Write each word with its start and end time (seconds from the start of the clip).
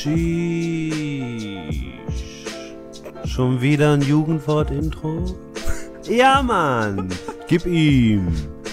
Sheesh. 0.00 1.92
Schon 3.26 3.60
wieder 3.60 3.92
ein 3.92 4.00
Jugendwort-Intro? 4.00 5.24
Ja, 6.08 6.42
Mann! 6.42 7.10
Gib 7.46 7.66
ihm! 7.66 8.28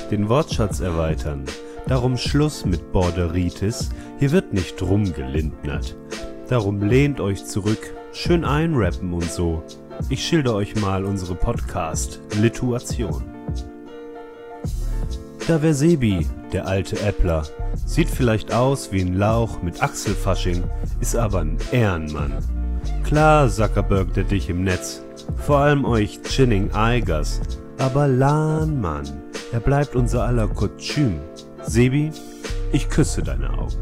Den 0.10 0.30
Wortschatz 0.30 0.80
erweitern. 0.80 1.44
Darum 1.88 2.16
Schluss 2.18 2.66
mit 2.66 2.94
Borderitis. 2.94 3.90
Hier 4.20 4.32
wird 4.32 4.54
nicht 4.54 4.82
rumgelindnert. 4.82 5.98
Darum 6.48 6.82
lehnt 6.82 7.20
euch 7.20 7.46
zurück, 7.46 7.94
schön 8.14 8.46
einrappen 8.46 9.12
und 9.12 9.30
so. 9.30 9.62
Ich 10.10 10.26
schilder 10.26 10.56
euch 10.56 10.76
mal 10.78 11.04
unsere 11.04 11.36
Podcast-Lituation. 11.36 13.26
Da 15.48 15.62
wär 15.62 15.74
Sebi, 15.74 16.26
der 16.58 16.66
alte 16.66 17.00
Äppler. 17.02 17.44
Sieht 17.86 18.10
vielleicht 18.10 18.52
aus 18.52 18.92
wie 18.92 19.02
ein 19.02 19.14
Lauch 19.14 19.62
mit 19.62 19.84
Achselfasching, 19.84 20.64
ist 21.00 21.16
aber 21.16 21.42
ein 21.42 21.60
Ehrenmann. 21.72 22.34
Klar 23.04 23.48
Zuckerberg 23.48 24.12
der 24.16 24.24
dich 24.24 24.50
im 24.50 24.64
Netz, 24.64 25.04
vor 25.46 25.60
allem 25.60 25.86
euch 25.86 26.20
Chinning 26.24 26.72
Eigers, 26.72 27.42
aber 27.78 28.08
Lahn, 28.08 28.82
Mann, 28.82 29.06
er 29.52 29.60
bleibt 29.60 29.96
unser 29.96 30.24
aller 30.24 30.48
Kostüm. 30.48 31.20
Sebi, 31.62 32.12
ich 32.72 32.90
küsse 32.90 33.22
deine 33.22 33.52
Augen. 33.52 33.78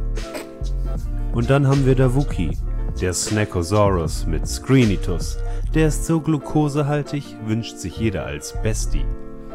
Und 1.31 1.49
dann 1.49 1.67
haben 1.67 1.85
wir 1.85 1.95
da 1.95 2.13
Wookie, 2.13 2.57
der 2.99 3.13
Snackosaurus 3.13 4.25
mit 4.25 4.45
Screenitus. 4.49 5.37
Der 5.73 5.87
ist 5.87 6.05
so 6.05 6.19
glukosehaltig, 6.19 7.37
wünscht 7.45 7.77
sich 7.77 7.95
jeder 7.97 8.25
als 8.25 8.53
Bestie. 8.61 9.05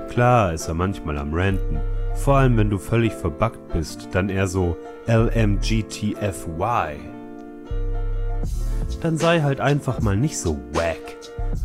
Klar 0.09 0.55
ist 0.55 0.69
er 0.69 0.75
manchmal 0.75 1.19
am 1.19 1.35
Ranten, 1.35 1.81
vor 2.15 2.37
allem 2.37 2.57
wenn 2.57 2.71
du 2.71 2.79
völlig 2.79 3.13
verbuggt 3.13 3.73
bist, 3.73 4.09
dann 4.13 4.29
eher 4.29 4.47
so 4.47 4.77
LMGTFY. 5.07 6.97
Dann 9.01 9.19
sei 9.19 9.41
halt 9.41 9.61
einfach 9.61 10.01
mal 10.01 10.17
nicht 10.17 10.39
so 10.39 10.59
wack. 10.73 11.17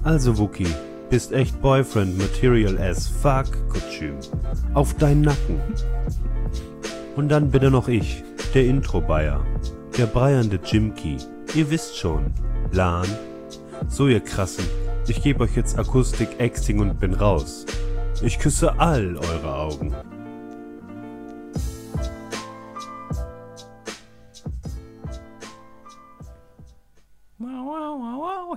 Also 0.03 0.37
Wookie, 0.37 0.67
bist 1.09 1.31
echt 1.31 1.61
Boyfriend 1.61 2.17
Material 2.17 2.77
as 2.77 3.07
fuck, 3.07 3.45
Kostüm. 3.69 4.15
Auf 4.73 4.93
deinen 4.95 5.21
Nacken. 5.21 5.59
Und 7.15 7.30
dann 7.30 7.52
bitte 7.52 7.71
noch 7.71 7.87
ich, 7.87 8.23
der 8.53 8.65
Intro-Bayer, 8.65 9.45
der 9.97 10.05
breiernde 10.05 10.59
Jimkey. 10.63 11.17
Ihr 11.53 11.69
wisst 11.69 11.97
schon, 11.97 12.33
Lan. 12.71 13.07
So 13.87 14.07
ihr 14.07 14.19
Krassen, 14.19 14.65
ich 15.07 15.21
geb 15.21 15.39
euch 15.39 15.55
jetzt 15.55 15.77
Akustik, 15.77 16.39
Exting 16.39 16.80
und 16.80 16.99
bin 16.99 17.13
raus. 17.13 17.65
Ich 18.21 18.39
küsse 18.39 18.80
all 18.80 19.17
eure 19.17 19.55
Augen. 19.55 19.93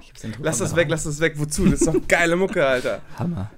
Ich 0.00 0.10
hab's 0.10 0.24
Intro 0.24 0.42
Lass 0.42 0.58
das 0.58 0.74
weg, 0.76 0.88
lass 0.90 1.04
das 1.04 1.20
weg. 1.20 1.34
Wozu? 1.36 1.64
Das 1.66 1.80
ist 1.80 1.86
doch 1.86 1.96
geile 2.08 2.36
Mucke, 2.36 2.66
Alter. 2.66 3.00
Hammer. 3.18 3.50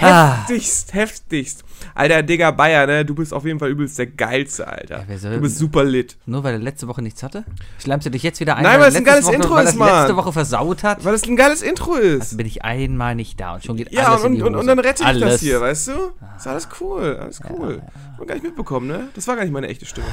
Ah. 0.00 0.38
Heftigst, 0.46 0.94
heftigst. 0.94 1.64
Alter, 1.94 2.22
Digga 2.22 2.50
Bayer, 2.50 2.86
ne? 2.86 3.04
Du 3.04 3.14
bist 3.14 3.32
auf 3.34 3.44
jeden 3.44 3.58
Fall 3.58 3.70
übelst 3.70 3.98
der 3.98 4.06
Geilste, 4.06 4.66
Alter. 4.66 5.04
Ja, 5.08 5.30
du 5.30 5.40
bist 5.40 5.58
super 5.58 5.84
lit. 5.84 6.16
Nur 6.26 6.42
weil 6.44 6.54
er 6.54 6.58
letzte 6.58 6.88
Woche 6.88 7.02
nichts 7.02 7.22
hatte? 7.22 7.44
Schleimst 7.78 8.06
du 8.06 8.10
dich 8.10 8.22
jetzt 8.22 8.40
wieder 8.40 8.56
ein? 8.56 8.62
Nein, 8.62 8.80
weil 8.80 8.88
es 8.88 8.96
ein 8.96 9.04
geiles 9.04 9.24
Woche, 9.26 9.34
Intro 9.36 9.54
weil 9.54 9.64
ist, 9.66 9.76
er 9.78 9.86
letzte 9.86 10.12
Mann. 10.12 10.16
Woche 10.16 10.32
versaut 10.32 10.82
hat. 10.82 11.04
Weil 11.04 11.12
das 11.12 11.24
ein 11.24 11.36
geiles 11.36 11.62
Intro 11.62 11.94
ist. 11.94 12.20
Also 12.22 12.36
bin 12.36 12.46
ich 12.46 12.64
einmal 12.64 13.14
nicht 13.14 13.38
da 13.40 13.54
und 13.54 13.64
schon 13.64 13.76
geht 13.76 13.92
Ja, 13.92 14.08
alles 14.12 14.20
in 14.22 14.26
und, 14.30 14.34
die 14.36 14.42
und, 14.42 14.48
Hose. 14.54 14.60
und 14.60 14.66
dann 14.66 14.78
rette 14.78 15.02
ich 15.02 15.06
alles. 15.06 15.32
das 15.34 15.40
hier, 15.40 15.60
weißt 15.60 15.88
du? 15.88 15.92
Ist 16.36 16.46
alles 16.46 16.68
cool, 16.80 17.16
alles 17.20 17.40
cool. 17.50 17.82
Hab 18.14 18.20
ich 18.22 18.26
gar 18.28 18.34
nicht 18.34 18.44
mitbekommen, 18.44 18.86
ne? 18.88 19.08
Das 19.14 19.26
war 19.28 19.36
gar 19.36 19.42
nicht 19.44 19.52
meine 19.52 19.68
echte 19.68 19.86
Stimme. 19.86 20.06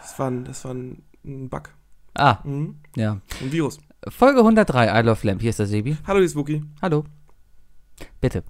Das 0.00 0.18
war 0.18 0.30
ein, 0.30 0.44
das 0.44 0.64
war 0.64 0.74
ein, 0.74 1.02
ein 1.24 1.48
Bug. 1.48 1.70
Ah, 2.14 2.38
Mhm. 2.44 2.76
ja. 2.96 3.18
Ein 3.40 3.52
Virus. 3.52 3.78
Folge 4.10 4.40
103, 4.40 5.00
I 5.00 5.02
Love 5.04 5.26
Lamp. 5.26 5.40
Hier 5.40 5.50
ist 5.50 5.58
der 5.58 5.66
Sebi. 5.66 5.96
Hallo, 6.06 6.20
die 6.20 6.28
Spooky. 6.28 6.62
Hallo. 6.80 7.04
Bitte. 8.20 8.42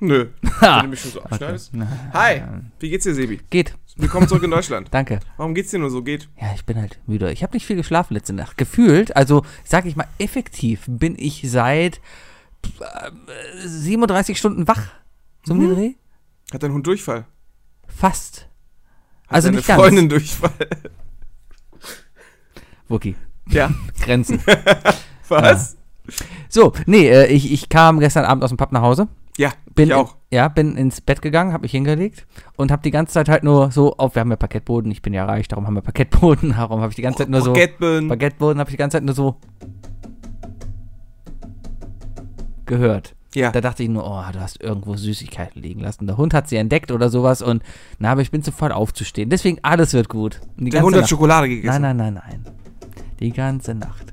Nö. 0.00 0.28
Wenn 0.60 0.82
du 0.82 0.88
mich 0.88 1.00
schon 1.00 1.10
so 1.12 1.22
abschneidest. 1.22 1.72
Hi, 2.12 2.42
wie 2.80 2.90
geht's 2.90 3.04
dir, 3.04 3.14
Sebi? 3.14 3.40
Geht. 3.50 3.74
Willkommen 3.96 4.26
zurück 4.26 4.42
in 4.42 4.50
Deutschland. 4.50 4.88
Danke. 4.92 5.20
Warum 5.36 5.54
geht's 5.54 5.70
dir 5.70 5.78
nur 5.78 5.90
so? 5.90 6.02
Geht? 6.02 6.28
Ja, 6.40 6.52
ich 6.54 6.64
bin 6.64 6.78
halt 6.80 6.98
müde. 7.06 7.30
Ich 7.30 7.42
habe 7.42 7.52
nicht 7.54 7.66
viel 7.66 7.76
geschlafen 7.76 8.14
letzte 8.14 8.32
Nacht. 8.32 8.56
Gefühlt, 8.58 9.14
also 9.14 9.44
sag 9.64 9.84
ich 9.86 9.94
mal, 9.94 10.08
effektiv 10.18 10.84
bin 10.88 11.14
ich 11.18 11.42
seit 11.48 12.00
äh, 12.80 13.10
37 13.68 14.38
Stunden 14.38 14.66
wach. 14.66 14.88
Zum 15.44 15.58
Mhm. 15.58 15.74
Dreh? 15.74 15.94
Hat 16.52 16.62
dein 16.62 16.72
Hund 16.72 16.86
Durchfall? 16.86 17.26
Fast. 17.86 18.48
Hat 19.26 19.34
Also 19.34 19.48
deine 19.48 19.58
nicht 19.58 19.68
ganz. 19.68 19.80
Freundin 19.80 20.08
Durchfall? 20.08 20.52
Wookie. 22.88 23.14
Ja. 23.48 23.70
Grenzen. 24.00 24.40
Was? 25.28 25.76
So, 26.48 26.72
nee, 26.86 27.08
äh, 27.08 27.26
ich, 27.26 27.52
ich 27.52 27.68
kam 27.68 28.00
gestern 28.00 28.24
Abend 28.24 28.44
aus 28.44 28.50
dem 28.50 28.56
Pub 28.56 28.72
nach 28.72 28.82
Hause. 28.82 29.08
Ja, 29.38 29.52
Bin 29.74 29.88
ich 29.88 29.94
auch. 29.94 30.16
In, 30.28 30.36
ja, 30.36 30.48
bin 30.48 30.76
ins 30.76 31.00
Bett 31.00 31.22
gegangen, 31.22 31.52
habe 31.52 31.62
mich 31.62 31.70
hingelegt 31.70 32.26
und 32.56 32.70
habe 32.70 32.82
die 32.82 32.90
ganze 32.90 33.14
Zeit 33.14 33.28
halt 33.28 33.44
nur 33.44 33.70
so 33.70 33.96
auf, 33.96 34.14
wir 34.14 34.20
haben 34.20 34.30
ja 34.30 34.36
Parkettboden, 34.36 34.90
ich 34.90 35.00
bin 35.00 35.14
ja 35.14 35.24
reich, 35.24 35.48
darum 35.48 35.66
haben 35.66 35.74
wir 35.74 35.80
Parkettboden, 35.80 36.50
darum 36.56 36.80
habe 36.80 36.90
ich 36.90 36.96
die 36.96 37.02
ganze 37.02 37.18
Zeit 37.18 37.30
nur 37.30 37.40
so 37.40 37.52
Baguettebirnen. 37.52 38.08
Parkettboden 38.08 38.58
habe 38.58 38.68
ich 38.68 38.74
die 38.74 38.78
ganze 38.78 38.96
Zeit 38.96 39.04
nur 39.04 39.14
so 39.14 39.36
gehört. 42.66 43.14
Ja. 43.34 43.50
Da 43.50 43.62
dachte 43.62 43.82
ich 43.82 43.88
nur, 43.88 44.04
oh, 44.04 44.22
du 44.30 44.40
hast 44.40 44.62
irgendwo 44.62 44.94
Süßigkeiten 44.94 45.62
liegen 45.62 45.80
lassen. 45.80 46.06
Der 46.06 46.18
Hund 46.18 46.34
hat 46.34 46.48
sie 46.48 46.56
entdeckt 46.56 46.90
oder 46.90 47.08
sowas 47.08 47.40
und 47.40 47.62
na, 47.98 48.12
aber 48.12 48.20
ich 48.20 48.30
bin 48.30 48.42
sofort 48.42 48.72
aufzustehen. 48.72 49.30
Deswegen 49.30 49.58
alles 49.62 49.94
wird 49.94 50.10
gut. 50.10 50.40
Der 50.58 50.82
Hund 50.82 50.94
hat 50.94 51.08
Schokolade 51.08 51.48
gegessen. 51.48 51.80
Nein, 51.80 51.96
nein, 51.96 52.14
nein, 52.14 52.42
nein. 52.44 52.61
Die 53.22 53.32
ganze 53.32 53.74
Nacht. 53.74 54.12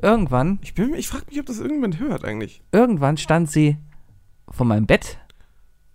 Irgendwann, 0.00 0.58
Ich, 0.62 0.74
bin- 0.74 0.94
ich 0.94 1.08
frage 1.08 1.24
mich, 1.28 1.40
ob 1.40 1.46
das 1.46 1.56
irgendjemand 1.58 1.98
hört 1.98 2.24
eigentlich. 2.24 2.62
irgendwann 2.70 3.16
stand 3.16 3.50
sie 3.50 3.76
vor 4.48 4.64
meinem 4.66 4.86
Bett 4.86 5.18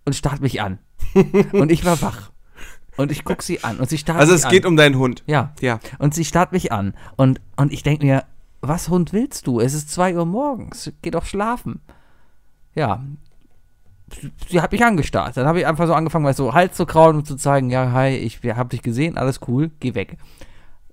und 0.04 0.14
starrt 0.14 0.40
mich 0.40 0.60
an. 0.60 0.78
und 1.52 1.72
ich 1.72 1.84
war 1.84 2.00
wach. 2.02 2.30
Und 2.98 3.10
ich 3.10 3.24
guck 3.24 3.42
sie 3.42 3.64
an 3.64 3.78
und 3.78 3.88
sie 3.88 3.96
starrt 3.96 4.20
Also 4.20 4.32
mich 4.32 4.40
es 4.40 4.44
an. 4.44 4.50
geht 4.50 4.66
um 4.66 4.76
deinen 4.76 4.96
Hund. 4.98 5.22
Ja. 5.26 5.54
Ja. 5.60 5.80
Und 5.98 6.12
sie 6.14 6.26
starrt 6.26 6.52
mich 6.52 6.70
an. 6.72 6.94
Und, 7.16 7.40
und 7.56 7.72
ich 7.72 7.82
denke 7.82 8.04
mir, 8.04 8.24
was 8.60 8.90
Hund 8.90 9.12
willst 9.14 9.46
du? 9.46 9.60
Es 9.60 9.72
ist 9.72 9.90
2 9.90 10.16
Uhr 10.16 10.26
morgens. 10.26 10.92
Geh 11.00 11.10
doch 11.10 11.24
schlafen. 11.24 11.80
Ja. 12.74 13.02
Sie- 14.48 14.60
hat 14.60 14.72
mich 14.72 14.84
angestarrt. 14.84 15.36
Dann 15.36 15.46
habe 15.46 15.60
ich 15.60 15.66
einfach 15.66 15.86
so 15.86 15.94
angefangen, 15.94 16.24
mal 16.24 16.34
so 16.34 16.52
Hals 16.54 16.76
zu 16.76 16.86
kraulen 16.86 17.16
und 17.18 17.26
zu 17.26 17.36
zeigen, 17.36 17.70
ja, 17.70 17.92
hi, 17.92 18.10
ich 18.16 18.40
habe 18.44 18.68
dich 18.70 18.82
gesehen, 18.82 19.16
alles 19.16 19.40
cool, 19.48 19.70
geh 19.80 19.94
weg. 19.94 20.16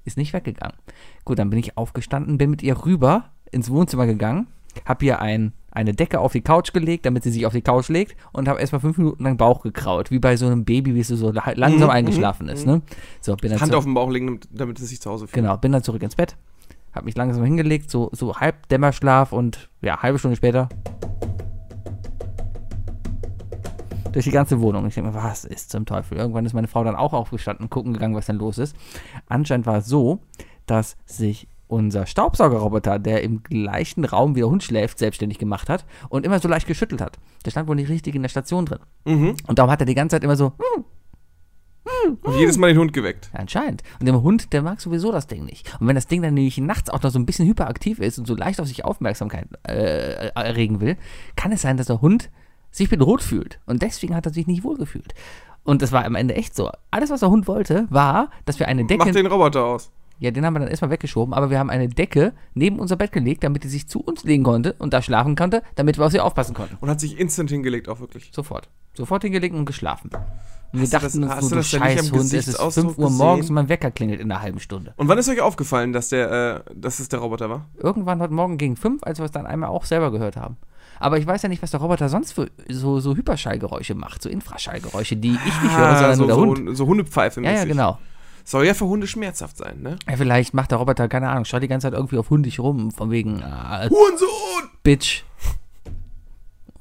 Ist 0.05 0.17
nicht 0.17 0.33
weggegangen. 0.33 0.75
Gut, 1.25 1.39
dann 1.39 1.49
bin 1.49 1.59
ich 1.59 1.77
aufgestanden, 1.77 2.37
bin 2.37 2.49
mit 2.49 2.63
ihr 2.63 2.85
rüber 2.85 3.25
ins 3.51 3.69
Wohnzimmer 3.69 4.05
gegangen, 4.05 4.47
habe 4.85 5.05
ihr 5.05 5.19
ein, 5.19 5.53
eine 5.71 5.93
Decke 5.93 6.19
auf 6.19 6.31
die 6.31 6.41
Couch 6.41 6.73
gelegt, 6.73 7.05
damit 7.05 7.23
sie 7.23 7.31
sich 7.31 7.45
auf 7.45 7.53
die 7.53 7.61
Couch 7.61 7.89
legt 7.89 8.15
und 8.31 8.47
habe 8.47 8.59
erstmal 8.59 8.79
fünf 8.79 8.97
Minuten 8.97 9.23
lang 9.23 9.37
Bauch 9.37 9.61
gekraut, 9.61 10.09
wie 10.09 10.17
bei 10.19 10.35
so 10.35 10.47
einem 10.47 10.65
Baby, 10.65 10.95
wie 10.95 11.01
es 11.01 11.09
so 11.09 11.31
la- 11.31 11.51
langsam 11.53 11.89
Mhm, 11.89 11.93
eingeschlafen 11.93 12.47
mhm, 12.47 12.53
ist. 12.53 12.65
Ne? 12.65 12.81
So, 13.21 13.35
bin 13.35 13.51
dann 13.51 13.61
Hand 13.61 13.75
auf 13.75 13.83
den 13.83 13.93
Bauch 13.93 14.09
legen, 14.09 14.39
damit- 14.51 14.79
es 14.79 14.89
sich 14.89 14.99
zu 15.01 15.09
Hause 15.11 15.27
fühlt. 15.27 15.33
Genau, 15.35 15.57
bin 15.57 15.71
dann 15.71 15.83
zurück 15.83 16.01
ins 16.01 16.15
Bett, 16.15 16.35
hab 16.93 17.05
mich 17.05 17.15
langsam 17.15 17.43
hingelegt, 17.43 17.91
so, 17.91 18.09
so 18.13 18.35
halb 18.37 18.67
Dämmerschlaf 18.69 19.31
und 19.31 19.69
ja, 19.81 20.01
halbe 20.01 20.17
Stunde 20.17 20.37
später 20.37 20.69
durch 24.11 24.25
die 24.25 24.31
ganze 24.31 24.59
Wohnung. 24.61 24.85
Ich 24.87 24.95
denke 24.95 25.11
mir, 25.11 25.15
was 25.15 25.45
ist 25.45 25.71
zum 25.71 25.85
Teufel? 25.85 26.17
Irgendwann 26.17 26.45
ist 26.45 26.53
meine 26.53 26.67
Frau 26.67 26.83
dann 26.83 26.95
auch 26.95 27.13
aufgestanden 27.13 27.65
und 27.65 27.69
gucken 27.69 27.93
gegangen, 27.93 28.15
was 28.15 28.25
denn 28.27 28.37
los 28.37 28.57
ist. 28.57 28.75
Anscheinend 29.27 29.65
war 29.65 29.77
es 29.77 29.87
so, 29.87 30.19
dass 30.65 30.97
sich 31.05 31.47
unser 31.67 32.05
Staubsaugerroboter, 32.07 32.97
der 32.97 33.21
im 33.23 33.43
gleichen 33.43 34.03
Raum 34.03 34.35
wie 34.35 34.39
der 34.39 34.49
Hund 34.49 34.63
schläft, 34.63 34.97
selbstständig 34.97 35.37
gemacht 35.37 35.69
hat 35.69 35.85
und 36.09 36.25
immer 36.25 36.39
so 36.39 36.47
leicht 36.47 36.67
geschüttelt 36.67 36.99
hat. 36.99 37.19
Der 37.45 37.51
stand 37.51 37.67
wohl 37.67 37.75
nicht 37.75 37.89
richtig 37.89 38.15
in 38.15 38.23
der 38.23 38.29
Station 38.29 38.65
drin. 38.65 38.79
Mhm. 39.05 39.35
Und 39.45 39.59
darum 39.59 39.71
hat 39.71 39.79
er 39.79 39.85
die 39.85 39.93
ganze 39.95 40.15
Zeit 40.15 40.23
immer 40.23 40.35
so, 40.35 40.53
hm, 40.57 42.17
Und 42.23 42.39
jedes 42.39 42.57
Mal 42.57 42.67
den 42.67 42.79
Hund 42.79 42.93
geweckt. 42.93 43.29
ja, 43.33 43.39
anscheinend. 43.39 43.83
Und 43.99 44.05
der 44.07 44.21
Hund, 44.21 44.51
der 44.53 44.61
mag 44.63 44.81
sowieso 44.81 45.11
das 45.11 45.27
Ding 45.27 45.45
nicht. 45.45 45.71
Und 45.79 45.87
wenn 45.87 45.95
das 45.95 46.07
Ding 46.07 46.21
dann 46.21 46.33
nämlich 46.33 46.57
nachts 46.57 46.89
auch 46.89 47.01
noch 47.01 47.11
so 47.11 47.19
ein 47.19 47.25
bisschen 47.25 47.47
hyperaktiv 47.47 47.99
ist 47.99 48.17
und 48.17 48.25
so 48.25 48.35
leicht 48.35 48.59
auf 48.59 48.67
sich 48.67 48.83
Aufmerksamkeit 48.83 49.47
äh, 49.67 50.29
erregen 50.29 50.81
will, 50.81 50.97
kann 51.35 51.51
es 51.51 51.61
sein, 51.61 51.77
dass 51.77 51.87
der 51.87 52.01
Hund 52.01 52.29
sich 52.71 52.89
bedroht 52.89 53.21
fühlt. 53.21 53.59
Und 53.65 53.81
deswegen 53.81 54.15
hat 54.15 54.25
er 54.25 54.33
sich 54.33 54.47
nicht 54.47 54.63
wohlgefühlt. 54.63 55.13
Und 55.63 55.81
das 55.81 55.91
war 55.91 56.05
am 56.05 56.15
Ende 56.15 56.35
echt 56.35 56.55
so. 56.55 56.71
Alles, 56.91 57.09
was 57.09 57.19
der 57.19 57.29
Hund 57.29 57.47
wollte, 57.47 57.85
war, 57.89 58.29
dass 58.45 58.59
wir 58.59 58.67
eine 58.67 58.85
Decke. 58.85 59.05
Mach 59.05 59.11
den 59.13 59.25
Roboter 59.27 59.65
aus. 59.65 59.91
ja, 60.19 60.31
den 60.31 60.45
haben 60.45 60.53
wir 60.53 60.59
dann 60.59 60.69
erstmal 60.69 60.89
weggeschoben, 60.91 61.33
aber 61.33 61.49
wir 61.49 61.59
haben 61.59 61.69
eine 61.69 61.87
Decke 61.89 62.33
neben 62.53 62.79
unser 62.79 62.95
Bett 62.95 63.11
gelegt, 63.11 63.43
damit 63.43 63.63
sie 63.63 63.69
sich 63.69 63.87
zu 63.87 63.99
uns 64.01 64.23
legen 64.23 64.43
konnte 64.43 64.73
und 64.79 64.93
da 64.93 65.01
schlafen 65.01 65.35
konnte, 65.35 65.61
damit 65.75 65.97
wir 65.97 66.05
auf 66.05 66.11
sie 66.11 66.19
aufpassen 66.19 66.53
konnten. 66.55 66.77
Und 66.81 66.89
hat 66.89 66.99
sich 66.99 67.19
instant 67.19 67.49
hingelegt, 67.51 67.87
auch 67.89 67.99
wirklich. 67.99 68.31
Sofort. 68.33 68.69
Sofort 68.95 69.23
hingelegt 69.23 69.53
und 69.55 69.65
geschlafen. 69.65 70.09
Und 70.71 70.81
Hast 70.81 70.91
wir 70.91 70.99
du 70.99 71.05
das- 71.05 71.13
dachten 71.13 71.23
uns 71.23 71.31
nur, 71.41 71.41
du 71.41 71.49
du 71.49 71.55
am 71.57 71.63
Scheißhund, 71.63 72.15
es 72.15 72.23
ist 72.25 72.31
Gesichtsausdruck 72.31 72.85
5 72.95 72.97
Uhr 72.97 73.09
morgens 73.11 73.49
und 73.49 73.55
mein 73.55 73.69
Wecker 73.69 73.91
klingelt 73.91 74.19
in 74.21 74.31
einer 74.31 74.41
halben 74.41 74.59
Stunde. 74.59 74.93
Und 74.97 75.07
wann 75.07 75.17
ist 75.17 75.27
euch 75.29 75.41
aufgefallen, 75.41 75.93
dass 75.93 76.09
der, 76.09 76.63
äh, 76.67 76.73
dass 76.75 76.99
es 76.99 77.09
der 77.09 77.19
Roboter 77.19 77.49
war? 77.49 77.65
irgendwann 77.77 78.21
heute 78.21 78.33
Morgen 78.33 78.57
gegen 78.57 78.75
fünf, 78.75 79.03
als 79.03 79.19
wir 79.19 79.25
es 79.25 79.31
dann 79.31 79.45
einmal 79.45 79.69
auch 79.69 79.85
selber 79.85 80.11
gehört 80.11 80.35
haben. 80.37 80.57
Aber 80.99 81.17
ich 81.17 81.25
weiß 81.25 81.41
ja 81.43 81.49
nicht, 81.49 81.61
was 81.61 81.71
der 81.71 81.79
Roboter 81.79 82.09
sonst 82.09 82.33
für 82.33 82.49
so, 82.67 82.99
so 82.99 83.15
Hyperschallgeräusche 83.15 83.95
macht, 83.95 84.21
so 84.21 84.29
Infraschallgeräusche, 84.29 85.15
die 85.15 85.31
ich 85.31 85.61
nicht 85.63 85.77
höre, 85.77 85.95
sondern 85.95 86.15
so, 86.15 86.23
nur 86.23 86.27
der 86.27 86.35
so, 86.35 86.45
Hund. 86.45 86.77
so 86.77 86.85
Hundepfeife 86.87 87.41
Ja, 87.41 87.51
ja, 87.51 87.65
genau. 87.65 87.97
Soll 88.43 88.65
ja 88.65 88.73
für 88.73 88.85
Hunde 88.87 89.05
schmerzhaft 89.07 89.57
sein, 89.57 89.81
ne? 89.81 89.97
Ja, 90.09 90.17
vielleicht 90.17 90.53
macht 90.53 90.71
der 90.71 90.79
Roboter, 90.79 91.07
keine 91.07 91.29
Ahnung, 91.29 91.45
schaut 91.45 91.61
die 91.61 91.67
ganze 91.67 91.85
Zeit 91.85 91.93
irgendwie 91.93 92.17
auf 92.17 92.29
hundig 92.29 92.59
rum, 92.59 92.91
von 92.91 93.11
wegen 93.11 93.39
äh, 93.41 93.89
Hurensohn! 93.89 94.69
Bitch. 94.83 95.23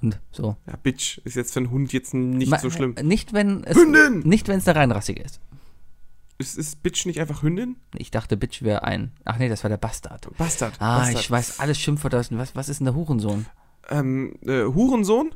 Und 0.01 0.19
so. 0.31 0.57
Ja, 0.67 0.75
Bitch 0.83 1.19
ist 1.25 1.35
jetzt 1.37 1.53
für 1.53 1.61
einen 1.61 1.71
Hund 1.71 1.93
jetzt 1.93 2.15
nicht 2.15 2.51
Ma- 2.51 2.59
so 2.59 2.71
schlimm. 2.71 2.95
Nicht, 3.03 3.33
wenn 3.33 3.65
es 3.65 3.77
Hündin! 3.77 4.21
nicht, 4.21 4.49
wenn 4.49 4.59
es 4.59 4.69
eine 4.69 4.79
reinrassige 4.79 5.23
ist. 5.23 5.41
Ist, 6.39 6.57
ist 6.57 6.83
Bitch 6.85 7.05
nicht 7.05 7.21
einfach 7.21 7.43
Hündin? 7.43 7.77
Ich 7.97 8.13
dachte, 8.13 8.37
Bitch 8.37 8.63
wäre 8.63 8.85
ein. 8.85 9.11
Ach 9.25 9.39
nee, 9.39 9.49
das 9.49 9.65
war 9.65 9.69
der 9.69 9.77
Bastard. 9.77 10.29
Bastard. 10.39 10.75
Ah, 10.79 10.99
Bastard. 11.01 11.21
ich 11.21 11.31
weiß 11.31 11.59
alles 11.59 11.79
Schimpfwörter. 11.79 12.25
Was, 12.31 12.55
was 12.55 12.69
ist 12.69 12.79
denn 12.79 12.85
der 12.85 12.95
Hurensohn? 12.95 13.47
Ähm, 13.91 14.35
äh, 14.47 14.65
Hurensohn? 14.65 15.31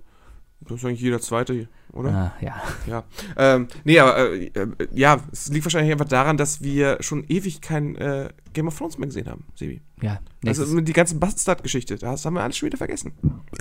Das 0.60 0.76
ist 0.78 0.84
eigentlich 0.84 1.00
jeder 1.00 1.20
zweite, 1.20 1.52
hier, 1.54 1.66
oder? 1.92 2.10
Ah, 2.10 2.32
ja. 2.40 2.54
Ja. 2.86 3.04
Ähm, 3.36 3.66
nee, 3.82 3.98
aber 3.98 4.30
äh, 4.30 4.44
äh, 4.46 4.68
ja, 4.92 5.18
es 5.32 5.48
liegt 5.48 5.64
wahrscheinlich 5.66 5.90
einfach 5.90 6.06
daran, 6.06 6.36
dass 6.36 6.62
wir 6.62 6.98
schon 7.00 7.24
ewig 7.28 7.60
kein 7.60 7.96
äh, 7.96 8.28
Game 8.52 8.68
of 8.68 8.78
Thrones 8.78 8.96
mehr 8.96 9.08
gesehen 9.08 9.28
haben, 9.28 9.44
Sebi. 9.56 9.80
Ja. 10.00 10.10
Also 10.12 10.20
nächstes- 10.62 10.70
mit 10.70 10.86
die 10.86 10.92
ganze 10.92 11.16
Bastard-Geschichte, 11.16 11.96
das 11.96 12.24
haben 12.24 12.34
wir 12.34 12.44
alles 12.44 12.56
schon 12.56 12.68
wieder 12.68 12.78
vergessen. 12.78 13.12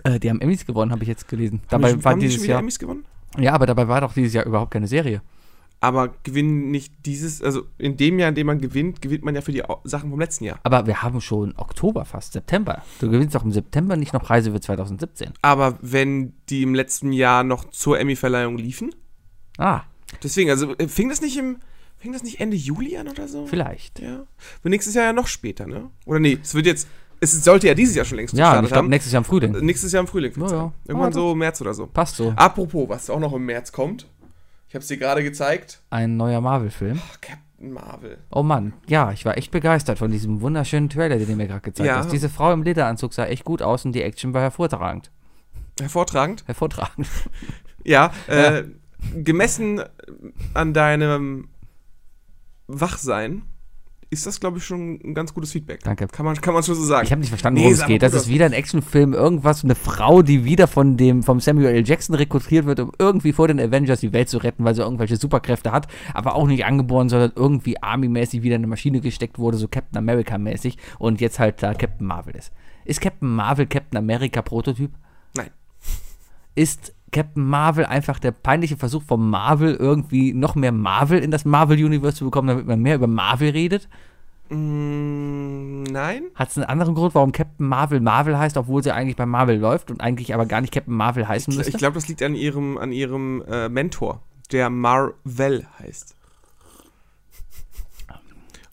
äh, 0.03 0.19
die 0.19 0.29
haben 0.29 0.41
Emmys 0.41 0.63
gewonnen, 0.65 0.91
habe 0.91 1.01
ich 1.01 1.09
jetzt 1.09 1.27
gelesen. 1.27 1.61
Haben 1.71 1.81
Dabei 1.81 1.93
die, 1.93 2.03
war 2.03 2.11
haben 2.11 2.19
die 2.19 2.25
schon 2.27 2.29
dieses 2.29 2.43
wieder 2.43 2.51
Jahr. 2.53 2.59
Emmys 2.59 2.77
gewonnen? 2.77 3.05
Ja, 3.39 3.53
aber 3.53 3.65
dabei 3.65 3.87
war 3.87 4.01
doch 4.01 4.13
dieses 4.13 4.33
Jahr 4.33 4.45
überhaupt 4.45 4.69
keine 4.71 4.87
Serie. 4.87 5.23
Aber 5.83 6.13
gewinnen 6.23 6.69
nicht 6.71 6.93
dieses, 7.07 7.41
also 7.41 7.63
in 7.79 7.97
dem 7.97 8.19
Jahr, 8.19 8.29
in 8.29 8.35
dem 8.35 8.45
man 8.47 8.61
gewinnt, 8.61 9.01
gewinnt 9.01 9.23
man 9.25 9.33
ja 9.35 9.41
für 9.41 9.51
die 9.51 9.63
Sachen 9.83 10.11
vom 10.11 10.19
letzten 10.19 10.43
Jahr. 10.43 10.59
Aber 10.63 10.85
wir 10.85 11.01
haben 11.01 11.19
schon 11.21 11.55
Oktober 11.57 12.05
fast, 12.05 12.33
September. 12.33 12.83
Du 12.99 13.09
gewinnst 13.09 13.33
doch 13.35 13.43
im 13.43 13.51
September 13.51 13.95
nicht 13.97 14.13
noch 14.13 14.21
Preise 14.21 14.51
für 14.51 14.61
2017. 14.61 15.31
Aber 15.41 15.79
wenn 15.81 16.33
die 16.49 16.61
im 16.61 16.75
letzten 16.75 17.11
Jahr 17.11 17.43
noch 17.43 17.65
zur 17.71 17.99
Emmy-Verleihung 17.99 18.57
liefen, 18.57 18.93
Ah, 19.57 19.81
deswegen, 20.23 20.49
also 20.51 20.75
äh, 20.77 20.87
fing 20.87 21.09
das 21.09 21.19
nicht 21.21 21.35
im, 21.37 21.57
fing 21.97 22.13
das 22.13 22.23
nicht 22.23 22.39
Ende 22.39 22.55
Juli 22.57 22.95
an 22.97 23.07
oder 23.07 23.27
so? 23.27 23.47
vielleicht. 23.47 23.99
Ja. 23.99 24.25
Und 24.63 24.69
nächstes 24.71 24.93
Jahr 24.93 25.05
ja 25.05 25.13
noch 25.13 25.27
später, 25.27 25.65
ne? 25.67 25.89
Oder 26.05 26.19
nee, 26.19 26.37
es 26.41 26.53
wird 26.53 26.67
jetzt, 26.67 26.87
es 27.19 27.43
sollte 27.43 27.67
ja 27.67 27.73
dieses 27.73 27.95
Jahr 27.95 28.05
schon 28.05 28.17
längst 28.17 28.33
Ja, 28.35 28.45
gestartet 28.51 28.63
ich 28.65 28.69
glaube 28.69 28.83
haben. 28.85 28.89
nächstes 28.89 29.13
Jahr 29.13 29.21
im 29.21 29.25
Frühling. 29.25 29.51
Nächstes 29.65 29.91
Jahr 29.91 30.01
im 30.01 30.07
Frühling. 30.07 30.33
Ja, 30.37 30.47
ja. 30.51 30.73
Irgendwann 30.87 31.09
Ah, 31.09 31.13
so 31.13 31.33
März 31.35 31.59
oder 31.61 31.73
so. 31.73 31.87
Passt 31.87 32.15
so. 32.17 32.33
Apropos, 32.35 32.87
was 32.87 33.09
auch 33.09 33.19
noch 33.19 33.33
im 33.33 33.45
März 33.45 33.71
kommt. 33.71 34.07
Ich 34.71 34.75
habe 34.75 34.83
es 34.83 34.87
dir 34.87 34.95
gerade 34.95 35.21
gezeigt. 35.21 35.81
Ein 35.89 36.15
neuer 36.15 36.39
Marvel-Film. 36.39 36.97
Ach, 37.05 37.19
Captain 37.19 37.73
Marvel. 37.73 38.19
Oh 38.31 38.41
Mann, 38.41 38.71
ja, 38.87 39.11
ich 39.11 39.25
war 39.25 39.37
echt 39.37 39.51
begeistert 39.51 39.97
von 39.99 40.09
diesem 40.11 40.39
wunderschönen 40.39 40.87
Trailer, 40.87 41.17
den 41.17 41.27
du 41.27 41.35
mir 41.35 41.47
gerade 41.47 41.59
gezeigt 41.59 41.87
Ja. 41.87 41.97
hast. 41.97 42.13
Diese 42.13 42.29
Frau 42.29 42.53
im 42.53 42.63
Lederanzug 42.63 43.13
sah 43.13 43.25
echt 43.25 43.43
gut 43.43 43.61
aus 43.61 43.83
und 43.83 43.91
die 43.91 44.01
Action 44.01 44.33
war 44.33 44.41
hervorragend. 44.43 45.11
Hervortragend. 45.77 46.45
Hervorragend. 46.47 47.05
Ja, 47.83 48.13
äh, 48.27 48.63
gemessen 49.13 49.83
an 50.53 50.73
deinem 50.73 51.49
Wachsein 52.67 53.41
ist 54.11 54.25
das, 54.25 54.41
glaube 54.41 54.57
ich, 54.57 54.65
schon 54.65 54.99
ein 55.05 55.13
ganz 55.13 55.33
gutes 55.33 55.53
Feedback. 55.53 55.79
Danke. 55.83 56.05
Kann 56.07 56.25
man, 56.25 56.35
kann 56.35 56.53
man 56.53 56.61
schon 56.63 56.75
so 56.75 56.83
sagen. 56.83 57.05
Ich 57.05 57.11
habe 57.11 57.21
nicht 57.21 57.29
verstanden, 57.29 57.59
Nee, 57.59 57.63
worum 57.63 57.73
es 57.73 57.79
sah 57.79 57.87
geht. 57.87 58.03
Das 58.03 58.13
ist 58.13 58.27
wieder 58.27 58.45
ein 58.45 58.51
Actionfilm, 58.51 59.13
irgendwas, 59.13 59.63
eine 59.63 59.73
Frau, 59.73 60.21
die 60.21 60.43
wieder 60.43 60.67
von 60.67 60.97
dem, 60.97 61.23
vom 61.23 61.39
Samuel 61.39 61.67
L. 61.73 61.87
Jackson 61.87 62.15
rekrutiert 62.15 62.65
wird, 62.65 62.81
um 62.81 62.91
irgendwie 62.99 63.31
vor 63.31 63.47
den 63.47 63.57
Avengers 63.57 64.01
die 64.01 64.11
Welt 64.11 64.27
zu 64.27 64.39
retten, 64.39 64.65
weil 64.65 64.75
sie 64.75 64.81
irgendwelche 64.81 65.15
Superkräfte 65.15 65.71
hat, 65.71 65.87
aber 66.13 66.35
auch 66.35 66.45
nicht 66.45 66.65
angeboren, 66.65 67.07
sondern 67.07 67.31
irgendwie 67.37 67.81
Army-mäßig 67.81 68.43
wieder 68.43 68.57
in 68.57 68.61
eine 68.61 68.67
Maschine 68.67 68.99
gesteckt 68.99 69.39
wurde, 69.39 69.55
so 69.55 69.69
Captain 69.69 69.97
America-mäßig 69.97 70.77
und 70.99 71.21
jetzt 71.21 71.39
halt 71.39 71.63
da 71.63 71.73
Captain 71.73 72.05
Marvel 72.05 72.35
ist. 72.35 72.51
Ist 72.83 72.99
Captain 72.99 73.33
Marvel 73.33 73.65
Captain 73.65 73.97
America 73.97 74.41
Prototyp? 74.41 74.91
Nein. 75.37 75.51
Ist 76.53 76.93
Captain 77.11 77.43
Marvel 77.45 77.85
einfach 77.85 78.19
der 78.19 78.31
peinliche 78.31 78.77
Versuch 78.77 79.03
von 79.03 79.29
Marvel, 79.29 79.75
irgendwie 79.75 80.33
noch 80.33 80.55
mehr 80.55 80.71
Marvel 80.71 81.19
in 81.19 81.29
das 81.31 81.43
Marvel-Universe 81.45 82.17
zu 82.17 82.25
bekommen, 82.25 82.47
damit 82.47 82.65
man 82.67 82.79
mehr 82.81 82.95
über 82.95 83.07
Marvel 83.07 83.49
redet? 83.51 83.87
Mm, 84.49 85.83
nein. 85.83 86.23
Hat 86.35 86.49
es 86.49 86.57
einen 86.57 86.65
anderen 86.67 86.95
Grund, 86.95 87.15
warum 87.15 87.31
Captain 87.31 87.67
Marvel 87.67 87.99
Marvel 87.99 88.37
heißt, 88.37 88.57
obwohl 88.57 88.83
sie 88.83 88.91
eigentlich 88.93 89.15
bei 89.15 89.25
Marvel 89.25 89.57
läuft 89.57 89.91
und 89.91 90.01
eigentlich 90.01 90.33
aber 90.33 90.45
gar 90.45 90.61
nicht 90.61 90.73
Captain 90.73 90.93
Marvel 90.95 91.27
heißen 91.27 91.51
Ich, 91.51 91.57
müsste? 91.57 91.71
ich 91.71 91.77
glaube, 91.77 91.95
das 91.95 92.07
liegt 92.07 92.21
an 92.23 92.35
ihrem, 92.35 92.77
an 92.77 92.91
ihrem 92.91 93.43
äh, 93.49 93.69
Mentor, 93.69 94.21
der 94.51 94.69
Marvel 94.69 95.65
heißt. 95.79 96.15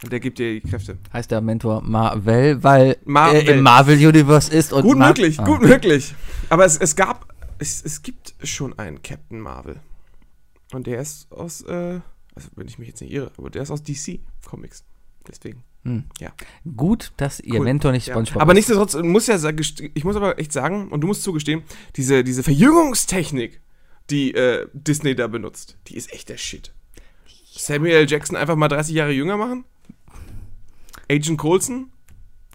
Und 0.04 0.12
der 0.12 0.20
gibt 0.20 0.38
dir 0.38 0.60
die 0.60 0.68
Kräfte. 0.68 0.96
heißt 1.12 1.30
der 1.32 1.40
Mentor 1.40 1.82
Marvel, 1.82 2.62
weil 2.62 2.96
Marvel. 3.04 3.40
er 3.48 3.54
im 3.56 3.62
Marvel-Universe 3.62 4.52
ist 4.52 4.72
und 4.72 4.82
Gut 4.82 4.96
Mar- 4.96 5.08
möglich, 5.08 5.40
Ah. 5.40 5.44
gut 5.44 5.60
möglich. 5.60 6.14
Aber 6.50 6.64
es, 6.64 6.76
es 6.76 6.94
gab, 6.94 7.26
es, 7.58 7.82
es 7.84 8.02
gibt 8.02 8.34
schon 8.42 8.78
einen 8.78 9.02
Captain 9.02 9.40
Marvel. 9.40 9.80
Und 10.72 10.86
der 10.86 11.00
ist 11.00 11.30
aus, 11.32 11.62
äh, 11.62 12.00
also 12.34 12.48
wenn 12.56 12.68
ich 12.68 12.78
mich 12.78 12.88
jetzt 12.88 13.00
nicht 13.00 13.12
irre, 13.12 13.32
aber 13.36 13.50
der 13.50 13.62
ist 13.62 13.70
aus 13.70 13.82
DC 13.82 14.20
Comics. 14.46 14.84
Deswegen. 15.26 15.62
Hm. 15.84 16.04
Ja. 16.20 16.32
Gut, 16.76 17.12
dass 17.16 17.40
ihr 17.40 17.54
Cool. 17.54 17.64
Mentor 17.64 17.92
nicht 17.92 18.06
Ja. 18.06 18.14
SpongeBob 18.14 18.42
Aber 18.42 18.52
ist. 18.52 18.56
nichtsdestotrotz 18.56 19.02
muss 19.04 19.26
ja 19.26 19.38
ich 19.94 20.04
muss 20.04 20.16
aber 20.16 20.38
echt 20.38 20.52
sagen, 20.52 20.88
und 20.88 21.00
du 21.00 21.06
musst 21.06 21.22
zugestehen, 21.22 21.62
diese, 21.96 22.24
diese 22.24 22.42
Verjüngungstechnik, 22.42 23.60
die 24.10 24.34
äh, 24.34 24.66
Disney 24.72 25.14
da 25.14 25.26
benutzt, 25.26 25.78
die 25.86 25.96
ist 25.96 26.12
echt 26.12 26.28
der 26.28 26.36
Shit. 26.36 26.74
Samuel 27.50 27.92
L. 27.92 28.10
Jackson 28.10 28.36
einfach 28.36 28.56
mal 28.56 28.68
30 28.68 28.94
Jahre 28.94 29.12
jünger 29.12 29.36
machen? 29.36 29.64
Agent 31.10 31.38
Coulson? 31.38 31.90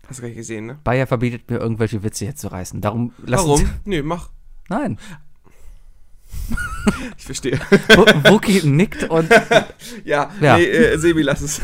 Hast 0.08 0.20
du 0.20 0.22
gar 0.22 0.30
nicht 0.30 0.38
gesehen, 0.38 0.66
ne? 0.66 0.80
Bayer 0.84 1.08
verbietet 1.08 1.50
mir, 1.50 1.58
irgendwelche 1.58 2.04
Witze 2.04 2.26
jetzt 2.26 2.42
zu 2.42 2.48
reißen. 2.52 2.82
Darum 2.82 3.14
lass 3.26 3.42
Warum? 3.42 3.70
Nee, 3.86 4.02
mach. 4.02 4.30
Nein. 4.78 4.98
Ich 7.18 7.24
verstehe. 7.26 7.58
Wookie 8.30 8.68
nickt 8.68 9.04
und 9.10 9.30
Ja, 10.04 10.32
Ja. 10.42 10.58
nee, 10.58 10.66
äh, 10.66 10.98
Sebi, 10.98 11.22
lass 11.22 11.40
es. 11.42 11.62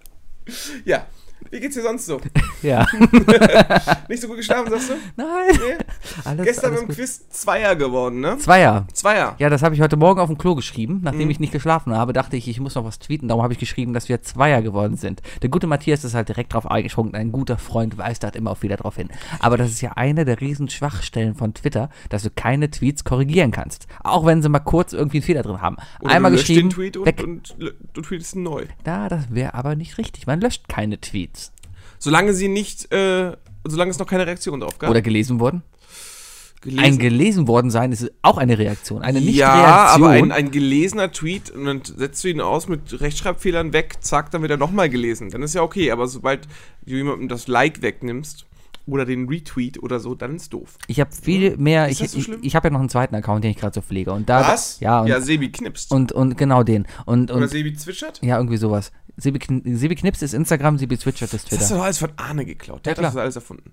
ja. 0.86 1.06
Wie 1.52 1.60
geht's 1.60 1.74
dir 1.76 1.82
sonst 1.82 2.06
so? 2.06 2.18
ja. 2.62 2.86
Nicht 4.08 4.22
so 4.22 4.26
gut 4.28 4.38
geschlafen, 4.38 4.70
sagst 4.70 4.88
du? 4.88 4.94
Nein. 5.16 5.26
Nee. 5.52 5.84
Alles, 6.24 6.46
Gestern 6.46 6.70
alles 6.70 6.80
beim 6.80 6.86
gut. 6.88 6.96
Quiz 6.96 7.28
Zweier 7.28 7.76
geworden, 7.76 8.20
ne? 8.20 8.38
Zweier. 8.38 8.86
Zweier. 8.94 9.34
Ja, 9.38 9.50
das 9.50 9.62
habe 9.62 9.74
ich 9.74 9.82
heute 9.82 9.96
Morgen 9.96 10.18
auf 10.18 10.28
dem 10.28 10.38
Klo 10.38 10.54
geschrieben. 10.54 11.00
Nachdem 11.02 11.24
Mhm. 11.24 11.30
ich 11.30 11.40
nicht 11.40 11.52
geschlafen 11.52 11.94
habe, 11.94 12.14
dachte 12.14 12.36
ich, 12.38 12.48
ich 12.48 12.58
muss 12.58 12.74
noch 12.74 12.84
was 12.84 12.98
tweeten. 12.98 13.28
Darum 13.28 13.42
habe 13.42 13.52
ich 13.52 13.58
geschrieben, 13.58 13.92
dass 13.92 14.08
wir 14.08 14.22
Zweier 14.22 14.62
geworden 14.62 14.96
sind. 14.96 15.20
Der 15.42 15.50
gute 15.50 15.66
Matthias 15.66 16.04
ist 16.04 16.14
halt 16.14 16.28
direkt 16.28 16.54
drauf 16.54 16.70
eingesprungen. 16.70 17.14
Ein 17.14 17.32
guter 17.32 17.58
Freund 17.58 17.98
weist 17.98 18.24
halt 18.24 18.34
immer 18.34 18.50
auch 18.50 18.62
wieder 18.62 18.78
drauf 18.78 18.96
hin. 18.96 19.10
Aber 19.38 19.58
das 19.58 19.70
ist 19.70 19.82
ja 19.82 19.92
eine 19.92 20.24
der 20.24 20.40
riesen 20.40 20.70
Schwachstellen 20.70 21.34
von 21.34 21.52
Twitter, 21.52 21.90
dass 22.08 22.22
du 22.22 22.30
keine 22.30 22.70
Tweets 22.70 23.04
korrigieren 23.04 23.50
kannst. 23.50 23.86
Auch 24.02 24.24
wenn 24.24 24.40
sie 24.42 24.48
mal 24.48 24.58
kurz 24.60 24.94
irgendwie 24.94 25.18
einen 25.18 25.24
Fehler 25.26 25.42
drin 25.42 25.60
haben. 25.60 25.76
Oder 26.00 26.14
Einmal 26.14 26.30
du 26.30 26.38
geschrieben, 26.38 26.70
den 26.70 26.70
Tweet 26.70 26.96
und, 26.96 27.04
weg. 27.06 27.22
und 27.22 27.54
l- 27.60 27.74
du 27.92 28.00
tweetest 28.00 28.36
neu. 28.36 28.64
Ja, 28.86 29.10
das 29.10 29.30
wäre 29.30 29.52
aber 29.54 29.76
nicht 29.76 29.98
richtig. 29.98 30.26
Man 30.26 30.40
löscht 30.40 30.68
keine 30.68 30.98
Tweets. 31.00 31.41
Solange 32.02 32.34
sie 32.34 32.48
nicht, 32.48 32.92
äh, 32.92 33.36
solange 33.64 33.92
es 33.92 33.98
noch 34.00 34.08
keine 34.08 34.26
Reaktion 34.26 34.58
drauf 34.58 34.76
gab. 34.76 34.90
Oder 34.90 35.02
gelesen 35.02 35.38
worden. 35.38 35.62
gelesen. 36.60 36.84
Ein 36.84 36.98
gelesen 36.98 37.46
worden 37.46 37.70
sein 37.70 37.92
ist 37.92 38.10
auch 38.22 38.38
eine 38.38 38.58
Reaktion. 38.58 39.02
Eine 39.02 39.20
ja, 39.20 39.24
Nicht-Reaktion. 39.24 40.02
aber 40.02 40.08
ein, 40.10 40.32
ein 40.32 40.50
gelesener 40.50 41.12
Tweet 41.12 41.50
und 41.50 41.64
dann 41.64 41.82
setzt 41.84 42.24
du 42.24 42.28
ihn 42.28 42.40
aus 42.40 42.66
mit 42.66 43.00
Rechtschreibfehlern 43.00 43.72
weg, 43.72 43.98
zack, 44.00 44.32
dann 44.32 44.42
wird 44.42 44.50
er 44.50 44.56
nochmal 44.56 44.90
gelesen. 44.90 45.30
Dann 45.30 45.44
ist 45.44 45.54
ja 45.54 45.62
okay, 45.62 45.92
aber 45.92 46.08
sobald 46.08 46.48
du 46.84 46.96
jemandem 46.96 47.28
das 47.28 47.46
Like 47.46 47.82
wegnimmst 47.82 48.46
oder 48.84 49.04
den 49.04 49.28
Retweet 49.28 49.80
oder 49.80 50.00
so, 50.00 50.16
dann 50.16 50.34
ist 50.34 50.52
doof. 50.52 50.76
ich 50.88 50.98
habe 50.98 51.10
viel 51.12 51.56
mehr. 51.56 51.88
Ist 51.88 52.00
Ich, 52.00 52.10
so 52.10 52.18
ich, 52.18 52.28
ich 52.42 52.56
habe 52.56 52.66
ja 52.66 52.72
noch 52.72 52.80
einen 52.80 52.88
zweiten 52.88 53.14
Account, 53.14 53.44
den 53.44 53.52
ich 53.52 53.56
gerade 53.56 53.74
so 53.74 53.80
pflege. 53.80 54.12
Und 54.12 54.28
da, 54.28 54.40
Was? 54.40 54.80
Ja, 54.80 55.02
und, 55.02 55.06
ja, 55.06 55.20
Sebi 55.20 55.52
knipst. 55.52 55.92
und, 55.92 56.10
und 56.10 56.36
genau 56.36 56.64
den. 56.64 56.88
Und, 57.06 57.30
oder 57.30 57.42
und 57.42 57.48
Sebi 57.48 57.74
zwitschert? 57.74 58.20
ja, 58.22 58.38
irgendwie 58.38 58.56
sowas. 58.56 58.90
Sebi, 59.16 59.38
Sebi 59.76 59.94
Knips 59.94 60.22
ist 60.22 60.32
Instagram, 60.34 60.78
Sebi 60.78 60.96
Twitchert 60.96 61.32
ist 61.34 61.44
Das 61.44 61.58
Twitter. 61.58 61.68
du 61.68 61.74
doch 61.76 61.84
alles 61.84 61.98
von 61.98 62.10
Arne 62.16 62.44
geklaut. 62.44 62.84
Der 62.86 62.92
Ja, 62.92 62.98
hat 62.98 63.04
das 63.04 63.16
alles 63.16 63.36
erfunden. 63.36 63.72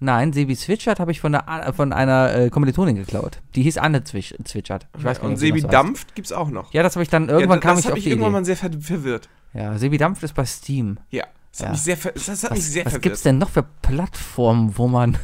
Nein, 0.00 0.32
Sebi 0.32 0.56
Twitchert 0.56 0.98
habe 1.00 1.10
ich 1.12 1.20
von, 1.20 1.32
der, 1.32 1.72
von 1.76 1.92
einer 1.92 2.34
äh, 2.34 2.50
Kommilitonin 2.50 2.96
geklaut. 2.96 3.40
Die 3.54 3.62
hieß 3.62 3.78
Anne 3.78 4.02
Twitch 4.02 4.34
Twitchert. 4.44 4.86
Ich 4.98 5.04
weiß 5.04 5.18
gar 5.20 5.28
nicht, 5.28 5.34
und 5.34 5.38
Sebi 5.38 5.60
noch 5.62 5.70
so 5.70 5.76
heißt. 5.76 5.86
dampft 5.86 6.14
gibt's 6.14 6.32
auch 6.32 6.48
noch. 6.50 6.72
Ja, 6.72 6.82
das 6.82 6.96
habe 6.96 7.02
ich 7.02 7.08
dann, 7.10 7.28
irgendwann 7.28 7.58
ja, 7.58 7.62
kam 7.62 7.76
das 7.76 7.84
ich 7.84 7.90
auf 7.90 7.94
mich 7.94 8.04
die 8.04 8.10
irgendwann 8.10 8.30
Idee. 8.30 8.38
mal 8.40 8.44
sehr 8.44 8.56
ver 8.56 8.70
verwirrt. 8.80 9.28
Ja, 9.54 9.76
Sebi 9.78 9.98
Dampft 9.98 10.22
ist 10.22 10.34
bei 10.34 10.44
Steam. 10.44 10.98
Ja, 11.10 11.24
das 11.50 11.60
Ja. 11.60 11.66
hat 11.66 11.72
mich 11.72 11.82
sehr, 11.82 11.96
ver 11.96 12.12
das 12.12 12.28
hat 12.28 12.50
mich 12.52 12.60
Was, 12.60 12.66
sehr 12.72 12.84
was 12.84 12.92
verwirrt. 12.92 13.02
gibt's 13.02 13.22
denn 13.22 13.38
noch 13.38 13.50
für 13.50 13.62
Plattformen, 13.62 14.76
wo 14.76 14.88
man 14.88 15.16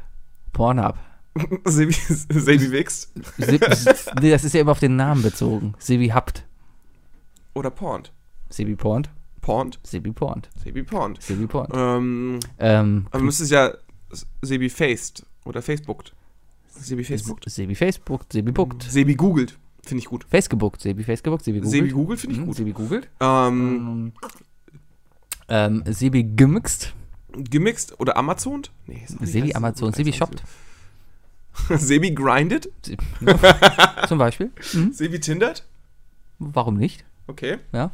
Pornhub? 0.52 0.96
Sebi, 1.64 1.92
Sebi 1.92 2.70
wächst. 2.72 3.12
Se 3.38 3.52
nee, 4.20 4.30
das 4.30 4.44
ist 4.44 4.54
ja 4.54 4.60
immer 4.60 4.72
auf 4.72 4.80
den 4.80 4.96
Namen 4.96 5.22
bezogen. 5.22 5.74
Sebi 5.78 6.08
Habt. 6.08 6.44
Oder 7.54 7.70
Pornt. 7.70 8.12
Sebi 8.50 8.76
Pornt. 8.76 9.10
Pornt. 9.40 9.78
Sebi 9.82 10.12
Pornt. 10.12 10.48
Sebi 10.62 10.82
Pornt. 10.82 11.22
Sebi 11.22 11.46
Pornt. 11.46 11.70
Ähm, 11.74 12.38
Ähm, 12.58 13.06
aber 13.10 13.22
müsste 13.22 13.44
es 13.44 13.50
ja 13.50 13.72
Sebi 14.42 14.68
faced 14.70 15.24
oder 15.44 15.62
Facebookt. 15.62 16.14
Sebi 16.68 17.02
Facebookt. 17.04 17.48
Sebi 17.50 17.74
Facebook, 17.74 18.24
Sebi 18.30 18.52
Buckt. 18.52 18.82
Sebi 18.84 19.14
googelt. 19.14 19.58
Finde 19.84 20.00
ich 20.02 20.08
gut. 20.08 20.24
Face 20.28 20.48
gebuckt, 20.48 20.80
Sebi 20.82 21.02
Face 21.02 21.22
gebuckt, 21.22 21.44
Sebi 21.44 21.60
googelt. 21.60 21.72
Sebi 21.72 21.88
googelt 21.90 22.20
finde 22.20 22.34
ich 22.34 22.40
Mhm, 22.42 22.46
gut. 22.46 22.56
Sebi 22.56 22.72
googelt. 22.72 23.08
Ähm, 23.20 24.12
Ähm, 25.48 25.82
Sebi 25.86 26.24
gemixt. 26.24 26.92
gemixt 27.32 27.98
oder 28.00 28.16
Amazoned? 28.16 28.70
Nee, 28.86 29.04
Sebi 29.22 29.54
Amazon, 29.54 29.92
Sebi 29.92 30.12
shoppt. 30.12 30.42
so. 31.68 31.76
Sebi 31.76 32.10
grinded? 32.14 32.70
Se- 32.84 32.96
Zum 34.08 34.18
Beispiel. 34.18 34.50
Mhm. 34.74 34.92
Sebi 34.92 35.20
tindert? 35.20 35.64
Warum 36.38 36.76
nicht? 36.76 37.04
Okay. 37.26 37.58
Ja. 37.72 37.90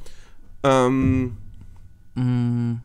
Ähm, 0.64 1.37
Mm, 2.16 2.76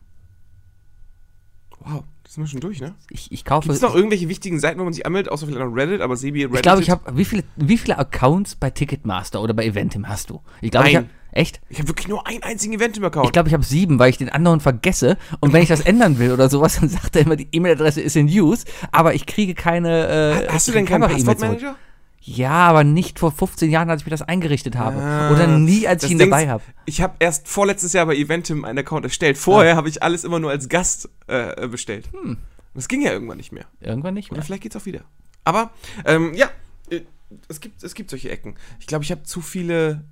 wow, 1.78 2.02
das 2.24 2.34
sind 2.34 2.42
wir 2.44 2.48
schon 2.48 2.60
durch, 2.60 2.80
ne? 2.80 2.94
ich, 3.10 3.30
ich 3.30 3.44
kaufe. 3.44 3.68
Gibt 3.68 3.76
es 3.76 3.80
noch 3.82 3.94
irgendwelche 3.94 4.28
wichtigen 4.28 4.58
Seiten, 4.58 4.80
wo 4.80 4.84
man 4.84 4.92
sich 4.92 5.06
anmeldet, 5.06 5.30
außer 5.32 5.46
vielleicht 5.46 5.64
noch 5.64 5.72
Reddit, 5.74 6.00
aber 6.00 6.16
Sebi 6.16 6.42
Reddit. 6.44 6.56
ich 6.56 6.62
glaube, 6.62 6.82
ich 6.82 6.90
habe. 6.90 7.16
Wie 7.16 7.24
viele, 7.24 7.44
wie 7.56 7.78
viele 7.78 7.98
Accounts 7.98 8.56
bei 8.56 8.70
Ticketmaster 8.70 9.40
oder 9.40 9.54
bei 9.54 9.64
Eventim 9.64 10.08
hast 10.08 10.30
du? 10.30 10.40
Ich 10.60 10.70
glaube, 10.70 10.88
ich 10.88 10.96
habe. 10.96 11.06
Echt? 11.32 11.60
Ich 11.68 11.78
habe 11.78 11.86
wirklich 11.86 12.08
nur 12.08 12.26
einen 12.26 12.42
einzigen 12.42 12.72
Event 12.74 12.96
im 12.96 13.04
Account. 13.04 13.26
Ich 13.26 13.32
glaube, 13.32 13.48
ich 13.48 13.54
habe 13.54 13.62
sieben, 13.62 14.00
weil 14.00 14.10
ich 14.10 14.18
den 14.18 14.30
anderen 14.30 14.58
vergesse. 14.58 15.16
Und 15.38 15.52
wenn 15.52 15.62
ich 15.62 15.68
das 15.68 15.80
ändern 15.80 16.18
will 16.18 16.32
oder 16.32 16.48
sowas, 16.48 16.74
dann 16.80 16.88
sagt 16.88 17.14
er 17.14 17.22
immer, 17.22 17.36
die 17.36 17.46
E-Mail-Adresse 17.52 18.00
ist 18.00 18.16
in 18.16 18.26
Use, 18.26 18.64
aber 18.90 19.14
ich 19.14 19.26
kriege 19.26 19.54
keine. 19.54 20.08
Äh, 20.48 20.48
Hast 20.52 20.66
du 20.66 20.72
denn 20.72 20.86
keinen 20.86 21.04
Recovery-E-Mail 21.04 21.58
zurück. 21.58 21.76
Ja, 22.22 22.50
aber 22.50 22.84
nicht 22.84 23.18
vor 23.18 23.32
15 23.32 23.70
Jahren, 23.70 23.88
als 23.88 24.02
ich 24.02 24.06
mir 24.06 24.10
das 24.10 24.22
eingerichtet 24.22 24.76
habe. 24.76 25.00
Ah, 25.00 25.32
oder 25.32 25.46
nie, 25.46 25.88
als 25.88 26.04
ich 26.04 26.10
ihn 26.10 26.18
Ding 26.18 26.30
dabei 26.30 26.48
habe. 26.48 26.62
Ich 26.84 27.00
habe 27.00 27.14
erst 27.18 27.48
vorletztes 27.48 27.94
Jahr 27.94 28.04
bei 28.04 28.14
Eventim 28.14 28.64
einen 28.64 28.78
Account 28.78 29.04
erstellt. 29.06 29.38
Vorher 29.38 29.74
habe 29.74 29.88
ich 29.88 30.02
alles 30.02 30.24
immer 30.24 30.38
nur 30.38 30.50
als 30.50 30.68
Gast 30.68 31.08
äh, 31.28 31.66
bestellt. 31.66 32.08
Hm. 32.12 32.36
Das 32.74 32.88
ging 32.88 33.00
ja 33.02 33.12
irgendwann 33.12 33.38
nicht 33.38 33.52
mehr. 33.52 33.64
Irgendwann 33.80 34.14
nicht 34.14 34.30
Oder 34.30 34.38
mehr. 34.38 34.44
vielleicht 34.44 34.62
geht's 34.62 34.76
auch 34.76 34.84
wieder. 34.84 35.00
Aber, 35.44 35.70
ähm, 36.04 36.34
ja, 36.34 36.50
äh, 36.90 37.00
es 37.48 37.60
gibt, 37.60 37.82
es 37.82 37.94
gibt 37.94 38.10
solche 38.10 38.30
Ecken. 38.30 38.56
Ich 38.80 38.86
glaube, 38.86 39.04
ich 39.04 39.10
habe 39.10 39.22
zu 39.22 39.40
viele 39.40 40.04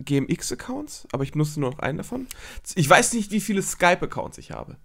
GMX-Accounts, 0.00 1.08
aber 1.12 1.24
ich 1.24 1.32
benutze 1.32 1.60
nur 1.60 1.70
noch 1.70 1.78
einen 1.78 1.98
davon. 1.98 2.26
Ich 2.74 2.88
weiß 2.88 3.14
nicht, 3.14 3.30
wie 3.30 3.40
viele 3.40 3.62
Skype-Accounts 3.62 4.38
ich 4.38 4.50
habe. 4.50 4.76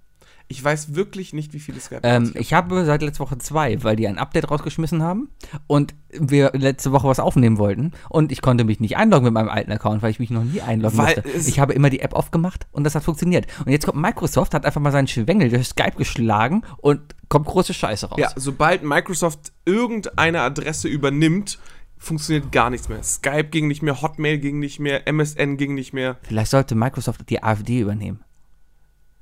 Ich 0.51 0.63
weiß 0.63 0.95
wirklich 0.95 1.31
nicht, 1.31 1.53
wie 1.53 1.59
viele 1.59 1.79
Skype-Accounts 1.79 2.31
Ähm, 2.35 2.41
ich 2.41 2.53
habe 2.53 2.83
seit 2.83 3.03
letzter 3.03 3.23
Woche 3.23 3.37
zwei, 3.37 3.83
weil 3.83 3.95
die 3.95 4.07
ein 4.07 4.17
Update 4.17 4.49
rausgeschmissen 4.49 5.03
haben 5.03 5.29
und 5.67 5.93
wir 6.11 6.51
letzte 6.55 6.91
Woche 6.91 7.07
was 7.07 7.19
aufnehmen 7.19 7.59
wollten 7.59 7.91
und 8.09 8.31
ich 8.31 8.41
konnte 8.41 8.63
mich 8.63 8.79
nicht 8.79 8.97
einloggen 8.97 9.25
mit 9.25 9.33
meinem 9.33 9.49
alten 9.49 9.71
Account, 9.71 10.01
weil 10.01 10.09
ich 10.09 10.17
mich 10.19 10.31
noch 10.31 10.43
nie 10.43 10.61
einloggen 10.61 10.97
Weil 10.97 11.15
musste. 11.17 11.29
es- 11.37 11.47
Ich 11.47 11.59
habe 11.59 11.73
immer 11.73 11.91
die 11.91 11.99
App 11.99 12.13
aufgemacht 12.13 12.65
und 12.71 12.83
das 12.83 12.95
hat 12.95 13.03
funktioniert. 13.03 13.45
Und 13.63 13.71
jetzt 13.71 13.85
kommt 13.85 14.01
Microsoft, 14.01 14.55
hat 14.55 14.65
einfach 14.65 14.81
mal 14.81 14.91
seinen 14.91 15.07
Schwengel 15.07 15.49
durch 15.49 15.67
Skype 15.67 15.95
geschlagen 15.97 16.63
und 16.77 16.99
kommt 17.29 17.45
große 17.45 17.75
Scheiße 17.75 18.07
raus. 18.07 18.17
Ja, 18.19 18.31
sobald 18.35 18.81
Microsoft 18.83 19.51
irgendeine 19.65 20.41
Adresse 20.41 20.87
übernimmt, 20.87 21.59
funktioniert 21.97 22.51
gar 22.51 22.71
nichts 22.71 22.89
mehr. 22.89 23.03
Skype 23.03 23.49
ging 23.51 23.67
nicht 23.67 23.83
mehr, 23.83 24.01
Hotmail 24.01 24.39
ging 24.39 24.57
nicht 24.57 24.79
mehr, 24.79 25.07
MSN 25.07 25.57
ging 25.57 25.75
nicht 25.75 25.93
mehr. 25.93 26.17
Vielleicht 26.23 26.49
sollte 26.49 26.73
Microsoft 26.73 27.29
die 27.29 27.43
AfD 27.43 27.81
übernehmen. 27.81 28.21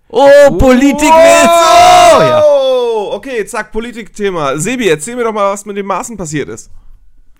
Oh, 0.09 0.57
Politik 0.57 1.09
Oh, 1.11 2.17
oh, 2.17 2.21
ja. 2.21 2.43
Okay, 3.15 3.45
zack, 3.45 3.71
Politikthema. 3.71 4.57
Sebi, 4.57 4.87
erzähl 4.87 5.15
mir 5.15 5.23
doch 5.23 5.33
mal, 5.33 5.51
was 5.51 5.65
mit 5.65 5.77
dem 5.77 5.85
Maßen 5.85 6.15
passiert 6.15 6.49
ist. 6.49 6.71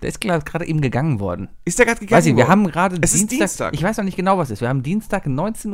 Der 0.02 0.10
ist 0.10 0.20
gerade 0.20 0.64
eben 0.64 0.80
gegangen 0.80 1.18
worden. 1.18 1.48
Ist 1.64 1.78
der 1.78 1.86
gerade 1.86 1.98
gegangen? 1.98 2.18
Weiß 2.18 2.26
ich, 2.26 2.36
wir 2.36 2.44
worden? 2.44 2.50
haben 2.50 2.66
gerade 2.70 2.98
Es 3.00 3.14
ist 3.14 3.30
Dienstag. 3.32 3.74
Ich 3.74 3.82
weiß 3.82 3.96
noch 3.96 4.04
nicht 4.04 4.16
genau, 4.16 4.38
was 4.38 4.48
es 4.48 4.54
ist. 4.54 4.60
Wir 4.60 4.68
haben 4.68 4.82
Dienstag 4.82 5.26
19.33 5.26 5.72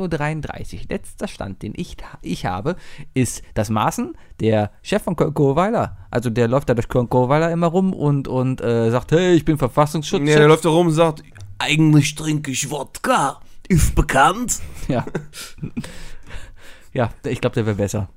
Uhr. 0.75 0.81
Letzter 0.89 1.29
Stand, 1.29 1.63
den 1.63 1.75
ich, 1.77 1.97
ich 2.23 2.47
habe, 2.47 2.77
ist, 3.13 3.43
dass 3.53 3.69
Maaßen, 3.69 4.17
der 4.41 4.71
Chef 4.83 5.03
von 5.03 5.17
Köln-Kohweiler, 5.17 5.99
also 6.11 6.31
der 6.31 6.49
läuft 6.49 6.71
da 6.71 6.75
durch 6.75 6.89
Köln-Kohweiler 6.89 7.51
immer 7.51 7.67
rum 7.67 7.93
und, 7.93 8.27
und 8.27 8.63
äh, 8.63 8.91
sagt, 8.91 9.13
hey, 9.13 9.35
ich 9.35 9.45
bin 9.45 9.59
Verfassungsschutz. 9.59 10.23
Ja, 10.27 10.39
der 10.39 10.49
läuft 10.49 10.65
da 10.65 10.71
rum 10.71 10.87
und 10.87 10.95
sagt, 10.95 11.23
eigentlich 11.59 12.15
trinke 12.15 12.51
ich 12.51 12.71
Wodka. 12.71 13.41
Ist 13.69 13.95
bekannt. 13.95 14.61
Ja. 14.89 15.05
Ja, 16.95 17.11
ich 17.27 17.41
glaube, 17.43 17.55
der 17.55 17.67
wäre 17.67 17.77
besser. 17.77 18.09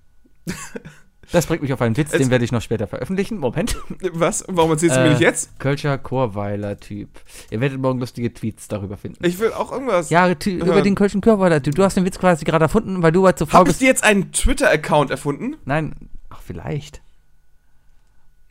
Das 1.34 1.46
bringt 1.46 1.62
mich 1.62 1.74
auf 1.74 1.81
einen 1.81 1.98
Witz, 1.98 2.12
den 2.12 2.29
werde 2.29 2.46
ich 2.46 2.53
noch 2.53 2.62
später 2.62 2.88
veröffentlichen. 2.88 3.38
Moment. 3.39 3.75
Was? 4.13 4.46
Warum 4.48 4.72
erzählst 4.72 4.96
du 4.96 5.01
mir 5.01 5.07
Äh, 5.07 5.10
nicht 5.10 5.19
jetzt? 5.22 5.60
Kölscher 5.60 5.98
Chorweiler-Typ. 5.98 7.10
Ihr 7.51 7.60
werdet 7.60 7.81
morgen 7.81 8.00
lustige 8.00 8.34
Tweets 8.34 8.69
darüber 8.69 8.96
finden. 8.96 9.25
Ich 9.25 9.38
will 9.39 9.51
auch 9.51 9.74
irgendwas. 9.74 10.10
Ja, 10.10 10.34
ty- 10.36 10.55
über 10.55 10.67
hören. 10.67 10.84
den 10.86 10.96
Kölschen 10.96 11.19
Chorweiler-Typ. 11.19 11.75
Du 11.75 11.84
hast 11.84 11.98
den 11.98 12.05
Witz 12.05 12.17
quasi 12.17 12.46
gerade 12.46 12.63
erfunden, 12.63 13.03
weil 13.03 13.12
du 13.12 13.25
halt 13.25 13.38
zu 13.38 13.46
faul 13.46 13.60
Hab 13.60 13.65
bist. 13.67 13.81
dir 13.81 13.88
jetzt 13.88 14.05
einen 14.05 14.31
Twitter-Account 14.31 15.12
erfunden? 15.12 15.57
Nein, 15.65 15.96
ach, 16.29 16.39
vielleicht. 16.41 17.01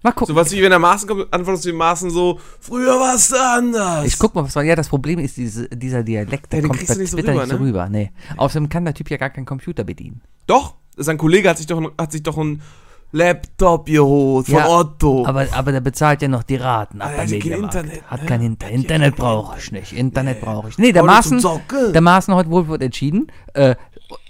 Mal 0.06 0.12
gucken. 0.12 0.34
So 0.34 0.40
was 0.40 0.52
wie 0.52 0.62
wenn 0.62 0.70
der 0.70 0.78
Maßen 0.78 1.08
kommt, 1.08 1.34
antwortest 1.34 1.64
du 1.64 1.70
dem 1.70 1.78
Maßen 1.78 2.10
so, 2.10 2.38
früher 2.60 2.98
warst 3.00 3.32
du 3.32 3.36
anders. 3.36 4.06
ich 4.06 4.16
guck 4.16 4.34
mal, 4.36 4.44
was 4.44 4.54
war. 4.54 4.62
Ja, 4.62 4.76
das 4.76 4.88
Problem 4.88 5.18
ist, 5.18 5.36
diese, 5.36 5.68
dieser 5.68 6.04
Dialekt, 6.04 6.52
der 6.52 6.60
Ja, 6.60 6.68
kommt 6.68 6.86
bei 6.86 6.94
nicht 6.94 7.10
so 7.10 7.16
Twitter 7.16 7.32
rüber, 7.32 7.42
nicht 7.42 7.50
so 7.50 7.58
ne? 7.58 7.64
rüber. 7.68 7.88
Nee. 7.88 8.12
Außerdem 8.36 8.68
kann 8.68 8.84
der 8.84 8.94
Typ 8.94 9.10
ja 9.10 9.16
gar 9.16 9.30
keinen 9.30 9.46
Computer 9.46 9.82
bedienen. 9.82 10.22
Doch, 10.46 10.74
sein 10.96 11.18
Kollege 11.18 11.48
hat 11.50 11.58
sich 11.58 11.66
doch, 11.66 11.82
hat 11.98 12.12
sich 12.12 12.22
doch 12.22 12.38
einen 12.38 12.62
Laptop 13.10 13.86
geholt 13.86 14.46
von 14.46 14.54
Ja, 14.54 14.68
Otto. 14.68 15.26
Aber, 15.26 15.46
aber 15.52 15.72
der 15.72 15.80
bezahlt 15.80 16.22
ja 16.22 16.28
noch 16.28 16.44
die 16.44 16.56
Raten 16.56 17.00
ab 17.00 17.10
hat 17.16 17.28
kein. 17.28 17.32
Internet, 17.32 18.02
Hat 18.06 18.20
ne? 18.22 18.26
kein 18.28 18.42
Inter 18.42 18.68
Internet 18.68 19.16
brauche 19.16 19.58
ich 19.58 19.72
nicht. 19.72 19.92
Internet 19.92 20.40
brauche 20.40 20.68
ich. 20.68 20.78
Nee, 20.78 20.92
der 20.92 21.04
Zocken. 21.22 21.92
der 21.92 22.00
Maaßen 22.00 22.32
heute 22.34 22.50
wohl 22.50 22.68
wird 22.68 22.82
entschieden. 22.82 23.26
Äh, 23.54 23.74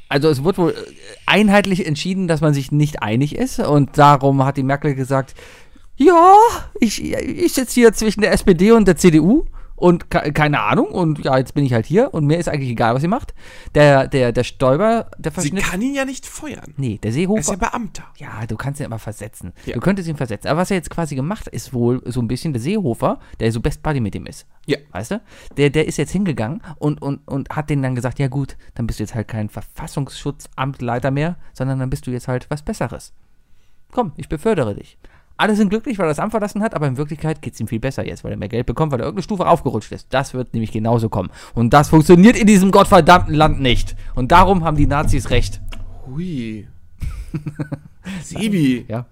also 0.08 0.28
es 0.28 0.44
wird 0.44 0.58
wohl 0.58 0.70
äh, 0.70 0.74
einheitlich 1.26 1.86
entschieden, 1.86 2.28
dass 2.28 2.40
man 2.40 2.54
sich 2.54 2.70
nicht 2.70 3.02
einig 3.02 3.34
ist. 3.36 3.58
Und 3.58 3.98
darum 3.98 4.44
hat 4.44 4.56
die 4.56 4.62
Merkel 4.62 4.94
gesagt, 4.94 5.34
ja, 5.96 6.34
ich, 6.80 7.02
ich 7.02 7.52
sitze 7.52 7.74
hier 7.74 7.92
zwischen 7.92 8.20
der 8.20 8.32
SPD 8.32 8.72
und 8.72 8.86
der 8.86 8.96
CDU 8.96 9.44
und 9.78 10.08
ke- 10.10 10.32
keine 10.32 10.60
Ahnung 10.62 10.86
und 10.86 11.22
ja, 11.22 11.36
jetzt 11.36 11.52
bin 11.52 11.62
ich 11.64 11.74
halt 11.74 11.84
hier 11.84 12.14
und 12.14 12.24
mir 12.26 12.38
ist 12.38 12.48
eigentlich 12.48 12.70
egal, 12.70 12.94
was 12.94 13.02
sie 13.02 13.08
macht. 13.08 13.34
Der, 13.74 14.08
der, 14.08 14.32
der 14.32 14.42
Stoiber, 14.44 15.10
der 15.18 15.32
Sie 15.32 15.34
Verschnitt. 15.50 15.64
kann 15.64 15.82
ihn 15.82 15.94
ja 15.94 16.06
nicht 16.06 16.24
feuern. 16.24 16.72
Nee, 16.78 16.96
der 17.02 17.10
Er 17.10 17.10
ist 17.10 17.16
ja 17.16 17.20
Seehofer. 17.26 17.56
Beamter. 17.58 18.04
Ja, 18.16 18.46
du 18.46 18.56
kannst 18.56 18.80
ihn 18.80 18.86
aber 18.86 18.98
versetzen. 18.98 19.52
Ja. 19.66 19.74
Du 19.74 19.80
könntest 19.80 20.08
ihn 20.08 20.16
versetzen. 20.16 20.48
Aber 20.48 20.60
was 20.60 20.70
er 20.70 20.78
jetzt 20.78 20.88
quasi 20.88 21.14
gemacht 21.14 21.44
hat, 21.46 21.52
ist 21.52 21.74
wohl 21.74 22.00
so 22.06 22.20
ein 22.22 22.28
bisschen 22.28 22.54
der 22.54 22.62
Seehofer, 22.62 23.20
der 23.38 23.52
so 23.52 23.60
Best 23.60 23.82
Buddy 23.82 24.00
mit 24.00 24.14
ihm 24.14 24.24
ist. 24.24 24.46
Ja. 24.64 24.78
Weißt 24.92 25.10
du? 25.10 25.20
Der, 25.58 25.68
der 25.68 25.86
ist 25.86 25.98
jetzt 25.98 26.12
hingegangen 26.12 26.62
und, 26.78 27.02
und, 27.02 27.20
und 27.28 27.50
hat 27.50 27.68
denen 27.68 27.82
dann 27.82 27.94
gesagt, 27.94 28.18
ja 28.18 28.28
gut, 28.28 28.56
dann 28.76 28.86
bist 28.86 28.98
du 28.98 29.02
jetzt 29.02 29.14
halt 29.14 29.28
kein 29.28 29.50
Verfassungsschutzamtleiter 29.50 31.10
mehr, 31.10 31.36
sondern 31.52 31.78
dann 31.78 31.90
bist 31.90 32.06
du 32.06 32.10
jetzt 32.10 32.28
halt 32.28 32.46
was 32.48 32.62
Besseres. 32.62 33.12
Komm, 33.92 34.12
ich 34.16 34.28
befördere 34.30 34.74
dich. 34.74 34.96
Alle 35.38 35.54
sind 35.54 35.68
glücklich, 35.68 35.98
weil 35.98 36.06
er 36.06 36.10
das 36.10 36.18
Amt 36.18 36.30
verlassen 36.30 36.62
hat, 36.62 36.74
aber 36.74 36.86
in 36.86 36.96
Wirklichkeit 36.96 37.42
geht 37.42 37.54
es 37.54 37.60
ihm 37.60 37.68
viel 37.68 37.78
besser 37.80 38.06
jetzt, 38.06 38.24
weil 38.24 38.30
er 38.32 38.38
mehr 38.38 38.48
Geld 38.48 38.66
bekommt, 38.66 38.90
weil 38.92 39.00
er 39.00 39.04
irgendeine 39.04 39.22
Stufe 39.24 39.46
aufgerutscht 39.46 39.92
ist. 39.92 40.06
Das 40.10 40.32
wird 40.32 40.54
nämlich 40.54 40.72
genauso 40.72 41.08
kommen. 41.10 41.30
Und 41.54 41.72
das 41.74 41.90
funktioniert 41.90 42.36
in 42.38 42.46
diesem 42.46 42.70
gottverdammten 42.70 43.34
Land 43.34 43.60
nicht. 43.60 43.96
Und 44.14 44.32
darum 44.32 44.64
haben 44.64 44.76
die 44.76 44.86
Nazis 44.86 45.28
recht. 45.30 45.60
Hui. 46.06 46.66
Sebi, 48.22 48.86
Ja, 48.88 49.06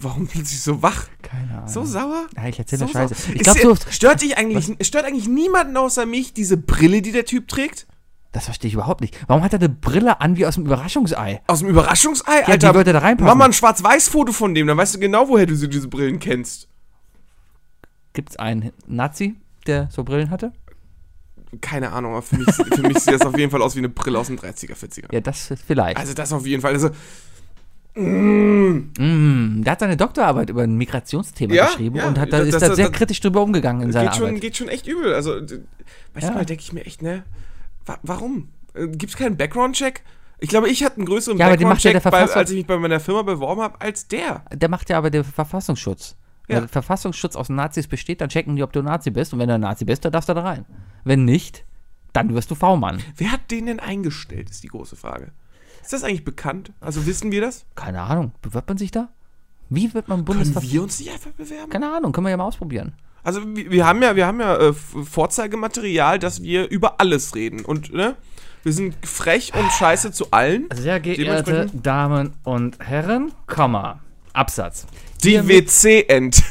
warum 0.00 0.28
fühlt 0.28 0.46
sich 0.46 0.60
so 0.60 0.82
wach? 0.82 1.06
keine 1.22 1.52
Ahnung. 1.58 1.68
So 1.68 1.84
sauer? 1.84 2.26
ja, 2.36 2.48
ich 2.48 2.58
erzähle 2.58 2.86
So 2.86 2.88
Scheiße. 2.92 3.14
Ich 3.34 3.46
ja- 3.46 3.54
so, 3.54 3.74
stört 3.90 4.20
dich 4.22 4.36
eigentlich, 4.36 4.70
stört 4.86 5.04
eigentlich 5.06 5.28
niemanden 5.28 5.76
außer 5.76 6.04
mich 6.06 6.32
diese 6.34 6.56
Brille, 6.56 7.00
die 7.02 7.12
der 7.12 7.24
Typ 7.24 7.48
trägt? 7.48 7.86
Das 8.34 8.46
verstehe 8.46 8.66
ich 8.68 8.74
überhaupt 8.74 9.00
nicht. 9.00 9.16
Warum 9.28 9.44
hat 9.44 9.52
er 9.52 9.60
eine 9.60 9.68
Brille 9.68 10.20
an 10.20 10.36
wie 10.36 10.44
aus 10.44 10.56
dem 10.56 10.66
Überraschungsei? 10.66 11.40
Aus 11.46 11.60
dem 11.60 11.68
Überraschungsei, 11.68 12.40
Ja, 12.40 12.46
Alter. 12.48 12.70
die 12.70 12.74
würde 12.74 12.92
da 12.92 12.98
reinpassen. 12.98 13.28
Mach 13.28 13.36
mal 13.36 13.44
ein 13.44 13.52
Schwarz-Weiß-Foto 13.52 14.32
von 14.32 14.54
dem, 14.56 14.66
dann 14.66 14.76
weißt 14.76 14.96
du 14.96 14.98
genau, 14.98 15.28
woher 15.28 15.46
du 15.46 15.54
diese 15.56 15.86
Brillen 15.86 16.18
kennst. 16.18 16.66
Gibt 18.12 18.30
es 18.30 18.36
einen 18.36 18.72
Nazi, 18.88 19.36
der 19.68 19.88
so 19.92 20.02
Brillen 20.02 20.30
hatte? 20.30 20.52
Keine 21.60 21.92
Ahnung, 21.92 22.10
aber 22.14 22.22
für 22.22 22.36
mich, 22.36 22.52
für 22.52 22.82
mich 22.82 22.98
sieht 22.98 23.14
das 23.14 23.20
auf 23.22 23.38
jeden 23.38 23.52
Fall 23.52 23.62
aus 23.62 23.76
wie 23.76 23.78
eine 23.78 23.88
Brille 23.88 24.18
aus 24.18 24.26
den 24.26 24.36
30er, 24.38 24.74
40er. 24.74 25.12
Ja, 25.14 25.20
das 25.20 25.54
vielleicht. 25.64 25.96
Also 25.96 26.12
das 26.12 26.32
auf 26.32 26.44
jeden 26.44 26.60
Fall. 26.60 26.72
Also, 26.72 26.90
Mm, 27.96 29.62
der 29.62 29.70
hat 29.72 29.78
seine 29.80 29.96
Doktorarbeit 29.96 30.50
über 30.50 30.62
ein 30.62 30.74
Migrationsthema 30.76 31.54
Ja, 31.54 31.66
geschrieben 31.66 31.94
ja, 31.96 32.08
und 32.08 32.18
hat 32.18 32.32
da, 32.32 32.38
das- 32.38 32.48
ist 32.48 32.54
das- 32.54 32.68
da 32.70 32.74
sehr 32.74 32.88
das- 32.88 32.96
kritisch 32.98 33.20
drüber 33.20 33.40
umgegangen 33.42 33.82
in 33.82 33.92
seiner 33.92 34.10
geht 34.10 34.16
schon, 34.18 34.26
Arbeit. 34.26 34.40
geht 34.40 34.56
schon 34.56 34.68
echt 34.68 34.88
übel. 34.88 35.14
Also, 35.14 35.34
manchmal 36.12 36.38
Ja. 36.38 36.44
denke 36.44 36.62
ich 36.62 36.72
mir 36.72 36.84
echt, 36.86 37.02
ne? 37.02 37.22
Wa 37.86 37.98
warum? 38.02 38.48
Gibt 38.74 39.10
es 39.10 39.16
keinen 39.16 39.36
Background-Check? 39.36 40.02
Ich 40.40 40.48
glaube, 40.48 40.68
ich 40.68 40.84
hatte 40.84 40.96
einen 40.96 41.06
größeren 41.06 41.38
Ja, 41.38 41.46
ja 41.46 41.52
Background-Check, 41.52 42.00
Verfasser- 42.02 42.36
als 42.36 42.50
ich 42.50 42.56
mich 42.56 42.66
bei 42.66 42.76
meiner 42.78 43.00
Firma 43.00 43.22
beworben 43.22 43.62
habe, 43.62 43.80
als 43.80 44.08
der. 44.08 44.44
Der 44.52 44.68
macht 44.68 44.90
ja 44.90 44.98
aber 44.98 45.10
den 45.10 45.24
Verfassungsschutz. 45.24 46.16
Ja. 46.48 46.56
Wenn 46.56 46.62
der 46.64 46.68
Verfassungsschutz 46.68 47.36
aus 47.36 47.48
Nazis 47.48 47.86
besteht, 47.86 48.20
dann 48.20 48.28
checken 48.28 48.56
die, 48.56 48.62
ob 48.62 48.72
du 48.72 48.82
Nazi 48.82 49.10
bist. 49.10 49.32
Und 49.32 49.38
wenn 49.38 49.48
du 49.48 49.54
ein 49.54 49.60
Nazi 49.60 49.84
bist, 49.84 50.04
dann 50.04 50.12
darfst 50.12 50.28
du 50.28 50.34
da 50.34 50.42
rein. 50.42 50.66
Wenn 51.04 51.24
nicht, 51.24 51.64
dann 52.12 52.34
wirst 52.34 52.50
du 52.50 52.54
V-Mann. 52.54 53.02
Wer 53.16 53.32
hat 53.32 53.50
den 53.50 53.66
denn 53.66 53.80
eingestellt, 53.80 54.50
ist 54.50 54.62
die 54.62 54.68
große 54.68 54.96
Frage. 54.96 55.32
Ist 55.82 55.92
das 55.92 56.04
eigentlich 56.04 56.24
bekannt? 56.24 56.72
Also 56.80 57.06
wissen 57.06 57.30
wir 57.30 57.40
das? 57.40 57.64
Keine 57.74 58.02
Ahnung. 58.02 58.32
Bewirbt 58.42 58.68
man 58.68 58.76
sich 58.78 58.90
da? 58.90 59.08
Wie 59.70 59.94
wird 59.94 60.08
man 60.08 60.24
Können 60.24 60.38
Bundesver... 60.40 60.62
wir 60.62 60.82
uns 60.82 60.98
nicht 60.98 61.12
einfach 61.12 61.30
bewerben? 61.30 61.70
Keine 61.70 61.94
Ahnung, 61.94 62.12
können 62.12 62.26
wir 62.26 62.30
ja 62.30 62.36
mal 62.36 62.44
ausprobieren. 62.44 62.94
Also 63.24 63.40
wir, 63.56 63.70
wir 63.70 63.86
haben 63.86 64.02
ja, 64.02 64.14
wir 64.14 64.26
haben 64.26 64.38
ja 64.38 64.56
äh, 64.56 64.72
Vorzeigematerial, 64.72 66.18
dass 66.18 66.42
wir 66.42 66.70
über 66.70 67.00
alles 67.00 67.34
reden. 67.34 67.64
Und 67.64 67.92
ne? 67.92 68.16
Wir 68.62 68.72
sind 68.72 68.94
frech 69.04 69.52
und 69.54 69.70
scheiße 69.72 70.12
zu 70.12 70.30
allen. 70.30 70.68
Sehr 70.74 71.00
geehrte 71.00 71.66
Damen 71.74 72.32
und 72.44 72.78
Herren, 72.80 73.32
Komma, 73.46 74.00
Absatz. 74.32 74.86
Die 75.22 75.46
WC-End. 75.46 76.42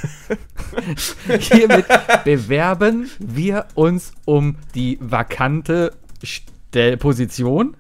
Hiermit 1.40 1.86
bewerben 2.24 3.10
wir 3.20 3.68
uns 3.76 4.14
um 4.26 4.58
die 4.76 4.98
vakante 5.00 5.94
Stell 6.24 6.98
Position. 6.98 7.78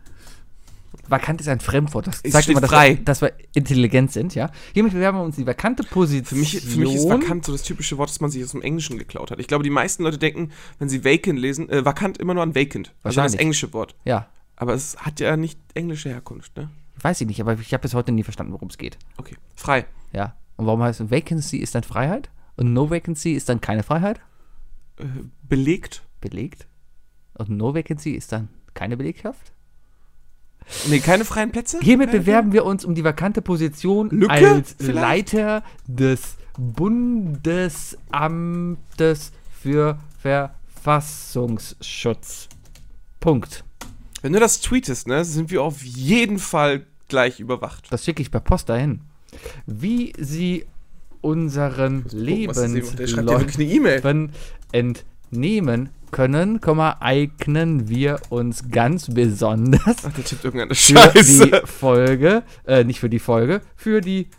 Vakant 1.08 1.42
ist 1.42 1.48
ein 1.48 1.60
Fremdwort. 1.60 2.08
Das 2.08 2.22
Es 2.24 2.32
zeigt 2.32 2.48
immer, 2.50 2.62
dass 2.62 2.72
wir, 2.72 2.96
dass 2.96 3.22
wir 3.22 3.34
intelligent 3.54 4.12
sind, 4.12 4.36
ja. 4.36 4.50
Hiermit 4.74 4.94
bewerben 4.94 5.18
wir 5.18 5.24
uns 5.24 5.36
die 5.36 5.46
vakante 5.46 5.84
Position. 5.84 6.26
Für 6.26 6.36
mich, 6.36 6.62
für 6.62 6.80
mich 6.80 6.96
ist 6.96 7.10
vakant 7.10 7.46
so 7.46 7.52
das 7.52 7.64
typische 7.64 7.98
Wort, 7.98 8.10
das 8.10 8.22
man 8.22 8.32
sich 8.32 8.44
aus 8.44 8.52
dem 8.52 8.62
Englischen 8.62 8.98
geklaut 8.98 9.32
hat. 9.32 9.40
Ich 9.40 9.48
glaube, 9.48 9.64
die 9.64 9.70
meisten 9.70 10.04
Leute 10.04 10.18
denken, 10.18 10.52
wenn 10.80 10.90
sie 10.90 11.04
vacant 11.04 11.38
lesen, 11.40 11.70
äh, 11.70 11.84
vakant 11.84 12.18
immer 12.18 12.34
nur 12.34 12.44
an 12.44 12.56
vacant. 12.56 12.94
Also 13.04 13.22
das 13.22 13.36
englische 13.36 13.74
Wort. 13.74 13.96
Ja. 14.06 14.28
Aber 14.56 14.74
es 14.74 14.98
hat 14.98 15.20
ja 15.20 15.36
nicht 15.36 15.60
englische 15.74 16.10
Herkunft, 16.10 16.56
ne? 16.56 16.70
Weiß 17.02 17.20
ich 17.22 17.28
nicht, 17.28 17.42
aber 17.42 17.54
ich 17.60 17.74
habe 17.74 17.82
bis 17.82 17.94
heute 17.94 18.12
nie 18.12 18.24
verstanden, 18.24 18.54
worum 18.54 18.70
es 18.70 18.78
geht. 18.78 18.98
Okay. 19.18 19.36
Frei. 19.56 19.86
Ja. 20.14 20.36
Und 20.56 20.68
warum 20.68 20.84
heißt 20.84 21.10
Vacancy 21.12 21.58
ist 21.58 21.76
dann 21.76 21.84
Freiheit? 21.84 22.30
Und 22.56 22.74
No 22.74 22.90
Vacancy 22.90 23.34
ist 23.34 23.50
dann 23.50 23.62
keine 23.62 23.84
Freiheit? 23.84 24.22
Äh, 24.98 25.06
belegt? 25.42 26.04
Belegt? 26.22 26.68
Und 27.34 27.50
No 27.50 27.74
Vacancy 27.74 28.12
ist 28.12 28.32
dann 28.32 28.50
keine 28.74 28.96
Belegschaft? 28.96 29.53
Nee, 30.88 31.00
keine 31.00 31.26
freien 31.26 31.52
Plätze? 31.52 31.80
Hiermit 31.82 32.12
bewerben 32.12 32.54
wir 32.54 32.64
uns 32.66 32.86
um 32.86 32.96
die 32.96 33.04
vakante 33.04 33.42
Position 33.42 34.10
Lücke 34.10 34.32
als 34.32 34.76
vielleicht? 34.80 35.34
Leiter 35.34 35.64
des 35.88 36.38
Bundesamtes 36.58 39.32
für 39.62 40.00
Verfassungsschutz. 40.22 42.48
Punkt. 43.20 43.66
Wenn 44.22 44.34
du 44.34 44.40
das 44.40 44.62
tweetest, 44.62 45.08
ne, 45.08 45.26
sind 45.26 45.52
wir 45.52 45.62
auf 45.64 45.84
jeden 45.84 46.40
Fall 46.40 46.86
gleich 47.08 47.40
überwacht. 47.40 47.88
Das 47.92 48.06
schicke 48.06 48.22
ich 48.22 48.30
per 48.32 48.40
Post 48.40 48.70
dahin. 48.70 49.02
Wie 49.66 50.14
Sie 50.18 50.66
unseren. 51.22 52.06
Lebensläufen 52.12 54.32
entnehmen 54.72 55.90
können, 56.14 56.62
eignen 57.02 57.90
wir 57.90 58.22
uns 58.30 58.70
ganz 58.70 59.14
besonders 59.14 60.06
Ach, 60.06 60.14
der 60.14 60.24
tippt 60.24 60.46
irgendeine 60.46 60.74
für 60.74 60.94
Scheiße. 60.94 61.48
die 61.48 61.62
Folge, 61.66 62.44
äh, 62.66 62.86
nicht 62.86 63.02
für 63.02 63.10
die 63.10 63.20
Folge, 63.20 63.60
für 63.76 64.00
die 64.00 64.30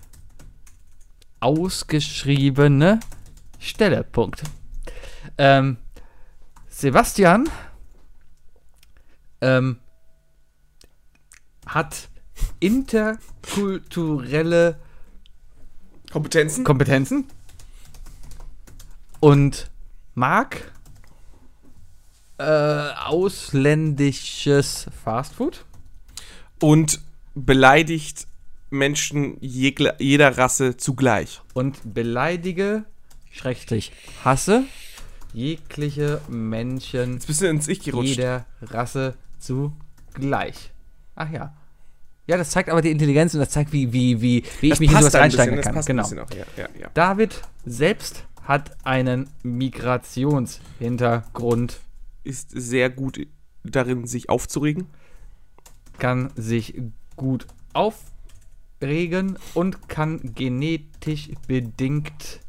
ausgeschriebene 1.41 3.01
Stelle. 3.59 4.05
Punkt. 4.05 4.45
Ähm, 5.37 5.77
Sebastian 6.69 7.51
ähm, 9.43 9.79
hat 11.67 12.09
interkulturelle 12.61 14.79
Kompetenzen? 16.11 16.65
Kompetenzen 16.65 17.27
und 19.21 19.71
mag 20.15 20.73
äh, 22.39 22.89
ausländisches 23.05 24.87
Fastfood 25.05 25.65
Und 26.61 27.01
beleidigt 27.35 28.27
Menschen 28.71 29.37
jeder 29.41 30.39
Rasse 30.39 30.77
zugleich. 30.77 31.41
und 31.53 31.95
beleidige, 31.95 32.85
schrägstrich 33.31 33.93
hasse, 34.25 34.65
jegliche 35.33 36.21
Menschen 36.29 37.15
Jetzt 37.15 37.27
bist 37.27 37.41
du 37.43 37.49
ins 37.49 37.69
Ich 37.69 37.81
gerutscht. 37.81 38.17
jeder 38.17 38.47
Rasse 38.63 39.15
zugleich. 39.39 40.71
Ach 41.15 41.31
ja. 41.31 41.55
Ja, 42.27 42.37
das 42.39 42.51
zeigt 42.51 42.71
aber 42.71 42.81
die 42.83 42.91
Intelligenz 42.91 43.35
und 43.35 43.41
das 43.41 43.51
zeigt, 43.51 43.73
wie, 43.73 43.93
wie, 43.93 44.21
wie, 44.23 44.43
wie 44.61 44.73
ich 44.73 44.81
mich 44.81 44.91
in 44.91 44.97
sowas 44.97 45.15
ein 45.15 45.21
reinsteigen 45.23 45.57
bisschen, 45.57 45.75
das 45.75 45.87
kann. 45.87 45.97
Genau. 45.97 46.09
auch, 46.23 46.31
ja, 46.31 46.45
ja, 46.57 46.69
ja. 46.81 46.89
David 46.95 47.43
selbst 47.67 48.25
hat 48.43 48.71
einen 48.85 49.29
Migrationshintergrund, 49.43 51.81
Ist 52.25 52.51
sehr 52.51 52.91
gut 52.91 53.21
darin, 53.63 54.07
sich 54.07 54.29
aufzuregen. 54.29 54.87
kann 55.99 56.31
sich 56.35 56.75
gut 57.17 57.47
aufregen 57.73 59.39
und 59.55 59.89
kann 59.89 60.21
genetisch 60.35 61.31
bedingt 61.47 62.41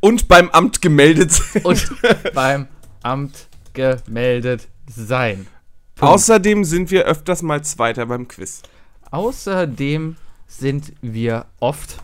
und 0.00 0.28
beim 0.28 0.48
Amt 0.50 0.80
gemeldet 0.80 1.32
sind. 1.32 1.64
und 1.64 1.90
beim 2.34 2.68
Amt 3.02 3.47
gemeldet 3.78 4.68
sein. 4.88 5.46
Punkt. 5.94 6.14
Außerdem 6.14 6.64
sind 6.64 6.90
wir 6.90 7.04
öfters 7.04 7.42
mal 7.42 7.62
Zweiter 7.62 8.06
beim 8.06 8.26
Quiz. 8.26 8.62
Außerdem 9.10 10.16
sind 10.46 10.92
wir 11.00 11.46
oft, 11.60 11.98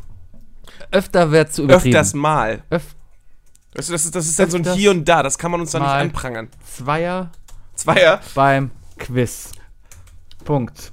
öfter 0.90 1.30
wird 1.30 1.52
zu 1.52 1.64
übertrieben. 1.64 1.96
Öfters 1.96 2.14
mal. 2.14 2.62
Öf 2.70 2.94
Weißt 3.74 3.88
du, 3.88 3.92
das 3.92 4.04
ist, 4.04 4.14
das 4.14 4.26
ist 4.26 4.38
dann 4.38 4.50
so 4.50 4.58
ein 4.58 4.72
Hier 4.74 4.92
und 4.92 5.04
Da, 5.08 5.24
das 5.24 5.36
kann 5.36 5.50
man 5.50 5.60
uns 5.60 5.72
dann 5.72 5.82
nicht 5.82 5.90
anprangern. 5.90 6.48
Zweier 6.64 7.32
Zweier. 7.74 8.20
beim 8.36 8.70
Quiz. 8.98 9.50
Punkt. 10.44 10.92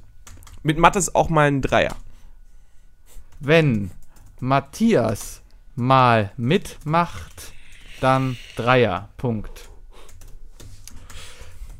Mit 0.63 0.79
Mathe 0.79 0.97
ist 0.97 1.13
auch 1.13 1.29
mal 1.29 1.47
ein 1.47 1.61
Dreier. 1.61 1.95
Wenn 3.39 3.91
Matthias 4.39 5.41
mal 5.75 6.31
mitmacht, 6.37 7.53
dann 7.99 8.37
Dreier. 8.55 9.09
Punkt. 9.17 9.70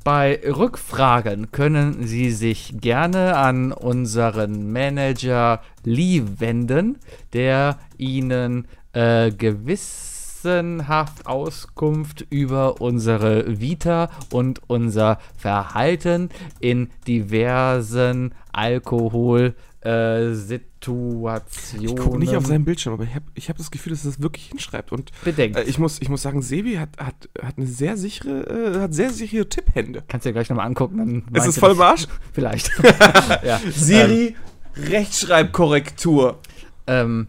Bei 0.04 0.40
Rückfragen 0.44 1.52
können 1.52 2.08
Sie 2.08 2.32
sich 2.32 2.74
gerne 2.82 3.38
an 3.38 3.72
unseren 3.72 4.72
Manager 4.72 5.62
Lee 5.84 6.24
wenden, 6.40 6.98
der 7.34 7.78
Ihnen 8.00 8.68
äh, 8.94 9.30
gewissenhaft 9.30 11.28
Auskunft 11.28 12.26
über 12.32 12.82
unsere 12.82 13.60
Vita 13.60 14.10
und 14.32 14.62
unser 14.66 15.20
Verhalten 15.38 16.30
in 16.60 16.90
diversen 17.08 18.34
Alkohol 18.52 19.54
äh, 19.82 20.34
Situationen 20.34 21.86
Ich 21.86 21.96
gucke 21.96 22.20
nicht 22.20 22.36
auf 22.36 22.46
seinen 22.46 22.66
Bildschirm, 22.66 22.94
aber 22.94 23.04
ich 23.04 23.16
habe 23.16 23.26
ich 23.34 23.50
hab 23.50 23.58
das 23.58 23.72
Gefühl, 23.72 23.92
dass 23.94 24.06
er 24.06 24.12
das 24.12 24.22
wirklich 24.22 24.46
hinschreibt. 24.48 24.92
Und 24.92 25.12
bedenkt. 25.24 25.58
äh, 25.58 25.64
ich, 25.64 25.80
muss, 25.80 26.00
ich 26.02 26.10
muss 26.10 26.22
sagen, 26.22 26.42
Sebi 26.42 26.76
hat, 26.76 26.90
hat, 26.98 27.30
hat 27.42 27.58
eine 27.58 27.66
sehr 27.66 27.98
sichere, 27.98 28.76
äh, 28.76 28.80
hat 28.80 28.94
sehr 28.94 29.12
sichere 29.12 29.50
Tipphände. 29.50 30.04
Kannst 30.08 30.26
du 30.26 30.30
dir 30.30 30.34
gleich 30.34 30.50
nochmal 30.50 30.68
angucken. 30.68 31.26
Dann 31.32 31.42
Ist 31.42 31.48
es 31.48 31.58
voll 31.60 31.72
im 31.72 31.82
Arsch? 31.82 32.08
Vielleicht. 32.34 32.72
ja. 33.44 33.60
Siri, 33.72 34.36
Rechtschreibkorrektur. 34.76 36.40
Ähm, 36.88 37.28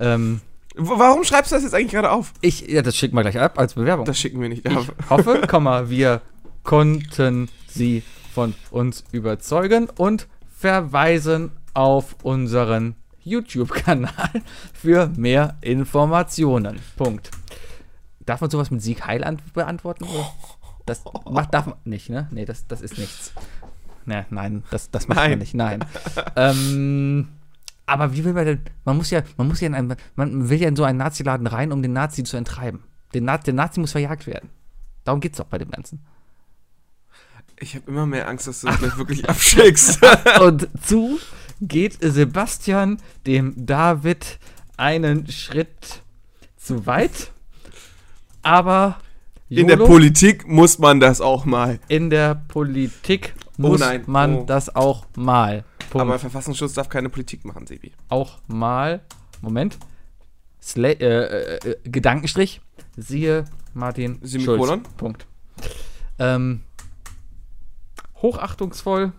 ähm, 0.00 0.40
Warum 0.76 1.22
schreibst 1.22 1.52
du 1.52 1.54
das 1.54 1.62
jetzt 1.62 1.74
eigentlich 1.74 1.92
gerade 1.92 2.10
auf? 2.10 2.32
ich, 2.40 2.68
ja, 2.68 2.82
das 2.82 2.96
schicken 2.96 3.14
wir 3.14 3.22
gleich 3.22 3.38
ab 3.38 3.58
als 3.58 3.74
Bewerbung. 3.74 4.04
Das 4.06 4.18
schicken 4.18 4.40
wir 4.40 4.48
nicht 4.48 4.66
ich 4.66 4.76
ab. 4.76 4.84
hoffe, 5.10 5.42
Komma, 5.46 5.88
wir 5.88 6.20
konnten 6.64 7.48
Sie 7.68 8.02
von 8.32 8.54
uns 8.72 9.04
überzeugen 9.12 9.88
und 9.96 10.26
verweisen 10.58 11.52
auf 11.74 12.16
unseren 12.22 12.94
YouTube-Kanal 13.20 14.30
für 14.72 15.08
mehr 15.16 15.56
Informationen. 15.60 16.78
Punkt. 16.96 17.30
Darf 18.20 18.40
man 18.40 18.50
sowas 18.50 18.70
mit 18.70 18.82
Sieg 18.82 19.06
Heil 19.06 19.22
ant- 19.24 19.52
beantworten? 19.52 20.04
Oder? 20.04 20.32
Das 20.86 21.02
macht, 21.30 21.52
darf 21.54 21.66
man 21.66 21.76
nicht, 21.84 22.10
ne? 22.10 22.28
Nee, 22.30 22.44
das, 22.44 22.66
das 22.66 22.80
ist 22.80 22.98
nichts. 22.98 23.32
Ne, 24.06 24.26
nein, 24.28 24.62
das, 24.70 24.90
das 24.90 25.08
macht 25.08 25.16
Nein. 25.16 25.30
man 25.30 25.38
nicht, 25.38 25.54
nein. 25.54 25.82
ähm, 26.36 27.28
aber 27.86 28.12
wie 28.14 28.22
will 28.24 28.34
man 28.34 28.44
denn, 28.44 28.60
man 28.84 28.98
muss 28.98 29.08
ja, 29.10 29.22
man 29.38 29.48
muss 29.48 29.60
ja 29.62 29.66
in 29.66 29.74
einem, 29.74 29.94
man 30.14 30.50
will 30.50 30.60
ja 30.60 30.68
in 30.68 30.76
so 30.76 30.84
einen 30.84 30.98
Nazi-Laden 30.98 31.46
rein, 31.46 31.72
um 31.72 31.80
den 31.80 31.94
Nazi 31.94 32.22
zu 32.22 32.36
enttreiben. 32.36 32.84
Den 33.14 33.24
Na 33.24 33.38
der 33.38 33.54
Nazi 33.54 33.80
muss 33.80 33.92
verjagt 33.92 34.26
werden. 34.26 34.50
Darum 35.04 35.20
geht's 35.20 35.38
doch 35.38 35.46
bei 35.46 35.56
dem 35.56 35.70
Ganzen. 35.70 36.04
Ich 37.58 37.74
habe 37.76 37.90
immer 37.90 38.04
mehr 38.04 38.28
Angst, 38.28 38.46
dass 38.46 38.60
du 38.60 38.66
das 38.66 38.78
gleich 38.78 38.96
wirklich 38.98 39.28
abschickst. 39.28 40.00
Und 40.42 40.68
zu 40.84 41.18
geht 41.68 41.98
Sebastian 42.00 42.98
dem 43.26 43.54
David 43.56 44.38
einen 44.76 45.30
Schritt 45.30 46.02
zu 46.56 46.86
weit. 46.86 47.30
Aber 48.42 48.98
In 49.48 49.68
der 49.68 49.76
Politik 49.76 50.46
muss 50.46 50.78
man 50.78 51.00
das 51.00 51.20
auch 51.20 51.44
mal. 51.44 51.78
in 51.88 52.10
der 52.10 52.34
Politik 52.34 53.34
Oh 53.56 53.68
muss 53.68 53.80
nein, 53.80 54.02
man 54.06 54.36
oh. 54.38 54.44
das 54.44 54.74
auch 54.74 55.06
mal. 55.16 55.64
Punkt. 55.90 56.08
Aber 56.08 56.18
Verfassungsschutz 56.18 56.72
darf 56.74 56.88
keine 56.88 57.08
Politik 57.08 57.44
machen, 57.44 57.66
Sebi. 57.66 57.92
auch 58.08 58.38
mal. 58.48 59.00
Moment. 59.40 59.78
Sla 60.60 60.88
äh, 60.88 60.94
äh, 60.94 61.56
äh, 61.70 61.76
Gedankenstrich. 61.84 62.60
Siehe 62.96 63.44
Martin 63.74 64.18
Semikolon? 64.22 64.80
Schulz. 64.80 64.96
Punkt. 64.96 65.26
Ähm, 66.18 66.62
hochachtungsvoll 68.22 69.12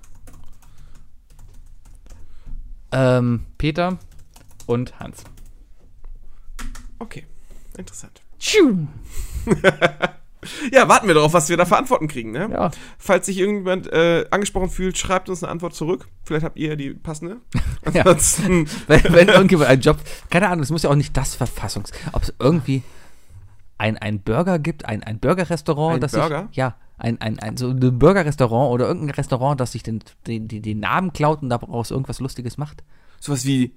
Ähm, 2.95 3.45
Peter 3.57 3.97
und 4.65 4.99
Hans. 4.99 5.23
Okay, 6.99 7.25
interessant. 7.77 8.21
Tschu. 8.39 8.87
Ja, 10.71 10.87
warten 10.87 11.07
wir 11.07 11.15
darauf, 11.15 11.33
was 11.33 11.49
wir 11.49 11.57
da 11.57 11.65
für 11.65 11.77
Antworten 11.77 12.07
kriegen, 12.07 12.31
ne? 12.31 12.49
Ja. 12.51 12.71
Falls 12.97 13.25
sich 13.25 13.39
irgendjemand 13.39 13.91
äh, 13.91 14.25
angesprochen 14.31 14.69
fühlt, 14.69 14.95
schreibt 14.95 15.27
uns 15.27 15.43
eine 15.43 15.51
Antwort 15.51 15.73
zurück. 15.73 16.07
Vielleicht 16.23 16.45
habt 16.45 16.57
ihr 16.57 16.69
ja 16.69 16.75
die 16.75 16.93
passende. 16.93 17.37
Ansonsten, 17.83 18.67
wenn, 18.87 19.03
wenn 19.05 19.27
irgendjemand 19.29 19.69
einen 19.69 19.81
Job, 19.81 19.97
keine 20.29 20.49
Ahnung, 20.49 20.61
es 20.63 20.69
muss 20.69 20.83
ja 20.83 20.89
auch 20.89 20.95
nicht 20.95 21.15
das 21.17 21.35
Verfassungs, 21.35 21.91
ob 22.11 22.23
es 22.23 22.33
irgendwie 22.39 22.83
ein, 23.77 23.97
ein 23.97 24.21
Burger 24.21 24.59
gibt, 24.59 24.85
ein, 24.85 25.03
ein 25.03 25.19
Burgerrestaurant, 25.19 25.95
Ein 25.95 26.01
das 26.01 26.11
Burger? 26.11 26.47
sich, 26.47 26.57
ja, 26.57 26.75
ein, 26.97 27.19
ein, 27.21 27.39
ein 27.39 27.57
so 27.57 27.69
ein 27.69 27.99
Burgerrestaurant 27.99 28.71
oder 28.71 28.87
irgendein 28.87 29.15
Restaurant, 29.15 29.59
das 29.59 29.73
sich 29.73 29.83
den, 29.83 29.99
den, 30.27 30.47
den, 30.47 30.79
Namen 30.79 31.13
klaut 31.13 31.41
und 31.41 31.49
daraus 31.49 31.91
irgendwas 31.91 32.19
Lustiges 32.19 32.57
macht. 32.57 32.83
sowas 33.19 33.45
wie 33.45 33.73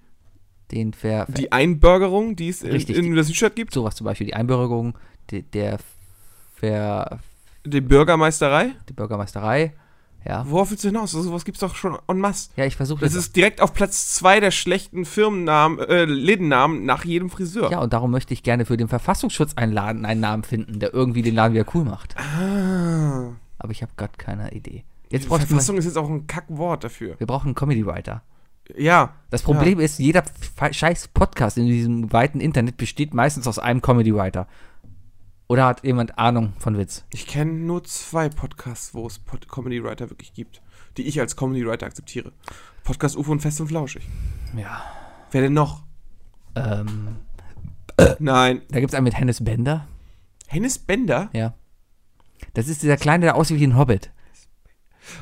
Den 0.70 0.92
ver, 0.92 1.26
die 1.28 1.50
Einbürgerung, 1.50 2.36
die 2.36 2.48
es 2.48 2.62
in, 2.62 2.70
Richtig, 2.72 2.96
in 2.96 3.14
der 3.14 3.24
Südstadt 3.24 3.56
gibt. 3.56 3.72
sowas 3.72 3.96
zum 3.96 4.04
Beispiel, 4.04 4.26
die 4.26 4.34
Einbürgerung, 4.34 4.96
die, 5.30 5.42
der 5.42 5.78
ver, 6.54 7.18
Die 7.64 7.80
Bürgermeisterei. 7.80 8.72
die 8.88 8.92
Bürgermeisterei, 8.92 9.72
ja. 10.26 10.44
Worauf 10.48 10.70
willst 10.70 10.84
du 10.84 10.88
hinaus? 10.88 11.12
So 11.12 11.32
was 11.32 11.44
gibt's 11.44 11.60
doch 11.60 11.74
schon 11.74 11.96
en 12.08 12.18
masse. 12.18 12.50
Ja, 12.56 12.64
ich 12.64 12.76
versuche 12.76 13.00
Das 13.00 13.14
ist 13.14 13.36
direkt 13.36 13.60
auf 13.60 13.72
Platz 13.72 14.12
zwei 14.14 14.40
der 14.40 14.50
schlechten 14.50 15.04
Firmennamen, 15.04 15.78
äh, 15.78 16.04
Lädennamen 16.04 16.84
nach 16.84 17.04
jedem 17.04 17.30
Friseur. 17.30 17.70
Ja, 17.70 17.80
und 17.80 17.92
darum 17.92 18.10
möchte 18.10 18.34
ich 18.34 18.42
gerne 18.42 18.66
für 18.66 18.76
den 18.76 18.88
Verfassungsschutz 18.88 19.52
einen 19.56 19.72
Laden, 19.72 20.04
einen 20.04 20.20
Namen 20.20 20.42
finden, 20.42 20.80
der 20.80 20.92
irgendwie 20.92 21.22
den 21.22 21.34
Laden 21.34 21.54
wieder 21.54 21.66
cool 21.74 21.84
macht. 21.84 22.16
Ah. 22.18 23.32
Aber 23.58 23.72
ich 23.72 23.82
habe 23.82 23.92
gerade 23.96 24.12
keine 24.16 24.52
Idee. 24.52 24.84
Jetzt 25.10 25.30
du 25.30 25.36
Verfassung 25.36 25.78
ist 25.78 25.86
jetzt 25.86 25.96
auch 25.96 26.10
ein 26.10 26.26
Kackwort 26.26 26.84
dafür. 26.84 27.14
wir 27.18 27.26
brauchen 27.26 27.48
einen 27.48 27.54
Comedy 27.54 27.86
Writer. 27.86 28.22
Ja. 28.76 29.14
Das 29.30 29.42
Problem 29.42 29.80
ist, 29.80 29.98
jeder 29.98 30.22
scheiß 30.70 31.08
Podcast 31.08 31.56
in 31.56 31.66
diesem 31.66 32.12
weiten 32.12 32.40
Internet 32.40 32.76
besteht 32.76 33.14
meistens 33.14 33.46
aus 33.46 33.58
einem 33.58 33.80
Comedy 33.80 34.14
Writer. 34.14 34.46
Oder 35.48 35.64
hat 35.64 35.82
jemand 35.82 36.18
Ahnung 36.18 36.52
von 36.58 36.76
Witz? 36.76 37.06
Ich 37.10 37.26
kenne 37.26 37.52
nur 37.52 37.82
zwei 37.84 38.28
Podcasts, 38.28 38.92
wo 38.92 39.06
es 39.06 39.18
Pod 39.18 39.48
Comedy 39.48 39.82
Writer 39.82 40.10
wirklich 40.10 40.34
gibt, 40.34 40.60
die 40.98 41.04
ich 41.04 41.18
als 41.20 41.36
Comedy 41.36 41.66
Writer 41.66 41.86
akzeptiere. 41.86 42.32
Podcast 42.84 43.16
UFO 43.16 43.32
und 43.32 43.40
Fest 43.40 43.58
und 43.62 43.68
Flauschig. 43.68 44.06
Ja. 44.54 44.82
Wer 45.30 45.40
denn 45.40 45.54
noch? 45.54 45.84
Ähm, 46.54 47.16
Nein. 48.18 48.60
da 48.68 48.80
gibt 48.80 48.92
es 48.92 48.94
einen 48.94 49.04
mit 49.04 49.18
Hennes 49.18 49.42
Bender. 49.42 49.88
Hennes 50.46 50.78
Bender? 50.78 51.30
Ja. 51.32 51.54
Das 52.52 52.68
ist 52.68 52.82
dieser 52.82 52.98
Kleine, 52.98 53.24
der 53.24 53.36
aussieht 53.36 53.58
wie 53.58 53.66
ein 53.66 53.76
Hobbit. 53.76 54.10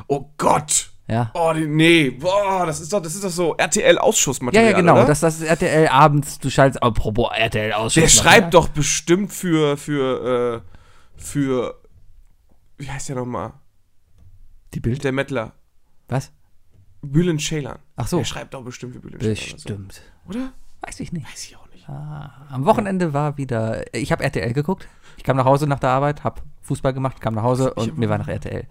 Oh 0.08 0.32
Gott! 0.38 0.90
Ja. 1.08 1.30
Oh, 1.34 1.52
nee. 1.54 2.10
Boah, 2.10 2.66
das 2.66 2.80
ist 2.80 2.92
doch, 2.92 3.00
das 3.00 3.14
ist 3.14 3.22
doch 3.22 3.30
so 3.30 3.54
RTL-Ausschussmaterial. 3.56 4.64
Ja, 4.64 4.70
ja, 4.72 4.76
genau. 4.76 4.94
Oder? 4.94 5.06
Das, 5.06 5.20
das 5.20 5.40
ist 5.40 5.42
RTL 5.42 5.88
abends, 5.88 6.38
du 6.40 6.50
schaltest, 6.50 6.82
apropos 6.82 7.30
RTL 7.32 7.72
aus. 7.72 7.94
Der 7.94 8.08
schreibt 8.08 8.54
doch 8.54 8.68
bestimmt 8.68 9.32
für, 9.32 9.76
für, 9.76 10.62
äh, 10.64 11.20
für, 11.20 11.80
wie 12.78 12.90
heißt 12.90 13.08
der 13.08 13.16
nochmal? 13.16 13.52
die 14.76 14.80
Bild. 14.80 15.02
Der 15.02 15.12
Mettler. 15.12 15.52
Was? 16.08 16.32
Bülent 17.02 17.40
Ceylan. 17.40 17.78
Ach 17.96 18.06
so. 18.06 18.18
Der 18.18 18.24
schreibt 18.24 18.54
doch 18.54 18.62
bestimmt 18.62 18.94
für 18.94 19.00
Bülent 19.00 19.22
Ceylan. 19.22 19.52
Bestimmt. 19.54 20.02
Oder 20.26 20.34
so. 20.34 20.38
Oder? 20.38 20.52
Weiß 20.82 21.00
ich 21.00 21.12
nicht. 21.12 21.26
Weiß 21.26 21.44
ich 21.44 21.56
auch 21.56 21.68
nicht. 21.70 21.88
Am 21.88 22.64
Wochenende 22.64 23.12
war 23.12 23.38
wieder. 23.38 23.94
Ich 23.94 24.12
habe 24.12 24.22
RTL 24.22 24.52
geguckt. 24.52 24.86
Ich 25.16 25.24
kam 25.24 25.36
nach 25.36 25.44
Hause 25.44 25.66
nach 25.66 25.78
der 25.78 25.90
Arbeit, 25.90 26.24
habe 26.24 26.42
Fußball 26.62 26.92
gemacht, 26.92 27.20
kam 27.20 27.34
nach 27.34 27.42
Hause 27.42 27.74
und 27.74 27.96
mir 27.96 28.08
war 28.08 28.18
nach 28.18 28.28
RTL. 28.28 28.66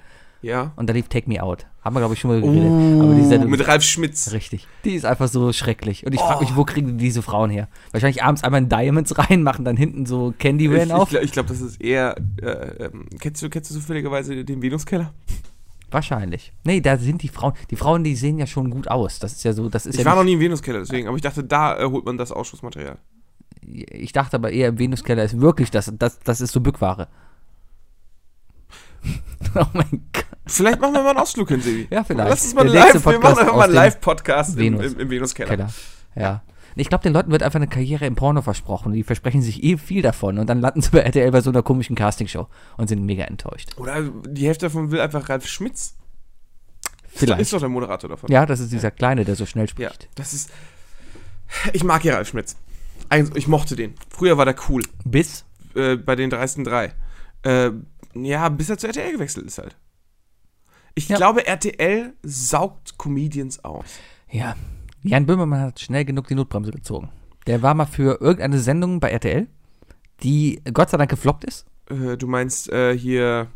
Ja. 0.45 0.73
Und 0.75 0.87
da 0.87 0.93
lief 0.93 1.07
Take 1.09 1.27
Me 1.27 1.41
Out. 1.41 1.65
Haben 1.81 1.95
wir, 1.95 2.01
glaube 2.01 2.13
ich, 2.13 2.19
schon 2.19 2.29
mal 2.29 2.39
geredet. 2.39 3.01
Aber 3.01 3.15
die 3.15 3.25
Sendung 3.25 3.49
mit 3.49 3.61
ist 3.61 3.67
Ralf 3.67 3.81
Schmitz. 3.83 4.31
richtig. 4.31 4.67
Die 4.83 4.93
ist 4.93 5.03
einfach 5.03 5.27
so 5.27 5.51
schrecklich. 5.51 6.05
Und 6.05 6.13
ich 6.13 6.19
frage 6.21 6.37
Oh. 6.37 6.41
mich, 6.43 6.55
wo 6.55 6.63
kriegen 6.65 6.99
die 6.99 7.03
diese 7.05 7.23
Frauen 7.23 7.49
her? 7.49 7.67
Wahrscheinlich 7.91 8.21
abends 8.23 8.43
einmal 8.43 8.61
in 8.61 8.69
Diamonds 8.69 9.17
rein, 9.17 9.41
machen 9.41 9.65
dann 9.65 9.75
hinten 9.75 10.05
so 10.05 10.35
Candyman 10.37 10.77
Ich, 10.81 10.85
ich 10.85 10.93
auf. 10.93 11.09
glaube, 11.09 11.25
glaub, 11.27 11.47
das 11.47 11.61
ist 11.61 11.81
eher. 11.81 12.15
Äh, 12.41 12.85
ähm, 12.85 13.07
kennst, 13.19 13.41
du, 13.41 13.49
kennst 13.49 13.71
du 13.71 13.75
zufälligerweise 13.75 14.45
den 14.45 14.61
Venuskeller? 14.61 15.15
Wahrscheinlich. 15.89 16.53
Nee, 16.63 16.79
da 16.79 16.97
sind 16.97 17.23
die 17.23 17.29
Frauen. 17.29 17.53
Die 17.71 17.75
Frauen, 17.75 18.03
die 18.03 18.15
sehen 18.15 18.37
ja 18.37 18.45
schon 18.45 18.69
gut 18.69 18.87
aus. 18.87 19.17
Das 19.17 19.31
ist 19.33 19.43
ja 19.45 19.53
so, 19.53 19.67
das 19.69 19.87
ist 19.87 19.95
Ich 19.95 20.01
ja 20.01 20.05
war 20.05 20.15
noch 20.15 20.23
nie 20.23 20.33
im 20.33 20.39
Venuskeller, 20.39 20.79
deswegen. 20.79 21.07
Aber 21.07 21.15
ich 21.17 21.23
dachte, 21.23 21.43
da 21.43 21.79
äh, 21.79 21.85
holt 21.85 22.05
man 22.05 22.17
das 22.19 22.31
Ausschussmaterial. 22.31 22.99
Ich 23.63 24.11
dachte 24.11 24.35
aber 24.37 24.51
eher, 24.51 24.67
im 24.69 24.77
Venuskeller 24.77 25.23
ist 25.23 25.41
wirklich 25.41 25.71
das, 25.71 25.91
das, 25.97 26.19
das 26.19 26.39
ist 26.41 26.51
so 26.51 26.59
Bückware. 26.61 27.07
oh 29.55 29.65
mein 29.73 30.01
Gott. 30.13 30.24
Vielleicht 30.47 30.79
machen 30.79 30.93
wir 30.93 31.01
mal 31.03 31.09
einen 31.11 31.19
Ausflug 31.19 31.49
hin, 31.49 31.61
Sebi. 31.61 31.87
Ja, 31.89 32.03
vielleicht. 32.03 32.29
Lass 32.29 32.43
uns 32.43 32.53
mal 32.53 32.63
Der 32.69 32.73
live, 32.73 33.05
wir 33.05 33.19
machen 33.19 33.39
einfach 33.39 33.55
mal 33.55 33.63
einen 33.63 33.73
Live-Podcast 33.73 34.57
im, 34.59 34.79
im, 34.79 34.99
im 34.99 35.09
Venuskeller. 35.09 35.49
Keller. 35.49 35.69
Ja. 36.15 36.43
Ich 36.77 36.89
glaube, 36.89 37.03
den 37.03 37.13
Leuten 37.13 37.31
wird 37.31 37.41
einfach 37.41 37.55
eine 37.57 37.67
Karriere 37.67 38.05
im 38.05 38.15
Porno 38.15 38.41
versprochen. 38.41 38.91
Die 38.91 39.03
versprechen 39.03 39.41
sich 39.41 39.63
eh 39.63 39.77
viel 39.77 40.01
davon. 40.01 40.37
Und 40.37 40.47
dann 40.47 40.59
landen 40.59 40.81
sie 40.81 40.89
bei 40.91 40.99
RTL 40.99 41.31
bei 41.31 41.39
so 41.41 41.49
einer 41.49 41.63
komischen 41.63 41.95
Castingshow 41.95 42.47
und 42.77 42.89
sind 42.89 43.05
mega 43.05 43.23
enttäuscht. 43.23 43.71
Oder 43.77 44.01
die 44.03 44.45
Hälfte 44.45 44.65
davon 44.65 44.91
will 44.91 44.99
einfach 44.99 45.29
Ralf 45.29 45.47
Schmitz. 45.47 45.95
Vielleicht. 47.07 47.41
Ist 47.41 47.53
doch 47.53 47.59
der 47.61 47.69
Moderator 47.69 48.09
davon. 48.09 48.29
Ja, 48.29 48.45
das 48.45 48.59
ist 48.59 48.73
dieser 48.73 48.91
Kleine, 48.91 49.23
der 49.23 49.35
so 49.35 49.45
schnell 49.45 49.65
Ja, 49.65 49.69
spricht. 49.89 50.09
das 50.15 50.33
ist. 50.33 50.49
Ich 51.71 51.83
mag 51.85 52.03
ja 52.03 52.15
Ralf 52.15 52.27
Schmitz. 52.27 52.57
Ich 53.35 53.47
mochte 53.47 53.77
den. 53.77 53.95
Früher 54.09 54.37
war 54.37 54.43
der 54.45 54.55
cool. 54.67 54.81
Bis? 55.05 55.45
Äh, 55.75 55.95
bei 55.95 56.15
den 56.17 56.29
dreisten 56.29 56.65
drei. 56.65 56.93
Äh, 57.43 57.71
ja, 58.15 58.49
bis 58.49 58.69
er 58.69 58.77
zu 58.77 58.87
RTL 58.87 59.13
gewechselt 59.13 59.45
ist 59.45 59.59
halt. 59.59 59.77
Ich 60.95 61.09
Ja. 61.09 61.17
glaube, 61.17 61.45
RTL 61.45 62.13
saugt 62.23 62.97
Comedians 62.97 63.63
aus. 63.63 63.85
Ja. 64.31 64.55
Jan 65.03 65.25
Böhmermann 65.25 65.61
hat 65.61 65.79
schnell 65.79 66.05
genug 66.05 66.27
die 66.27 66.35
Notbremse 66.35 66.71
gezogen. 66.71 67.09
Der 67.47 67.61
war 67.61 67.73
mal 67.75 67.85
für 67.85 68.19
irgendeine 68.21 68.59
Sendung 68.59 68.99
bei 68.99 69.11
RTL, 69.11 69.47
die 70.23 70.61
Gott 70.73 70.89
sei 70.89 70.97
Dank 70.97 71.09
gefloppt 71.11 71.43
ist. 71.45 71.65
Äh, 71.89 72.17
du 72.17 72.27
meinst 72.27 72.69
äh, 72.69 72.97
hier. 72.97 73.47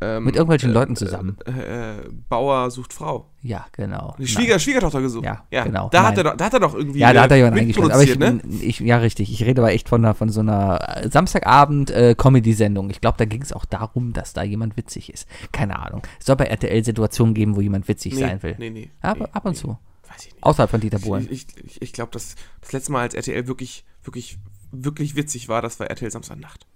Ähm, 0.00 0.24
Mit 0.24 0.34
irgendwelchen 0.34 0.70
äh, 0.70 0.72
Leuten 0.72 0.96
zusammen. 0.96 1.36
Äh, 1.46 1.98
äh, 1.98 2.08
Bauer 2.28 2.70
sucht 2.70 2.92
Frau. 2.92 3.30
Ja, 3.42 3.66
genau. 3.72 4.16
Die 4.18 4.26
Schwieger, 4.26 4.58
Schwiegertochter 4.58 5.00
gesucht. 5.00 5.24
Ja, 5.24 5.64
genau. 5.64 5.88
Da 5.90 6.04
hat, 6.04 6.18
er 6.18 6.24
doch, 6.24 6.36
da 6.36 6.46
hat 6.46 6.54
er 6.54 6.60
doch 6.60 6.74
irgendwie. 6.74 6.98
Ja, 6.98 7.12
da 7.12 7.22
hat 7.22 7.30
er 7.30 7.36
äh, 7.36 7.40
jemanden 7.40 7.60
eingestellt. 7.60 7.92
Aber 7.92 8.02
ich, 8.02 8.18
ne? 8.18 8.40
ich, 8.60 8.80
ja, 8.80 8.96
richtig. 8.98 9.30
Ich 9.32 9.44
rede 9.44 9.62
aber 9.62 9.72
echt 9.72 9.88
von, 9.88 10.04
einer, 10.04 10.14
von 10.14 10.30
so 10.30 10.40
einer 10.40 11.04
äh, 11.04 11.08
Samstagabend-Comedy-Sendung. 11.08 12.90
ich 12.90 13.00
glaube, 13.00 13.18
da 13.18 13.24
ging 13.24 13.42
es 13.42 13.52
auch 13.52 13.64
darum, 13.64 14.12
dass 14.12 14.32
da 14.32 14.42
jemand 14.42 14.76
witzig 14.76 15.12
ist. 15.12 15.28
Keine 15.52 15.78
Ahnung. 15.78 16.02
Es 16.18 16.26
soll 16.26 16.36
bei 16.36 16.46
RTL 16.46 16.84
Situationen 16.84 17.34
geben, 17.34 17.54
wo 17.54 17.60
jemand 17.60 17.86
witzig 17.86 18.14
Nee, 18.14 18.20
sein 18.20 18.42
will. 18.42 18.56
Nee, 18.58 18.70
nee. 18.70 18.90
aber 19.00 19.26
nee, 19.26 19.30
ab 19.32 19.44
und 19.44 19.52
nee. 19.52 19.58
zu. 19.58 19.78
Weiß 20.08 20.26
ich 20.26 20.32
nicht. 20.32 20.42
Außerhalb 20.42 20.70
von 20.70 20.80
Dieter 20.80 20.98
Bohlen. 20.98 21.28
Ich, 21.30 21.46
ich, 21.64 21.80
ich 21.80 21.92
glaube, 21.92 22.10
das, 22.12 22.34
das 22.60 22.72
letzte 22.72 22.92
Mal, 22.92 23.02
als 23.02 23.14
RTL 23.14 23.46
wirklich, 23.46 23.84
wirklich, 24.02 24.38
wirklich 24.72 25.14
witzig 25.14 25.48
war, 25.48 25.62
das 25.62 25.78
war 25.78 25.88
RTL 25.88 26.10
Samstagnacht. 26.10 26.66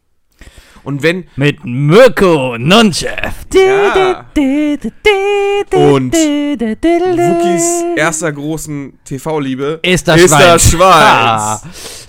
Und 0.85 1.03
wenn, 1.03 1.25
Mit 1.37 1.65
Mirko 1.65 2.57
Nonchef. 2.59 3.45
Ja. 3.53 4.25
Und 5.73 6.15
Wookies 6.15 7.85
erster 7.97 8.33
großen 8.33 8.99
TV-Liebe 9.05 9.81
ist 9.83 10.09
das 10.09 10.21
ist 10.21 10.29
Schwein. 10.31 10.41
das 10.41 10.71
Schwein. 10.71 10.81
Ah, 10.91 11.61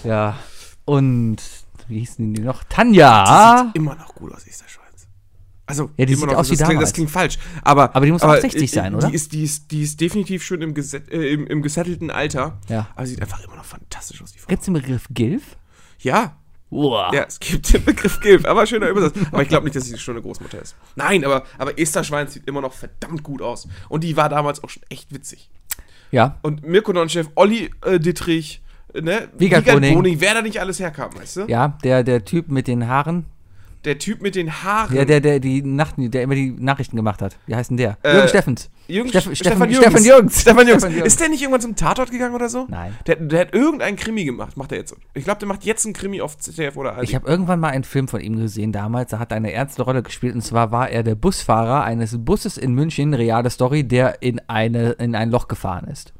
ja. 0.04 0.38
Und 0.86 1.38
wie 1.88 2.00
hießen 2.00 2.34
die 2.34 2.42
noch? 2.42 2.63
Die 2.63 2.76
Tanja. 2.76 3.65
sieht 3.65 3.76
immer 3.76 3.96
noch 3.96 4.13
gut 4.15 4.34
aus, 4.34 4.46
ist 4.46 4.62
der 4.62 4.68
Schwein. 4.70 4.86
Also, 5.65 5.92
Ja, 5.98 6.06
die 6.06 6.13
immer 6.13 6.22
sieht 6.22 6.30
noch, 6.32 6.38
aus 6.38 6.50
wie 6.50 6.56
das, 6.56 6.68
klingt, 6.68 6.82
das 6.82 6.94
klingt 6.94 7.12
falsch. 7.12 7.38
Aber, 7.63 7.96
Aber 7.96 8.06
die 8.06 8.12
muss 8.12 8.24
auch 8.24 8.36
60 8.36 8.63
äh, 8.63 8.68
sein, 8.68 8.92
die 8.92 8.98
oder? 8.98 9.13
Ist, 9.13 9.34
die, 9.34 9.44
ist, 9.44 9.70
die 9.72 9.84
ist 9.84 10.00
definitiv 10.02 10.44
schon 10.44 10.62
im, 10.62 10.74
geset, 10.74 11.12
äh, 11.12 11.32
im, 11.32 11.46
im 11.48 11.62
gesettelten 11.62 12.10
Alter. 12.10 12.58
Ja. 12.70 12.88
Aber 12.96 13.06
sie 13.06 13.13
sieht 13.13 13.22
einfach 13.22 13.44
immer 13.44 13.56
noch 13.56 13.65
fantastisch 13.65 14.22
aus, 14.22 14.32
die 14.32 14.39
Frau. 14.39 14.48
Gibt 14.48 14.62
es 14.62 14.65
den 14.65 14.74
Begriff 14.74 15.06
Gilf? 15.12 15.58
Ja, 16.00 16.38
Wow. 16.72 17.14
Ja, 17.14 17.26
es 17.28 17.40
gibt 17.40 17.74
den 17.74 17.84
Begriff 17.84 18.20
Gilf, 18.20 18.46
aber 18.46 18.66
schöner 18.66 18.90
Übersatz. 18.90 19.16
Aber 19.32 19.42
ich 19.42 19.50
glaube 19.50 19.66
nicht, 19.66 19.76
dass 19.76 19.86
sie 19.86 19.98
schon 19.98 20.16
eine 20.16 20.22
Großmutter 20.22 20.62
ist. 20.62 20.76
Nein, 20.96 21.26
aber, 21.26 21.44
aber 21.58 21.78
Esther 21.80 22.04
Schwein 22.04 22.28
sieht 22.28 22.48
immer 22.48 22.62
noch 22.62 22.74
verdammt 22.74 23.24
gut 23.24 23.42
aus. 23.42 23.68
Und 23.90 24.04
die 24.04 24.16
war 24.16 24.30
damals 24.30 24.64
auch 24.64 24.70
schon 24.70 24.84
echt 24.90 25.14
witzig. 25.14 25.50
Ja. 26.12 26.38
Und 26.42 26.66
Mirko 26.66 26.94
Nonchef, 26.94 27.30
Olli 27.36 27.72
äh, 27.86 28.00
Dittrich, 28.00 28.62
ne? 28.94 29.30
Wiegald 29.38 29.66
Boning. 29.66 30.22
wer 30.22 30.34
da 30.36 30.42
nicht 30.42 30.60
alles 30.60 30.80
herkam, 30.80 31.16
weißt 31.16 31.38
du? 31.38 31.46
Ja, 31.48 31.78
der, 31.84 32.04
der 32.04 32.26
Typ 32.26 32.50
mit 32.50 32.68
den 32.68 32.88
Haaren. 32.88 33.26
Der 33.86 33.98
Typ 33.98 34.22
mit 34.22 34.36
den 34.36 34.52
Haaren. 34.63 34.94
Ja, 34.94 35.06
der, 35.06 35.22
der 35.22 35.39
die 35.39 35.62
Nacht, 35.62 35.96
der 35.98 36.24
immer 36.24 36.36
die 36.36 36.52
Nachrichten 36.52 36.98
gemacht 36.98 37.22
hat. 37.22 37.38
Wie 37.48 37.56
heißt 37.56 37.70
denn 37.70 37.78
der? 37.78 37.98
Äh, 38.04 38.13
Jürgen 38.13 38.28
Steffens. 38.28 38.70
Jürgen, 38.89 39.10
Steff- 39.10 39.34
Stefan, 39.36 39.36
Stefan- 39.36 39.70
Jürgens. 39.72 39.94
Stefan 39.94 40.04
Jürgens. 40.04 40.42
Stefan 40.42 40.68
Jürgens. 40.68 40.82
Stefan 40.82 40.92
Jürgens. 40.96 41.13
Ist 41.13 41.20
der 41.22 41.30
nicht 41.30 41.42
irgendwann 41.42 41.62
zum 41.62 41.76
Tatort 41.78 42.12
gegangen 42.12 42.36
oder 42.36 42.50
so? 42.50 42.65
Nein. 42.68 42.94
Der, 43.08 43.15
der 43.15 43.39
hat 43.39 43.54
irgendeinen 43.54 43.96
Krimi 43.96 44.26
gemacht, 44.26 44.58
macht 44.58 44.74
er 44.74 44.80
jetzt. 44.80 44.96
Ich 45.13 45.24
glaube, 45.24 45.39
der 45.39 45.48
macht 45.48 45.63
jetzt 45.63 45.86
einen 45.86 45.94
Krimi 45.94 46.20
auf 46.20 46.38
ZDF 46.38 46.76
oder 46.76 46.94
ARD. 46.96 47.04
Ich 47.04 47.15
habe 47.15 47.26
irgendwann 47.26 47.62
mal 47.62 47.70
einen 47.70 47.86
Film 47.86 48.10
von 48.10 48.20
ihm 48.20 48.36
gesehen 48.36 48.74
damals, 48.74 49.12
da 49.12 49.20
hat 49.20 49.32
er 49.32 49.38
eine 49.38 49.54
ernste 49.54 49.84
Rolle 49.84 50.04
gespielt 50.04 50.36
und 50.36 50.42
zwar 50.42 50.72
war 50.72 50.89
er 50.89 51.04
der 51.04 51.15
Busfahrer 51.15 51.84
eines 51.86 52.18
Busses 52.24 52.58
in 52.58 52.74
München, 52.74 53.13
reale 53.13 53.50
Story, 53.50 53.86
der 53.88 54.22
in, 54.22 54.42
eine, 54.48 54.92
in 54.94 55.15
ein 55.15 55.30
Loch 55.32 55.48
gefahren 55.48 55.88
ist. 55.88 56.12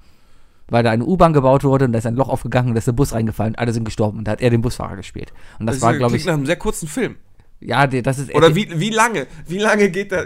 Weil 0.70 0.84
da 0.84 0.92
eine 0.92 1.04
U-Bahn 1.04 1.34
gebaut 1.34 1.64
wurde 1.64 1.86
und 1.86 1.92
da 1.94 1.98
ist 1.98 2.06
ein 2.06 2.16
Loch 2.16 2.30
aufgegangen 2.30 2.70
und 2.70 2.76
da 2.76 2.80
ist 2.80 2.86
der 2.88 2.92
Bus 2.94 3.12
reingefallen 3.14 3.56
alle 3.56 3.74
sind 3.74 3.84
gestorben 3.84 4.20
und 4.20 4.26
da 4.28 4.32
hat 4.34 4.42
er 4.42 4.50
den 4.52 4.62
Busfahrer 4.62 4.96
gespielt. 4.96 5.34
Und 5.60 5.66
das, 5.66 5.82
war, 5.82 5.94
glaube 5.96 6.16
ich, 6.16 6.26
nach 6.26 6.36
einem 6.36 6.46
sehr 6.46 6.56
kurzen 6.58 6.88
Film. 6.88 7.16
Ja, 7.62 7.88
das 7.88 8.20
ist 8.20 8.34
Oder 8.34 8.56
wie, 8.56 8.80
wie 8.80 8.90
lange? 8.90 9.28
Wie 9.46 9.58
lange 9.58 9.90
geht 9.90 10.14
da, 10.14 10.24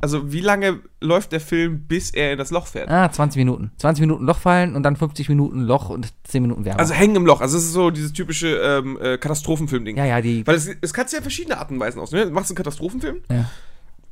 also 0.00 0.32
wie 0.32 0.40
lange 0.40 0.80
läuft 1.00 1.30
der 1.30 1.40
Film, 1.40 1.82
bis 1.86 2.10
er 2.10 2.32
in 2.32 2.38
das 2.38 2.50
Loch 2.50 2.66
fährt? 2.66 2.90
Ah, 2.90 3.10
20 3.10 3.38
Minuten. 3.38 3.70
20 3.78 4.00
Minuten 4.00 4.24
Loch 4.24 4.38
fallen 4.38 4.74
und 4.74 4.82
dann 4.82 4.96
50 4.96 5.28
Minuten 5.28 5.60
Loch 5.60 5.90
und 5.90 6.12
10 6.24 6.42
Minuten 6.42 6.64
Wärme. 6.64 6.80
Also 6.80 6.92
hängen 6.94 7.14
im 7.14 7.24
Loch. 7.26 7.40
Also 7.40 7.56
es 7.56 7.64
ist 7.64 7.72
so 7.72 7.90
dieses 7.90 8.12
typische 8.12 8.56
ähm, 8.56 8.98
äh, 9.00 9.16
Katastrophenfilm-Ding. 9.16 9.96
ja, 9.96 10.06
ja, 10.06 10.20
die. 10.20 10.44
Weil 10.46 10.56
es, 10.56 10.68
es 10.80 10.92
kannst 10.92 11.14
ja 11.14 11.20
verschiedene 11.20 11.56
Arten 11.58 11.74
und 11.74 11.80
Weisen 11.80 12.00
aus. 12.00 12.10
Ne? 12.10 12.24
Du 12.26 12.32
machst 12.32 12.50
einen 12.50 12.56
Katastrophenfilm, 12.56 13.20
Ja. 13.30 13.48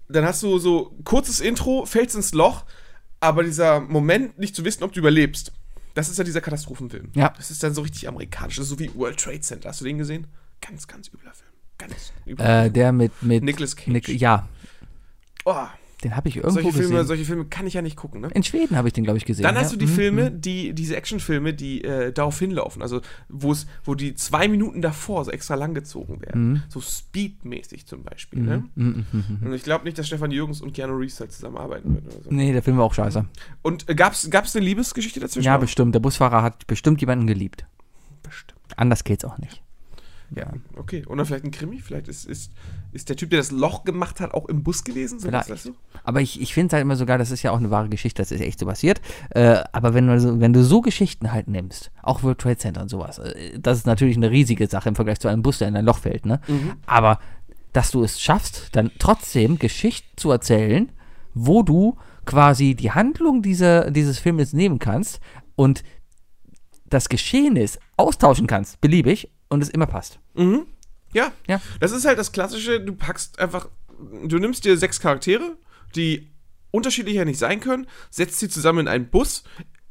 dann 0.08 0.24
hast 0.24 0.40
du 0.44 0.58
so 0.58 0.94
kurzes 1.02 1.40
Intro, 1.40 1.86
fällst 1.86 2.14
ins 2.14 2.32
Loch, 2.34 2.64
aber 3.18 3.42
dieser 3.42 3.80
Moment, 3.80 4.38
nicht 4.38 4.54
zu 4.54 4.64
wissen, 4.64 4.84
ob 4.84 4.92
du 4.92 5.00
überlebst, 5.00 5.52
das 5.94 6.08
ist 6.08 6.18
ja 6.18 6.24
dieser 6.24 6.40
Katastrophenfilm. 6.40 7.08
Ja. 7.16 7.32
Das 7.36 7.50
ist 7.50 7.64
dann 7.64 7.74
so 7.74 7.82
richtig 7.82 8.06
amerikanisch. 8.08 8.56
Das 8.56 8.66
ist 8.66 8.70
so 8.70 8.78
wie 8.78 8.94
World 8.94 9.18
Trade 9.18 9.40
Center. 9.40 9.70
Hast 9.70 9.80
du 9.80 9.84
den 9.84 9.98
gesehen? 9.98 10.28
Ganz, 10.60 10.86
ganz 10.86 11.08
übler 11.08 11.32
Film. 11.34 11.49
Ganz 11.80 12.12
Äh, 12.38 12.70
der 12.70 12.92
mit. 12.92 13.22
mit 13.22 13.42
Nicolas 13.42 13.74
Cage. 13.76 13.88
Nic- 13.88 14.08
ja, 14.08 14.48
oh, 15.44 15.54
den 16.04 16.16
habe 16.16 16.28
ich 16.30 16.36
irgendwo 16.36 16.54
solche, 16.54 16.68
gesehen. 16.70 16.86
Filme, 16.88 17.04
solche 17.04 17.24
Filme 17.26 17.44
kann 17.44 17.66
ich 17.66 17.74
ja 17.74 17.82
nicht 17.82 17.94
gucken. 17.96 18.22
Ne? 18.22 18.28
In 18.32 18.42
Schweden 18.42 18.74
habe 18.76 18.88
ich 18.88 18.94
den, 18.94 19.04
glaube 19.04 19.18
ich, 19.18 19.26
gesehen. 19.26 19.42
Dann 19.42 19.54
ja. 19.56 19.60
hast 19.60 19.72
du 19.72 19.76
die 19.76 19.84
Mhm, 19.84 19.90
Filme, 19.90 20.30
mhm. 20.30 20.40
die, 20.40 20.72
diese 20.72 20.96
Actionfilme, 20.96 21.52
die 21.52 21.84
äh, 21.84 22.10
darauf 22.10 22.38
hinlaufen. 22.38 22.80
Also, 22.80 23.02
wo 23.28 23.52
es, 23.52 23.66
wo 23.84 23.94
die 23.94 24.14
zwei 24.14 24.48
Minuten 24.48 24.80
davor 24.80 25.26
so 25.26 25.30
extra 25.30 25.56
lang 25.56 25.74
gezogen 25.74 26.22
werden. 26.22 26.52
Mhm. 26.52 26.62
So 26.70 26.80
Speed-mäßig 26.80 27.84
zum 27.86 28.02
Beispiel. 28.02 28.40
Ne? 28.40 28.64
Mhm, 28.76 28.86
mhm, 28.86 29.06
mhm, 29.12 29.38
mhm. 29.40 29.46
Und 29.48 29.52
ich 29.54 29.62
glaube 29.62 29.84
nicht, 29.84 29.98
dass 29.98 30.06
Stefan 30.06 30.30
Jürgens 30.30 30.62
und 30.62 30.72
Keanu 30.72 30.94
Reeves 30.96 31.20
halt 31.20 31.32
zusammenarbeiten 31.32 31.92
würden. 31.92 32.06
Oder 32.06 32.22
so. 32.24 32.30
Nee, 32.30 32.52
der 32.52 32.62
Film 32.62 32.78
war 32.78 32.84
auch 32.86 32.94
scheiße. 32.94 33.26
Und 33.60 33.86
äh, 33.90 33.94
gab's, 33.94 34.30
gab's 34.30 34.56
eine 34.56 34.64
Liebesgeschichte 34.64 35.20
dazwischen? 35.20 35.44
Ja, 35.44 35.56
auch? 35.56 35.60
bestimmt. 35.60 35.94
Der 35.94 36.00
Busfahrer 36.00 36.42
hat 36.42 36.66
bestimmt 36.66 37.02
jemanden 37.02 37.26
geliebt. 37.26 37.66
bestimmt. 38.22 38.58
Anders 38.76 39.04
geht's 39.04 39.26
auch 39.26 39.36
nicht. 39.36 39.62
Ja, 40.36 40.52
okay. 40.76 41.04
Oder 41.06 41.24
vielleicht 41.24 41.44
ein 41.44 41.50
Krimi? 41.50 41.80
Vielleicht 41.80 42.06
ist, 42.06 42.24
ist, 42.24 42.52
ist 42.92 43.08
der 43.08 43.16
Typ, 43.16 43.30
der 43.30 43.40
das 43.40 43.50
Loch 43.50 43.84
gemacht 43.84 44.20
hat, 44.20 44.32
auch 44.32 44.48
im 44.48 44.62
Bus 44.62 44.84
gewesen? 44.84 45.18
So 45.18 45.28
Vielleicht. 45.28 45.66
du? 45.66 45.74
Aber 46.04 46.20
ich, 46.20 46.40
ich 46.40 46.54
finde 46.54 46.68
es 46.68 46.72
halt 46.74 46.82
immer 46.82 46.96
sogar, 46.96 47.18
das 47.18 47.30
ist 47.30 47.42
ja 47.42 47.50
auch 47.50 47.58
eine 47.58 47.70
wahre 47.70 47.88
Geschichte, 47.88 48.22
das 48.22 48.30
ist 48.30 48.40
echt 48.40 48.60
so 48.60 48.66
passiert. 48.66 49.00
Äh, 49.30 49.62
aber 49.72 49.92
wenn 49.94 50.06
du, 50.06 50.20
so, 50.20 50.40
wenn 50.40 50.52
du 50.52 50.62
so 50.62 50.80
Geschichten 50.80 51.32
halt 51.32 51.48
nimmst, 51.48 51.90
auch 52.02 52.22
World 52.22 52.38
Trade 52.38 52.58
Center 52.58 52.82
und 52.82 52.88
sowas, 52.88 53.18
äh, 53.18 53.58
das 53.58 53.78
ist 53.78 53.86
natürlich 53.86 54.16
eine 54.16 54.30
riesige 54.30 54.68
Sache 54.68 54.88
im 54.88 54.94
Vergleich 54.94 55.18
zu 55.18 55.28
einem 55.28 55.42
Bus, 55.42 55.58
der 55.58 55.68
in 55.68 55.76
ein 55.76 55.84
Loch 55.84 55.98
fällt, 55.98 56.26
ne? 56.26 56.40
Aber 56.86 57.18
dass 57.72 57.90
du 57.90 58.02
es 58.02 58.20
schaffst, 58.20 58.68
dann 58.72 58.90
trotzdem 58.98 59.58
Geschichten 59.58 60.16
zu 60.16 60.30
erzählen, 60.30 60.90
wo 61.34 61.62
du 61.62 61.96
quasi 62.24 62.74
die 62.74 62.90
Handlung 62.92 63.42
dieser, 63.42 63.90
dieses 63.90 64.18
Filmes 64.18 64.52
nehmen 64.52 64.78
kannst 64.78 65.20
und 65.56 65.82
das 66.86 67.08
Geschehnis 67.08 67.78
austauschen 67.96 68.46
kannst, 68.46 68.80
beliebig, 68.80 69.30
und 69.48 69.62
es 69.62 69.68
immer 69.68 69.86
passt. 69.86 70.19
Mhm. 70.34 70.66
Ja. 71.12 71.32
Ja. 71.48 71.60
Das 71.80 71.92
ist 71.92 72.04
halt 72.04 72.18
das 72.18 72.32
Klassische, 72.32 72.80
du 72.80 72.94
packst 72.94 73.38
einfach, 73.40 73.68
du 74.24 74.38
nimmst 74.38 74.64
dir 74.64 74.76
sechs 74.76 75.00
Charaktere, 75.00 75.56
die 75.96 76.28
unterschiedlicher 76.70 77.24
nicht 77.24 77.38
sein 77.38 77.58
können, 77.60 77.86
setzt 78.10 78.38
sie 78.38 78.48
zusammen 78.48 78.80
in 78.80 78.88
einen 78.88 79.08
Bus, 79.08 79.42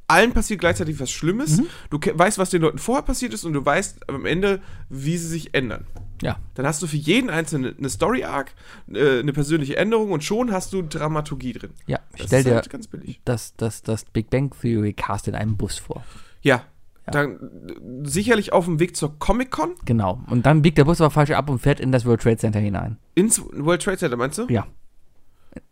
allen 0.07 0.33
passiert 0.33 0.59
gleichzeitig 0.61 0.99
was 0.99 1.11
Schlimmes, 1.11 1.61
du 1.91 1.99
ke- 1.99 2.17
weißt, 2.17 2.37
was 2.39 2.49
den 2.49 2.61
Leuten 2.61 2.79
vorher 2.79 3.03
passiert 3.03 3.33
ist 3.33 3.43
und 3.43 3.53
du 3.53 3.63
weißt 3.63 4.09
am 4.09 4.25
Ende, 4.25 4.61
wie 4.89 5.17
sie 5.17 5.27
sich 5.27 5.53
ändern. 5.53 5.85
Ja. 6.21 6.39
Dann 6.55 6.65
hast 6.65 6.81
du 6.81 6.87
für 6.87 6.97
jeden 6.97 7.29
Einzelnen 7.29 7.77
eine 7.77 7.89
Story-Arc, 7.89 8.53
äh, 8.91 9.19
eine 9.19 9.33
persönliche 9.33 9.77
Änderung 9.77 10.11
und 10.11 10.23
schon 10.23 10.51
hast 10.51 10.73
du 10.73 10.81
Dramaturgie 10.81 11.53
drin. 11.53 11.71
Ja, 11.85 11.99
Das 12.17 12.27
stell 12.27 12.43
dir 12.43 12.55
halt 12.55 12.69
ganz 12.69 12.87
billig. 12.87 13.21
das, 13.25 13.55
das, 13.55 13.83
das 13.83 14.05
Big 14.05 14.29
Bang 14.29 14.51
Theory 14.59 14.93
Cast 14.93 15.27
in 15.27 15.35
einem 15.35 15.57
Bus 15.57 15.77
vor. 15.77 16.03
Ja. 16.41 16.63
Dann 17.11 17.39
sicherlich 18.03 18.53
auf 18.53 18.65
dem 18.65 18.79
Weg 18.79 18.95
zur 18.95 19.17
Comic-Con 19.19 19.71
Genau. 19.85 20.21
Und 20.27 20.45
dann 20.45 20.61
biegt 20.61 20.77
der 20.77 20.85
Bus 20.85 21.01
aber 21.01 21.09
falsch 21.09 21.31
ab 21.31 21.49
und 21.49 21.59
fährt 21.59 21.79
in 21.79 21.91
das 21.91 22.05
World 22.05 22.21
Trade 22.21 22.37
Center 22.37 22.59
hinein. 22.59 22.97
ins 23.15 23.41
World 23.53 23.81
Trade 23.81 23.97
Center, 23.97 24.17
meinst 24.17 24.37
du? 24.37 24.45
Ja. 24.49 24.65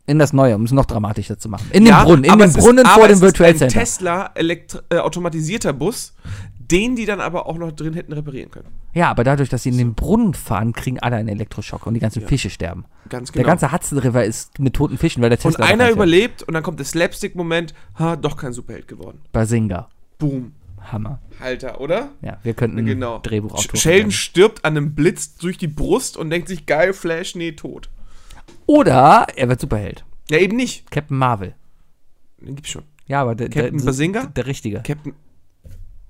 In 0.05 0.19
das 0.19 0.31
Neue, 0.33 0.55
um 0.55 0.63
es 0.63 0.71
noch 0.71 0.85
dramatischer 0.85 1.37
zu 1.37 1.49
machen. 1.49 1.67
In 1.71 1.85
Ja, 1.85 1.99
den 2.01 2.05
Brunnen, 2.07 2.23
in 2.23 2.31
den 2.39 2.47
ist- 2.49 2.57
Brunnen 2.57 2.85
aber 2.85 2.99
vor 3.01 3.07
dem 3.07 3.19
World 3.21 3.33
ist 3.33 3.37
Trade 3.37 3.49
ein 3.51 3.57
Center. 3.57 3.79
Tesla 3.79 4.31
elektr 4.35 4.83
äh, 4.89 4.97
automatisierter 4.99 5.73
Bus, 5.73 6.13
den 6.59 6.95
die 6.95 7.05
dann 7.05 7.19
aber 7.21 7.45
auch 7.45 7.57
noch 7.57 7.71
drin 7.73 7.93
hätten 7.93 8.13
reparieren 8.13 8.49
können. 8.49 8.67
Ja, 8.93 9.09
aber 9.09 9.23
dadurch, 9.23 9.49
dass 9.49 9.63
sie 9.63 9.69
in 9.69 9.77
den 9.77 9.93
Brunnen 9.93 10.33
fahren, 10.33 10.73
kriegen 10.73 10.99
alle 10.99 11.17
einen 11.17 11.27
Elektroschock 11.29 11.85
und 11.85 11.93
die 11.93 11.99
ganzen 11.99 12.21
Fische 12.25 12.49
sterben. 12.49 12.85
Ganz 13.09 13.31
genau. 13.31 13.43
Der 13.43 13.51
ganze 13.51 13.71
Hudson 13.71 13.99
River 13.99 14.23
ist 14.25 14.59
mit 14.59 14.73
toten 14.73 14.97
Fischen, 14.97 15.21
weil 15.21 15.29
der 15.29 15.37
und 15.45 15.51
Tesla 15.51 15.65
da 15.65 15.71
einer 15.71 15.89
überlebt 15.91 16.43
und 16.43 16.53
dann 16.53 16.63
kommt 16.63 16.79
der 16.79 16.85
Slapstick-Moment, 16.85 17.73
ha, 17.99 18.15
doch 18.15 18.37
kein 18.37 18.53
Superheld 18.53 18.87
geworden. 18.87 19.19
Basinga. 19.31 19.89
Boom. 20.17 20.53
Hammer. 20.91 21.19
Halter, 21.39 21.79
oder? 21.81 22.09
Ja, 22.21 22.37
wir 22.43 22.53
könnten 22.53 22.85
Genau. 22.85 23.19
Drehbuch 23.19 23.57
Sh- 23.59 23.75
Sheldon 23.77 24.11
stirbt 24.11 24.65
an 24.65 24.75
einem 24.77 24.95
Blitz 24.95 25.35
durch 25.35 25.57
die 25.57 25.67
Brust 25.67 26.17
und 26.17 26.29
denkt 26.29 26.47
sich, 26.47 26.65
geil, 26.65 26.93
Flash, 26.93 27.35
nee, 27.35 27.51
tot. 27.53 27.89
Oder 28.65 29.27
er 29.35 29.49
wird 29.49 29.59
Superheld. 29.61 30.03
Ja, 30.29 30.37
eben 30.39 30.57
nicht. 30.57 30.89
Captain 30.91 31.17
Marvel. 31.17 31.55
Den 32.39 32.55
gibt's 32.55 32.71
schon. 32.71 32.83
Ja, 33.07 33.21
aber 33.21 33.35
der, 33.35 33.49
Captain 33.49 33.77
der, 33.83 33.93
der, 34.11 34.25
der 34.27 34.45
Richtige. 34.45 34.81
Captain 34.81 35.13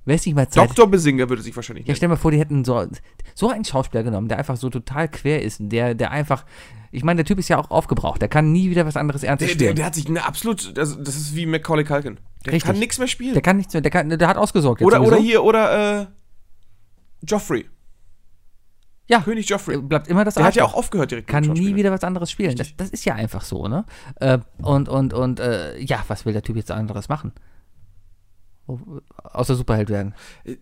Wer 0.06 0.16
ist 0.16 0.26
nicht 0.26 0.36
mal 0.36 0.48
Zeit? 0.48 0.70
Dr. 0.70 0.90
Basinger 0.90 1.28
würde 1.28 1.42
sich 1.42 1.54
wahrscheinlich 1.54 1.86
Ja, 1.86 1.90
nennen. 1.90 1.98
stell 1.98 2.08
dir 2.08 2.14
mal 2.14 2.18
vor, 2.20 2.32
die 2.32 2.40
hätten 2.40 2.64
so, 2.64 2.88
so 3.36 3.50
einen 3.50 3.66
Schauspieler 3.66 4.04
genommen, 4.04 4.30
der 4.30 4.38
einfach 4.38 4.56
so 4.56 4.70
total 4.70 5.10
quer 5.10 5.42
ist, 5.42 5.58
der, 5.60 5.96
der 5.96 6.12
einfach, 6.12 6.46
ich 6.92 7.04
meine, 7.04 7.18
der 7.18 7.26
Typ 7.26 7.40
ist 7.40 7.50
ja 7.50 7.58
auch 7.58 7.70
aufgebraucht, 7.72 8.22
der 8.22 8.30
kann 8.30 8.54
nie 8.54 8.70
wieder 8.70 8.86
was 8.86 8.96
anderes 8.96 9.24
Ernstes 9.24 9.50
Der, 9.50 9.58
der, 9.58 9.64
spielen. 9.66 9.76
der 9.76 9.86
hat 9.86 9.96
sich 9.96 10.08
eine 10.08 10.24
absolut, 10.26 10.80
also 10.80 10.96
das 10.96 11.18
ist 11.18 11.36
wie 11.36 11.46
Macaulay 11.46 11.84
Culkin. 11.84 12.20
Der 12.48 12.54
Richtig. 12.54 12.72
kann 12.72 12.80
nichts 12.80 12.98
mehr 12.98 13.08
spielen. 13.08 13.34
Der 13.34 13.42
kann 13.42 13.58
nichts 13.58 13.74
mehr, 13.74 13.82
der, 13.82 13.92
kann, 13.92 14.10
der 14.10 14.28
hat 14.28 14.38
ausgesorgt 14.38 14.82
jetzt 14.82 14.88
oder, 14.88 15.02
oder 15.02 15.18
hier, 15.18 15.44
oder 15.44 16.02
äh, 16.02 16.06
Joffrey. 17.28 17.66
Ja. 19.10 19.22
König 19.22 19.48
Joffrey. 19.50 19.78
Bleibt 19.82 20.08
immer 20.08 20.26
das 20.26 20.34
Der 20.36 20.44
hat 20.46 20.56
ja 20.56 20.64
auch 20.64 20.68
Arschloch. 20.70 20.80
aufgehört 20.80 21.12
direkt. 21.12 21.28
kann 21.28 21.44
nie 21.44 21.76
wieder 21.76 21.92
was 21.92 22.04
anderes 22.04 22.32
spielen. 22.32 22.56
Das, 22.56 22.76
das 22.76 22.90
ist 22.90 23.06
ja 23.06 23.16
einfach 23.16 23.44
so, 23.44 23.68
ne? 23.68 23.86
Äh, 24.16 24.40
und, 24.62 24.90
und, 24.90 25.14
und, 25.14 25.40
äh, 25.40 25.78
ja, 25.80 26.04
was 26.08 26.26
will 26.26 26.34
der 26.34 26.42
Typ 26.42 26.56
jetzt 26.58 26.72
anderes 26.72 27.08
machen? 27.10 27.32
Außer 29.24 29.56
Superheld 29.56 29.90
werden. 29.90 30.14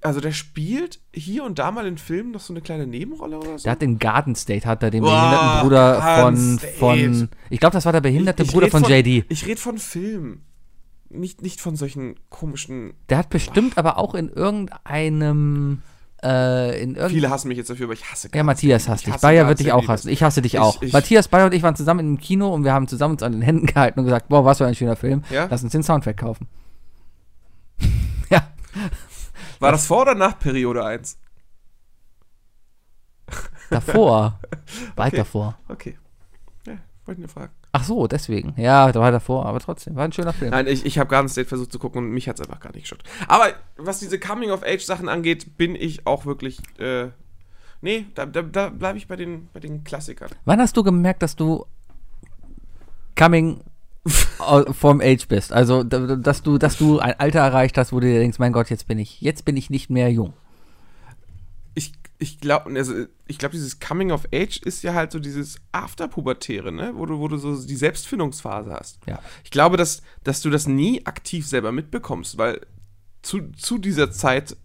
Also 0.01 0.21
der 0.21 0.31
spielt 0.31 0.99
hier 1.11 1.43
und 1.43 1.57
da 1.57 1.71
mal 1.71 1.87
in 1.87 1.97
Filmen 1.97 2.31
noch 2.31 2.39
so 2.39 2.53
eine 2.53 2.61
kleine 2.61 2.85
Nebenrolle 2.85 3.37
oder 3.39 3.57
so. 3.57 3.63
Der 3.63 3.71
hat 3.71 3.81
den 3.81 3.97
Garden 3.97 4.35
State, 4.35 4.67
hat 4.67 4.83
er 4.83 4.91
den 4.91 5.01
Boah, 5.01 5.09
behinderten 5.09 5.61
Bruder 5.61 6.21
von, 6.21 6.59
von, 6.77 7.29
ich 7.49 7.59
glaube, 7.59 7.73
das 7.73 7.85
war 7.85 7.93
der 7.93 8.01
behinderte 8.01 8.43
Ich- 8.43 8.49
ich 8.49 8.53
Bruder 8.53 8.69
von, 8.69 8.83
von- 8.83 8.91
JD. 8.91 9.25
Ich 9.29 9.47
rede 9.47 9.59
von 9.59 9.79
Filmen. 9.79 10.45
Nicht, 11.09 11.41
nicht 11.41 11.61
von 11.61 11.75
solchen 11.75 12.15
komischen. 12.29 12.93
Der 13.09 13.17
hat 13.19 13.29
bestimmt 13.29 13.77
aber 13.77 13.97
auch 13.97 14.15
in 14.15 14.27
irgendeinem, 14.29 15.81
äh, 16.23 16.71
in 16.81 16.89
irgendeinem 16.89 17.09
Viele 17.11 17.29
hassen 17.29 17.47
mich 17.47 17.57
jetzt 17.57 17.69
dafür, 17.69 17.85
aber 17.85 17.93
ich 17.93 18.11
hasse 18.11 18.29
Ja, 18.33 18.43
Matthias 18.43 18.89
hasst 18.89 19.07
Ich 19.07 19.13
dich. 19.13 19.21
Bayer 19.21 19.47
wird 19.47 19.59
dich 19.59 19.71
auch 19.71 19.87
hassen. 19.87 20.09
Ich 20.09 20.23
hasse 20.23 20.41
dich 20.41 20.55
Ich- 20.55 20.59
auch. 20.59 20.81
ich- 20.81 20.93
Matthias, 20.93 21.27
Bayer 21.27 21.45
und 21.45 21.53
ich 21.53 21.61
waren 21.63 21.75
zusammen 21.75 21.99
im 22.01 22.17
Kino 22.17 22.53
und 22.53 22.63
wir 22.63 22.73
haben 22.73 22.87
zusammen 22.87 23.13
uns 23.13 23.23
an 23.23 23.31
den 23.33 23.41
Händen 23.43 23.67
gehalten 23.67 23.99
und 23.99 24.05
gesagt, 24.05 24.29
boah, 24.29 24.43
was 24.45 24.57
für 24.57 24.65
ein 24.65 24.75
schöner 24.75 24.95
Film. 24.95 25.23
Ja? 25.29 25.47
Lass 25.49 25.63
uns 25.63 25.71
den 25.71 25.83
Soundtrack 25.83 26.17
kaufen. 26.17 26.47
ja. 28.29 28.47
War 29.59 29.71
das 29.71 29.85
vor 29.85 30.01
oder 30.01 30.15
nach 30.15 30.39
Periode 30.39 30.83
1? 30.83 31.17
Davor. 33.69 34.39
Weit 34.95 35.07
Okay. 35.13 35.17
davor. 35.17 35.57
Okay. 35.69 35.97
Ja, 36.67 36.77
wollte 37.05 37.21
nur 37.21 37.29
fragen. 37.29 37.53
Ach 37.77 37.83
so, 37.83 38.07
deswegen. 38.07 38.53
Ja, 38.55 38.89
da 38.93 39.01
war 39.01 39.11
davor, 39.11 39.45
aber 39.45 39.59
trotzdem. 39.59 39.95
War 39.97 40.05
ein 40.05 40.13
schöner 40.13 40.31
Film. 40.31 40.51
Nein, 40.51 40.65
ich, 40.65 40.85
ich 40.85 40.97
habe 40.97 41.09
Garden 41.09 41.27
State 41.27 41.49
versucht 41.49 41.73
zu 41.73 41.77
gucken 41.77 42.05
und 42.05 42.09
mich 42.11 42.29
hat 42.29 42.39
es 42.39 42.47
einfach 42.47 42.61
gar 42.61 42.71
nicht 42.73 42.83
geschockt. 42.83 43.03
Aber 43.27 43.47
was 43.75 43.99
diese 43.99 44.17
Coming-of-Age-Sachen 44.17 45.09
angeht, 45.09 45.57
bin 45.57 45.75
ich 45.75 46.07
auch 46.07 46.25
wirklich. 46.25 46.59
Äh, 46.79 47.07
nee, 47.81 48.05
da, 48.15 48.25
da, 48.25 48.43
da 48.43 48.69
bleibe 48.69 48.97
ich 48.97 49.09
bei 49.09 49.17
den, 49.17 49.49
bei 49.51 49.59
den 49.59 49.83
Klassikern. 49.83 50.29
Wann 50.45 50.61
hast 50.61 50.77
du 50.77 50.83
gemerkt, 50.83 51.21
dass 51.21 51.35
du 51.35 51.65
coming 53.17 53.59
vom 54.71 55.01
Age 55.01 55.27
bist? 55.27 55.51
Also, 55.51 55.83
da- 55.83 56.15
dass 56.15 56.43
du, 56.43 56.57
dass 56.57 56.77
du 56.77 56.99
ein 56.99 57.19
Alter 57.19 57.39
erreicht 57.39 57.77
hast, 57.77 57.91
wo 57.91 57.99
du 57.99 58.07
dir 58.07 58.19
denkst, 58.19 58.39
mein 58.39 58.53
Gott, 58.53 58.69
jetzt 58.69 58.87
bin 58.87 58.99
ich, 58.99 59.19
jetzt 59.19 59.43
bin 59.43 59.57
ich 59.57 59.69
nicht 59.69 59.89
mehr 59.89 60.09
jung. 60.11 60.33
Ich, 62.17 62.39
glaube, 62.39 62.73
also 62.75 63.05
ich 63.27 63.37
glaube, 63.37 63.53
dieses 63.53 63.79
Coming 63.79 64.11
of 64.11 64.25
Age 64.33 64.57
ist 64.63 64.83
ja 64.83 64.93
halt 64.93 65.11
so 65.11 65.19
dieses 65.19 65.57
Afterpubertäre, 65.71 66.71
ne? 66.71 66.93
Wo 66.95 67.05
du, 67.05 67.19
wo 67.19 67.27
du 67.27 67.37
so 67.37 67.61
die 67.61 67.75
Selbstfindungsphase 67.75 68.71
hast. 68.71 68.99
Ja. 69.05 69.19
Ich 69.43 69.51
glaube, 69.51 69.75
dass, 69.75 70.01
dass 70.23 70.41
du 70.41 70.49
das 70.49 70.67
nie 70.67 71.05
aktiv 71.05 71.45
selber 71.45 71.71
mitbekommst, 71.71 72.37
weil 72.37 72.61
zu, 73.21 73.51
zu 73.51 73.77
dieser 73.77 74.11
Zeit 74.11 74.55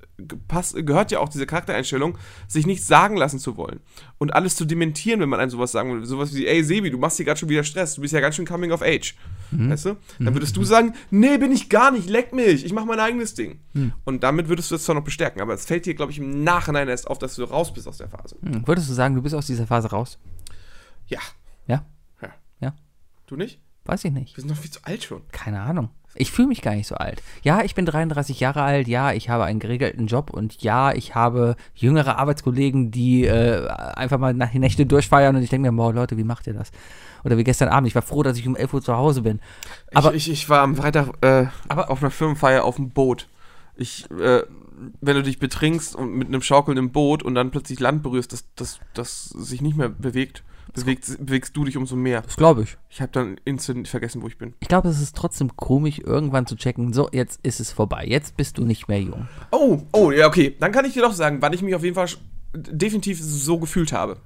pass, 0.49 0.75
gehört 0.75 1.11
ja 1.11 1.21
auch 1.21 1.29
diese 1.29 1.47
Charaktereinstellung, 1.47 2.17
sich 2.49 2.67
nichts 2.67 2.87
sagen 2.87 3.17
lassen 3.17 3.39
zu 3.39 3.57
wollen. 3.57 3.81
Und 4.19 4.35
alles 4.35 4.57
zu 4.57 4.65
dementieren, 4.65 5.21
wenn 5.21 5.29
man 5.29 5.41
einem 5.41 5.51
sowas 5.51 5.73
sagen 5.73 5.93
will. 5.93 6.05
Sowas 6.05 6.35
wie, 6.35 6.47
ey 6.47 6.63
Sebi, 6.63 6.91
du 6.91 6.99
machst 6.99 7.17
hier 7.17 7.27
gerade 7.27 7.39
schon 7.39 7.49
wieder 7.49 7.65
Stress, 7.65 7.95
du 7.95 8.03
bist 8.03 8.15
ja 8.15 8.21
ganz 8.21 8.37
schön 8.37 8.47
coming 8.47 8.73
of 8.73 8.83
age. 8.83 9.15
Weißt 9.53 9.87
du? 9.87 9.97
Dann 10.19 10.35
würdest 10.35 10.57
du 10.57 10.65
sagen, 10.65 10.95
nee, 11.11 11.37
bin 11.39 11.51
ich 11.51 11.69
gar 11.69 11.91
nicht, 11.91 12.09
leck 12.09 12.33
mich, 12.33 12.65
ich 12.65 12.73
mach 12.73 12.85
mein 12.85 13.01
eigenes 13.01 13.35
Ding. 13.35 13.61
Und 14.05 14.23
damit 14.23 14.49
würdest 14.49 14.71
du 14.71 14.77
das 14.77 14.85
zwar 14.85 14.95
noch 14.95 15.05
bestärken, 15.05 15.41
aber 15.41 15.55
es 15.55 15.65
fällt 15.65 15.87
dir, 15.87 15.95
glaube 15.95 16.13
ich, 16.13 16.19
im 16.19 16.45
Nachhinein 16.45 16.89
erst 16.89 17.09
auf, 17.09 17.19
dass 17.19 17.35
du 17.35 17.45
raus 17.45 17.73
bist 17.73 17.89
aus 17.89 17.99
der 17.99 18.09
Phase. 18.09 18.37
Hm. 18.43 18.67
Würdest 18.67 18.89
du 18.89 18.95
sagen, 18.95 19.15
du 19.15 19.23
bist 19.23 19.35
aus 19.35 19.47
dieser 19.47 19.67
Phase 19.67 19.91
raus? 19.91 20.19
Ja. 21.09 21.19
Ja? 21.67 21.85
Ja. 22.23 22.31
Ja? 22.61 22.75
Du 23.27 23.37
nicht? 23.37 23.61
Weiß 23.85 24.05
ich 24.05 24.13
nicht. 24.13 24.37
Wir 24.37 24.43
sind 24.43 24.51
noch 24.51 24.57
viel 24.57 24.71
zu 24.71 24.81
alt 24.85 25.03
schon. 25.03 25.23
Keine 25.33 25.61
Ahnung. 25.61 25.91
Ich 26.17 26.33
fühle 26.33 26.49
mich 26.49 26.61
gar 26.61 26.75
nicht 26.75 26.89
so 26.89 26.97
alt. 26.97 27.23
Ja, 27.43 27.63
ich 27.63 27.75
bin 27.75 27.87
33 27.87 28.41
Jahre 28.41 28.63
alt, 28.63 28.89
ja, 28.89 29.13
ich 29.13 29.29
habe 29.29 29.45
einen 29.45 29.61
geregelten 29.61 30.09
Job 30.09 30.31
und 30.31 30.61
ja, 30.61 30.93
ich 30.93 31.15
habe 31.15 31.57
jüngere 31.75 32.19
Arbeitskollegen, 32.19 32.91
die 32.91 33.27
äh, 33.27 33.69
einfach 33.69 34.19
mal 34.19 34.35
nach 34.35 34.51
die 34.51 34.59
Nächte 34.59 34.87
durchfeiern 34.87 35.37
und 35.37 35.43
ich 35.43 35.51
denke 35.51 35.71
mir, 35.71 35.77
boah, 35.77 35.93
Leute, 35.93 36.17
wie 36.17 36.25
macht 36.25 36.49
ihr 36.49 36.55
das? 36.55 36.73
Oder 37.25 37.37
wie 37.37 37.45
gestern 37.45 37.69
Abend, 37.69 37.87
ich 37.87 37.95
war 37.95 38.03
froh, 38.03 38.23
dass 38.23 38.39
ich 38.39 38.49
um 38.49 38.57
11 38.57 38.75
Uhr 38.75 38.83
zu 38.83 38.97
Hause 38.97 39.23
bin. 39.23 39.41
Aber 39.95 40.15
ich, 40.15 40.29
ich, 40.29 40.33
ich 40.33 40.49
war 40.49 40.63
am 40.63 40.75
Freitag 40.75 41.13
äh, 41.21 41.47
auf 41.69 42.03
einer 42.03 42.11
Firmenfeier 42.11 42.65
auf 42.65 42.77
dem 42.77 42.91
Boot. 42.91 43.29
Ich, 43.77 44.11
äh, 44.11 44.43
wenn 45.01 45.17
du 45.17 45.23
dich 45.23 45.39
betrinkst 45.39 45.95
und 45.95 46.13
mit 46.15 46.29
einem 46.29 46.43
schaukelnden 46.43 46.91
Boot 46.91 47.23
und 47.23 47.35
dann 47.35 47.51
plötzlich 47.51 47.79
Land 47.79 48.03
berührst, 48.03 48.33
das, 48.33 48.45
das, 48.57 48.81
das 48.95 49.25
sich 49.27 49.61
nicht 49.61 49.77
mehr 49.77 49.91
bewegt, 49.91 50.43
bewegt, 50.75 51.07
bewegst 51.19 51.57
du 51.57 51.65
dich 51.65 51.77
umso 51.77 51.97
mehr. 51.97 52.23
das 52.23 52.37
glaube 52.37 52.63
ich. 52.63 52.77
Ich 52.89 53.01
habe 53.01 53.13
dann 53.13 53.39
instant 53.45 53.89
vergessen, 53.89 54.23
wo 54.23 54.27
ich 54.29 54.39
bin. 54.39 54.55
Ich 54.61 54.69
glaube, 54.69 54.89
es 54.89 55.01
ist 55.01 55.17
trotzdem 55.17 55.57
komisch, 55.57 55.99
irgendwann 55.99 56.47
zu 56.47 56.57
checken, 56.57 56.93
so, 56.93 57.09
jetzt 57.13 57.41
ist 57.43 57.61
es 57.61 57.73
vorbei. 57.73 58.05
Jetzt 58.07 58.37
bist 58.37 58.59
du 58.59 58.65
nicht 58.65 58.89
mehr 58.89 59.01
jung. 59.01 59.29
Oh, 59.51 59.83
oh, 59.93 60.11
ja, 60.11 60.27
okay. 60.27 60.57
Dann 60.61 60.73
kann 60.73 60.85
ich 60.85 60.95
dir 60.95 61.03
doch 61.03 61.13
sagen, 61.13 61.39
wann 61.41 61.53
ich 61.53 61.63
mich 61.63 61.75
auf 61.75 61.83
jeden 61.85 61.95
Fall 61.95 62.09
definitiv 62.55 63.21
so 63.23 63.59
gefühlt 63.59 63.93
habe. 63.93 64.17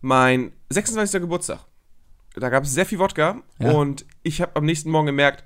Mein 0.00 0.52
26. 0.70 1.20
Geburtstag. 1.20 1.60
Da 2.36 2.48
gab 2.48 2.64
es 2.64 2.72
sehr 2.72 2.86
viel 2.86 2.98
Wodka 2.98 3.42
Ja. 3.58 3.70
und 3.72 4.04
ich 4.22 4.40
habe 4.40 4.56
am 4.56 4.64
nächsten 4.64 4.90
Morgen 4.90 5.06
gemerkt, 5.06 5.44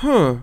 hm, 0.00 0.42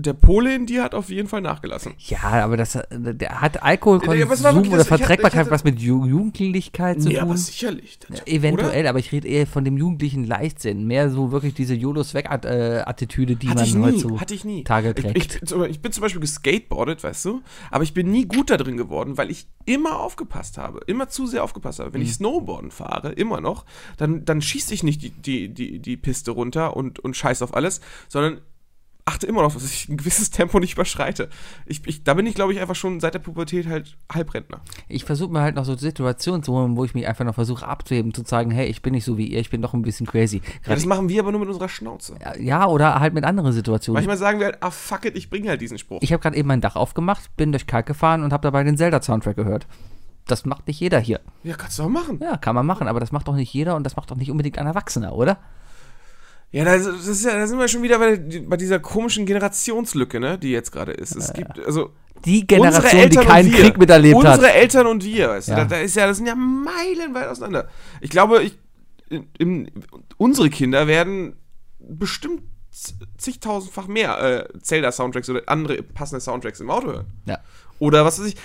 der 0.00 0.14
Pole 0.14 0.54
in 0.54 0.66
dir 0.66 0.82
hat 0.82 0.94
auf 0.94 1.10
jeden 1.10 1.28
Fall 1.28 1.40
nachgelassen. 1.40 1.92
Ja, 1.98 2.22
aber 2.22 2.56
das, 2.56 2.74
äh, 2.74 2.84
der 3.14 3.40
hat 3.40 3.62
Alkoholkonsum 3.62 4.18
Ja, 4.18 4.26
oder? 4.26 4.80
Ich 4.82 4.86
Verträgbarkeit 4.88 5.32
ich 5.34 5.38
hatte- 5.38 5.50
was 5.50 5.64
mit 5.64 5.78
Ju 5.80 6.06
Jugendlichkeit 6.06 7.00
zu 7.02 7.10
Ja, 7.10 7.22
aber 7.22 7.30
tun? 7.30 7.36
sicherlich. 7.38 7.98
Das- 8.08 8.26
Eventuell, 8.26 8.80
oder? 8.80 8.90
aber 8.90 8.98
ich 8.98 9.12
rede 9.12 9.28
eher 9.28 9.46
von 9.46 9.64
dem 9.64 9.76
jugendlichen 9.76 10.24
Leichtsinn. 10.24 10.86
Mehr 10.86 11.10
so 11.10 11.32
wirklich 11.32 11.54
diese 11.54 11.74
YOLO-Swag-Attitüde, 11.74 13.36
die 13.36 13.48
Hatte 13.48 13.64
ich 13.64 13.74
man 13.74 13.92
heute 13.94 14.20
hatte 14.20 14.34
ich 14.34 14.44
nie. 14.44 14.64
Tage 14.64 14.90
Ich, 14.96 15.02
trägt. 15.02 15.16
ich, 15.16 15.38
bin 15.40 15.46
zum- 15.48 15.64
ich 15.64 15.80
bin 15.80 15.92
zum 15.92 16.02
Beispiel 16.02 16.20
geskateboardet, 16.20 17.02
weißt 17.02 17.24
du, 17.24 17.42
aber 17.70 17.84
ich 17.84 17.94
bin 17.94 18.10
nie 18.10 18.24
gut 18.26 18.50
da 18.50 18.56
drin 18.56 18.76
geworden, 18.76 19.16
weil 19.18 19.30
ich 19.30 19.46
immer 19.66 20.00
aufgepasst 20.00 20.58
habe, 20.58 20.80
immer 20.86 21.08
zu 21.08 21.26
sehr 21.26 21.44
aufgepasst 21.44 21.78
habe. 21.78 21.90
Mhm. 21.90 21.94
Wenn 21.94 22.02
ich 22.02 22.14
Snowboarden 22.14 22.70
fahre, 22.70 23.12
immer 23.12 23.40
noch, 23.40 23.64
dann, 23.96 24.24
dann 24.24 24.42
schieße 24.42 24.72
ich 24.74 24.82
nicht 24.82 25.02
die, 25.02 25.10
die, 25.10 25.48
die, 25.48 25.78
die 25.78 25.96
Piste 25.96 26.30
runter 26.30 26.76
und, 26.76 26.98
und 26.98 27.16
scheiß 27.16 27.42
auf 27.42 27.54
alles, 27.54 27.80
sondern 28.08 28.40
achte 29.10 29.26
immer 29.26 29.42
noch, 29.42 29.52
dass 29.52 29.64
ich 29.64 29.88
ein 29.88 29.96
gewisses 29.96 30.30
Tempo 30.30 30.58
nicht 30.60 30.74
überschreite. 30.74 31.28
Ich, 31.66 31.86
ich, 31.86 32.04
da 32.04 32.14
bin 32.14 32.26
ich, 32.26 32.34
glaube 32.34 32.52
ich, 32.52 32.60
einfach 32.60 32.74
schon 32.74 33.00
seit 33.00 33.14
der 33.14 33.18
Pubertät 33.18 33.66
halt 33.66 33.96
Halbrentner. 34.10 34.60
Ich 34.88 35.04
versuche 35.04 35.32
mir 35.32 35.40
halt 35.40 35.56
noch 35.56 35.64
so 35.64 35.76
Situationen 35.76 36.42
zu 36.42 36.52
holen, 36.52 36.76
wo 36.76 36.84
ich 36.84 36.94
mich 36.94 37.06
einfach 37.06 37.24
noch 37.24 37.34
versuche 37.34 37.66
abzuheben, 37.66 38.14
zu 38.14 38.22
zeigen, 38.22 38.50
hey, 38.50 38.66
ich 38.68 38.82
bin 38.82 38.92
nicht 38.92 39.04
so 39.04 39.18
wie 39.18 39.26
ihr, 39.26 39.40
ich 39.40 39.50
bin 39.50 39.60
doch 39.62 39.74
ein 39.74 39.82
bisschen 39.82 40.06
crazy. 40.06 40.40
Ja, 40.66 40.74
das 40.74 40.86
machen 40.86 41.08
wir 41.08 41.20
aber 41.20 41.32
nur 41.32 41.40
mit 41.40 41.48
unserer 41.48 41.68
Schnauze. 41.68 42.16
ja, 42.38 42.66
oder 42.66 43.00
halt 43.00 43.14
mit 43.14 43.24
anderen 43.24 43.52
Situationen. 43.52 43.96
Manchmal 43.96 44.16
sagen 44.16 44.38
wir 44.38 44.46
halt, 44.46 44.62
ah 44.62 44.70
fuck 44.70 45.04
it, 45.04 45.16
ich 45.16 45.28
bringe 45.30 45.48
halt 45.48 45.60
diesen 45.60 45.78
Spruch. 45.78 45.98
Ich 46.02 46.12
habe 46.12 46.22
gerade 46.22 46.36
eben 46.36 46.48
mein 46.48 46.60
Dach 46.60 46.76
aufgemacht, 46.76 47.36
bin 47.36 47.52
durch 47.52 47.66
Kalk 47.66 47.86
gefahren 47.86 48.22
und 48.22 48.32
habe 48.32 48.42
dabei 48.42 48.62
den 48.64 48.76
Zelda-Soundtrack 48.76 49.36
gehört. 49.36 49.66
Das 50.26 50.44
macht 50.44 50.66
nicht 50.68 50.78
jeder 50.78 51.00
hier. 51.00 51.20
ja, 51.42 51.56
kannst 51.56 51.78
du 51.78 51.82
auch 51.82 51.88
machen. 51.88 52.20
Ja, 52.22 52.36
kann 52.36 52.54
man 52.54 52.64
machen, 52.64 52.86
aber 52.86 53.00
das 53.00 53.10
macht 53.10 53.26
doch 53.26 53.34
nicht 53.34 53.52
jeder 53.52 53.74
und 53.74 53.84
das 53.84 53.96
macht 53.96 54.10
doch 54.10 54.16
nicht 54.16 54.30
unbedingt 54.30 54.58
ein 54.58 54.66
Erwachsener, 54.66 55.14
oder? 55.14 55.38
Ja, 56.52 56.64
das, 56.64 56.84
ist 56.86 57.24
ja, 57.24 57.36
da 57.36 57.46
sind 57.46 57.58
wir 57.58 57.68
schon 57.68 57.82
wieder 57.82 57.98
bei, 57.98 58.16
bei 58.16 58.56
dieser 58.56 58.80
komischen 58.80 59.24
Generationslücke, 59.24 60.18
ne, 60.18 60.36
die 60.38 60.50
jetzt 60.50 60.72
gerade 60.72 60.92
ist. 60.92 61.14
Es 61.14 61.32
gibt, 61.32 61.58
also, 61.64 61.90
Die 62.24 62.40
unsere 62.40 62.82
Generation, 62.88 63.10
die 63.10 63.16
keinen 63.16 63.52
Krieg 63.52 63.78
miterlebt 63.78 64.16
unsere 64.16 64.48
hat. 64.48 64.54
Eltern 64.54 64.86
und 64.88 65.04
wir, 65.04 65.28
weißt 65.28 65.48
du, 65.48 65.52
Ja. 65.52 65.58
da, 65.58 65.64
da 65.66 65.76
ist 65.76 65.94
ja, 65.94 66.06
das 66.08 66.16
sind 66.16 66.26
ja 66.26 66.34
meilenweit 66.34 67.28
auseinander. 67.28 67.68
Ich 68.00 68.10
glaube, 68.10 68.42
ich, 68.42 68.58
in, 69.38 69.70
unsere 70.16 70.50
Kinder 70.50 70.86
werden 70.88 71.36
bestimmt 71.78 72.42
zigtausendfach 73.18 73.86
mehr 73.86 74.48
äh, 74.52 74.58
Zelda-Soundtracks 74.60 75.28
oder 75.30 75.42
andere 75.46 75.82
passende 75.82 76.20
Soundtracks 76.20 76.60
im 76.60 76.70
Auto 76.70 76.88
hören. 76.88 77.06
Ja, 77.26 77.38
Oder 77.78 78.04
was 78.04 78.20
weiß 78.20 78.26
ich, 78.26 78.36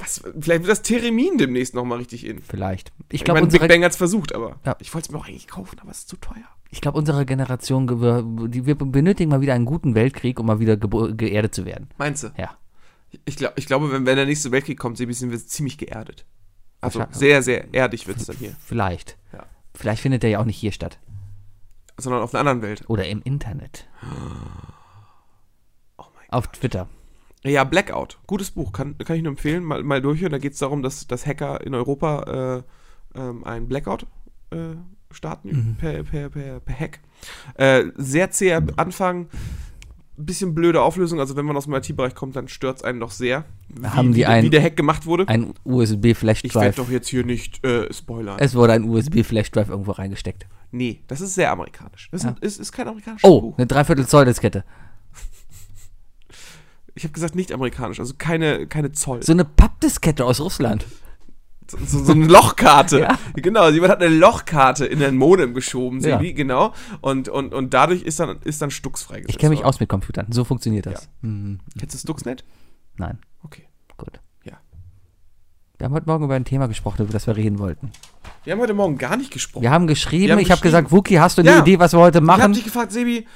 was, 0.00 0.22
vielleicht 0.40 0.62
wird 0.62 0.68
das 0.68 0.82
Theremin 0.82 1.38
demnächst 1.38 1.74
nochmal 1.74 1.98
richtig 1.98 2.26
in. 2.26 2.42
vielleicht. 2.42 2.92
Ich 3.08 3.20
Ich 3.20 3.24
glaube, 3.24 3.46
Big 3.46 3.66
Bang 3.68 3.84
hat's 3.84 3.96
versucht, 3.96 4.34
aber 4.34 4.58
Ja. 4.64 4.76
ich 4.80 4.92
wollte 4.94 5.06
es 5.08 5.12
mir 5.12 5.18
auch 5.18 5.26
eigentlich 5.28 5.46
kaufen, 5.48 5.78
aber 5.80 5.90
es 5.90 5.98
ist 6.00 6.08
zu 6.08 6.16
teuer. 6.16 6.44
ich 6.70 6.80
glaub, 6.80 6.94
unsere 6.94 7.26
Generation, 7.26 7.88
wir 8.00 8.74
benötigen 8.74 9.30
mal 9.30 9.40
wieder 9.40 9.54
einen 9.54 9.64
guten 9.66 9.94
Weltkrieg, 9.94 10.38
um 10.40 10.46
mal 10.46 10.60
wieder 10.60 10.76
geerdet 10.76 11.54
zu 11.54 11.64
werden. 11.64 11.88
Meinst 11.98 12.22
du? 12.24 12.28
Ja. 12.36 12.56
Ich, 13.24 13.36
glaub, 13.36 13.58
ich 13.58 13.66
glaube, 13.66 13.90
wenn, 13.92 14.06
wenn 14.06 14.16
der 14.16 14.26
nächste 14.26 14.52
Weltkrieg 14.52 14.78
kommt, 14.78 14.96
sind 14.98 15.08
wir 15.08 15.38
ziemlich 15.38 15.78
geerdet. 15.78 16.24
Also 16.80 17.04
sehr, 17.10 17.42
sehr 17.42 17.74
erdig 17.74 18.06
wird 18.06 18.16
es 18.18 18.26
dann 18.26 18.36
hier. 18.36 18.54
Vielleicht. 18.64 19.18
Ja. 19.32 19.44
Vielleicht 19.74 20.00
findet 20.00 20.22
der 20.22 20.30
ja 20.30 20.38
auch 20.38 20.44
nicht 20.44 20.56
hier 20.58 20.72
statt. 20.72 20.98
Sondern 21.98 22.22
auf 22.22 22.32
einer 22.32 22.40
anderen 22.40 22.62
Welt. 22.62 22.84
Oder 22.88 23.06
im 23.08 23.20
Internet. 23.22 23.86
Oh 25.98 26.04
mein 26.14 26.30
Auf 26.30 26.46
Twitter. 26.48 26.88
Ja, 27.44 27.64
Blackout. 27.64 28.18
Gutes 28.26 28.50
Buch. 28.50 28.72
Kann, 28.72 28.98
kann 28.98 29.16
ich 29.16 29.22
nur 29.22 29.30
empfehlen. 29.30 29.64
Mal, 29.64 29.82
mal 29.82 30.02
durchhören. 30.02 30.32
Da 30.32 30.38
geht 30.38 30.52
es 30.52 30.58
darum, 30.58 30.82
dass, 30.82 31.06
dass 31.06 31.26
Hacker 31.26 31.64
in 31.66 31.74
Europa 31.74 32.64
äh, 33.14 33.18
ähm, 33.18 33.44
einen 33.44 33.66
Blackout 33.68 34.06
äh, 34.50 34.76
starten 35.10 35.76
per, 35.78 36.02
per, 36.04 36.28
per, 36.28 36.60
per 36.60 36.78
Hack. 36.78 37.00
Äh, 37.54 37.84
sehr 37.96 38.30
zäher 38.30 38.62
Anfang. 38.76 39.28
Bisschen 40.16 40.54
blöde 40.54 40.82
Auflösung. 40.82 41.18
Also 41.18 41.34
wenn 41.36 41.46
man 41.46 41.56
aus 41.56 41.64
dem 41.64 41.72
IT-Bereich 41.72 42.14
kommt, 42.14 42.36
dann 42.36 42.46
stört 42.48 42.76
es 42.76 42.84
einen 42.84 43.00
doch 43.00 43.10
sehr. 43.10 43.46
Wie, 43.70 43.86
Haben 43.86 44.12
die 44.12 44.18
wie, 44.18 44.26
ein- 44.26 44.44
wie 44.44 44.50
der 44.50 44.62
Hack 44.62 44.76
gemacht 44.76 45.06
wurde. 45.06 45.26
Ein 45.26 45.40
ich 45.42 45.48
werde 45.48 45.60
USB-Flash-Drive. 45.64 46.76
doch 46.76 46.90
jetzt 46.90 47.08
hier 47.08 47.24
nicht 47.24 47.64
äh, 47.64 47.90
spoilern. 47.90 48.36
Es 48.38 48.54
wurde 48.54 48.74
ein 48.74 48.84
USB-Flash-Drive 48.84 49.70
irgendwo 49.70 49.92
reingesteckt. 49.92 50.46
nee, 50.72 51.00
das 51.06 51.22
ist 51.22 51.34
sehr 51.34 51.50
amerikanisch. 51.50 52.10
Das 52.12 52.20
ist, 52.20 52.26
Ja. 52.26 52.36
ist, 52.42 52.60
ist 52.60 52.72
kein 52.72 52.86
amerikanisches 52.86 53.28
Oh, 53.28 53.40
Buch. 53.40 53.56
eine 53.58 53.66
Dreiviertel 53.66 54.06
Zoll 54.06 54.26
Diskette. 54.26 54.62
Ich 57.00 57.04
habe 57.04 57.14
gesagt 57.14 57.34
nicht 57.34 57.50
amerikanisch, 57.50 57.98
also 57.98 58.12
keine, 58.18 58.66
keine 58.66 58.92
Zoll. 58.92 59.22
So 59.22 59.32
eine 59.32 59.46
Pappdiskette 59.46 60.22
aus 60.22 60.38
Russland. 60.38 60.84
So, 61.86 62.04
so, 62.04 62.12
eine 62.12 62.26
Lochkarte. 62.26 62.98
Ja. 63.00 63.18
Genau, 63.36 63.70
jemand 63.70 63.90
hat 63.92 64.02
eine 64.02 64.14
Lochkarte 64.14 64.84
in 64.84 64.98
den 64.98 65.16
Modem 65.16 65.54
geschoben, 65.54 66.00
Ja. 66.00 66.18
Sebi, 66.18 66.34
genau. 66.34 66.74
Und, 67.00 67.30
und, 67.30 67.54
und 67.54 67.72
dadurch 67.72 68.02
ist 68.02 68.20
dann, 68.20 68.38
ist 68.44 68.60
dann 68.60 68.70
Stux 68.70 69.02
freigesetzt. 69.02 69.30
Ich 69.30 69.38
kenne 69.38 69.54
mich 69.54 69.64
aus 69.64 69.80
mit 69.80 69.88
Computern. 69.88 70.26
So 70.30 70.44
funktioniert 70.44 70.84
das. 70.84 71.08
Hm, 71.22 71.60
Kennst 71.78 71.94
du 71.94 71.98
Stuxnet? 71.98 72.44
nein, 72.98 73.18
Okay. 73.44 73.62
gut. 73.96 74.20
Ja. 74.44 74.58
Wir 75.78 75.86
haben 75.86 75.94
heute 75.94 76.06
Morgen 76.06 76.24
über 76.24 76.34
ein 76.34 76.44
Thema 76.44 76.66
gesprochen, 76.68 77.00
über 77.04 77.12
das 77.14 77.26
wir 77.26 77.34
reden 77.34 77.58
wollten. 77.60 77.92
Wir 78.44 78.52
haben 78.52 78.60
heute 78.60 78.74
Morgen 78.74 78.98
gar 78.98 79.16
nicht 79.16 79.30
gesprochen. 79.32 79.62
Wir 79.62 79.70
haben 79.70 79.86
geschrieben, 79.86 80.26
Wir 80.26 80.32
haben 80.34 80.38
ich 80.40 80.50
habe 80.50 80.60
gesagt, 80.60 80.92
Wookie, 80.92 81.18
hast 81.18 81.38
du 81.38 81.42
eine 81.42 81.50
Ja. 81.50 81.60
Idee, 81.60 81.78
was 81.78 81.94
wir 81.94 82.00
heute 82.00 82.18
ich 82.18 82.28
habe 82.28 82.38
machen? 82.42 82.52
dich 82.52 82.64
gefragt, 82.64 82.92
Sebi, 82.92 83.26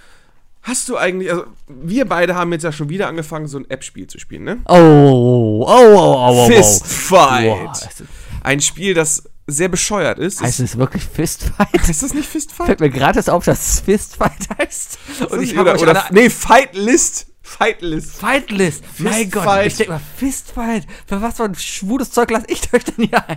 hast 0.64 0.88
du 0.88 0.96
eigentlich, 0.96 1.31
also 1.31 1.44
wir 1.68 2.07
beide 2.07 2.35
haben 2.35 2.53
jetzt 2.53 2.64
ja 2.64 2.72
schon 2.72 2.88
wieder 2.88 3.07
angefangen, 3.07 3.46
so 3.46 3.59
ein 3.59 3.70
App-Spiel 3.70 4.07
zu 4.09 4.18
spielen, 4.18 4.44
ne? 4.44 4.59
Oh, 4.68 4.74
oh, 4.74 5.64
oh, 5.66 5.66
oh, 5.66 5.96
oh, 5.96 6.44
oh. 6.44 6.46
Fistfight. 6.48 7.46
Boah, 7.46 7.72
es- 7.72 8.03
Ein 8.42 8.61
Spiel, 8.61 8.94
das 8.94 9.24
sehr 9.46 9.68
bescheuert 9.68 10.18
ist. 10.18 10.40
heißt 10.40 10.61
es 10.61 10.77
wirklich 10.79 11.05
Fistfight? 11.05 11.88
ist 11.88 12.03
das 12.03 12.14
nicht 12.14 12.29
Fistfight? 12.29 12.66
Fällt 12.66 12.81
mir 12.81 12.90
gratis 12.90 13.29
auf, 13.29 13.44
dass 13.44 13.74
es 13.74 13.81
Fistfight 13.81 14.48
heißt. 14.59 14.98
Und 15.31 15.42
ich 15.42 15.57
habe 15.57 15.70
oder, 15.72 15.81
oder, 15.83 16.05
alle 16.07 16.14
nee, 16.14 16.31
Fight 16.31 16.74
List. 16.74 17.27
Fight 17.46 17.83
List. 17.83 18.16
Fightlist. 18.16 18.83
Mein 18.98 19.30
Gott, 19.30 19.66
ich 19.66 19.76
denke 19.76 19.92
mal, 19.92 20.00
Fistfight. 20.16 20.87
Für 21.07 21.20
was 21.20 21.37
für 21.37 21.44
ein 21.44 21.54
schwules 21.54 22.11
Zeug 22.11 22.30
lasse 22.30 22.46
ich 22.48 22.72
euch 22.72 22.85
denn 22.85 23.07
hier 23.07 23.28
ein? 23.28 23.37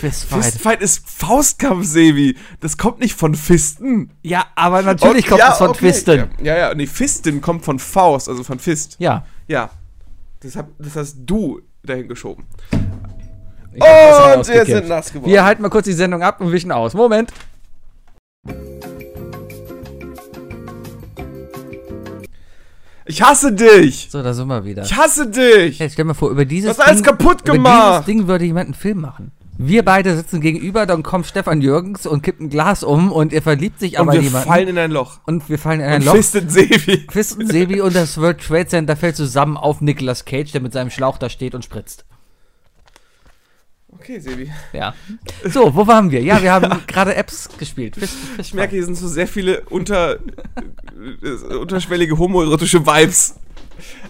Fistfight. 0.00 0.44
Fistfight 0.44 0.82
ist 0.82 1.08
Faustkampf, 1.08 1.86
Sebi. 1.86 2.36
Das 2.60 2.76
kommt 2.76 2.98
nicht 2.98 3.14
von 3.14 3.36
Fisten. 3.36 4.10
ja, 4.22 4.44
aber 4.56 4.82
natürlich 4.82 5.24
Okay, 5.24 5.28
kommt 5.28 5.38
ja, 5.38 5.52
es 5.52 5.58
von 5.58 5.70
okay. 5.70 5.78
Fisten. 5.86 6.30
Ja, 6.42 6.58
ja, 6.58 6.74
nee, 6.74 6.86
Fisten 6.86 7.40
kommt 7.40 7.64
von 7.64 7.78
Faust, 7.78 8.28
also 8.28 8.42
von 8.42 8.58
Fist. 8.58 8.96
Ja. 8.98 9.24
Ja. 9.46 9.70
Das, 10.40 10.56
hab, 10.56 10.68
das 10.78 10.96
hast 10.96 11.16
du 11.24 11.60
dahin 11.84 12.08
geschoben. 12.08 12.44
Ich 13.72 13.80
Und 13.80 14.48
wir 14.48 14.66
sind 14.66 14.88
nass 14.88 15.12
geworden. 15.12 15.30
Wir 15.30 15.44
halten 15.44 15.62
mal 15.62 15.70
kurz 15.70 15.84
die 15.84 15.92
Sendung 15.92 16.22
ab 16.22 16.40
und 16.40 16.50
wischen 16.50 16.72
aus. 16.72 16.92
Moment. 16.92 17.32
Ich 23.06 23.22
hasse 23.22 23.52
dich. 23.52 24.08
So, 24.10 24.22
da 24.22 24.32
sind 24.32 24.46
wir 24.48 24.64
wieder. 24.64 24.82
Ich 24.82 24.96
hasse 24.96 25.28
dich. 25.28 25.78
Hey, 25.80 25.90
stell 25.90 26.04
mir 26.06 26.14
vor, 26.14 26.30
über 26.30 26.44
dieses 26.44 26.78
alles 26.80 27.02
kaputt 27.02 27.42
über 27.42 27.52
gemacht. 27.54 27.92
dieses 27.92 28.06
Ding 28.06 28.26
würde 28.28 28.44
jemand 28.44 28.66
einen 28.66 28.74
Film 28.74 29.00
machen. 29.00 29.30
Wir 29.56 29.84
beide 29.84 30.16
sitzen 30.16 30.40
gegenüber, 30.40 30.84
dann 30.84 31.04
kommt 31.04 31.26
Stefan 31.26 31.60
Jürgens 31.60 32.06
und 32.06 32.22
kippt 32.22 32.40
ein 32.40 32.50
Glas 32.50 32.82
um 32.82 33.12
und 33.12 33.32
er 33.32 33.40
verliebt 33.40 33.78
sich 33.78 33.94
Und 33.94 34.00
aber 34.00 34.12
wir 34.14 34.18
in 34.18 34.24
jemanden. 34.24 34.48
fallen 34.48 34.66
in 34.68 34.78
ein 34.78 34.90
Loch. 34.90 35.20
und 35.26 35.48
wir 35.48 35.60
fallen 35.60 35.78
in 35.80 35.86
ein 35.86 36.00
Und 36.00 36.06
Loch. 36.06 36.14
Fistet 36.16 36.50
Sebi. 36.50 37.06
Fisten 37.08 37.46
Sebi 37.46 37.80
und 37.80 37.94
das 37.94 38.18
World 38.20 38.40
Trade 38.40 38.66
Center 38.66 38.96
fällt 38.96 39.14
zusammen 39.14 39.56
auf 39.56 39.80
Nicolas 39.80 40.24
Cage, 40.24 40.50
der 40.50 40.60
mit 40.60 40.72
seinem 40.72 40.90
Schlauch 40.90 41.18
da 41.18 41.28
steht 41.28 41.54
und 41.54 41.64
spritzt. 41.64 42.04
Okay, 44.04 44.18
Sebi. 44.20 44.52
Ja. 44.74 44.92
So, 45.44 45.74
wo 45.74 45.86
waren 45.86 46.10
wir? 46.10 46.20
Ja, 46.20 46.42
wir 46.42 46.52
haben 46.52 46.82
gerade 46.86 47.14
Apps 47.14 47.48
gespielt. 47.56 47.96
Fist, 47.96 48.12
Fist 48.14 48.48
Ich 48.48 48.52
merke, 48.52 48.76
hier 48.76 48.84
sind 48.84 48.96
so 48.96 49.08
sehr 49.08 49.26
viele 49.26 49.62
unter, 49.70 50.16
äh, 51.22 51.54
unterschwellige 51.54 52.18
homoerotische 52.18 52.84
Vibes. 52.84 53.36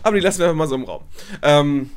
Aber 0.02 0.16
die 0.16 0.20
lassen 0.20 0.40
wir 0.40 0.46
einfach 0.46 0.56
mal 0.56 0.66
so 0.66 0.74
im 0.74 0.82
Raum. 0.82 1.02
Ähm, 1.42 1.90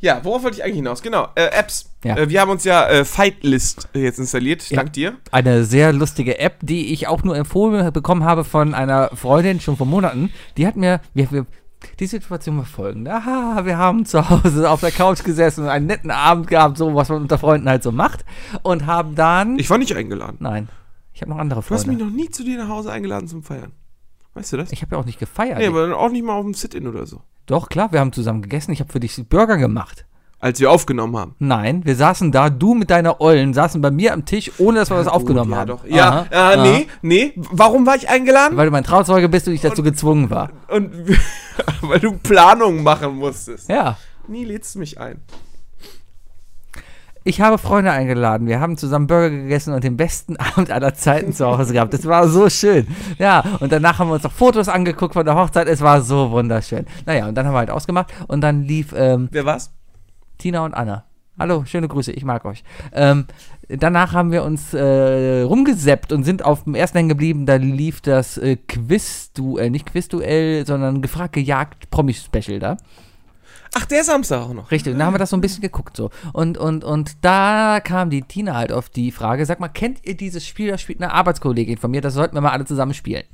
Ja, 0.00 0.24
worauf 0.24 0.42
wollte 0.42 0.56
ich 0.56 0.64
eigentlich 0.64 0.76
hinaus? 0.76 1.02
Genau, 1.02 1.28
äh, 1.36 1.44
Apps. 1.56 1.88
Ja. 2.02 2.16
Äh, 2.16 2.28
wir 2.28 2.40
haben 2.40 2.50
uns 2.50 2.64
ja 2.64 2.88
äh, 2.88 3.04
Fightlist 3.04 3.88
jetzt 3.94 4.18
installiert. 4.18 4.68
Ja. 4.68 4.78
Dank 4.78 4.92
dir. 4.92 5.18
Eine 5.30 5.64
sehr 5.64 5.92
lustige 5.92 6.40
App, 6.40 6.56
die 6.62 6.92
ich 6.92 7.06
auch 7.06 7.22
nur 7.22 7.36
empfohlen 7.36 7.92
bekommen 7.92 8.24
habe 8.24 8.42
von 8.42 8.74
einer 8.74 9.10
Freundin 9.14 9.60
schon 9.60 9.76
vor 9.76 9.86
Monaten. 9.86 10.32
Die 10.56 10.66
hat 10.66 10.74
mir, 10.74 11.00
wir, 11.14 11.30
wir, 11.30 11.46
die 12.00 12.06
Situation 12.06 12.58
war 12.58 12.64
folgende. 12.64 13.12
Aha, 13.12 13.64
wir 13.64 13.78
haben 13.78 14.04
zu 14.06 14.28
Hause 14.28 14.70
auf 14.70 14.80
der 14.80 14.90
Couch 14.90 15.24
gesessen 15.24 15.64
und 15.64 15.70
einen 15.70 15.86
netten 15.86 16.10
Abend 16.10 16.46
gehabt, 16.46 16.78
so 16.78 16.94
was 16.94 17.08
man 17.08 17.22
unter 17.22 17.38
Freunden 17.38 17.68
halt 17.68 17.82
so 17.82 17.92
macht. 17.92 18.24
Und 18.62 18.86
haben 18.86 19.14
dann. 19.14 19.58
Ich 19.58 19.70
war 19.70 19.78
nicht 19.78 19.94
eingeladen. 19.94 20.36
nein, 20.40 20.68
ich 21.12 21.20
habe 21.20 21.30
noch 21.30 21.38
andere 21.38 21.60
Du 21.60 21.74
hast 21.74 21.86
mich 21.86 21.98
Freunde. 21.98 22.04
noch 22.04 22.12
nie 22.12 22.30
zu 22.30 22.44
dir 22.44 22.58
nach 22.58 22.68
Hause 22.68 22.90
eingeladen 22.92 23.28
zum 23.28 23.42
Feiern. 23.42 23.72
Weißt 24.34 24.52
du 24.52 24.56
das? 24.56 24.72
Ich 24.72 24.82
habe 24.82 24.94
ja 24.94 25.00
auch 25.00 25.04
nicht 25.04 25.18
gefeiert. 25.18 25.58
nee, 25.58 25.66
aber 25.66 25.96
auch 25.96 26.10
nicht 26.10 26.24
mal 26.24 26.34
auf 26.34 26.44
dem 26.44 26.54
Sit-In 26.54 26.86
oder 26.86 27.06
so. 27.06 27.20
Doch, 27.46 27.68
klar, 27.68 27.92
wir 27.92 28.00
haben 28.00 28.12
zusammen 28.12 28.40
gegessen. 28.40 28.72
Ich 28.72 28.80
habe 28.80 28.90
für 28.90 29.00
dich 29.00 29.22
Burger 29.28 29.58
gemacht. 29.58 30.06
Als 30.38 30.58
wir 30.58 30.72
aufgenommen 30.72 31.16
haben. 31.16 31.36
Nein, 31.38 31.84
wir 31.84 31.94
saßen 31.94 32.32
da, 32.32 32.50
du 32.50 32.74
mit 32.74 32.90
deiner 32.90 33.20
Ollen, 33.20 33.54
saßen 33.54 33.80
bei 33.80 33.92
mir 33.92 34.12
am 34.12 34.24
Tisch, 34.24 34.50
ohne 34.58 34.80
dass 34.80 34.90
wir 34.90 34.96
was 34.96 35.06
aufgenommen 35.06 35.52
ja, 35.52 35.56
haben. 35.56 35.68
Doch. 35.68 35.86
Ja, 35.86 36.26
Aha, 36.32 36.52
äh, 36.54 36.62
nee, 36.62 36.86
nee. 37.00 37.32
Warum 37.36 37.86
war 37.86 37.94
ich 37.94 38.08
eingeladen? 38.08 38.56
Weil 38.56 38.66
du 38.66 38.72
mein 38.72 38.82
Trauzeuge 38.82 39.28
bist 39.28 39.46
und 39.46 39.54
ich 39.54 39.60
dazu 39.60 39.84
gezwungen 39.84 40.30
war. 40.30 40.50
Und 40.66 40.90
weil 41.82 42.00
du 42.00 42.12
Planungen 42.12 42.82
machen 42.82 43.16
musstest. 43.16 43.68
Ja. 43.68 43.96
Nie 44.28 44.44
lädst 44.44 44.74
du 44.74 44.78
mich 44.78 45.00
ein. 45.00 45.20
Ich 47.24 47.40
habe 47.40 47.56
Freunde 47.58 47.92
eingeladen. 47.92 48.48
Wir 48.48 48.58
haben 48.58 48.76
zusammen 48.76 49.06
Burger 49.06 49.30
gegessen 49.30 49.72
und 49.72 49.84
den 49.84 49.96
besten 49.96 50.36
Abend 50.38 50.70
aller 50.70 50.94
Zeiten 50.94 51.32
zu 51.32 51.46
Hause 51.46 51.72
gehabt. 51.72 51.94
Das 51.94 52.04
war 52.04 52.28
so 52.28 52.48
schön. 52.50 52.86
Ja, 53.18 53.44
und 53.60 53.70
danach 53.70 53.98
haben 53.98 54.08
wir 54.08 54.14
uns 54.14 54.24
noch 54.24 54.32
Fotos 54.32 54.68
angeguckt 54.68 55.14
von 55.14 55.24
der 55.24 55.36
Hochzeit. 55.36 55.68
Es 55.68 55.80
war 55.80 56.02
so 56.02 56.32
wunderschön. 56.32 56.86
Naja, 57.06 57.28
und 57.28 57.36
dann 57.36 57.46
haben 57.46 57.54
wir 57.54 57.58
halt 57.58 57.70
ausgemacht 57.70 58.12
und 58.26 58.40
dann 58.40 58.62
lief 58.62 58.92
ähm, 58.96 59.28
Wer 59.30 59.44
war's? 59.44 59.70
Tina 60.38 60.64
und 60.64 60.74
Anna. 60.74 61.04
Hallo, 61.42 61.64
schöne 61.64 61.88
Grüße, 61.88 62.12
ich 62.12 62.24
mag 62.24 62.44
euch. 62.44 62.62
Ähm, 62.92 63.26
danach 63.68 64.12
haben 64.12 64.30
wir 64.30 64.44
uns 64.44 64.74
äh, 64.74 65.42
rumgeseppt 65.42 66.12
und 66.12 66.22
sind 66.22 66.44
auf 66.44 66.62
dem 66.62 66.76
ersten 66.76 66.98
hängen 66.98 67.08
geblieben. 67.08 67.46
Da 67.46 67.56
lief 67.56 68.00
das 68.00 68.38
äh, 68.38 68.54
Quiz-Duell, 68.54 69.70
nicht 69.70 69.86
Quiz-Duell, 69.86 70.64
sondern 70.64 71.02
gefragt, 71.02 71.32
gejagt, 71.32 71.90
Promi-Special 71.90 72.60
da. 72.60 72.76
Ach, 73.74 73.86
der 73.86 74.04
Samstag 74.04 74.42
auch 74.42 74.52
noch. 74.52 74.70
Richtig, 74.70 74.92
und 74.92 74.98
da 74.98 75.06
haben 75.06 75.14
wir 75.14 75.18
das 75.18 75.30
so 75.30 75.36
ein 75.36 75.40
bisschen 75.40 75.62
geguckt 75.62 75.96
so. 75.96 76.10
Und, 76.34 76.58
und, 76.58 76.84
und 76.84 77.12
da 77.22 77.80
kam 77.82 78.10
die 78.10 78.22
Tina 78.22 78.54
halt 78.54 78.70
auf 78.70 78.90
die 78.90 79.10
Frage, 79.10 79.46
sag 79.46 79.60
mal, 79.60 79.68
kennt 79.68 80.06
ihr 80.06 80.14
dieses 80.16 80.46
Spiel, 80.46 80.68
das 80.70 80.82
spielt 80.82 81.00
eine 81.02 81.12
Arbeitskollegin 81.12 81.78
von 81.78 81.90
mir, 81.90 82.02
das 82.02 82.14
sollten 82.14 82.34
wir 82.34 82.42
mal 82.42 82.50
alle 82.50 82.66
zusammen 82.66 82.92
spielen. 82.92 83.24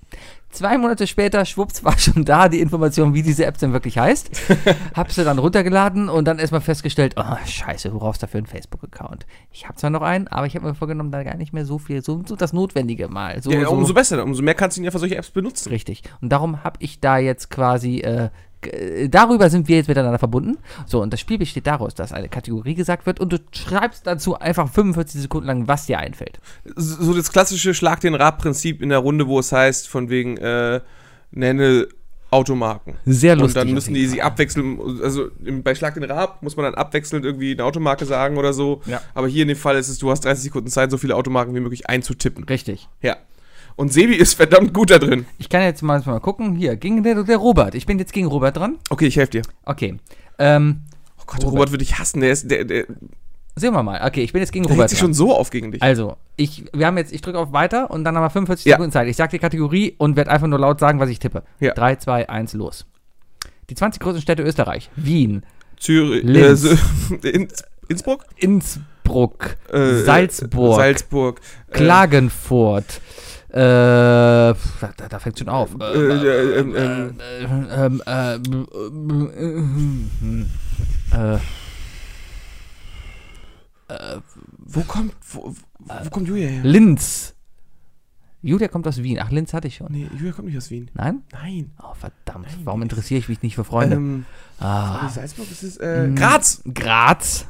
Zwei 0.51 0.79
Monate 0.79 1.07
später, 1.07 1.45
schwupps, 1.45 1.85
war 1.85 1.99
schon 1.99 2.25
da 2.25 2.49
die 2.49 2.61
Information, 2.61 3.13
wie 3.13 3.23
diese 3.23 3.45
App 3.45 3.59
denn 3.59 3.75
wirklich 3.75 3.99
heißt. 3.99 4.31
Hab 4.95 5.13
sie 5.13 5.23
dann 5.23 5.39
runtergeladen 5.39 6.09
und 6.09 6.25
dann 6.25 6.39
erstmal 6.39 6.63
festgestellt, 6.63 7.17
oh, 7.19 7.37
scheiße, 7.45 7.91
du 7.91 7.99
brauchst 7.99 8.23
dafür 8.23 8.39
einen 8.39 8.47
Facebook-Account. 8.47 9.27
Ich 9.53 9.67
habe 9.67 9.75
zwar 9.77 9.91
noch 9.91 10.01
einen, 10.01 10.27
aber 10.29 10.47
ich 10.47 10.55
habe 10.55 10.67
mir 10.67 10.75
vorgenommen, 10.75 11.11
da 11.11 11.23
gar 11.23 11.37
nicht 11.37 11.53
mehr 11.53 11.67
so 11.67 11.79
viel, 11.79 12.03
so, 12.03 12.23
so 12.25 12.35
das 12.35 12.55
Notwendige 12.55 13.09
mal. 13.09 13.43
So, 13.43 13.51
Ja, 13.51 13.65
so. 13.65 13.73
umso 13.73 13.93
besser, 13.93 14.23
umso 14.25 14.43
mehr 14.43 14.55
kannst 14.55 14.77
du 14.77 14.81
ihn 14.81 14.85
ja 14.85 14.91
für 14.91 14.99
solche 15.01 15.17
Apps 15.17 15.31
benutzen. 15.31 15.69
Richtig. 15.69 16.03
Und 16.23 16.31
darum 16.31 16.65
habe 16.65 16.77
ich 16.79 17.01
da 17.01 17.19
jetzt 17.19 17.51
quasi, 17.51 17.99
äh, 17.99 18.31
darüber 19.09 19.51
sind 19.51 19.69
wir 19.69 19.77
jetzt 19.77 19.89
miteinander 19.89 20.19
verbunden. 20.19 20.59
So, 20.87 21.01
und 21.03 21.13
das 21.13 21.21
Spiel 21.21 21.39
besteht 21.39 21.67
daraus, 21.67 21.95
dass 21.95 22.13
eine 22.13 22.29
Kategorie 22.29 22.75
gesagt 22.75 23.07
wird 23.07 23.21
und 23.21 23.33
du 23.33 23.39
schreibst 23.53 24.07
dazu 24.07 24.39
einfach 24.39 24.71
45 24.71 25.23
Sekunden 25.23 25.47
lang, 25.47 25.69
was 25.69 25.87
dir 25.87 25.99
einfällt. 25.99 26.41
So 26.77 27.15
das 27.15 27.33
klassische 27.33 27.75
Schlag 27.75 28.01
den 28.01 28.15
Rad-Prinzip 28.15 28.83
in 28.83 28.89
der 28.89 28.99
Runde, 28.99 29.27
wo 29.27 29.39
es 29.39 29.53
heißt, 29.53 29.89
von 29.89 30.11
wegen, 30.11 30.37
äh, 30.39 30.81
nenne 31.31 31.89
Automarken. 32.31 32.97
Sehr 33.07 33.33
Und 33.35 33.41
lustig. 33.41 33.55
dann 33.55 33.69
auf 33.69 33.75
müssen 33.75 33.95
die 33.95 34.07
sich 34.07 34.23
abwechseln, 34.23 34.79
also 35.03 35.29
bei 35.63 35.75
Schlag 35.75 35.95
den 35.95 36.05
Rab 36.05 36.43
muss 36.43 36.57
man 36.57 36.65
dann 36.65 36.75
abwechselnd 36.75 37.25
irgendwie 37.25 37.53
eine 37.53 37.65
Automarke 37.65 38.05
sagen 38.05 38.37
oder 38.37 38.53
so. 38.53 38.83
Ja. 38.85 39.01
Aber 39.15 39.29
hier 39.29 39.43
in 39.43 39.49
dem 39.49 39.57
Fall 39.57 39.77
ist 39.77 39.89
es, 39.89 39.99
du 39.99 40.11
hast 40.11 40.25
30 40.25 40.45
Sekunden 40.45 40.69
Zeit, 40.69 40.91
so 40.91 40.99
viele 40.99 41.17
Automarken 41.17 41.55
wie 41.55 41.61
möglich 41.61 41.89
einzutippen. 41.89 42.45
Richtig. 42.45 42.89
Ja. 43.01 43.17
Und 43.79 43.93
Sebi 43.93 44.17
ist 44.17 44.35
verdammt 44.35 44.75
gut 44.75 44.91
da 44.91 44.99
drin. 44.99 45.25
Ich 45.39 45.49
kann 45.49 45.63
jetzt 45.63 45.83
mal, 45.83 46.03
mal 46.05 46.19
gucken. 46.19 46.57
Hier, 46.57 46.75
gegen 46.77 47.05
der, 47.05 47.23
der 47.23 47.37
Robert. 47.37 47.77
Ich 47.77 47.87
bin 47.87 47.99
jetzt 48.01 48.13
gegen 48.13 48.27
Robert 48.27 48.57
dran. 48.57 48.77
Okay, 48.91 49.07
ich 49.07 49.17
helfe 49.17 49.31
dir. 49.31 49.43
Okay. 49.65 49.97
Ähm, 50.39 50.83
Oh 51.21 51.23
Gott, 51.27 51.45
Robert, 51.45 51.71
würde 51.71 51.85
ich 51.85 51.99
hassen. 51.99 52.21
Der 52.21 52.33
ist, 52.33 52.51
der, 52.51 52.65
der, 52.65 52.87
sehen 53.55 53.73
wir 53.75 53.83
mal. 53.85 54.01
Okay, 54.05 54.23
ich 54.23 54.33
bin 54.33 54.41
jetzt 54.41 54.51
gegen 54.51 54.65
der 54.67 54.73
Robert 54.75 54.91
sich 54.91 54.99
schon 54.99 55.15
so 55.15 55.33
auf 55.35 55.51
gegen 55.51 55.71
dich. 55.73 55.83
Also, 55.83 56.17
ich, 56.37 56.65
wir 56.73 56.87
haben 56.87 56.97
jetzt, 56.99 57.13
ich 57.13 57.21
drücke 57.21 57.39
auf 57.39 57.53
Weiter 57.53 57.91
und 57.91 58.03
dann 58.03 58.17
haben 58.17 58.25
wir 58.25 58.31
45 58.31 58.67
Ja. 58.67 58.73
Sekunden 58.77 58.91
Zeit. 58.93 59.07
Ich 59.09 59.17
sage 59.17 59.31
die 59.33 59.39
Kategorie 59.39 59.95
und 59.99 60.17
werde 60.17 60.31
einfach 60.31 60.47
nur 60.49 60.59
laut 60.59 60.81
sagen, 60.81 60.99
was 61.01 61.09
ich 61.11 61.19
tippe. 61.21 61.43
Ja. 61.61 61.73
3, 61.75 61.97
2, 61.97 62.29
1, 62.29 62.55
los. 62.55 62.85
Die 63.71 63.75
20 63.77 64.01
größten 64.03 64.23
Städte 64.23 64.43
Österreich. 64.43 64.91
Wien, 64.97 65.45
Zürich, 65.77 66.25
äh, 66.25 66.27
Linz. 66.27 66.65
Inns, 67.23 67.63
Innsbruck? 67.89 68.25
Innsbruck, 68.37 69.57
Äh, 69.73 70.03
Salzburg, 70.03 70.77
Salzburg. 70.77 71.41
äh, 71.69 71.73
Klagenfurt. 71.73 73.01
Äh, 73.51 73.57
da, 73.57 74.55
da 75.09 75.19
fängt 75.19 75.39
schon 75.39 75.49
auf. 75.49 75.71
Äh, 75.81 75.85
äh, 75.85 76.61
äh, 81.13 81.39
äh, 83.89 84.21
wo 84.59 84.81
kommt, 84.83 85.15
wo, 85.33 85.55
wo 85.79 86.11
kommt 86.11 86.29
Julia 86.29 86.49
her? 86.49 86.63
Linz. 86.65 87.35
Julia 88.43 88.69
kommt 88.69 88.87
aus 88.87 89.03
Wien. 89.03 89.19
Ach, 89.21 89.31
Linz 89.31 89.53
hatte 89.53 89.67
ich 89.67 89.77
schon. 89.77 89.91
Nee, 89.91 90.09
Julia 90.17 90.33
kommt 90.33 90.47
nicht 90.49 90.57
aus 90.59 90.71
Wien. 90.71 90.91
Nein? 90.95 91.23
Nein. 91.33 91.73
Oh, 91.83 91.95
verdammt. 91.95 92.47
Warum 92.65 92.83
interessiere 92.83 93.19
ich 93.19 93.29
mich 93.29 93.43
nicht 93.43 93.57
für 93.57 93.65
Freunde? 93.65 93.97
Ähm, 93.97 94.27
ah, 94.61 95.09
Salzburg, 95.09 95.51
ist 95.51 95.63
es, 95.65 95.77
äh, 95.79 96.07
Mm. 96.09 96.15
Graz. 96.15 96.63
Graz. 96.73 97.47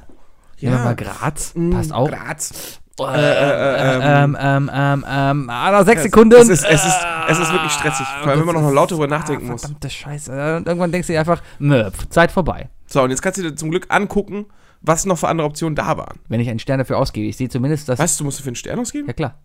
Ja. 0.58 0.70
Nehmen 0.70 0.80
wir 0.80 0.84
mal 0.86 0.96
Graz. 0.96 1.54
Mm, 1.54 1.70
Passt 1.72 1.92
auch. 1.92 2.08
Graz. 2.08 2.80
Äh, 3.00 3.04
äh, 3.14 3.20
äh, 3.20 4.24
ähm, 4.24 4.36
ähm, 4.40 4.70
ähm, 4.72 5.04
ähm, 5.08 5.50
ah, 5.50 5.70
noch 5.70 5.84
sechs 5.84 6.02
Sekunden. 6.02 6.34
es 6.36 6.48
ist- 6.48 6.64
es 6.64 6.84
ist- 6.84 7.06
es 7.28 7.38
ist 7.38 7.52
wirklich 7.52 7.72
stressig, 7.72 8.06
vor 8.22 8.30
allem, 8.32 8.40
wenn 8.40 8.46
man 8.54 8.62
noch 8.62 8.72
laut 8.72 8.90
drüber 8.90 9.06
nachdenken 9.06 9.46
muss. 9.48 9.60
Verdammte 9.62 9.90
Scheiße. 9.90 10.56
Und 10.56 10.66
irgendwann 10.66 10.90
denkst 10.92 11.06
du 11.06 11.12
dir 11.12 11.20
einfach, 11.20 11.42
nö, 11.58 11.90
Zeit 12.10 12.32
vorbei. 12.32 12.68
So, 12.86 13.02
und 13.02 13.10
jetzt 13.10 13.22
kannst 13.22 13.38
du 13.38 13.42
dir 13.42 13.54
zum 13.54 13.70
Glück 13.70 13.86
angucken, 13.90 14.46
was 14.80 15.04
noch 15.06 15.18
für 15.18 15.28
andere 15.28 15.46
Optionen 15.46 15.74
da 15.76 15.96
waren. 15.96 16.18
Wenn 16.28 16.40
ich 16.40 16.48
einen 16.48 16.58
Stern 16.58 16.78
dafür 16.78 16.98
ausgebe. 16.98 17.26
Ich 17.26 17.36
sehe 17.36 17.48
zumindest, 17.48 17.88
dass. 17.88 17.98
Weißt 17.98 18.18
du, 18.18 18.24
musst 18.24 18.38
du 18.38 18.42
für 18.44 18.48
einen 18.48 18.56
Stern 18.56 18.78
ausgeben? 18.78 19.06
Ja, 19.06 19.12
klar. 19.12 19.38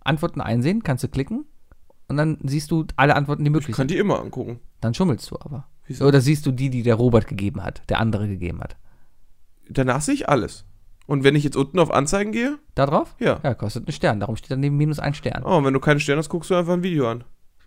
Antworten 0.00 0.40
einsehen, 0.40 0.82
kannst 0.82 1.02
du 1.04 1.08
klicken. 1.08 1.46
Und 2.08 2.16
dann 2.18 2.38
siehst 2.42 2.70
du 2.70 2.84
alle 2.96 3.16
Antworten, 3.16 3.44
die 3.44 3.48
Ich 3.48 3.52
möglich 3.52 3.76
kann 3.76 3.88
sind. 3.88 3.90
die 3.92 3.98
immer 3.98 4.20
angucken. 4.20 4.60
Dann 4.80 4.92
schummelst 4.92 5.30
du 5.30 5.36
aber. 5.40 5.66
Wieso? 5.86 6.04
Oder 6.06 6.20
siehst 6.20 6.44
du 6.44 6.52
die, 6.52 6.68
die 6.68 6.82
der 6.82 6.96
Robert 6.96 7.26
gegeben 7.26 7.62
hat, 7.64 7.82
der 7.88 7.98
andere 8.00 8.28
gegeben 8.28 8.60
hat. 8.60 8.76
Danach 9.70 10.02
sehe 10.02 10.14
ich 10.14 10.28
alles. 10.28 10.66
Und 11.06 11.22
wenn 11.24 11.34
ich 11.36 11.44
jetzt 11.44 11.56
unten 11.56 11.78
auf 11.78 11.90
Anzeigen 11.92 12.32
gehe, 12.32 12.58
Da 12.74 12.86
drauf? 12.86 13.14
ja. 13.18 13.38
Ja, 13.42 13.54
kostet 13.54 13.86
einen 13.86 13.92
Stern. 13.92 14.20
Darum 14.20 14.36
steht 14.36 14.50
daneben 14.50 14.76
minus 14.76 14.98
ein 14.98 15.14
Stern. 15.14 15.42
Oh, 15.44 15.56
und 15.56 15.64
wenn 15.64 15.74
du 15.74 15.80
keinen 15.80 16.00
Stern 16.00 16.18
hast, 16.18 16.28
guckst 16.28 16.50
du 16.50 16.54
einfach 16.54 16.72
ein 16.72 16.82
Video 16.82 17.08
an. 17.10 17.24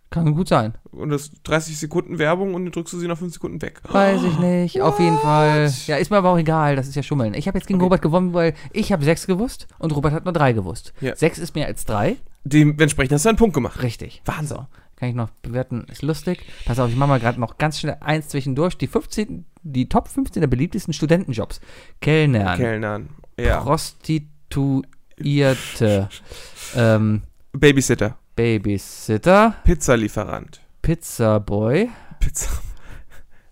Kann 0.10 0.34
gut 0.34 0.48
sein. 0.48 0.74
Und 0.92 1.10
das 1.10 1.32
30 1.44 1.78
Sekunden 1.78 2.18
Werbung 2.18 2.54
und 2.54 2.64
dann 2.64 2.72
drückst 2.72 2.94
du 2.94 2.98
sie 2.98 3.08
nach 3.10 3.18
5 3.18 3.34
Sekunden 3.34 3.62
weg. 3.62 3.82
Weiß 3.92 4.24
ich 4.24 4.40
nicht, 4.40 4.82
auf 4.82 5.00
jeden 5.02 5.18
Fall. 5.18 5.70
Ja, 5.86 5.98
ist 5.98 6.10
mir 6.12 6.18
aber 6.18 6.30
auch 6.30 6.38
egal, 6.38 6.78
das 6.78 6.88
ist 6.88 6.96
ja 6.96 7.04
Schummeln. 7.04 7.34
Ich 7.34 7.46
habe 7.48 7.58
jetzt 7.58 7.68
gegen 7.68 7.78
Okay. 7.80 7.84
Robert 7.84 8.02
gewonnen, 8.02 8.34
weil 8.34 8.54
ich 8.72 8.94
habe 8.94 9.04
sechs 9.04 9.28
gewusst 9.28 9.68
und 9.80 9.94
Robert 9.94 10.14
hat 10.14 10.24
nur 10.24 10.32
drei 10.34 10.54
gewusst. 10.54 10.94
Ja. 11.02 11.14
Sechs 11.16 11.38
ist 11.40 11.56
mehr 11.56 11.68
als 11.68 11.84
drei. 11.84 12.16
Dementsprechend 12.46 13.12
hast 13.14 13.26
du 13.26 13.30
einen 13.30 13.38
Punkt 13.38 13.54
gemacht. 13.54 13.84
Richtig. 13.84 14.22
Wahnsinn. 14.24 14.60
Kann 14.98 15.10
ich 15.10 15.16
noch 15.16 15.30
bewerten, 15.43 15.86
ist 15.91 16.02
lustig. 16.02 16.43
Pass 16.66 16.80
auf, 16.80 16.89
ich 16.89 16.95
mache 16.95 17.10
mal 17.10 17.20
gerade 17.20 17.39
noch 17.39 17.60
ganz 17.60 17.80
schnell 17.80 17.98
eins 18.00 18.30
zwischendurch. 18.30 18.80
Die 18.80 18.88
15, 18.88 19.45
die 19.62 19.89
Top 19.89 20.08
15 20.08 20.41
der 20.41 20.48
beliebtesten 20.48 20.91
Studentenjobs. 20.91 21.62
Kellnern, 22.02 22.58
Kellnern. 22.58 23.10
Ja. 23.39 23.62
Prostituierte, 23.62 26.10
ähm, 26.76 27.22
Babysitter. 27.54 28.18
Babysitter, 28.36 29.54
Pizzalieferant. 29.64 30.62
Pizzaboy, 30.82 31.89
Pizza. 32.20 32.50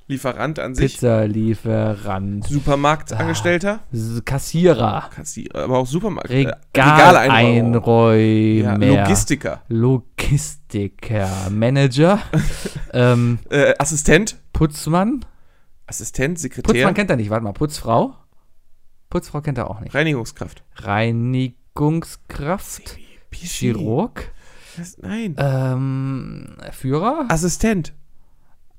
Lieferant 0.08 0.60
an 0.60 0.76
sich. 0.76 0.94
Pizzalieferant, 0.94 2.46
Supermarktangestellter. 2.48 3.80
S- 3.92 4.22
Kassierer, 4.24 5.10
Kassierer. 5.14 5.64
Aber 5.64 5.80
auch 5.80 5.88
Supermarkt. 5.88 6.30
äh, 6.30 6.46
Regaleinräumer, 6.76 8.86
Ja, 8.86 9.02
Logistiker. 9.02 9.64
Logistiker, 9.68 11.28
Manager, 11.50 12.20
ähm, 12.94 13.40
Äh, 13.50 13.74
Assistent. 13.80 14.38
Putzmann. 14.54 15.26
Assistent, 15.88 16.38
Sekretär. 16.40 16.72
Putzmann 16.74 16.94
kennt 16.94 17.10
er 17.10 17.16
nicht, 17.16 17.30
warte 17.32 17.44
mal, 17.44 17.54
Putzfrau? 17.54 18.16
Putzfrau 19.10 19.42
kennt 19.42 19.58
er 19.58 19.70
auch 19.72 19.80
nicht. 19.82 19.94
Reinigungskraft. 19.96 20.64
Reinigungskraft. 20.76 22.98
Chirurg, 23.32 24.32
Was? 24.78 24.98
Nein. 25.00 25.36
ähm, 25.38 26.56
Führer, 26.72 27.26
Assistent. 27.28 27.94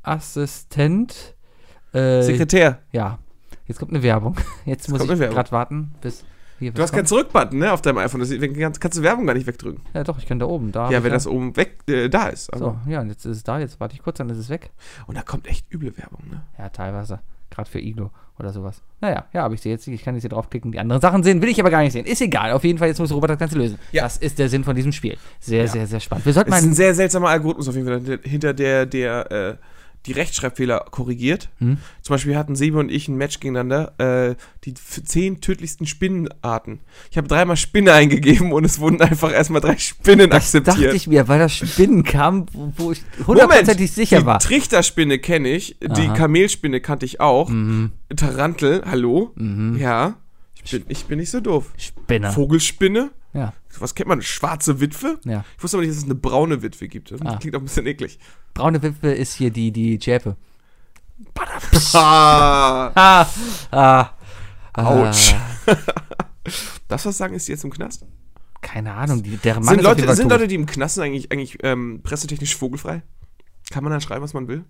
Assistent, 0.06 1.34
äh, 1.92 2.22
Sekretär. 2.22 2.80
ja. 2.92 3.18
Jetzt 3.68 3.78
kommt 3.80 3.90
eine 3.92 4.02
Werbung. 4.04 4.36
Jetzt 4.64 4.88
muss 4.88 5.02
ich 5.02 5.08
gerade 5.18 5.50
warten, 5.50 5.92
bis 6.00 6.24
hier 6.60 6.70
Du 6.70 6.80
hast 6.82 6.92
keinen 6.92 7.04
Zurückbutton, 7.06 7.58
ne, 7.58 7.72
auf 7.72 7.82
deinem 7.82 7.98
iPhone. 7.98 8.20
Deswegen 8.20 8.56
kannst, 8.56 8.80
kannst 8.80 8.96
du 8.96 9.02
Werbung 9.02 9.26
gar 9.26 9.34
nicht 9.34 9.48
wegdrücken. 9.48 9.82
Ja, 9.92 10.04
doch, 10.04 10.18
ich 10.18 10.26
kann 10.26 10.38
da 10.38 10.46
oben. 10.46 10.70
Da 10.70 10.88
ja, 10.88 11.02
wenn 11.02 11.10
das 11.10 11.26
oben 11.26 11.56
weg 11.56 11.78
äh, 11.88 12.08
da 12.08 12.28
ist. 12.28 12.48
So, 12.56 12.76
ja, 12.86 13.00
und 13.00 13.08
jetzt 13.08 13.24
ist 13.26 13.38
es 13.38 13.42
da. 13.42 13.58
Jetzt 13.58 13.80
warte 13.80 13.94
ich 13.96 14.02
kurz, 14.02 14.18
dann 14.18 14.30
ist 14.30 14.38
es 14.38 14.48
weg. 14.50 14.70
Und 15.08 15.16
da 15.18 15.22
kommt 15.22 15.48
echt 15.48 15.66
üble 15.74 15.98
Werbung, 15.98 16.20
ne? 16.30 16.42
Ja, 16.58 16.68
teilweise. 16.68 17.18
Gerade 17.50 17.68
für 17.68 17.80
Iglo 17.80 18.10
oder 18.38 18.52
sowas. 18.52 18.82
Naja, 19.00 19.24
ja, 19.32 19.44
aber 19.44 19.54
ich 19.54 19.60
sehe 19.62 19.72
jetzt, 19.72 19.86
ich 19.88 20.02
kann 20.04 20.14
jetzt 20.14 20.22
hier 20.22 20.30
draufklicken. 20.30 20.70
Die 20.70 20.78
anderen 20.78 21.00
Sachen 21.02 21.24
sehen, 21.24 21.42
will 21.42 21.48
ich 21.48 21.58
aber 21.58 21.70
gar 21.70 21.80
nicht 21.82 21.92
sehen. 21.92 22.06
Ist 22.06 22.20
egal. 22.20 22.52
Auf 22.52 22.62
jeden 22.62 22.78
Fall, 22.78 22.86
jetzt 22.88 23.00
muss 23.00 23.10
Robert 23.12 23.30
das 23.30 23.38
Ganze 23.38 23.58
lösen. 23.58 23.78
Ja. 23.90 24.04
Das 24.04 24.16
ist 24.16 24.38
der 24.38 24.48
Sinn 24.48 24.62
von 24.62 24.76
diesem 24.76 24.92
Spiel. 24.92 25.16
Sehr, 25.40 25.66
sehr, 25.66 25.86
sehr 25.88 25.98
spannend. 26.00 26.24
Wir 26.26 26.32
sollten 26.32 26.52
Es 26.52 26.58
ist 26.58 26.64
ein 26.64 26.68
mal. 26.70 26.74
sehr 26.76 26.94
seltsamer 26.94 27.28
Algorithmus 27.30 27.68
auf 27.68 27.74
jeden 27.74 27.86
Fall, 27.88 27.96
hinter- 28.00 28.28
hinter 28.28 28.54
der, 28.54 28.86
der 28.86 29.30
äh, 29.32 29.56
die 30.06 30.12
Rechtschreibfehler 30.12 30.86
korrigiert. 30.90 31.50
Hm? 31.58 31.78
Zum 32.02 32.14
Beispiel 32.14 32.36
hatten 32.36 32.56
Sebe 32.56 32.78
und 32.78 32.90
ich 32.90 33.08
ein 33.08 33.16
Match 33.16 33.40
gegeneinander, 33.40 33.94
äh, 34.30 34.36
die 34.64 34.74
zehn 34.74 35.40
tödlichsten 35.40 35.86
Spinnenarten. 35.86 36.80
Ich 37.10 37.16
habe 37.16 37.28
dreimal 37.28 37.56
Spinne 37.56 37.92
eingegeben 37.94 38.52
und 38.52 38.64
es 38.64 38.78
wurden 38.78 39.00
einfach 39.02 39.32
erstmal 39.32 39.60
drei 39.60 39.76
Spinnen 39.76 40.32
akzeptiert. 40.32 40.78
Dachte 40.78 40.96
ich 40.96 41.06
mir, 41.06 41.28
weil 41.28 41.38
das 41.38 41.54
Spinnen 41.54 42.04
kam, 42.04 42.46
wo, 42.52 42.92
ich 42.92 43.02
hundertprozentig 43.26 43.90
sicher 43.90 44.20
die 44.20 44.26
war. 44.26 44.38
Trichterspinne 44.38 45.18
kenne 45.18 45.48
ich, 45.48 45.76
die 45.80 46.06
Aha. 46.06 46.14
Kamelspinne 46.14 46.80
kannte 46.80 47.06
ich 47.06 47.20
auch. 47.20 47.48
Mhm. 47.48 47.92
Tarantel, 48.14 48.82
hallo? 48.86 49.32
Mhm. 49.34 49.76
Ja. 49.78 50.16
Ich 50.64 50.72
bin, 50.72 50.84
ich 50.88 51.04
bin 51.04 51.18
nicht 51.18 51.30
so 51.30 51.40
doof. 51.40 51.72
Spinner. 51.76 52.32
Vogelspinne? 52.32 53.10
Ja, 53.36 53.52
Was 53.78 53.94
kennt 53.94 54.08
man? 54.08 54.22
Schwarze 54.22 54.80
Witwe? 54.80 55.18
ja. 55.24 55.44
Ich 55.56 55.62
wusste 55.62 55.76
aber 55.76 55.82
nicht, 55.82 55.90
dass 55.90 55.98
es 55.98 56.04
eine 56.04 56.14
braune 56.14 56.62
Witwe 56.62 56.88
gibt. 56.88 57.10
Das 57.10 57.20
Ah. 57.22 57.36
klingt 57.36 57.54
auch 57.54 57.60
ein 57.60 57.64
bisschen 57.66 57.86
eklig. 57.86 58.18
Braune 58.54 58.82
Witwe 58.82 59.12
ist 59.12 59.34
hier 59.34 59.50
die, 59.50 59.70
die 59.72 59.98
Schäpe. 60.02 60.36
Ah, 61.94 62.90
Ah, 62.94 63.26
ah. 63.70 64.10
Autsch. 64.74 65.34
Ah, 65.66 65.76
das 66.88 67.06
was 67.06 67.16
sagen, 67.16 67.34
ist 67.34 67.48
die 67.48 67.52
jetzt 67.52 67.64
im 67.64 67.70
Knast? 67.70 68.04
keine 68.62 68.94
Ahnung, 68.94 69.22
die, 69.22 69.36
der 69.36 69.54
Mann 69.56 69.64
Sind, 69.76 69.82
Leute, 69.82 70.14
sind. 70.16 70.28
Leute, 70.28 70.48
die 70.48 70.56
im 70.56 70.66
Knast 70.66 70.96
sind, 70.96 71.04
eigentlich, 71.04 71.30
eigentlich 71.30 71.58
ähm, 71.62 72.00
pressetechnisch 72.02 72.56
vogelfrei? 72.56 73.02
Kann 73.70 73.84
man 73.84 73.92
dann 73.92 74.00
schreiben, 74.00 74.22
was 74.24 74.34
man 74.34 74.48
will? 74.48 74.64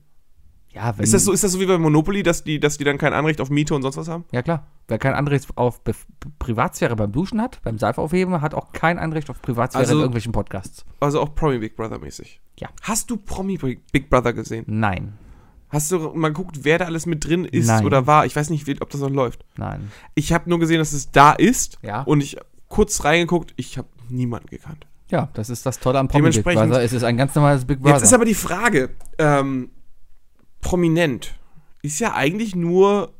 Ja, 0.76 0.90
Ist 0.98 1.14
das, 1.14 1.24
so, 1.24 1.32
ist 1.32 1.42
das 1.42 1.52
so 1.52 1.60
wie 1.60 1.66
bei 1.66 1.78
Monopoly, 1.78 2.22
dass 2.22 2.44
die, 2.44 2.60
dass 2.60 2.76
die 2.78 2.84
dann 2.84 2.98
kein 2.98 3.12
Anrecht 3.12 3.40
auf 3.40 3.50
Miete 3.50 3.74
und 3.74 3.82
sonst 3.82 3.96
was 3.96 4.08
haben? 4.08 4.24
Ja, 4.30 4.42
klar. 4.42 4.66
Wer 4.88 4.98
kein 4.98 5.14
Anrecht 5.14 5.48
auf 5.56 5.80
Be 5.82 5.92
Privatsphäre 6.38 6.94
beim 6.94 7.10
Duschen 7.12 7.40
hat, 7.40 7.60
beim 7.62 7.78
Seife 7.78 8.00
aufheben, 8.00 8.40
hat 8.42 8.54
auch 8.54 8.72
kein 8.72 8.98
Anrecht 8.98 9.30
auf 9.30 9.40
Privatsphäre 9.42 9.80
Also- 9.82 9.94
in 9.94 10.00
irgendwelchen 10.00 10.32
Podcasts. 10.32 10.84
Also 11.00 11.20
auch 11.20 11.34
Promi 11.34 11.58
Big 11.58 11.76
Brother 11.76 11.98
mäßig. 11.98 12.40
Ja. 12.58 12.68
Hast 12.82 13.10
du 13.10 13.16
Promi 13.16 13.56
Big 13.58 14.10
Brother 14.10 14.32
gesehen? 14.32 14.64
Nein, 14.68 15.14
Hast 15.68 15.90
du 15.90 15.98
mal 16.14 16.28
geguckt, 16.28 16.60
wer 16.62 16.78
da 16.78 16.84
alles 16.84 17.06
mit 17.06 17.24
drin 17.26 17.44
ist 17.44 17.66
Nein. 17.66 17.84
oder 17.84 18.06
war? 18.06 18.24
Ich 18.24 18.36
weiß 18.36 18.50
nicht, 18.50 18.68
ob 18.82 18.88
das 18.90 19.00
noch 19.00 19.10
läuft. 19.10 19.44
nein. 19.56 19.90
Ich 20.14 20.32
habe 20.32 20.48
nur 20.48 20.60
gesehen, 20.60 20.78
dass 20.78 20.92
es 20.92 21.10
da 21.10 21.32
ist 21.32 21.78
Ja. 21.82 22.02
und 22.02 22.20
ich 22.22 22.36
kurz 22.68 23.02
reingeguckt, 23.02 23.52
ich 23.56 23.76
habe 23.76 23.88
niemanden 24.08 24.46
gekannt. 24.48 24.86
Ja, 25.10 25.28
das 25.34 25.50
ist 25.50 25.66
das 25.66 25.80
Tolle 25.80 25.98
am 25.98 26.06
Promi 26.06 26.30
Big 26.30 26.44
Brother. 26.44 26.82
Es 26.82 26.92
ist 26.92 27.02
ein 27.02 27.16
ganz 27.16 27.34
normales 27.34 27.64
Big 27.64 27.80
Brother. 27.80 27.94
Jetzt 27.96 28.04
ist 28.04 28.12
aber 28.12 28.24
die 28.24 28.34
Frage, 28.34 28.90
ähm, 29.18 29.70
prominent 30.68 31.34
ist 31.82 32.00
ja 32.00 32.14
eigentlich 32.14 32.54
nur, 32.56 33.12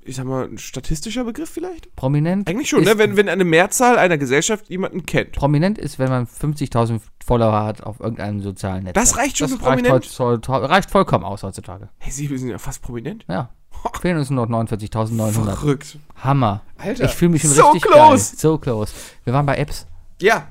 ich 0.00 0.16
sag 0.16 0.24
mal, 0.26 0.44
ein 0.48 0.58
statistischer 0.58 1.24
Begriff 1.24 1.48
vielleicht? 1.50 1.94
Prominent 1.96 2.48
Eigentlich 2.48 2.68
schon, 2.68 2.82
ne? 2.84 2.98
Wenn, 2.98 3.16
wenn 3.16 3.28
eine 3.28 3.44
Mehrzahl 3.44 3.98
einer 3.98 4.18
Gesellschaft 4.18 4.68
jemanden 4.68 5.06
kennt. 5.06 5.32
Prominent 5.32 5.78
ist, 5.78 5.98
wenn 5.98 6.08
man 6.08 6.26
50.000 6.26 7.00
Follower 7.24 7.64
hat 7.64 7.82
auf 7.82 8.00
irgendeinem 8.00 8.40
sozialen 8.40 8.84
Netzwerk. 8.84 8.94
Das 9.04 9.16
reicht 9.16 9.38
schon 9.38 9.48
das 9.50 9.58
für 9.58 9.62
prominent? 9.64 9.94
Reicht, 9.94 10.18
heutzutage- 10.18 10.68
reicht 10.68 10.90
vollkommen 10.90 11.24
aus 11.24 11.42
heutzutage. 11.42 11.88
Hey, 11.98 12.12
Sie 12.12 12.26
sind 12.38 12.48
ja 12.48 12.58
fast 12.58 12.82
prominent. 12.82 13.24
Ja. 13.28 13.50
Fehlen 14.00 14.16
uns 14.18 14.30
nur 14.30 14.46
noch 14.46 14.64
49.900. 14.66 15.32
Verrückt. 15.32 15.98
Hammer. 16.16 16.62
Alter. 16.78 17.04
Ich 17.04 17.12
fühle 17.12 17.30
mich 17.32 17.42
schon 17.42 17.50
So 17.50 17.70
richtig 17.70 17.82
close. 17.90 18.32
geil. 18.32 18.38
So 18.38 18.58
close. 18.58 18.92
Wir 19.24 19.32
waren 19.32 19.46
bei 19.46 19.56
Apps. 19.56 19.86
Ja. 20.20 20.48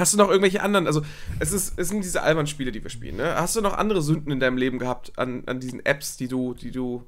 Hast 0.00 0.14
du 0.14 0.18
noch 0.18 0.28
irgendwelche 0.28 0.62
anderen, 0.62 0.86
also 0.86 1.02
es, 1.38 1.52
ist, 1.52 1.78
es 1.78 1.88
sind 1.88 2.02
diese 2.02 2.22
albernen 2.22 2.46
Spiele, 2.46 2.72
die 2.72 2.82
wir 2.82 2.90
spielen, 2.90 3.16
ne? 3.16 3.34
Hast 3.36 3.54
du 3.54 3.60
noch 3.60 3.76
andere 3.76 4.02
Sünden 4.02 4.32
in 4.32 4.40
deinem 4.40 4.56
Leben 4.56 4.78
gehabt 4.78 5.12
an, 5.18 5.44
an 5.46 5.60
diesen 5.60 5.84
Apps, 5.84 6.16
die 6.16 6.26
du, 6.26 6.54
die 6.54 6.70
du 6.70 7.04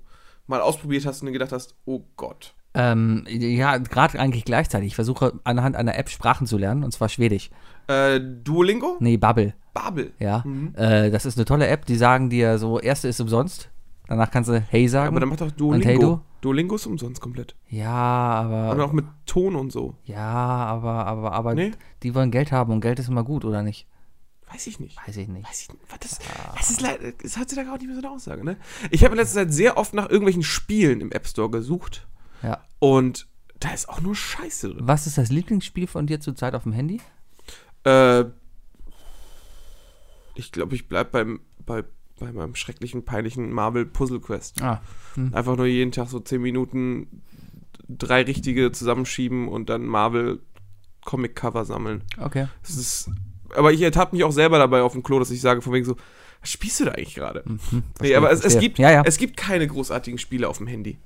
mal 0.47 0.61
ausprobiert 0.61 1.07
hast 1.07 1.23
und 1.23 1.27
dir 1.27 1.33
gedacht 1.33 1.53
hast, 1.53 1.75
oh 1.85 2.03
Gott. 2.17 2.55
Ähm, 2.75 3.25
ja, 3.29 3.77
gerade 3.79 4.19
eigentlich 4.19 4.45
gleichzeitig. 4.45 4.89
Ich 4.89 4.95
versuche 4.95 5.41
anhand 5.45 5.77
einer 5.77 5.99
App 5.99 6.09
Sprachen 6.09 6.47
zu 6.47 6.57
lernen, 6.57 6.85
und 6.85 6.93
zwar 6.93 7.09
Schwedisch. 7.09 7.51
Äh, 7.87 8.21
Duolingo? 8.21 8.97
Nee, 9.01 9.17
Bubble. 9.17 9.55
Babel. 9.75 10.13
Ja. 10.19 10.43
Mhm. 10.45 10.75
Äh, 10.77 11.11
das 11.11 11.27
ist 11.27 11.37
eine 11.37 11.45
tolle 11.45 11.67
App, 11.67 11.87
die 11.87 11.97
sagen 11.97 12.31
dir 12.31 12.59
so, 12.59 12.79
erste 12.79 13.09
ist 13.09 13.21
umsonst. 13.21 13.71
Danach 14.09 14.31
kannst 14.31 14.51
du 14.51 14.61
Hey 14.61 14.89
sagen. 14.89 15.09
Aber 15.09 15.21
dann 15.21 15.29
macht 15.29 15.41
doch 15.41 15.47
Und 15.47 15.85
hey, 15.85 15.97
Duolingo. 15.97 16.17
du? 16.17 16.32
Duolingo 16.43 16.75
ist 16.75 16.85
umsonst 16.87 17.21
komplett. 17.23 17.57
ja, 17.69 18.41
Und 18.43 18.53
aber. 18.53 18.85
auch 18.85 18.93
mit 18.93 19.07
Ton 19.25 19.57
und 19.57 19.73
so. 19.73 19.97
Ja, 20.05 20.27
aber, 20.27 21.07
aber, 21.07 21.33
aber 21.33 21.55
Nee? 21.55 21.71
die 22.03 22.15
wollen 22.15 22.31
Geld 22.31 22.53
haben 22.53 22.73
und 22.73 22.81
Geld 22.83 22.99
ist 22.99 23.09
immer 23.09 23.25
gut, 23.25 23.45
oder 23.47 23.63
nicht? 23.63 23.87
Weiß 24.53 24.67
ich 24.67 24.79
nicht. 24.79 24.99
Weiß 25.07 25.17
ich 25.17 25.29
nicht. 25.29 25.49
Weiß 25.49 25.63
ich 25.63 25.69
nicht. 25.73 25.81
Was 25.89 25.99
Das, 26.01 26.19
das 26.57 26.71
ist 26.71 26.81
leider, 26.83 27.13
es 27.25 27.37
hat 27.37 27.45
heutzutage 27.45 27.71
auch 27.73 27.79
nicht 27.79 27.87
mehr 27.87 27.95
so 27.95 28.03
eine 28.03 28.11
Aussage, 28.11 28.45
ne? 28.45 28.59
Ich 28.91 29.03
habe 29.03 29.15
in 29.15 29.19
letzter 29.21 29.37
Zeit 29.41 29.53
sehr 29.55 29.79
oft 29.79 29.95
nach 29.95 30.11
irgendwelchen 30.11 30.43
Spielen 30.43 31.01
im 31.01 31.11
App 31.11 31.27
Store 31.27 31.49
gesucht. 31.49 32.07
Ja. 32.43 32.61
Und 32.79 33.29
da 33.61 33.71
ist 33.73 33.89
auch 33.89 34.01
nur 34.03 34.15
Scheiße 34.15 34.69
drin. 34.75 34.81
Was 34.87 35.07
ist 35.07 35.17
das 35.17 35.31
Lieblingsspiel 35.31 35.87
von 35.87 36.07
dir 36.07 36.21
zurzeit 36.21 36.55
auf 36.55 36.65
dem 36.65 36.73
Handy? 36.73 37.01
Äh, 37.85 38.25
ich 40.35 40.53
glaube, 40.53 40.75
ich 40.75 40.89
bleib 40.89 41.13
beim, 41.13 41.41
bei, 41.65 41.85
bei 42.23 42.33
meinem 42.33 42.55
schrecklichen, 42.55 43.05
peinlichen 43.05 43.53
Marvel 43.53 43.85
Puzzle 43.87 44.21
Quest. 44.21 44.63
Ah, 44.63 44.81
Einfach 45.33 45.57
nur 45.57 45.67
jeden 45.67 45.93
Tag 45.93 46.09
so 46.09 46.21
10 46.21 46.41
Minuten 46.41 47.23
drei 47.89 48.23
richtige 48.23 48.73
zusammenschieben 48.73 49.49
und 49.49 49.69
dann 49.69 49.85
Marvel 49.85 50.41
Comic 51.05 51.35
Cover 51.37 51.65
sammeln. 51.65 52.03
okay. 52.19 52.47
Das 52.63 52.77
ist, 52.77 53.11
aber 53.55 53.73
ich 53.73 53.83
ertappe 53.83 54.15
mich 54.17 54.25
auch 54.25 54.33
selber 54.33 54.59
dabei 54.59 54.83
auf 54.83 54.93
dem 54.93 55.03
Klo, 55.03 55.19
dass 55.19 55.31
ich 55.31 55.41
sage 55.41 55.61
von 55.63 55.73
wegen 55.73 55.85
so, 55.85 55.97
was 56.41 56.51
spielst 56.51 56.81
du 56.81 56.85
da 56.87 56.93
eigentlich 56.93 57.15
gerade? 57.15 57.43
Mhm, 57.45 57.83
Nee, 58.01 58.15
aber 58.15 58.31
es, 58.33 58.45
es, 58.45 58.59
gibt, 58.59 58.79
Ja, 58.79 58.91
ja. 58.91 59.03
es 59.05 59.19
gibt 59.19 59.37
keine 59.37 59.67
großartigen 59.67 60.19
Spiele 60.19 60.49
auf 60.49 60.59
dem 60.59 60.67
Handy. 60.67 60.99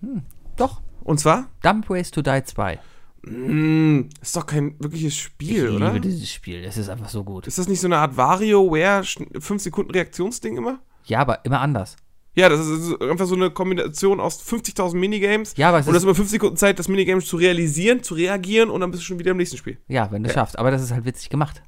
Doch. 0.57 0.81
Und 1.03 1.19
zwar? 1.19 1.49
Dumb 1.62 1.89
Ways 1.91 2.11
to 2.11 2.23
Die 2.23 2.43
2. 2.45 2.79
Mm, 3.23 4.09
ist 4.23 4.37
doch 4.37 4.47
kein 4.47 4.77
wirkliches 4.79 5.17
Spiel, 5.17 5.67
ich 5.71 5.75
oder? 5.77 5.89
liebe 5.93 6.01
dieses 6.01 6.31
Spiel. 6.31 6.62
Es 6.64 6.77
ist 6.77 6.89
einfach 6.89 7.09
so 7.09 7.25
gut. 7.25 7.47
Ist 7.47 7.59
das 7.59 7.69
nicht 7.69 7.81
so 7.81 7.89
eine 7.89 7.99
Art 7.99 8.17
WarioWare 8.17 9.03
5 9.05 9.61
Sekunden 9.62 9.91
Reaktionsding 9.91 10.57
immer? 10.57 10.79
Ja, 11.07 11.21
aber 11.21 11.45
immer 11.45 11.61
anders. 11.61 11.97
Ja, 12.35 12.51
das 12.51 12.61
ist 12.67 13.01
einfach 13.01 13.25
so 13.27 13.35
eine 13.35 13.51
Kombination 13.51 14.21
aus 14.21 14.43
50.000 14.47 14.95
Minigames. 14.97 15.57
Ja, 15.57 15.71
aber 15.71 15.79
es 15.79 15.87
und 15.87 15.95
das 15.95 16.03
ist, 16.03 16.05
immer 16.05 16.15
5 16.15 16.29
Sekunden 16.29 16.57
Zeit, 16.59 16.79
das 16.79 16.87
Minigame 16.89 17.23
zu 17.23 17.37
realisieren, 17.39 18.03
zu 18.03 18.15
reagieren 18.15 18.69
und 18.69 18.83
dann 18.83 18.91
bist 18.91 19.03
du 19.03 19.07
schon 19.07 19.19
wieder 19.19 19.31
im 19.31 19.39
nächsten 19.39 19.57
Spiel. 19.57 19.79
ja, 19.89 20.11
wenn 20.13 20.23
du 20.23 20.31
schaffst. 20.31 20.59
Aber 20.59 20.71
das 20.71 20.83
ist 20.83 20.93
halt 20.93 21.07
witzig 21.07 21.31
gemacht. 21.31 21.63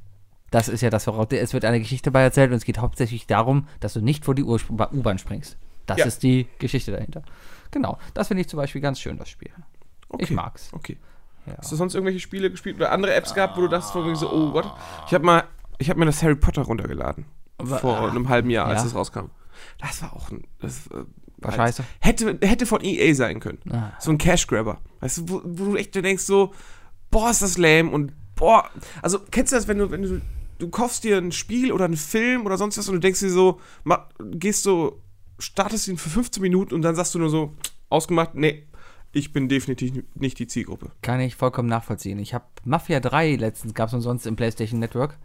Das 0.50 0.68
ist 0.68 0.80
ja 0.82 0.90
das, 0.90 1.06
worauf 1.06 1.30
es 1.32 1.52
wird 1.54 1.64
eine 1.64 1.78
Geschichte 1.78 2.10
dabei 2.10 2.22
erzählt 2.22 2.50
und 2.50 2.56
es 2.58 2.64
geht 2.64 2.78
hauptsächlich 2.78 3.26
darum, 3.26 3.66
dass 3.80 3.94
du 3.94 4.00
nicht 4.00 4.24
vor 4.24 4.34
die 4.34 4.44
U-Bahn 4.44 5.18
springst. 5.18 5.56
Das 5.86 5.98
Ja. 5.98 6.04
ist 6.04 6.22
die 6.22 6.46
Geschichte 6.58 6.92
dahinter. 6.92 7.22
Genau. 7.70 7.98
Das 8.14 8.28
finde 8.28 8.42
ich 8.42 8.48
zum 8.48 8.58
Beispiel 8.58 8.80
ganz 8.82 9.00
schön, 9.00 9.16
das 9.18 9.28
Spiel. 9.30 9.50
Okay. 10.10 10.24
Ich 10.24 10.30
mag's. 10.30 10.68
Okay. 10.72 10.96
Ja. 11.46 11.54
Hast 11.58 11.72
du 11.72 11.76
sonst 11.76 11.94
irgendwelche 11.94 12.20
Spiele 12.20 12.50
gespielt 12.50 12.76
oder 12.76 12.92
andere 12.92 13.14
Apps 13.14 13.32
gehabt, 13.34 13.56
wo 13.56 13.62
du 13.62 13.68
dachtest 13.68 13.92
so, 13.92 14.30
oh 14.30 14.52
Gott. 14.52 14.70
Ich 15.06 15.14
habe 15.14 15.24
mal, 15.24 15.44
ich 15.78 15.88
habe 15.88 15.98
mir 15.98 16.06
das 16.06 16.22
Harry 16.22 16.34
Potter 16.36 16.62
runtergeladen. 16.62 17.24
Vor 17.64 17.98
ah, 17.98 18.10
einem 18.10 18.28
halben 18.28 18.50
Jahr, 18.50 18.66
als 18.66 18.82
ja. 18.82 18.86
es 18.86 18.94
rauskam. 18.94 19.30
Das 19.78 20.02
war 20.02 20.14
auch 20.14 20.30
ein. 20.30 20.44
Das, 20.60 20.86
äh, 20.88 21.04
War 21.38 21.52
scheiße. 21.52 21.84
Hätte, 22.00 22.38
hätte 22.40 22.66
von 22.66 22.82
EA 22.82 23.14
sein 23.14 23.40
können. 23.40 23.58
Ah. 23.70 23.92
So 23.98 24.10
ein 24.10 24.18
Cash 24.18 24.46
Grabber. 24.46 24.80
Weißt 25.00 25.18
du, 25.18 25.28
wo, 25.28 25.42
wo 25.44 25.64
du 25.64 25.76
echt 25.76 25.94
denkst 25.94 26.24
so, 26.24 26.52
boah, 27.10 27.30
ist 27.30 27.42
das 27.42 27.58
lame 27.58 27.90
und 27.90 28.12
boah. 28.36 28.68
Also, 29.02 29.20
kennst 29.30 29.52
du 29.52 29.56
das, 29.56 29.68
wenn 29.68 29.78
du, 29.78 29.90
wenn 29.90 30.02
du, 30.02 30.20
du 30.58 30.68
kaufst 30.68 31.04
dir 31.04 31.18
ein 31.18 31.32
Spiel 31.32 31.72
oder 31.72 31.84
einen 31.84 31.96
Film 31.96 32.46
oder 32.46 32.56
sonst 32.56 32.78
was 32.78 32.88
und 32.88 32.94
du 32.94 33.00
denkst 33.00 33.20
dir 33.20 33.30
so, 33.30 33.60
ma, 33.84 34.08
gehst 34.18 34.62
so, 34.62 35.00
startest 35.38 35.88
ihn 35.88 35.98
für 35.98 36.10
15 36.10 36.42
Minuten 36.42 36.74
und 36.74 36.82
dann 36.82 36.94
sagst 36.94 37.14
du 37.14 37.18
nur 37.18 37.30
so, 37.30 37.54
ausgemacht, 37.88 38.34
nee, 38.34 38.66
ich 39.12 39.32
bin 39.32 39.48
definitiv 39.48 40.04
nicht 40.14 40.38
die 40.38 40.46
Zielgruppe. 40.46 40.92
Kann 41.02 41.20
ich 41.20 41.34
vollkommen 41.34 41.68
nachvollziehen. 41.68 42.18
Ich 42.18 42.34
habe 42.34 42.44
Mafia 42.64 43.00
3 43.00 43.36
letztens, 43.36 43.74
gab 43.74 43.88
es 43.88 43.94
umsonst 43.94 44.26
im 44.26 44.36
PlayStation 44.36 44.80
Network, 44.80 45.18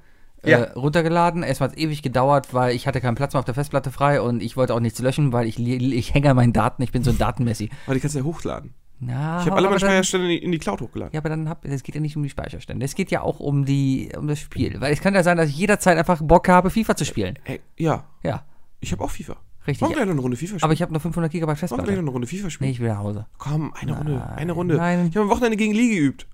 Ja. 0.45 0.59
äh, 0.59 0.71
runtergeladen. 0.73 1.43
Erstmal 1.43 1.69
hat 1.69 1.77
es 1.77 1.81
ewig 1.83 2.01
gedauert, 2.01 2.53
weil 2.53 2.75
ich 2.75 2.87
hatte 2.87 2.99
keinen 3.01 3.15
Platz 3.15 3.33
mehr 3.33 3.39
auf 3.39 3.45
der 3.45 3.53
Festplatte 3.53 3.91
frei 3.91 4.21
und 4.21 4.41
ich 4.43 4.57
wollte 4.57 4.73
auch 4.73 4.79
nichts 4.79 4.99
löschen, 4.99 5.31
weil 5.31 5.47
ich, 5.47 5.57
ich 5.59 6.13
hänge 6.13 6.29
an 6.29 6.35
meinen 6.35 6.53
Daten. 6.53 6.81
Ich 6.83 6.91
bin 6.91 7.03
so 7.03 7.11
ein 7.11 7.17
Datenmessi. 7.17 7.69
Aber 7.85 7.95
die 7.95 7.99
kannst 8.01 8.15
du 8.15 8.19
ja 8.19 8.25
hochladen. 8.25 8.73
Ja, 9.01 9.39
Ich 9.41 9.45
habe 9.47 9.57
alle 9.57 9.67
meine 9.67 9.79
Speicherstände 9.79 10.27
in 10.27 10.31
die, 10.31 10.37
in 10.45 10.51
die 10.53 10.59
Cloud 10.59 10.79
hochgeladen. 10.79 11.13
Ja, 11.13 11.19
aber 11.19 11.27
dann 11.27 11.49
hab, 11.49 11.65
es 11.65 11.83
geht 11.83 11.95
ja 11.95 11.99
nicht 11.99 12.15
um 12.15 12.23
die 12.23 12.29
Speicherstände. 12.29 12.85
Es 12.85 12.95
geht 12.95 13.11
ja 13.11 13.21
auch 13.21 13.41
um 13.41 13.65
die, 13.65 14.09
um 14.17 14.27
das 14.27 14.39
Spiel. 14.39 14.79
Weil 14.79 14.93
es 14.93 15.01
kann 15.01 15.13
ja 15.13 15.23
sein, 15.23 15.35
dass 15.35 15.49
ich 15.49 15.57
jederzeit 15.57 15.97
einfach 15.97 16.21
Bock 16.21 16.47
habe, 16.47 16.69
FIFA 16.69 16.95
zu 16.95 17.03
spielen. 17.03 17.37
Ey, 17.43 17.59
ja, 17.77 18.05
Ja, 18.23 18.45
ich 18.79 18.93
habe 18.93 19.03
auch 19.03 19.09
FIFA. 19.09 19.35
richtig. 19.67 19.81
Wollen 19.85 19.95
wir 19.95 20.01
eine 20.03 20.13
Runde 20.21 20.37
FIFA 20.37 20.47
spielen? 20.51 20.63
Aber 20.63 20.71
ich 20.73 20.81
habe 20.81 20.93
nur 20.93 21.01
500 21.01 21.29
GB 21.31 21.41
Wollen 21.41 21.49
wir 21.49 21.55
gleich 21.55 21.69
noch 21.71 21.77
Festplatte. 21.77 21.99
eine 21.99 22.09
Runde 22.09 22.27
FIFA 22.27 22.49
spielen? 22.49 22.67
Nee, 22.69 22.73
ich 22.75 22.79
will 22.79 22.87
nach 22.87 22.99
Hause. 22.99 23.25
Komm, 23.37 23.73
eine 23.73 23.97
Runde, 23.97 24.13
Nein, 24.13 24.29
eine 24.37 24.51
Runde. 24.53 24.75
nein. 24.77 25.07
Ich 25.09 25.15
habe 25.17 25.25
am 25.25 25.29
Wochenende 25.31 25.57
gegen 25.57 25.73
Lee 25.73 25.89
geübt. 25.95 26.27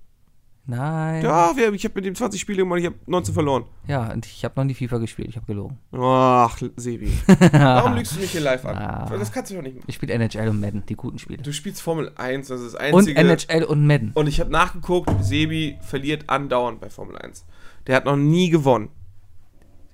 Nein. 0.70 1.24
Ja, 1.24 1.56
wir, 1.56 1.72
ich 1.72 1.84
habe 1.84 1.96
mit 1.96 2.04
dem 2.04 2.14
20 2.14 2.40
Spiele 2.40 2.58
gemacht, 2.58 2.78
ich 2.78 2.86
habe 2.86 2.94
19 3.06 3.34
verloren. 3.34 3.64
Ja, 3.88 4.12
und 4.12 4.24
ich 4.24 4.44
habe 4.44 4.54
noch 4.56 4.64
nie 4.64 4.74
FIFA 4.74 4.98
gespielt. 4.98 5.28
Ich 5.28 5.34
habe 5.34 5.46
gelogen. 5.46 5.78
Ach, 5.92 6.56
Sebi. 6.76 7.12
Warum 7.52 7.96
lügst 7.96 8.14
du 8.14 8.20
mich 8.20 8.30
hier 8.30 8.40
live 8.40 8.64
an? 8.64 8.76
Ah. 8.76 9.10
Das 9.10 9.32
kannst 9.32 9.50
du 9.50 9.56
doch 9.56 9.62
nicht 9.62 9.74
machen. 9.74 9.86
Ich 9.88 9.96
spiele 9.96 10.14
NHL 10.14 10.48
und 10.48 10.60
Madden, 10.60 10.84
die 10.88 10.94
guten 10.94 11.18
Spiele. 11.18 11.42
Du 11.42 11.52
spielst 11.52 11.82
Formel 11.82 12.12
1, 12.14 12.46
das 12.46 12.60
ist 12.60 12.74
das 12.74 12.92
Und 12.92 12.98
einzige. 13.00 13.18
NHL 13.18 13.64
und 13.64 13.84
Madden. 13.84 14.12
Und 14.14 14.28
ich 14.28 14.38
habe 14.38 14.52
nachgeguckt, 14.52 15.10
Sebi 15.24 15.76
verliert 15.80 16.30
andauernd 16.30 16.80
bei 16.80 16.88
Formel 16.88 17.18
1. 17.18 17.44
Der 17.88 17.96
hat 17.96 18.04
noch 18.04 18.16
nie 18.16 18.48
gewonnen. 18.50 18.90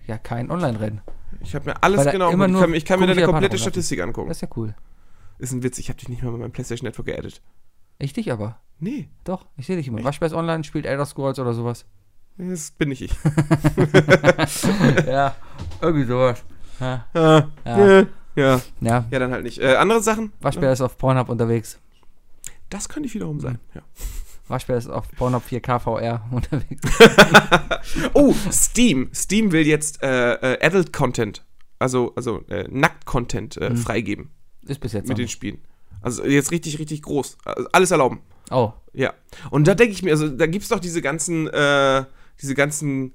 Ja, 0.07 0.19
kein 0.19 0.51
Online-Rennen. 0.51 1.01
Ich 1.41 1.55
habe 1.55 1.71
mir 1.71 1.83
alles 1.83 2.05
Weil 2.05 2.13
genau 2.13 2.31
immer. 2.31 2.49
Ich 2.49 2.61
kann, 2.61 2.75
ich 2.75 2.85
kann 2.85 3.01
mir 3.01 3.07
deine 3.07 3.25
komplette. 3.25 3.57
Statistik 3.57 4.03
angucken. 4.03 4.29
Das 4.29 4.39
ist 4.39 4.43
ja 4.43 4.49
cool. 4.57 4.75
Ist 5.39 5.53
ein 5.53 5.63
Witz, 5.63 5.79
ich 5.79 5.89
habe 5.89 5.99
dich 5.99 6.11
nicht 6.11 6.23
mal 6.23 6.33
bei 6.33 6.39
meinem 6.39 6.53
PlayStation 6.53 6.87
Network 6.87 7.07
geaddet. 7.07 7.41
Ich 7.99 8.13
dich 8.13 8.31
aber. 8.33 8.61
Nee, 8.79 9.09
Doch, 9.25 9.47
ich 9.57 9.67
sehe 9.67 9.77
dich 9.77 9.89
immer. 9.89 10.05
Waschbärs 10.05 10.33
Online 10.35 10.63
spielt 10.65 10.85
Elder 10.87 11.07
Scrolls 11.07 11.39
oder 11.39 11.55
sowas. 11.55 11.87
das 12.37 12.71
bin 12.73 12.91
nicht 12.91 13.01
ich. 13.03 13.13
ja, 15.07 15.35
irgendwie 15.81 16.05
sowas. 16.05 16.45
Ja, 16.81 17.07
Ja. 17.15 17.49
ja. 17.65 18.01
ja. 18.37 18.61
ja. 18.81 19.05
Ja, 19.11 19.19
dann 19.19 19.33
halt 19.33 19.45
nicht. 19.45 19.59
Äh, 19.59 19.77
andere 19.77 20.03
Sachen? 20.03 20.33
Waschbär 20.41 20.73
ist 20.73 20.81
auf 20.83 20.99
Pornhub 20.99 21.29
unterwegs. 21.31 21.79
Das 22.69 22.89
könnte 22.89 23.07
ich 23.09 23.15
wiederum 23.15 23.41
sein. 23.41 23.59
Ja. 23.75 23.81
Waschbär 24.49 24.77
ist 24.77 24.89
auf 24.89 25.11
Pornhub 25.13 25.43
4K 25.49 25.79
VR 25.81 26.25
unterwegs. 26.31 26.83
Oh, 28.15 28.35
Steam. 28.51 29.11
Steam 29.15 29.53
will 29.53 29.65
jetzt 29.67 30.03
äh, 30.03 30.35
äh, 30.55 30.67
Adult 30.67 30.93
Content, 30.93 31.45
also, 31.79 32.13
also 32.17 32.41
äh, 32.49 32.67
Nackt-Content 32.69 33.57
äh, 33.59 33.71
Mhm. 33.71 33.77
freigeben 33.77 34.31
Ist 34.67 34.81
bis 34.81 34.93
jetzt 34.93 35.09
mit 35.09 35.19
den. 35.19 35.29
Spielen. 35.29 35.59
Also 36.07 36.25
jetzt 36.25 36.53
richtig, 36.53 36.79
richtig 36.79 37.03
groß. 37.03 37.37
Also 37.45 37.69
alles 37.73 37.91
erlauben. 37.91 38.21
Oh, 38.53 38.73
Ja. 38.93 39.13
Und 39.51 39.67
da 39.67 39.75
denke 39.75 39.93
ich 39.93 40.05
mir, 40.05 40.13
also 40.13 40.29
da 40.29 40.47
gibt 40.47 40.63
es 40.63 40.69
doch 40.69 40.79
diese 40.79 41.03
ganzen, 41.03 41.49
äh, 41.49 42.05
diese 42.41 42.55
ganzen, 42.55 43.13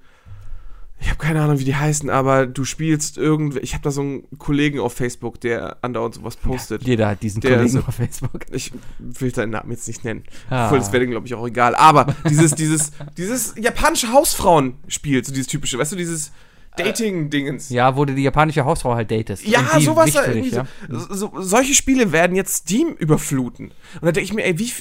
ich 1.00 1.08
habe 1.08 1.18
keine 1.18 1.42
Ahnung, 1.42 1.58
wie 1.58 1.64
die 1.64 1.76
heißen, 1.76 2.10
aber 2.10 2.46
du 2.48 2.66
spielst 2.66 3.18
irgendwie, 3.18 3.60
ich 3.60 3.74
habe 3.74 3.84
da 3.84 3.92
so 3.92 4.02
einen 4.02 4.28
Kollegen 4.38 4.82
auf 4.82 4.92
Facebook, 4.94 5.40
der 5.40 5.78
andauernd 5.82 6.16
sowas 6.16 6.36
postet. 6.36 6.84
jeder 6.84 7.08
hat 7.08 7.24
diesen 7.24 7.40
Der 7.40 7.52
Kollegen 7.52 7.70
so- 7.72 7.80
auf 7.80 7.96
Facebook. 7.96 8.42
Ich 8.52 8.74
will 9.00 9.34
seinen 9.34 9.52
Namen 9.52 9.72
jetzt 9.72 9.88
nicht 9.88 10.04
nennen. 10.04 10.26
Ah. 10.50 10.66
Obwohl, 10.66 10.80
das 10.80 10.92
wäre 10.92 11.08
glaube 11.08 11.26
ich 11.28 11.34
auch 11.34 11.48
egal. 11.48 11.74
Aber 11.76 12.14
dieses, 12.30 12.54
dieses, 12.56 12.92
dieses 13.18 13.56
japanische 13.58 14.12
Hausfrauenspiel, 14.12 15.24
so 15.24 15.32
dieses 15.32 15.48
typische, 15.48 15.80
weißt 15.80 15.94
du, 15.94 15.96
dieses 15.96 16.34
Dating-Dingens. 16.78 17.70
Ja, 17.70 17.96
wo 17.96 18.06
du 18.06 18.16
die 18.16 18.24
japanische 18.24 18.66
Hausfrau 18.66 18.96
halt 18.96 19.12
datest. 19.12 19.46
Ja, 19.46 19.80
sowas 19.80 20.12
für 20.12 20.32
dich, 20.32 20.52
ja. 20.52 20.66
so, 20.90 21.14
so, 21.14 21.42
Solche 21.42 21.74
Spiele 21.74 22.12
werden 22.12 22.36
jetzt 22.36 22.56
Steam 22.56 22.94
überfluten. 22.98 23.68
Und 23.96 24.06
da 24.06 24.12
denke 24.12 24.22
ich 24.22 24.34
mir, 24.34 24.46
ey, 24.46 24.58
wie 24.58 24.72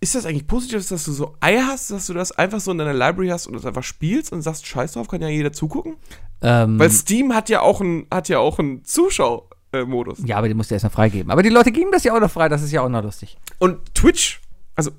ist 0.00 0.14
das 0.14 0.24
eigentlich 0.26 0.46
positiv, 0.46 0.88
dass 0.88 1.04
du 1.04 1.12
so 1.12 1.36
Eier 1.40 1.66
hast, 1.66 1.90
dass 1.90 2.06
du 2.06 2.14
das 2.14 2.32
einfach 2.32 2.60
so 2.60 2.72
in 2.72 2.78
deiner 2.78 2.94
Library 2.94 3.28
hast 3.28 3.46
und 3.46 3.52
das 3.54 3.66
einfach 3.66 3.82
spielst 3.82 4.32
und 4.32 4.42
sagst, 4.42 4.66
scheiß 4.66 4.92
drauf, 4.92 5.08
kann 5.08 5.20
ja 5.20 5.28
jeder 5.28 5.52
zugucken? 5.52 5.96
Ähm, 6.42 6.78
Weil 6.78 6.90
Steam 6.90 7.34
hat 7.34 7.48
ja 7.50 7.60
auch 7.60 7.80
einen 7.80 8.06
ja 8.26 8.38
auch 8.38 8.58
einen 8.58 8.82
Zuschau-Modus. 8.84 10.20
ja, 10.24 10.36
aber 10.38 10.48
die 10.48 10.54
musst 10.54 10.70
du 10.70 10.74
erst 10.74 10.84
noch 10.84 10.92
freigeben. 10.92 11.30
Aber 11.30 11.42
die 11.42 11.50
Leute 11.50 11.70
geben 11.70 11.92
das 11.92 12.04
ja 12.04 12.14
auch 12.14 12.20
noch 12.20 12.30
frei, 12.30 12.48
das 12.48 12.62
ist 12.62 12.72
ja 12.72 12.80
auch 12.80 12.88
noch 12.88 13.02
lustig. 13.02 13.36
Und 13.58 13.94
Twitch, 13.94 14.40
also 14.74 14.90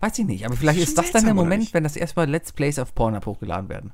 Weiß 0.00 0.16
ich 0.18 0.26
nicht, 0.26 0.46
aber 0.46 0.56
vielleicht 0.56 0.78
Ist 0.78 0.96
das 0.96 1.10
dann 1.10 1.24
der 1.24 1.34
Moment, 1.34 1.74
wenn 1.74 1.82
das 1.82 1.96
erstmal 1.96 2.28
Let's 2.28 2.52
Plays 2.52 2.78
auf 2.78 2.94
Pornhub 2.94 3.26
hochgeladen 3.26 3.68
werden. 3.68 3.92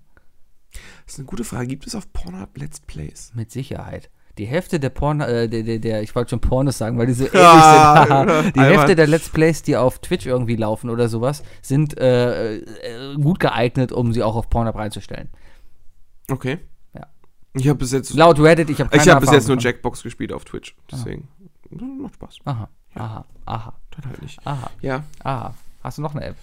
Das 1.05 1.14
ist 1.14 1.18
eine 1.20 1.27
gute 1.27 1.45
Frage. 1.45 1.66
Gibt 1.68 1.87
es 1.87 1.95
auf 1.95 2.12
Pornhub 2.12 2.57
Let's 2.57 2.81
Plays? 2.81 3.33
Mit 3.35 3.51
Sicherheit. 3.51 4.11
Die 4.37 4.47
Hälfte 4.47 4.81
der 4.81 4.91
Porn, 4.91 5.20
äh, 5.20 5.49
der, 5.49 5.62
der, 5.62 5.79
der, 5.79 6.03
ich 6.03 6.12
wollte 6.16 6.31
schon 6.31 6.41
Pornos 6.41 6.77
sagen, 6.77 6.99
weil 6.99 7.07
die 7.07 7.12
so 7.12 7.25
ähnlich 7.33 7.35
Ja, 7.41 8.05
sind. 8.07 8.11
ja, 8.11 8.43
die 8.43 8.59
einmal. 8.59 8.66
Hälfte 8.79 8.97
der 8.97 9.07
Let's 9.07 9.29
Plays, 9.29 9.62
die 9.62 9.77
auf 9.77 10.01
Twitch 10.01 10.27
irgendwie 10.27 10.57
laufen 10.57 10.91
oder 10.91 11.09
sowas, 11.09 11.45
sind 11.62 11.97
äh, 11.99 12.57
äh, 12.57 13.14
gut 13.14 13.39
geeignet, 13.39 13.93
um 13.93 14.12
sie 14.12 14.25
auch 14.25 14.35
auf 14.35 14.51
Pornhub 14.51 14.75
reinzustellen. 14.75 15.29
Okay. 16.29 16.59
Ja. 16.95 17.07
Ich 17.53 17.68
habe 17.68 17.79
bis 17.79 17.93
jetzt 17.93 18.12
Laut 18.14 18.41
Reddit, 18.41 18.70
ich 18.70 18.81
habe 18.81 18.91
keine 18.91 19.03
ich 19.05 19.09
habe 19.09 19.20
bis 19.20 19.33
jetzt 19.33 19.47
nur. 19.47 19.59
Jackbox 19.59 20.03
gespielt 20.03 20.33
auf 20.33 20.45
Twitch, 20.45 20.75
deswegen 20.91 21.29
macht 21.70 22.14
Spaß. 22.16 22.39
Aha, 22.45 22.68
aha, 22.95 23.25
aha, 23.47 23.75
Dann 23.91 24.11
halt 24.11 24.22
nicht. 24.22 24.45
aha, 24.45 24.70
Ja. 24.81 25.05
aha. 25.22 25.55
Hast 25.83 25.99
du 25.99 26.03
noch 26.03 26.14
eine 26.14 26.25
App? 26.25 26.37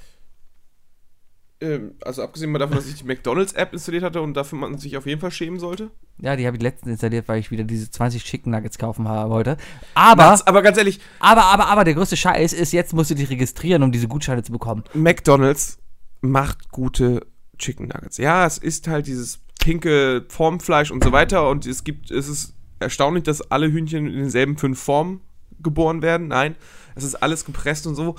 Ähm, 1.61 1.93
also 2.01 2.23
abgesehen 2.23 2.51
mal 2.51 2.57
davon, 2.57 2.77
dass 2.77 2.87
ich 2.87 2.95
die 2.95 3.03
McDonalds-App 3.03 3.71
installiert 3.71 4.03
hatte 4.03 4.21
und 4.21 4.33
dafür 4.33 4.57
man 4.57 4.79
sich 4.79 4.97
auf 4.97 5.05
jeden 5.05 5.21
Fall 5.21 5.29
schämen 5.29 5.59
sollte. 5.59 5.91
Ja, 6.19 6.35
die 6.35 6.47
habe 6.47 6.57
ich 6.57 6.63
letztens 6.63 6.93
installiert, 6.93 7.27
weil 7.27 7.39
ich 7.39 7.51
wieder 7.51 7.63
diese 7.63 7.89
20 7.89 8.23
Chicken 8.23 8.51
Nuggets 8.51 8.79
kaufen 8.79 9.07
habe 9.07 9.29
wollte. 9.29 9.57
Aber, 9.93 10.23
Nachts, 10.23 10.47
aber 10.47 10.63
ganz 10.63 10.77
ehrlich, 10.79 10.99
aber, 11.19 11.43
aber, 11.45 11.67
aber, 11.67 11.83
der 11.83 11.93
größte 11.93 12.17
Scheiß 12.17 12.53
ist, 12.53 12.73
jetzt 12.73 12.93
musst 12.93 13.11
du 13.11 13.15
dich 13.15 13.29
registrieren, 13.29 13.83
um 13.83 13.91
diese 13.91 14.07
Gutscheine 14.07 14.41
zu 14.41 14.51
bekommen. 14.51 14.83
McDonalds 14.93 15.77
macht 16.21 16.71
gute 16.71 17.27
Chicken 17.59 17.87
Nuggets. 17.87 18.17
Ja, 18.17 18.45
es 18.45 18.57
ist 18.57 18.87
halt 18.87 19.05
dieses 19.05 19.39
pinke 19.59 20.25
Formfleisch 20.29 20.89
und 20.89 21.03
so 21.03 21.11
weiter 21.11 21.47
und 21.47 21.67
es 21.67 21.83
gibt, 21.83 22.09
es 22.09 22.27
ist 22.27 22.55
erstaunlich, 22.79 23.23
dass 23.23 23.51
alle 23.51 23.71
Hühnchen 23.71 24.07
in 24.07 24.17
denselben 24.17 24.57
fünf 24.57 24.81
Formen 24.81 25.21
geboren 25.61 26.01
werden. 26.01 26.27
Nein, 26.27 26.55
es 26.95 27.03
ist 27.03 27.15
alles 27.15 27.45
gepresst 27.45 27.85
und 27.85 27.95
so. 27.95 28.15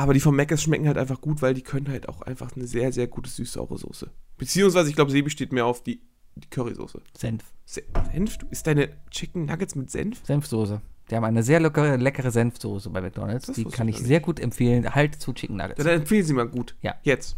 Aber 0.00 0.14
die 0.14 0.20
von 0.20 0.34
Mc's 0.34 0.62
schmecken 0.62 0.86
halt 0.86 0.96
einfach 0.96 1.20
gut, 1.20 1.42
weil 1.42 1.52
die 1.52 1.60
können 1.60 1.88
halt 1.88 2.08
auch 2.08 2.22
einfach 2.22 2.56
eine 2.56 2.66
sehr, 2.66 2.90
sehr 2.90 3.06
gute 3.06 3.28
süß-saure 3.28 3.76
Soße. 3.76 4.10
Beziehungsweise, 4.38 4.88
ich 4.88 4.96
glaube, 4.96 5.10
Sebi 5.10 5.28
steht 5.28 5.52
mehr 5.52 5.66
auf 5.66 5.82
die, 5.82 6.00
die 6.36 6.48
Currysoße. 6.48 7.02
Senf. 7.18 7.44
Se- 7.66 7.82
Senf? 8.10 8.38
Du 8.38 8.46
isst 8.50 8.66
deine 8.66 8.88
Chicken 9.10 9.44
Nuggets 9.44 9.74
mit 9.74 9.90
Senf? 9.90 10.24
Senfsoße. 10.24 10.80
Die 11.10 11.14
haben 11.16 11.24
eine 11.24 11.42
sehr 11.42 11.60
leckere, 11.60 11.98
leckere 11.98 12.30
Senfsoße 12.30 12.88
bei 12.88 13.02
McDonalds. 13.02 13.48
Das 13.48 13.56
Die 13.56 13.64
kann 13.64 13.88
ich 13.88 13.98
sehr 13.98 14.20
gut 14.20 14.40
empfehlen. 14.40 14.94
Halt 14.94 15.16
zu 15.20 15.34
Chicken 15.34 15.56
Nuggets. 15.58 15.76
Ja, 15.76 15.84
dann 15.84 16.00
empfehlen 16.00 16.24
Sie 16.24 16.32
mal 16.32 16.48
gut. 16.48 16.76
Ja. 16.80 16.94
Jetzt. 17.02 17.36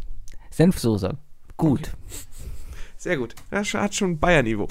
Senfsoße. 0.51 1.17
Gut. 1.57 1.91
Sehr 2.95 3.17
gut. 3.17 3.35
Das 3.51 3.73
hat 3.73 3.93
schon 3.93 4.17
Bayern-Niveau. 4.19 4.69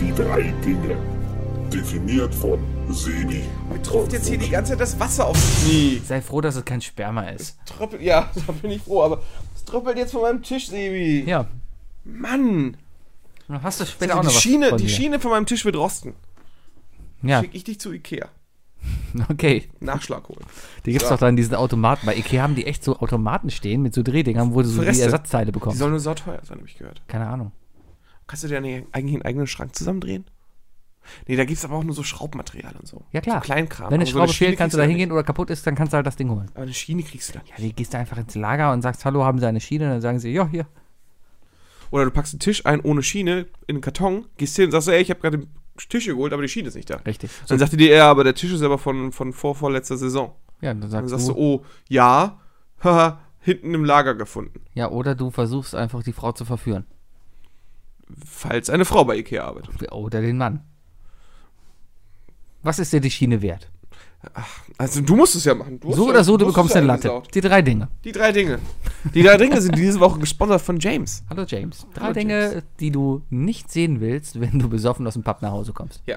Die 0.00 0.12
drei 0.14 0.42
Dinge. 0.64 0.96
Definiert 1.74 2.32
von 2.32 2.60
Sebi. 2.88 3.42
Mir 3.68 3.82
tropft 3.82 4.12
jetzt 4.12 4.28
hier 4.28 4.38
die 4.38 4.48
ganze 4.48 4.70
Zeit 4.72 4.80
das 4.80 5.00
Wasser 5.00 5.26
aufs 5.26 5.64
Knie. 5.64 6.00
Sei 6.06 6.22
froh, 6.22 6.40
dass 6.40 6.54
es 6.54 6.64
kein 6.64 6.80
Sperma 6.80 7.22
ist. 7.30 7.58
Tröppelt, 7.66 8.00
ja, 8.00 8.30
da 8.46 8.52
bin 8.52 8.70
ich 8.70 8.82
froh, 8.82 9.02
aber 9.02 9.22
es 9.56 9.64
tröppelt 9.64 9.96
jetzt 9.96 10.12
von 10.12 10.22
meinem 10.22 10.40
Tisch, 10.40 10.68
Sebi. 10.68 11.24
Ja. 11.26 11.48
Mann. 12.04 12.76
Dann 13.48 13.62
hast 13.64 13.80
du 13.80 13.86
später 13.86 14.14
auch 14.14 14.20
die 14.20 14.26
noch 14.28 14.34
was 14.34 14.40
Schiene, 14.40 14.68
von 14.68 14.78
die 14.78 14.84
mir. 14.84 14.90
Schiene 14.90 15.18
von 15.18 15.32
meinem 15.32 15.46
Tisch 15.46 15.64
wird 15.64 15.74
rosten. 15.74 16.14
Ja, 17.22 17.40
Schick 17.40 17.54
ich 17.54 17.64
dich 17.64 17.80
zu 17.80 17.92
Ikea. 17.92 18.28
okay. 19.28 19.68
Nachschlag 19.80 20.28
holen. 20.28 20.44
Die 20.86 20.92
gibt's 20.92 21.08
doch 21.08 21.18
dann 21.18 21.34
diesen 21.34 21.56
Automaten. 21.56 22.06
Bei 22.06 22.14
Ikea 22.16 22.42
haben 22.44 22.54
die 22.54 22.66
echt 22.66 22.84
so 22.84 23.00
Automaten 23.00 23.50
stehen 23.50 23.82
mit 23.82 23.94
so 23.94 24.04
Drehdingern, 24.04 24.54
wo 24.54 24.62
du 24.62 24.68
so 24.68 24.82
die. 24.82 25.00
Ersatzteile 25.00 25.46
Die 25.46 25.52
bekommst. 25.52 25.78
sollen 25.78 25.90
nur 25.90 26.00
sauteuer 26.00 26.40
sein, 26.44 26.58
habe 26.58 26.68
ich 26.68 26.78
gehört. 26.78 27.02
Keine 27.08 27.26
Ahnung. 27.26 27.50
Kannst 28.28 28.44
du 28.44 28.48
dir 28.48 28.60
nicht 28.60 28.86
eigentlich 28.92 29.14
einen 29.14 29.24
eigenen 29.24 29.46
Schrank 29.48 29.74
zusammendrehen? 29.74 30.24
Nee, 31.26 31.36
da 31.36 31.44
gibt 31.44 31.58
es 31.58 31.64
aber 31.64 31.76
auch 31.76 31.84
nur 31.84 31.94
so 31.94 32.02
Schraubmaterial 32.02 32.74
und 32.76 32.86
so. 32.86 33.04
Ja, 33.12 33.20
klar. 33.20 33.36
So 33.40 33.44
Kleinkram. 33.44 33.86
Wenn 33.90 33.94
eine 33.94 34.02
Aber 34.04 34.10
so 34.10 34.18
Schraube 34.18 34.32
Schiene 34.32 34.48
fehlt, 34.48 34.58
kannst 34.58 34.74
du 34.74 34.78
da 34.78 34.84
hingehen 34.84 35.12
oder 35.12 35.22
kaputt 35.22 35.50
ist, 35.50 35.66
dann 35.66 35.74
kannst 35.74 35.92
du 35.92 35.96
halt 35.96 36.06
das 36.06 36.16
Ding 36.16 36.30
holen. 36.30 36.50
Aber 36.54 36.62
eine 36.62 36.74
Schiene 36.74 37.02
kriegst 37.02 37.28
du 37.30 37.34
dann. 37.34 37.42
Ja, 37.46 37.56
die 37.58 37.72
gehst 37.74 37.92
du 37.94 37.98
einfach 37.98 38.16
ins 38.16 38.34
Lager 38.34 38.72
und 38.72 38.82
sagst, 38.82 39.04
hallo, 39.04 39.24
haben 39.24 39.38
sie 39.38 39.46
eine 39.46 39.60
Schiene? 39.60 39.84
Und 39.86 39.90
dann 39.92 40.00
sagen 40.00 40.18
sie, 40.18 40.30
ja, 40.32 40.46
hier. 40.48 40.66
Oder 41.90 42.06
du 42.06 42.10
packst 42.10 42.34
einen 42.34 42.40
Tisch 42.40 42.64
ein 42.66 42.80
ohne 42.80 43.02
Schiene 43.02 43.46
in 43.66 43.76
einen 43.76 43.80
Karton, 43.80 44.26
gehst 44.36 44.56
hin 44.56 44.66
und 44.66 44.70
sagst, 44.72 44.88
ey, 44.88 45.00
ich 45.00 45.10
habe 45.10 45.20
gerade 45.20 45.38
den 45.38 45.48
Tisch 45.88 46.06
geholt, 46.06 46.32
aber 46.32 46.42
die 46.42 46.48
Schiene 46.48 46.68
ist 46.68 46.74
nicht 46.74 46.90
da. 46.90 46.96
Richtig. 46.96 47.30
Dann 47.48 47.58
sagt 47.58 47.72
die 47.72 47.76
dir, 47.76 47.94
ja, 47.94 48.10
aber 48.10 48.24
der 48.24 48.34
Tisch 48.34 48.52
ist 48.52 48.62
aber 48.62 48.78
von, 48.78 49.12
von 49.12 49.32
vorvorletzter 49.32 49.96
Saison. 49.96 50.32
Ja, 50.60 50.70
dann 50.70 50.80
Dann 50.80 50.90
sagst, 50.90 51.10
sagst 51.10 51.28
du, 51.28 51.32
du, 51.34 51.38
oh, 51.38 51.64
ja, 51.88 52.40
haha, 52.82 53.20
hinten 53.40 53.74
im 53.74 53.84
Lager 53.84 54.14
gefunden. 54.14 54.60
ja, 54.72 54.90
oder 54.90 55.14
du 55.14 55.30
versuchst 55.30 55.74
einfach 55.74 56.02
die 56.02 56.12
Frau 56.12 56.32
zu 56.32 56.44
verführen. 56.44 56.86
Falls 58.24 58.70
eine 58.70 58.84
Frau 58.84 59.04
bei 59.04 59.16
Ikea 59.16 59.44
arbeitet. 59.44 59.92
Oder 59.92 60.20
den 60.20 60.36
Mann. 60.36 60.62
Was 62.64 62.78
ist 62.80 62.92
dir 62.92 63.00
die 63.00 63.10
Schiene 63.10 63.40
wert? 63.40 63.68
Also 64.78 65.02
du 65.02 65.14
musst 65.16 65.34
es 65.36 65.44
ja 65.44 65.54
machen. 65.54 65.78
Du 65.78 65.92
So 65.92 66.04
ja- 66.04 66.10
oder 66.10 66.24
so, 66.24 66.36
du 66.38 66.46
bekommst 66.46 66.74
ja 66.74 66.78
eine 66.78 66.86
Latte. 66.88 67.22
Die 67.34 67.40
drei 67.42 67.60
Dinge. 67.62 67.88
Die 68.04 68.10
drei 68.12 68.32
Dinge. 68.32 68.58
Die 69.14 69.22
drei 69.22 69.36
Dinge 69.36 69.60
sind 69.60 69.76
diese 69.76 70.00
Woche 70.00 70.18
gesponsert 70.18 70.62
von 70.62 70.80
James. 70.80 71.22
Hallo 71.28 71.44
James. 71.46 71.86
Drei 71.94 72.00
Hallo, 72.04 72.14
Dinge, 72.14 72.40
James. 72.50 72.62
die 72.80 72.90
du 72.90 73.22
nicht 73.30 73.70
sehen 73.70 74.00
willst, 74.00 74.40
wenn 74.40 74.58
du 74.58 74.68
besoffen 74.68 75.06
aus 75.06 75.12
dem 75.12 75.22
Pub 75.22 75.42
nach 75.42 75.50
Hause 75.52 75.72
kommst. 75.74 76.02
Ja. 76.06 76.16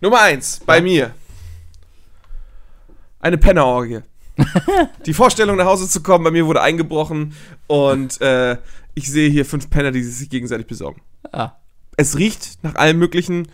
Nummer 0.00 0.20
eins, 0.22 0.60
bei 0.64 0.80
mir. 0.80 1.12
Eine 3.20 3.38
Pennerorgie. 3.38 4.00
die 5.06 5.14
Vorstellung 5.14 5.56
nach 5.56 5.64
Hause 5.66 5.88
zu 5.88 6.02
kommen, 6.02 6.22
bei 6.22 6.30
mir 6.30 6.46
wurde 6.46 6.60
eingebrochen 6.62 7.34
und 7.66 8.20
äh, 8.20 8.58
ich 8.94 9.10
sehe 9.10 9.30
hier 9.30 9.44
fünf 9.46 9.68
Penner, 9.70 9.90
die 9.90 10.02
sich 10.02 10.28
gegenseitig 10.30 10.66
besorgen. 10.66 11.00
Ah, 11.32 11.52
Es 11.96 12.16
riecht 12.18 12.62
nach 12.62 12.74
allem 12.76 12.98
möglichen. 12.98 13.48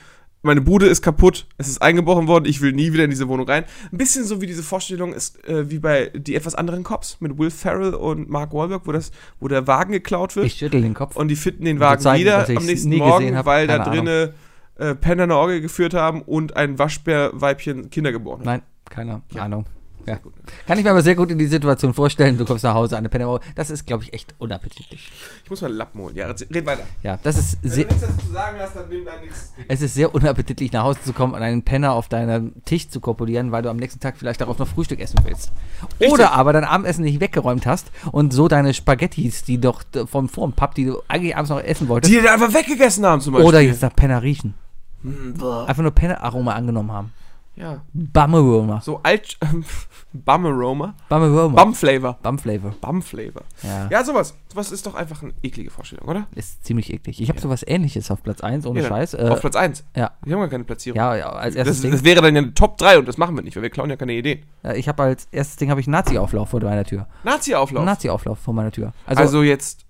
Meine 0.45 0.61
Bude 0.61 0.87
ist 0.87 1.03
kaputt, 1.03 1.47
es 1.57 1.69
ist 1.69 1.81
eingebrochen 1.81 2.27
worden, 2.27 2.47
ich 2.47 2.61
will 2.61 2.73
nie 2.73 2.93
wieder 2.93 3.05
in 3.05 3.11
diese 3.11 3.29
Wohnung 3.29 3.49
rein. 3.49 3.65
Ein 3.93 3.99
bisschen 3.99 4.25
so 4.25 4.41
wie 4.41 4.47
diese 4.47 4.65
Vorstellung 4.65 5.13
ist, 5.15 5.47
äh, 5.49 5.71
wie 5.71 5.79
bei 5.79 6.11
die 6.15 6.35
etwas 6.35 6.57
anderen 6.57 6.83
Cops 6.83 7.19
mit 7.21 7.39
Will 7.39 7.51
Ferrell 7.51 7.95
und 7.95 8.29
Mark 8.29 8.53
Wahlberg, 8.53 8.83
wo, 8.85 8.93
das, 8.93 9.13
wo 9.39 9.47
der 9.47 9.69
Wagen 9.69 9.93
geklaut 9.93 10.35
wird 10.35 10.47
ich 10.47 10.55
schüttel 10.55 10.83
den 10.83 10.95
Kopf. 10.95 11.15
und 11.15 11.29
die 11.29 11.37
finden 11.37 11.65
den 11.65 11.79
Wagen 11.79 12.01
zeigen, 12.01 12.21
wieder 12.21 12.49
am 12.49 12.67
nächsten 12.67 12.97
Morgen, 12.97 13.37
hab, 13.37 13.47
weil 13.47 13.69
da 13.69 13.79
keine 13.79 13.91
drinne 13.91 14.35
äh, 14.79 14.95
Penner 14.97 15.25
eine 15.25 15.37
Orgel 15.37 15.61
geführt 15.61 15.95
haben 15.95 16.23
und 16.23 16.57
ein 16.57 16.79
Waschbärweibchen 16.79 17.91
Kinder 17.91 18.11
geboren 18.11 18.41
hat. 18.41 18.47
Nein, 18.47 18.63
keine 18.91 19.23
Ahnung. 19.37 19.65
Ja. 20.07 20.19
Kann 20.67 20.79
ich 20.79 20.85
mir 20.85 20.91
aber 20.91 21.03
sehr 21.03 21.15
gut 21.15 21.31
in 21.31 21.39
die 21.39 21.47
Situation 21.47 21.95
vorstellen, 21.95 22.37
du 22.39 22.45
kommst 22.45 22.65
nach 22.65 22.75
Hause 22.75 22.97
an 22.97 23.01
eine 23.01 23.09
Penner. 23.09 23.39
Das 23.55 23.71
ist, 23.71 23.87
glaube 23.87 24.05
ich, 24.05 24.13
echt 24.13 24.35
unappetitlich. 24.39 25.11
Ich 25.45 25.51
muss 25.51 25.61
mal 25.61 25.69
einen 25.69 25.77
Lappen 25.77 26.01
holen. 26.01 26.15
Ja, 26.17 26.27
red 26.29 26.67
weiter. 26.67 26.83
Ja, 27.03 27.19
das 27.23 27.39
ist 27.39 27.59
Wenn 27.63 27.71
sehr, 27.71 27.85
du 27.85 27.95
nichts 27.95 28.09
dazu 28.09 28.27
zu 28.27 28.33
sagen 28.33 28.57
hast, 28.61 28.77
dann 28.77 28.89
nimm 28.89 29.05
da 29.05 29.13
nichts. 29.21 29.53
es 29.69 29.83
ist 29.83 29.95
sehr 29.95 30.15
unappetitlich, 30.15 30.73
nach 30.73 30.85
Hause 30.85 30.99
zu 31.05 31.13
kommen 31.13 31.35
und 31.35 31.43
einen 31.43 31.63
Penner 31.63 31.93
auf 31.93 32.09
deinem 32.09 32.53
Tisch 32.65 32.89
zu 32.89 33.01
kopulieren, 33.01 33.53
weil 33.53 33.63
du 33.63 33.71
am 33.71 33.77
nächsten 33.77 34.01
Tag 34.01 34.17
vielleicht 34.17 34.41
darauf 34.41 34.59
noch 34.59 34.69
Frühstück 34.69 35.01
essen 35.01 35.19
willst. 35.25 35.53
Oder 36.01 36.33
aber 36.33 36.53
dein 36.53 36.65
Abendessen 36.65 37.05
nicht 37.05 37.21
weggeräumt 37.21 37.67
hast 37.67 37.91
und 38.11 38.33
so 38.33 38.49
deine 38.49 38.75
Spaghettis, 38.75 39.45
die 39.45 39.59
doch 39.61 39.83
vom 40.07 40.29
vorm 40.29 40.53
Pub, 40.53 40.75
die 40.75 40.87
du 40.87 41.01
eigentlich 41.09 41.37
abends 41.37 41.51
noch 41.51 41.61
essen 41.61 41.89
wolltest, 41.89 42.13
Die 42.13 42.21
die 42.21 42.29
einfach 42.29 42.53
weggegessen 42.53 43.05
haben 43.07 43.21
zum 43.21 43.35
Beispiel. 43.35 43.49
oder 43.49 43.61
jetzt 43.61 43.83
nach 43.83 43.95
Penner 43.95 44.23
riechen. 44.23 44.55
Hm, 45.03 45.35
Einfach 45.67 45.83
nur 45.83 45.91
Penner-Aroma 45.93 46.53
angenommen 46.55 46.93
haben. 46.93 47.13
Ja. 47.55 47.83
Bummeroma. 47.93 48.81
So 48.81 49.01
alt. 49.03 49.39
Bummeroma. 50.13 50.95
Bummeroma. 51.09 51.63
Bumflavor. 51.65 52.19
Bumflavor. 52.23 52.75
Bumflavor. 52.81 53.43
Ja. 53.63 53.89
Ja, 53.91 54.05
sowas. 54.05 54.35
Sowas 54.51 54.73
ist 54.73 54.87
doch 54.87 54.95
einfach 54.95 55.23
eine 55.23 55.33
eklige 55.43 55.71
Vorstellung, 55.71 56.09
oder? 56.09 56.27
Ist 56.35 56.65
ziemlich 56.65 56.93
eklig. 56.93 57.21
Ich 57.21 57.29
habe 57.29 57.41
sowas 57.41 57.63
ähnliches 57.67 58.11
auf 58.11 58.23
Platz 58.23 58.41
1, 58.41 58.67
ohne 58.67 58.81
Ja, 58.83 58.89
Scheiß. 58.89 59.15
Äh, 59.15 59.29
Auf 59.31 59.41
Platz 59.41 59.57
1. 59.57 59.85
ja. 59.97 60.13
Wir 60.25 60.35
haben 60.35 60.41
gar 60.41 60.49
keine 60.49 60.65
Platzierung. 60.65 60.97
Ja, 60.97 61.15
ja, 61.17 61.31
als 61.31 61.55
erstes 61.55 61.77
Das, 61.77 61.83
Ding. 61.83 61.91
das 61.93 62.05
wäre 62.05 62.21
dann 62.23 62.35
ja 62.35 62.43
eine 62.43 62.55
Top 62.55 62.79
3 62.79 62.99
und 62.99 63.09
das 63.09 63.17
machen 63.19 63.35
wir 63.37 63.43
nicht, 63.43 63.55
weil 63.57 63.63
wir 63.63 63.71
klauen 63.71 63.91
ja 63.91 63.97
keine 63.97 64.13
Ideen. 64.15 64.45
äh, 64.65 64.79
ich 64.79 64.89
habe 64.89 65.03
als 65.03 65.29
erstes 65.31 65.57
Ding 65.57 65.71
habe 65.71 65.81
ich 65.81 65.87
Nazi-Auflauf 65.87 66.51
vor 66.51 66.61
meiner 66.61 66.85
Tür. 66.85 67.07
Nazi-Auflauf. 67.25 67.85
Nazi-Auflauf 67.85 68.39
vor 68.39 68.55
meiner 68.55 68.71
Tür. 68.73 68.93
Also, 69.07 69.23
also 69.23 69.43
jetzt. 69.43 69.85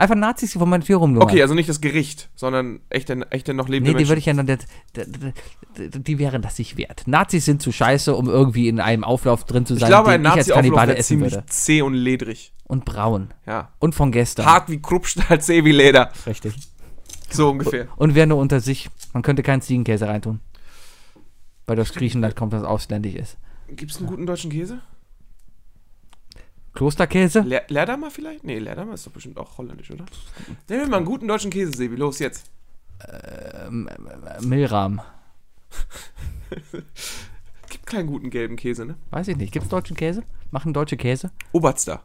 Einfach 0.00 0.16
Nazis, 0.16 0.52
die 0.52 0.58
vor 0.58 0.66
meiner 0.66 0.84
Tür 0.84 0.98
rumlungern. 0.98 1.28
Okay, 1.28 1.42
also 1.42 1.54
nicht 1.54 1.68
das 1.68 1.80
Gericht, 1.80 2.30
sondern 2.34 2.80
echte, 2.88 3.30
echte 3.30 3.54
noch 3.54 3.68
lebende 3.68 3.90
Nee, 3.90 3.98
die 3.98 4.04
Menschen. 4.04 4.08
würde 4.08 4.18
ich 4.18 4.26
ja 4.26 4.34
noch, 4.34 4.44
die, 4.44 5.90
die, 5.90 6.02
die 6.02 6.18
wären 6.18 6.42
das 6.42 6.58
nicht 6.58 6.76
wert. 6.76 7.02
Nazis 7.06 7.44
sind 7.44 7.62
zu 7.62 7.70
scheiße, 7.70 8.14
um 8.14 8.28
irgendwie 8.28 8.68
in 8.68 8.80
einem 8.80 9.04
Auflauf 9.04 9.44
drin 9.44 9.66
zu 9.66 9.74
ich 9.74 9.80
sein, 9.80 9.88
glaube, 9.88 10.10
ein 10.10 10.22
den 10.22 10.32
ich 10.32 10.38
als 10.38 10.48
Kannibale 10.48 10.96
essen 10.96 11.18
ziemlich 11.18 11.32
würde. 11.34 11.46
zäh 11.46 11.82
und 11.82 11.94
ledrig. 11.94 12.52
Und 12.64 12.84
braun. 12.84 13.34
Ja. 13.46 13.72
Und 13.78 13.94
von 13.94 14.12
gestern. 14.12 14.46
Hart 14.46 14.68
wie 14.68 14.80
Kruppstahl, 14.80 15.40
zäh 15.40 15.64
wie 15.64 15.72
Leder. 15.72 16.10
Richtig. 16.26 16.54
So 17.30 17.50
ungefähr. 17.50 17.88
Und 17.96 18.14
wäre 18.14 18.26
nur 18.26 18.38
unter 18.38 18.60
sich. 18.60 18.90
Man 19.12 19.22
könnte 19.22 19.42
keinen 19.42 19.60
Ziegenkäse 19.60 20.06
reintun. 20.06 20.40
Weil 21.66 21.76
das 21.76 21.92
Griechenland 21.92 22.36
kommt, 22.36 22.52
das 22.52 22.64
ausländisch 22.64 23.14
ist. 23.14 23.38
Gibt 23.68 23.90
es 23.92 23.98
einen 23.98 24.06
guten 24.06 24.26
deutschen 24.26 24.50
Käse? 24.50 24.80
Klosterkäse? 26.80 27.40
Le 27.40 27.62
Leerdammer 27.68 28.10
vielleicht? 28.10 28.42
Nee, 28.42 28.58
Leerdammer 28.58 28.94
ist 28.94 29.06
doch 29.06 29.12
bestimmt 29.12 29.36
auch 29.36 29.58
holländisch, 29.58 29.90
oder? 29.90 30.06
Nehmen 30.66 30.80
wir 30.80 30.88
mal 30.88 30.96
einen 30.96 31.04
guten 31.04 31.28
deutschen 31.28 31.50
Käse, 31.50 31.72
Sebi. 31.76 31.94
Los, 31.94 32.20
jetzt. 32.20 32.50
Milram. 34.40 35.02
Gibt 37.68 37.84
keinen 37.84 38.06
guten 38.06 38.30
gelben 38.30 38.56
Käse, 38.56 38.86
ne? 38.86 38.94
Weiß 39.10 39.28
ich 39.28 39.36
nicht. 39.36 39.52
Gibt 39.52 39.64
es 39.64 39.68
deutschen 39.68 39.94
Käse? 39.94 40.22
Machen 40.52 40.72
deutsche 40.72 40.96
Käse? 40.96 41.30
Oberster. 41.52 42.02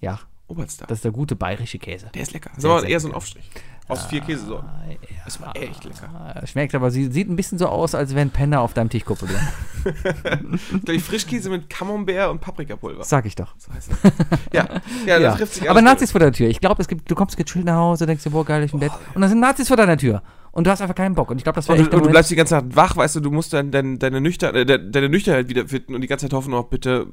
Ja, 0.00 0.18
Oberster. 0.48 0.86
das 0.88 0.98
ist 0.98 1.04
der 1.04 1.12
gute 1.12 1.36
bayerische 1.36 1.78
Käse. 1.78 2.10
der 2.12 2.22
ist 2.22 2.32
lecker. 2.32 2.50
Das 2.56 2.64
ist 2.64 2.64
aber 2.64 2.88
eher 2.88 2.98
so 2.98 3.06
ein 3.06 3.14
Aufstrich. 3.14 3.48
Aus 3.90 4.06
vier 4.06 4.20
Käsesorten. 4.20 4.68
Ah, 4.68 4.94
Das 5.24 5.40
war 5.40 5.54
echt 5.56 5.84
lecker. 5.84 6.08
ja. 6.34 6.46
Schmeckt 6.46 6.74
aber, 6.74 6.90
sie 6.90 7.10
sieht 7.10 7.28
ein 7.28 7.36
bisschen 7.36 7.58
so 7.58 7.66
aus, 7.66 7.94
als 7.94 8.14
wären 8.14 8.30
Penner 8.30 8.60
auf 8.60 8.72
deinem 8.74 8.88
Tisch 8.90 9.04
kopulieren. 9.04 9.46
Ich 10.74 10.84
glaube, 10.84 11.00
Frischkäse 11.00 11.48
mit 11.48 11.70
Camembert 11.70 12.30
und 12.30 12.40
Paprikapulver. 12.40 13.02
Sag 13.04 13.24
ich 13.26 13.34
doch. 13.34 13.54
So 13.56 13.72
heißt 13.72 13.90
das. 13.90 14.12
Ja, 14.52 14.64
ja, 15.06 15.18
das 15.18 15.20
Ja. 15.22 15.34
trifft 15.36 15.54
sich 15.54 15.70
Aber 15.70 15.80
Nazis 15.80 16.10
vor 16.12 16.18
der 16.20 16.32
Tür. 16.32 16.48
Ich 16.48 16.60
glaube, 16.60 16.82
es 16.82 16.88
gibt, 16.88 17.10
du 17.10 17.14
kommst 17.14 17.36
gechillt 17.36 17.64
nach 17.64 17.76
Hause, 17.76 18.04
denkst 18.06 18.24
dir, 18.24 18.30
boah, 18.30 18.44
geil, 18.44 18.62
ich 18.64 18.70
bin 18.72 18.80
Bett. 18.80 18.92
Und 19.14 19.22
dann 19.22 19.30
sind 19.30 19.40
Nazis 19.40 19.68
vor 19.68 19.76
deiner 19.78 19.96
Tür. 19.96 20.22
Und 20.52 20.66
du 20.66 20.70
hast 20.70 20.82
einfach 20.82 20.94
keinen 20.94 21.14
Bock. 21.14 21.30
Und 21.30 21.38
ich 21.38 21.44
glaube, 21.44 21.56
das 21.56 21.68
wäre 21.68 21.78
Und, 21.78 21.84
echt 21.84 21.86
du- 21.86 21.90
der 21.96 21.98
und 22.00 22.06
du 22.06 22.10
bleibst 22.10 22.30
die 22.30 22.36
ganze 22.36 22.56
Nacht 22.56 22.76
wach, 22.76 22.96
weißt 22.96 23.16
du, 23.16 23.20
du 23.20 23.30
musst 23.30 23.52
dann 23.54 23.70
dein, 23.70 23.98
deine, 23.98 24.20
Nüchtern, 24.20 24.54
äh, 24.54 24.66
de- 24.66 24.90
deine 24.90 25.08
Nüchternheit 25.08 25.48
wiederfinden 25.48 25.94
und 25.94 26.00
die 26.02 26.08
ganze 26.08 26.26
Zeit 26.26 26.34
hoffen, 26.34 26.52
oh, 26.52 26.62
bitte 26.62 27.06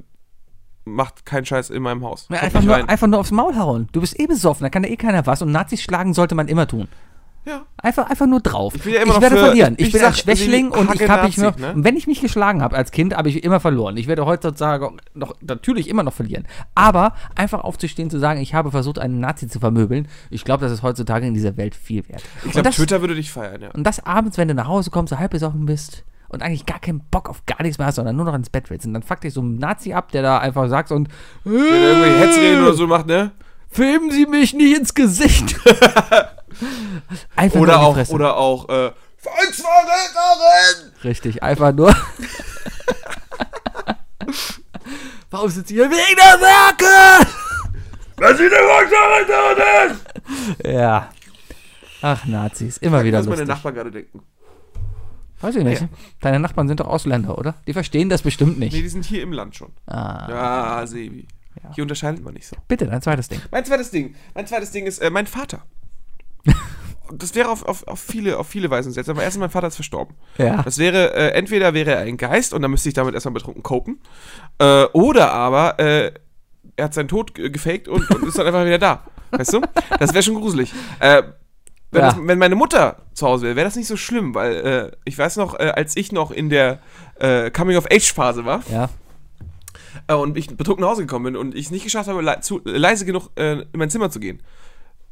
macht 0.88 1.26
keinen 1.26 1.46
Scheiß 1.46 1.70
in 1.70 1.84
meinem 1.84 2.04
Haus. 2.04 2.28
Ja, 2.30 2.40
einfach, 2.40 2.64
nur, 2.64 2.76
rein. 2.76 2.90
einfach 2.90 3.08
nur 3.08 3.20
aufs 3.20 3.32
Maul 3.32 3.56
hauen. 3.56 3.88
Du 3.92 4.02
bist 4.02 4.20
eh 4.20 4.28
besoffen, 4.28 4.64
da 4.64 4.70
kann 4.70 4.84
ja 4.84 4.90
eh 4.90 4.98
keiner 4.98 5.26
was. 5.26 5.42
Und 5.42 5.52
Nazis 5.52 5.82
schlagen 5.82 6.14
sollte 6.14 6.36
man 6.36 6.48
immer 6.48 6.68
tun. 6.68 6.88
Ja. 7.48 7.66
Einfach, 7.78 8.10
einfach 8.10 8.26
nur 8.26 8.42
drauf. 8.42 8.76
Ich 8.76 8.84
ja 8.86 9.06
noch 9.06 9.22
werde 9.22 9.38
für- 9.38 9.46
verlieren. 9.46 9.76
Ich, 9.78 9.88
ich 9.88 9.92
bin 9.94 10.02
sag, 10.02 10.10
ein 10.10 10.16
Schwächling 10.16 10.70
und 10.70 10.94
ich 10.94 11.08
habe 11.10 11.28
mich 11.28 11.38
Nazi, 11.38 11.62
ne? 11.62 11.74
wenn 11.78 11.96
ich 11.96 12.06
mich 12.06 12.20
geschlagen 12.20 12.62
habe 12.62 12.76
als 12.76 12.92
Kind, 12.92 13.16
habe 13.16 13.30
ich 13.30 13.42
immer 13.42 13.62
verloren. 13.62 13.96
Ich 13.96 14.08
werde 14.08 14.26
heutzutage 14.26 14.92
noch 15.14 15.34
natürlich 15.40 15.88
immer 15.88 16.04
noch 16.04 16.12
verlieren. 16.12 16.46
Aber 16.76 17.14
einfach 17.36 17.64
aufzustehen 17.64 18.10
zu 18.10 18.20
sagen, 18.20 18.42
ich 18.42 18.54
habe 18.54 18.72
versucht, 18.72 19.00
einen 19.00 19.22
Nazi 19.22 19.48
zu 19.48 19.62
vermöbeln, 19.62 20.10
ich 20.30 20.44
glaube, 20.44 20.66
das 20.66 20.74
ist 20.74 20.84
heutzutage 20.84 21.26
in 21.26 21.34
dieser 21.34 21.56
Welt 21.56 21.74
viel 21.74 22.08
wert. 22.10 22.22
Ich 22.40 22.48
und, 22.48 22.52
glaube, 22.52 22.72
Twitter 22.72 23.00
würde 23.00 23.16
dich 23.16 23.32
feiern, 23.32 23.62
ja. 23.62 23.72
und 23.72 23.86
das 23.86 24.06
abends, 24.06 24.38
wenn 24.38 24.50
du 24.50 24.54
nach 24.54 24.68
Hause 24.68 24.90
kommst, 24.90 25.12
so 25.12 25.20
halb 25.20 25.32
besoffen 25.32 25.66
bist 25.66 26.04
und 26.30 26.42
eigentlich 26.44 26.66
gar 26.66 26.80
keinen 26.80 27.02
Bock 27.10 27.30
auf 27.30 27.46
gar 27.46 27.62
nichts 27.62 27.78
mehr 27.78 27.88
hast, 27.88 27.96
sondern 27.96 28.16
nur 28.16 28.26
noch 28.26 28.34
ins 28.34 28.50
Bett 28.50 28.70
willst. 28.70 28.86
Und 28.86 28.94
dann 28.94 29.04
fuck 29.04 29.22
dich 29.22 29.34
so 29.34 29.42
ein 29.42 29.56
Nazi 29.56 29.94
ab, 29.94 30.12
der 30.12 30.22
da 30.22 30.40
einfach 30.40 30.68
sagt 30.70 30.92
und 30.92 31.10
Wenn 31.44 31.56
er 31.56 31.92
irgendwie 31.92 32.20
Hetzreden 32.20 32.64
oder 32.64 32.74
so 32.74 32.88
macht, 32.88 33.08
ne? 33.08 33.32
filmen 33.70 34.12
Sie 34.12 34.26
mich 34.26 34.54
nicht 34.54 34.78
ins 34.78 34.94
Gesicht. 34.94 35.56
einfach 37.36 37.56
nur 37.56 37.64
Oder 37.64 37.80
auch, 37.80 38.10
oder 38.10 38.38
auch, 38.38 38.70
äh, 38.70 38.92
Volksverräterin! 39.18 40.94
Richtig, 41.04 41.44
einfach 41.44 41.74
nur. 41.74 41.94
Warum 45.30 45.50
Sie 45.50 45.64
hier 45.68 45.90
wegen 45.90 46.16
der 46.16 46.40
Werke? 46.40 47.28
Wer 48.18 48.36
sind 48.36 48.52
denn 48.52 48.66
Volksverräterin? 48.66 50.00
Ja. 50.64 51.10
Ach, 52.02 52.26
Nazis, 52.26 52.78
immer 52.78 53.04
wieder 53.04 53.20
Was 53.20 53.26
meine 53.26 53.42
lustig. 53.42 53.56
Nachbarn 53.56 53.76
gerade 53.76 53.92
denken. 53.92 54.22
Weiß 55.42 55.56
ich 55.56 55.64
nicht. 55.64 55.82
Ja. 55.82 55.90
Deine 56.22 56.40
Nachbarn 56.40 56.68
sind 56.68 56.80
doch 56.80 56.88
Ausländer, 56.88 57.38
oder? 57.38 57.56
Die 57.68 57.74
verstehen 57.74 58.10
das 58.10 58.22
bestimmt 58.24 58.58
Nee, 58.58 58.66
nicht. 58.66 58.76
die 58.78 58.88
sind 58.88 59.06
hier 59.06 59.22
im 59.22 59.32
Land 59.34 59.56
schon. 59.56 59.72
Ah, 59.86 60.28
Ja, 60.30 60.88
Sebi. 60.88 61.28
Hier 61.74 61.84
unterscheidet 61.84 62.24
man 62.24 62.34
nicht 62.36 62.48
so. 62.48 62.56
bitte, 62.68 62.86
dein 62.88 63.02
zweites 63.02 63.28
Ding. 63.30 63.42
Mein 63.52 63.66
zweites 63.66 63.90
Ding. 63.92 64.16
Mein 64.36 64.46
zweites 64.48 64.72
Ding 64.72 64.86
ist 64.86 65.00
äh, 65.00 65.10
mein 65.10 65.28
Vater. 65.28 65.64
Das 67.10 67.36
wäre 67.36 67.48
auf, 67.48 67.64
auf, 67.64 67.88
auf, 67.88 68.02
viele, 68.02 68.38
auf 68.38 68.50
viele 68.50 68.70
Weisen 68.70 68.92
seltsam. 68.92 69.16
Aber 69.16 69.24
erstens, 69.24 69.40
mein 69.40 69.50
Vater 69.50 69.68
ist 69.68 69.76
verstorben. 69.76 70.14
Ja. 70.38 70.62
Das 70.64 70.78
wäre, 70.78 71.14
äh, 71.14 71.30
entweder 71.36 71.74
wäre 71.74 71.92
er 71.92 72.00
ein 72.02 72.18
Geist 72.18 72.54
und 72.54 72.62
dann 72.62 72.70
müsste 72.70 72.90
ich 72.90 72.96
damit 72.96 73.14
erstmal 73.14 73.34
betrunken 73.34 73.64
kopen. 73.64 74.02
Äh, 74.60 74.84
oder 74.92 75.32
aber 75.32 75.80
äh, 75.80 76.12
er 76.76 76.84
hat 76.84 76.94
seinen 76.94 77.08
Tod 77.08 77.34
ge- 77.34 77.50
gefaked 77.50 77.88
und, 77.88 78.10
und 78.12 78.28
ist 78.28 78.38
dann 78.38 78.46
einfach 78.46 78.66
wieder 78.66 78.78
da. 78.78 79.06
Weißt 79.32 79.54
du? 79.54 79.62
Das 80.00 80.14
wäre 80.14 80.22
schon 80.22 80.36
gruselig. 80.36 80.74
Äh, 81.00 81.24
wenn, 81.92 82.02
Ja. 82.02 82.08
das, 82.12 82.18
wenn 82.22 82.40
meine 82.40 82.56
Mutter 82.56 82.98
zu 83.14 83.28
Hause 83.28 83.46
wäre, 83.46 83.56
wäre 83.56 83.66
das 83.68 83.76
nicht 83.76 83.88
so 83.88 83.98
schlimm, 83.98 84.36
weil 84.36 84.54
äh, 84.56 84.92
ich 85.06 85.18
weiß 85.18 85.38
noch, 85.38 85.60
äh, 85.60 85.72
als 85.76 85.96
ich 85.96 86.12
noch 86.12 86.32
in 86.32 86.50
der 86.50 86.80
äh, 87.20 87.50
Coming-of-Age-Phase 87.52 88.46
war, 88.46 88.62
Ja. 88.72 88.90
äh, 90.08 90.14
und 90.14 90.38
ich 90.38 90.56
betrunken 90.56 90.82
nach 90.84 90.92
Hause 90.92 91.02
gekommen 91.04 91.26
bin 91.26 91.36
und 91.38 91.56
ich 91.56 91.66
es 91.66 91.72
nicht 91.72 91.84
geschafft 91.84 92.10
habe, 92.10 92.22
le 92.22 92.40
zu, 92.42 92.62
leise 92.66 93.06
genug 93.06 93.30
äh, 93.36 93.62
in 93.62 93.68
mein 93.74 93.90
Zimmer 93.90 94.10
zu 94.10 94.20
gehen, 94.20 94.42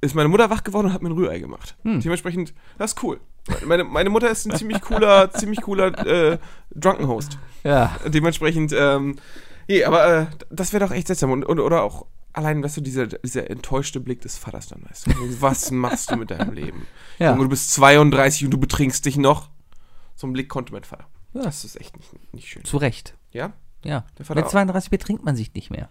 ist 0.01 0.13
meine 0.15 0.29
Mutter 0.29 0.49
wach 0.49 0.63
geworden 0.63 0.87
und 0.87 0.93
hat 0.93 1.01
mir 1.01 1.09
ein 1.09 1.13
Rührei 1.13 1.39
gemacht. 1.39 1.75
Hm. 1.83 2.01
Dementsprechend, 2.01 2.53
das 2.77 2.93
ist 2.93 3.03
cool. 3.03 3.19
Meine, 3.65 3.83
meine 3.83 4.09
Mutter 4.09 4.29
ist 4.29 4.45
ein 4.45 4.55
ziemlich 4.55 4.81
cooler, 4.81 5.31
ziemlich 5.33 5.61
cooler 5.61 5.87
äh, 6.05 6.37
Drunken 6.71 7.07
Host. 7.07 7.37
Ja. 7.63 7.95
Dementsprechend, 8.05 8.73
ähm, 8.77 9.15
nee, 9.67 9.83
aber 9.83 10.05
äh, 10.07 10.25
das 10.49 10.73
wäre 10.73 10.85
doch 10.85 10.91
echt 10.93 11.07
seltsam. 11.07 11.31
Und, 11.31 11.45
und, 11.45 11.59
oder 11.59 11.81
auch 11.83 12.05
allein, 12.35 12.63
weißt 12.63 12.77
du, 12.77 12.81
dieser, 12.81 13.07
dieser 13.07 13.49
enttäuschte 13.49 13.99
Blick 13.99 14.21
des 14.21 14.37
Vaters 14.37 14.67
dann, 14.67 14.83
weißt 14.87 15.07
du. 15.07 15.41
Was 15.41 15.71
machst 15.71 16.11
du 16.11 16.15
mit 16.17 16.31
deinem 16.31 16.53
Leben? 16.53 16.85
Ja. 17.19 17.31
Junge, 17.31 17.43
du 17.43 17.49
bist 17.49 17.71
32 17.73 18.45
und 18.45 18.51
du 18.51 18.57
betrinkst 18.57 19.05
dich 19.05 19.17
noch. 19.17 19.49
So 20.15 20.27
einen 20.27 20.33
Blick 20.33 20.49
konnte 20.49 20.71
mein 20.73 20.83
Vater. 20.83 21.07
Ja. 21.33 21.41
Das 21.43 21.65
ist 21.65 21.79
echt 21.79 21.97
nicht, 21.97 22.33
nicht 22.33 22.47
schön. 22.47 22.63
Zu 22.63 22.77
Recht. 22.77 23.15
Ja? 23.31 23.53
Ja. 23.83 24.05
Der 24.17 24.25
Vater 24.25 24.41
Mit 24.41 24.49
32 24.49 24.89
betrinkt 24.89 25.25
man 25.25 25.35
sich 25.35 25.53
nicht 25.53 25.69
mehr. 25.71 25.89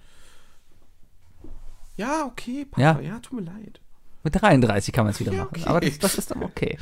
Ja, 1.97 2.25
okay, 2.27 2.65
Papa. 2.65 2.83
Ja. 2.83 3.01
Ja, 3.01 3.19
tut 3.21 3.35
mir 3.41 3.45
leid. 3.47 3.81
Mit 4.23 4.41
33 4.41 4.93
kann 4.95 5.05
man 5.05 5.13
es 5.13 5.21
wieder 5.21 5.33
Ja, 5.33 5.45
machen. 5.45 5.51
okay. 5.57 5.65
Aber 5.67 5.81
das, 5.81 5.99
das 5.99 6.15
ist 6.17 6.31
dann 6.31 6.43
okay. 6.43 6.79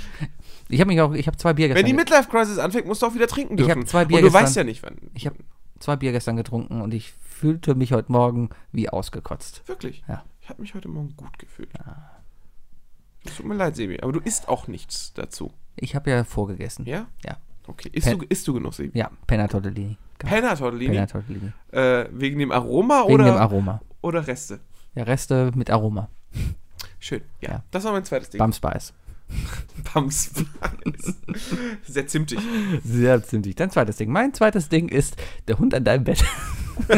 Ich 0.69 0.81
habe 0.81 0.89
mich 0.89 1.01
auch, 1.01 1.13
ich 1.13 1.27
habe 1.27 1.37
zwei 1.37 1.53
Bier 1.53 1.69
Wenn 1.69 1.75
gestern. 1.75 1.87
die 1.89 1.93
Midlife 1.95 2.29
Crisis 2.31 2.59
anfängt, 2.59 2.87
musst 2.87 3.03
du 3.03 3.07
auch 3.07 3.15
wieder 3.15 3.27
trinken 3.27 3.59
Ich 3.59 3.65
dürfen. 3.67 3.83
hab 3.83 3.89
zwei 3.89 4.05
Bier 4.05 4.19
Und 4.19 4.23
du 4.23 4.29
gestern- 4.29 4.45
weißt 4.45 4.57
ja 4.57 4.65
nicht, 4.65 4.83
wann. 4.85 4.97
Ich 5.15 5.27
habe 5.27 5.37
zwei 5.83 5.97
Bier 5.97 6.13
gestern 6.13 6.37
getrunken 6.37 6.81
und 6.81 6.95
ich 6.95 7.13
fühlte 7.13 7.75
mich 7.75 7.93
heute 7.93 8.11
Morgen 8.13 8.51
wie 8.73 8.89
ausgekotzt. 8.89 9.63
Wirklich? 9.67 10.05
Ja. 10.09 10.23
Ich 10.41 10.49
habe 10.49 10.63
mich 10.63 10.75
heute 10.75 10.89
Morgen 10.89 11.15
gut 11.17 11.39
gefühlt. 11.39 11.71
Es 13.25 13.37
tut 13.37 13.47
mir 13.47 13.55
leid, 13.55 13.77
Sebi, 13.77 14.01
aber 14.01 14.13
du 14.13 14.21
isst 14.21 14.49
auch 14.49 14.67
nichts 14.69 15.13
dazu. 15.15 15.53
Ich 15.77 15.95
habe 15.95 16.11
ja 16.11 16.25
vorgegessen. 16.25 16.87
Ja? 16.87 17.07
Ja. 17.25 17.37
Okay. 17.67 17.91
Isst, 17.93 18.09
Pen- 18.09 18.19
du, 18.19 18.27
isst 18.29 18.47
du 18.49 18.55
genug, 18.55 18.75
Sebi? 18.75 18.99
Ja, 18.99 19.11
Penna 19.27 19.47
Tortellini. 19.49 19.97
Penner 20.19 20.57
Tortellini? 20.57 20.93
Penna 20.95 21.07
Tortellini. 21.07 21.53
Äh, 21.73 22.07
wegen 22.13 22.39
dem 22.39 22.51
Aroma 22.53 23.03
Wegen 23.05 23.15
oder, 23.15 23.25
dem 23.25 23.37
Aroma. 23.37 23.81
oder 24.03 24.27
Reste? 24.27 24.61
Ja, 24.95 25.05
Reste 25.05 25.51
mit 25.55 25.71
Aroma. 25.71 26.09
Schön. 26.99 27.23
Ja. 27.41 27.51
Ja. 27.51 27.63
Das 27.71 27.85
war 27.85 27.93
mein 27.93 28.05
zweites 28.05 28.31
Ding. 28.31 28.39
Bum 28.39 28.53
Spice. 28.53 28.93
Bums. 29.95 30.31
Sehr 31.87 32.07
zimtig. 32.07 32.39
Sehr 32.85 33.23
zündig. 33.23 33.57
Dein 33.57 33.71
zweites 33.71 33.97
Ding. 33.97 34.11
Mein 34.11 34.35
zweites 34.35 34.69
Ding 34.69 34.89
ist 34.89 35.17
der 35.49 35.59
Hund 35.59 35.75
an 35.75 35.85
deinem 35.85 36.05
Bett. 36.05 36.25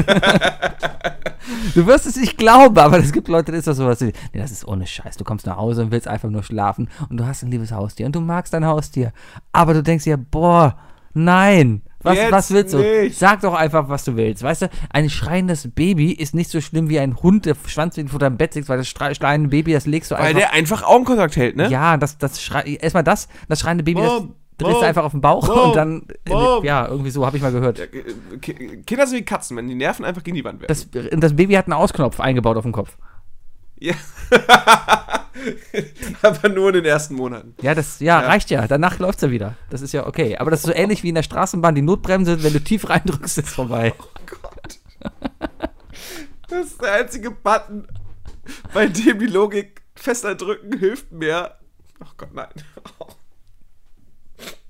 du 1.74 1.86
wirst 1.86 2.06
es 2.06 2.16
nicht 2.16 2.36
glauben, 2.36 2.78
aber 2.78 2.98
es 2.98 3.12
gibt 3.12 3.28
Leute, 3.28 3.52
da 3.52 3.58
ist 3.58 3.66
das 3.66 3.76
sowas. 3.76 4.00
Nee, 4.00 4.12
das 4.32 4.52
ist 4.52 4.66
ohne 4.66 4.86
Scheiß. 4.86 5.16
Du 5.16 5.24
kommst 5.24 5.46
nach 5.46 5.56
Hause 5.56 5.82
und 5.82 5.90
willst 5.90 6.08
einfach 6.08 6.30
nur 6.30 6.42
schlafen 6.42 6.88
und 7.08 7.16
du 7.18 7.26
hast 7.26 7.42
ein 7.42 7.50
liebes 7.50 7.72
Haustier 7.72 8.06
und 8.06 8.14
du 8.14 8.20
magst 8.20 8.54
dein 8.54 8.66
Haustier. 8.66 9.12
Aber 9.52 9.74
du 9.74 9.82
denkst 9.82 10.04
dir, 10.04 10.16
boah, 10.16 10.78
nein. 11.12 11.82
Was, 12.04 12.16
Jetzt 12.16 12.32
was 12.32 12.50
willst 12.52 12.74
du? 12.74 12.78
nicht. 12.78 13.18
Sag 13.18 13.40
doch 13.40 13.54
einfach, 13.54 13.88
was 13.88 14.04
du 14.04 14.14
willst. 14.14 14.42
Weißt 14.42 14.62
du, 14.62 14.70
ein 14.90 15.08
schreiendes 15.10 15.68
Baby 15.74 16.12
ist 16.12 16.34
nicht 16.34 16.50
so 16.50 16.60
schlimm 16.60 16.88
wie 16.88 16.98
ein 17.00 17.16
Hund, 17.22 17.46
der 17.46 17.56
Schwanz 17.66 17.98
vor 18.08 18.18
deinem 18.18 18.36
Bett 18.36 18.52
sitzt, 18.52 18.68
weil 18.68 18.76
das 18.78 18.88
schrei- 18.88 19.14
schreiende 19.14 19.48
Baby, 19.48 19.72
das 19.72 19.86
legst 19.86 20.10
du 20.10 20.14
Weil 20.14 20.26
einfach. 20.26 20.38
der 20.40 20.52
einfach 20.52 20.82
Augenkontakt 20.84 21.34
hält, 21.36 21.56
ne? 21.56 21.68
Ja, 21.68 21.96
das, 21.96 22.18
das 22.18 22.42
schrei 22.42 22.76
erstmal 22.80 23.02
das, 23.04 23.28
das 23.48 23.58
schreiende 23.60 23.82
Baby, 23.84 24.02
das 24.02 24.22
drehst 24.58 24.80
du 24.82 24.84
einfach 24.86 25.02
auf 25.04 25.12
den 25.12 25.20
Bauch 25.20 25.48
Mom, 25.48 25.58
und 25.70 25.76
dann, 25.76 26.02
Mom. 26.28 26.62
ja, 26.62 26.86
irgendwie 26.86 27.10
so 27.10 27.24
habe 27.26 27.36
ich 27.38 27.42
mal 27.42 27.50
gehört. 27.52 27.78
Ja, 27.78 27.86
Ki- 27.86 28.82
Kinder 28.86 29.06
sind 29.06 29.18
wie 29.18 29.24
Katzen, 29.24 29.56
wenn 29.56 29.66
die 29.66 29.74
Nerven 29.74 30.04
einfach 30.04 30.22
gegen 30.22 30.36
die 30.36 30.44
Wand 30.44 30.60
werfen. 30.60 30.90
Das, 30.92 31.18
das 31.20 31.34
Baby 31.34 31.54
hat 31.54 31.66
einen 31.66 31.72
Ausknopf 31.72 32.20
eingebaut 32.20 32.56
auf 32.58 32.62
dem 32.64 32.72
Kopf. 32.72 32.96
ja. 33.80 33.94
Aber 36.22 36.48
nur 36.48 36.68
in 36.68 36.74
den 36.74 36.84
ersten 36.84 37.14
Monaten. 37.14 37.54
Ja, 37.60 37.74
das 37.74 38.00
ja, 38.00 38.20
Ja. 38.22 38.26
reicht 38.28 38.50
ja. 38.50 38.66
Danach 38.68 38.98
läuft's 38.98 39.22
ja 39.22 39.30
wieder. 39.30 39.56
Das 39.70 39.80
ist 39.82 39.92
ja 39.92 40.06
okay. 40.06 40.36
Aber 40.38 40.50
das 40.50 40.60
ist 40.60 40.66
so 40.66 40.72
ähnlich 40.72 41.02
wie 41.02 41.08
in 41.08 41.14
der 41.16 41.22
Straßenbahn 41.22 41.74
die 41.74 41.82
Notbremse. 41.82 42.42
Wenn 42.42 42.52
du 42.52 42.60
tief 42.62 42.88
reindrückst, 42.88 43.38
ist 43.38 43.48
vorbei. 43.48 43.94
Oh 43.98 44.04
Gott. 44.26 44.78
Das 46.48 46.66
ist 46.66 46.80
der 46.82 46.92
einzige 46.92 47.30
Button, 47.30 47.88
bei 48.72 48.86
dem 48.86 49.18
die 49.18 49.26
Logik 49.26 49.82
fester 49.96 50.34
drücken 50.34 50.78
hilft 50.78 51.10
mehr. 51.12 51.58
Ach 52.00 52.14
Gott, 52.16 52.32
nein. 52.34 52.48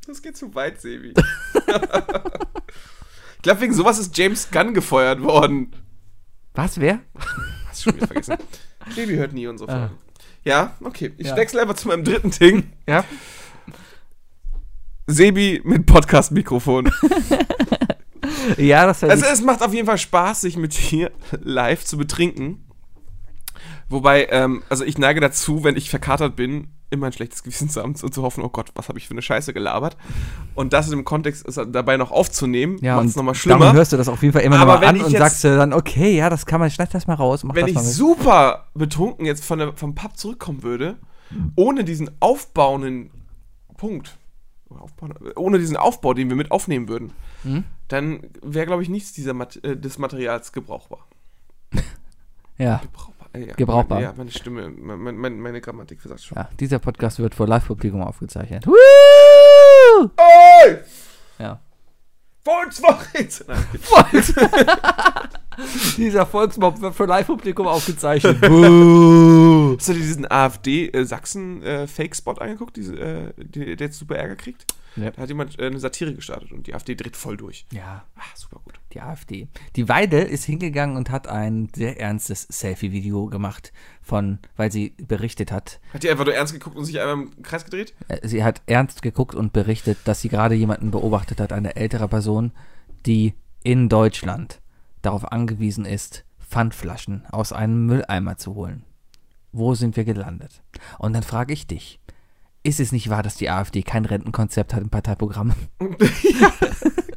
Das 0.07 0.21
geht 0.23 0.37
zu 0.37 0.55
weit, 0.55 0.81
Sebi. 0.81 1.15
Ich 3.37 3.43
glaube, 3.43 3.61
wegen 3.61 3.75
sowas 3.75 3.99
ist 3.99 4.17
James 4.17 4.51
Gunn 4.51 4.73
gefeuert 4.75 5.23
worden. 5.23 5.75
Was, 6.55 6.79
wer? 6.81 7.01
Hast 7.69 7.81
du 7.87 7.91
schon 7.91 7.97
wieder 7.97 8.07
vergessen. 8.07 8.37
Sebi 8.95 9.17
hört 9.17 9.33
nie 9.33 9.47
unsere 9.47 9.73
Ah. 9.73 9.91
Ja, 10.45 10.74
okay. 10.82 11.12
Ich 11.16 11.28
Ja. 11.28 11.36
wechsle 11.36 11.62
einfach 11.62 11.74
zu 11.74 11.88
meinem 11.88 12.05
dritten 12.05 12.30
Ding. 12.30 12.72
Ja. 12.88 13.05
Sebi 15.07 15.61
mit 15.64 15.86
Podcast-Mikrofon. 15.86 16.90
Ja, 18.57 18.86
das 18.86 19.05
Also 19.05 19.24
es 19.26 19.42
macht 19.42 19.62
auf 19.62 19.72
jeden 19.74 19.86
Fall 19.86 19.99
Spaß, 19.99 20.40
sich 20.42 20.57
mit 20.57 20.90
dir 20.90 21.11
live 21.42 21.84
zu 21.84 21.97
betrinken. 21.99 22.66
Wobei, 23.88 24.26
ähm, 24.30 24.62
also 24.70 24.82
ich 24.84 24.99
neige 24.99 25.20
dazu, 25.20 25.62
wenn 25.62 25.76
ich 25.76 25.90
verkatert 25.90 26.34
bin, 26.34 26.68
immer 26.95 27.07
ein 27.07 27.12
schlechtes 27.12 27.42
Gewissen 27.42 27.68
zu 27.68 27.82
haben 27.82 27.95
und 28.01 28.14
zu 28.14 28.22
hoffen, 28.22 28.42
oh 28.42 28.49
Gott, 28.49 28.70
was 28.74 28.88
habe 28.88 28.99
ich 28.99 29.07
für 29.07 29.12
eine 29.14 29.22
Scheiße 29.22 29.53
gelabert. 29.53 29.97
Und 30.55 30.72
das 30.72 30.90
im 30.90 31.05
Kontext 31.05 31.47
ist 31.47 31.61
dabei 31.68 31.97
noch 31.97 32.11
aufzunehmen, 32.11 32.78
ja, 32.80 32.97
macht 32.97 33.07
es 33.07 33.16
nochmal 33.16 33.34
schlimmer. 33.34 33.72
hörst 33.72 33.92
du 33.92 33.97
das 33.97 34.09
auf 34.09 34.22
jeden 34.22 34.32
Fall 34.32 34.42
immer 34.42 34.59
Aber 34.59 34.74
noch 34.74 34.80
mal 34.80 34.86
wenn 34.88 35.01
an 35.01 35.05
und 35.07 35.11
jetzt- 35.12 35.20
sagst 35.20 35.45
dir 35.45 35.57
dann, 35.57 35.72
okay, 35.72 36.16
ja, 36.16 36.30
das 36.30 36.47
kann 36.47 36.61
man, 36.61 36.70
schneid 36.70 36.92
das 36.95 37.07
mal 37.07 37.14
raus, 37.14 37.45
Wenn 37.47 37.68
ich 37.68 37.78
super 37.78 38.68
betrunken 38.74 39.26
jetzt 39.26 39.45
von 39.45 39.59
der, 39.59 39.72
vom 39.74 39.95
Pub 39.95 40.16
zurückkommen 40.16 40.62
würde, 40.62 40.97
ohne 41.57 41.84
diesen 41.84 42.11
aufbauenden 42.20 43.11
Punkt, 43.76 44.16
ohne 45.36 45.59
diesen 45.59 45.76
Aufbau, 45.76 46.14
den 46.14 46.28
wir 46.28 46.36
mit 46.36 46.51
aufnehmen 46.51 46.88
würden, 46.88 47.12
Hm? 47.42 47.64
dann 47.88 48.20
wäre, 48.42 48.66
glaube 48.66 48.82
ich, 48.82 48.88
nichts 48.88 49.12
dieser 49.12 49.34
äh, 49.62 49.76
des 49.76 49.99
Materials 49.99 50.53
gebrauchbar. 50.53 51.07
Ja. 52.57 52.76
Gebrauchbar. 52.78 53.14
Ja, 53.37 53.55
Gebrauchbar. 53.55 54.01
Ja, 54.01 54.14
meine 54.16 54.30
Stimme, 54.30 54.70
meine, 54.70 55.12
meine, 55.18 55.37
meine 55.37 55.61
Grammatik 55.61 56.01
versagt 56.01 56.22
schon. 56.22 56.37
ja, 56.37 56.49
dieser 56.61 56.78
Podcast 56.78 57.18
wird 57.18 57.35
vor 57.35 57.49
Live-Publikum 57.49 58.01
aufgezeichnet. 58.03 58.66
Woo! 58.66 58.72
Oi! 60.16 60.78
Ja. 61.39 61.61
Volkswoche! 62.45 63.07
Nein, 63.49 63.66
Dieser 65.96 66.26
Volksmob 66.26 66.80
wird 66.80 66.94
vor 66.94 67.07
Live-Publikum 67.07 67.66
aufgezeichnet. 67.66 68.38
Hast 68.42 69.88
du 69.88 69.92
dir 69.92 69.98
diesen 70.00 70.30
AfD-Sachsen-Fake-Spot 70.30 72.32
angeguckt, 72.32 72.76
diese, 72.76 72.96
äh, 72.98 73.32
der 73.36 73.74
jetzt 73.76 73.98
super 73.98 74.16
Ärger 74.16 74.36
kriegt? 74.36 74.66
Ja. 74.96 75.11
Da 75.11 75.22
hat 75.22 75.28
jemand 75.28 75.59
äh, 75.59 75.66
eine 75.66 75.80
Satire 75.80 76.14
gestartet 76.14 76.52
und 76.52 76.68
die 76.68 76.74
AfD 76.74 76.94
dreht 76.94 77.16
voll 77.16 77.36
durch. 77.36 77.66
Ja, 77.72 78.05
Ah, 78.16 78.22
super 78.36 78.61
gut. 78.64 78.74
die 78.92 79.00
AfD. 79.00 79.48
Die 79.74 79.88
Weidel 79.88 80.22
ist 80.24 80.44
hingegangen 80.44 80.96
und 80.96 81.11
hat 81.11 81.26
ein 81.26 81.68
sehr 81.74 81.98
ernstes 82.00 82.42
Selfie-Video 82.42 83.26
gemacht 83.26 83.72
von, 84.02 84.38
weil 84.57 84.70
sie 84.70 84.94
berichtet 84.98 85.50
hat. 85.50 85.80
Hat 85.92 86.05
die 86.05 86.11
einfach 86.11 86.26
nur 86.26 86.34
ernst 86.34 86.52
geguckt 86.52 86.76
und 86.76 86.84
sich 86.84 87.00
einmal 87.00 87.26
im 87.26 87.42
Kreis 87.42 87.64
gedreht? 87.64 87.92
Äh, 88.07 88.26
Sie 88.28 88.44
hat 88.44 88.62
ernst 88.66 89.02
geguckt 89.02 89.34
und 89.34 89.52
berichtet, 89.52 89.98
dass 90.05 90.20
sie 90.20 90.28
gerade 90.28 90.55
jemanden 90.55 90.92
beobachtet 90.92 91.40
hat, 91.40 91.52
eine 91.52 91.74
ältere 91.74 92.07
Person, 92.07 92.52
die 93.05 93.34
in 93.64 93.88
Deutschland 93.88 94.61
darauf 95.07 95.30
angewiesen 95.32 95.84
ist, 95.84 96.24
Pfandflaschen 96.40 97.24
aus 97.30 97.52
einem 97.52 97.86
Mülleimer 97.86 98.36
zu 98.36 98.55
holen. 98.55 98.84
Wo 99.52 99.74
sind 99.74 99.96
wir 99.96 100.05
gelandet? 100.05 100.62
Und 100.98 101.12
dann 101.12 101.22
frage 101.22 101.52
ich 101.52 101.66
dich, 101.66 102.00
ist 102.62 102.80
es 102.80 102.92
nicht 102.92 103.11
wahr, 103.11 103.22
dass 103.22 103.36
die 103.36 103.50
AfD 103.50 103.82
kein 103.82 104.05
Rentenkonzept 104.05 104.74
hat 104.74 104.82
im 104.82 104.90
Parteiprogramm? 104.90 105.52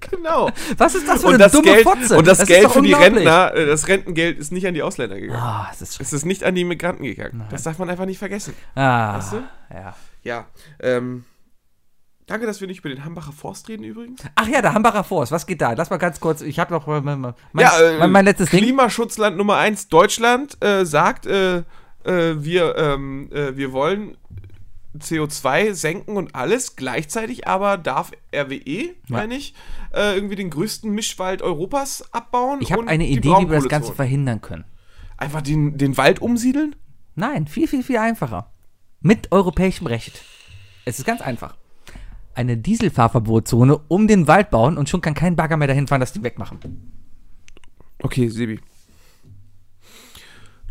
Genau. 0.10 0.50
Was 0.78 0.96
ist 0.96 1.08
das 1.08 1.22
für 1.22 1.28
Und 1.28 1.34
eine 1.36 1.44
das 1.44 1.52
dumme 1.52 1.66
Geld, 1.66 1.84
Fotze? 1.84 2.18
und 2.18 2.26
das 2.28 2.40
ist 2.40 2.48
Geld 2.48 2.66
doch 2.66 2.74
für 2.74 2.82
die. 2.82 2.94
Rentner, 2.94 3.54
äh, 3.54 3.66
das 3.66 3.88
Rentengeld 3.88 4.38
ist 4.40 4.52
nicht 4.52 4.66
an 4.66 4.74
die 4.74 4.82
Ausländer 4.82 5.20
gegangen. 5.20 5.40
Ah, 5.40 5.70
es 5.72 5.82
ist 5.82 6.00
Es 6.00 6.14
ist 6.14 6.26
nicht 6.26 6.44
an 6.44 6.56
die 6.56 6.64
Migranten 6.64 7.04
gegangen. 7.04 7.44
Das 7.50 7.64
darf 7.64 7.78
man 7.78 7.90
einfach 7.90 8.06
nicht 8.06 8.18
vergessen. 8.18 8.54
Ah, 8.76 9.18
Weißt 9.18 9.34
du? 9.34 9.44
ja. 9.74 9.96
Ja. 10.24 10.46
Ähm, 10.80 11.26
danke, 12.28 12.46
dass 12.46 12.62
wir 12.62 12.68
nicht 12.68 12.80
über 12.80 12.90
den 12.90 13.04
Hambacher 13.04 13.32
Forst 13.32 13.68
reden 13.70 13.84
übrigens. 13.84 14.22
Ach 14.36 14.48
ja, 14.48 14.62
der 14.62 14.74
Hambacher 14.74 15.04
Forst, 15.04 15.32
was 15.32 15.48
geht 15.48 15.62
da? 15.62 15.74
Lass 15.74 15.90
mal 15.90 15.98
ganz 15.98 16.20
kurz, 16.20 16.42
ich 16.42 16.60
habe 16.60 16.74
noch 16.74 16.86
mein, 16.86 17.20
mein, 17.20 17.34
ja, 17.58 17.80
äh, 17.80 17.98
mein, 17.98 18.12
mein 18.12 18.26
letztes 18.26 18.52
Ding. 18.52 18.60
Klimaschutzland 18.60 19.38
Nummer 19.38 19.58
1 19.58 19.90
Deutschland 19.90 20.64
äh, 20.64 20.86
sagt, 20.86 21.26
äh, 21.26 21.58
äh, 21.58 21.64
wir, 22.44 22.76
ähm, 22.78 23.30
äh, 23.32 23.58
wir 23.58 23.72
wollen 23.72 24.18
CO2 25.00 25.74
senken 25.74 26.18
und 26.18 26.36
alles. 26.36 26.76
Gleichzeitig 26.76 27.48
aber 27.48 27.78
darf 27.78 28.12
RWE, 28.34 28.96
meine 29.08 29.36
ich, 29.36 29.54
äh, 29.94 30.16
irgendwie 30.16 30.36
den 30.36 30.50
größten 30.50 30.92
Mischwald 30.92 31.42
Europas 31.42 32.14
abbauen. 32.14 32.60
Ich 32.62 32.72
habe 32.72 32.88
eine 32.88 33.06
Idee, 33.06 33.30
wie 33.30 33.50
wir 33.50 33.58
das 33.58 33.70
Ganze 33.70 33.94
verhindern 33.94 34.42
können. 34.42 34.66
Einfach 35.18 35.42
den, 35.42 35.78
den 35.78 35.98
Wald 35.98 36.22
umsiedeln? 36.22 36.76
Nein, 37.16 37.48
viel, 37.48 37.68
viel, 37.68 37.84
viel 37.84 37.98
einfacher. 37.98 38.52
Mit 39.02 39.32
europäischem 39.32 39.88
Recht. 39.88 40.24
Es 40.86 41.00
ist 41.00 41.06
ganz 41.06 41.22
einfach. 41.22 41.56
Eine 42.38 42.56
Dieselfahrverbotszone 42.56 43.80
um 43.88 44.08
den 44.08 44.28
Wald 44.28 44.52
bauen 44.52 44.78
und 44.78 44.88
schon 44.88 45.02
kann 45.02 45.16
kein 45.16 45.36
Bagger 45.36 45.58
mehr 45.58 45.68
dahin 45.68 45.88
fahren, 45.88 46.02
das 46.02 46.14
die 46.14 46.22
wegmachen. 46.22 46.60
Okay, 48.04 48.30
Sebi. 48.30 48.60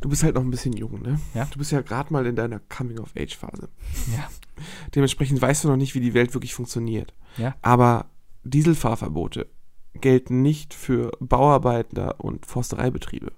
Du 0.00 0.08
bist 0.08 0.22
halt 0.22 0.36
noch 0.36 0.42
ein 0.42 0.50
bisschen 0.52 0.74
jung, 0.74 1.02
ne? 1.02 1.18
Ja. 1.34 1.46
Du 1.50 1.58
bist 1.58 1.72
ja 1.72 1.80
gerade 1.80 2.12
mal 2.12 2.24
in 2.24 2.36
deiner 2.36 2.60
Coming-of-Age-Phase. 2.60 3.68
Ja. 4.16 4.28
Dementsprechend 4.94 5.42
weißt 5.42 5.64
du 5.64 5.68
noch 5.68 5.76
nicht, 5.76 5.96
wie 5.96 6.00
die 6.00 6.14
Welt 6.14 6.34
wirklich 6.34 6.54
funktioniert. 6.54 7.12
Ja. 7.36 7.56
Aber 7.62 8.10
Dieselfahrverbote 8.44 9.48
gelten 9.94 10.42
nicht 10.42 10.72
für 10.72 11.10
Bauarbeiter 11.18 12.20
und 12.20 12.46
Forstereibetriebe. 12.46 13.32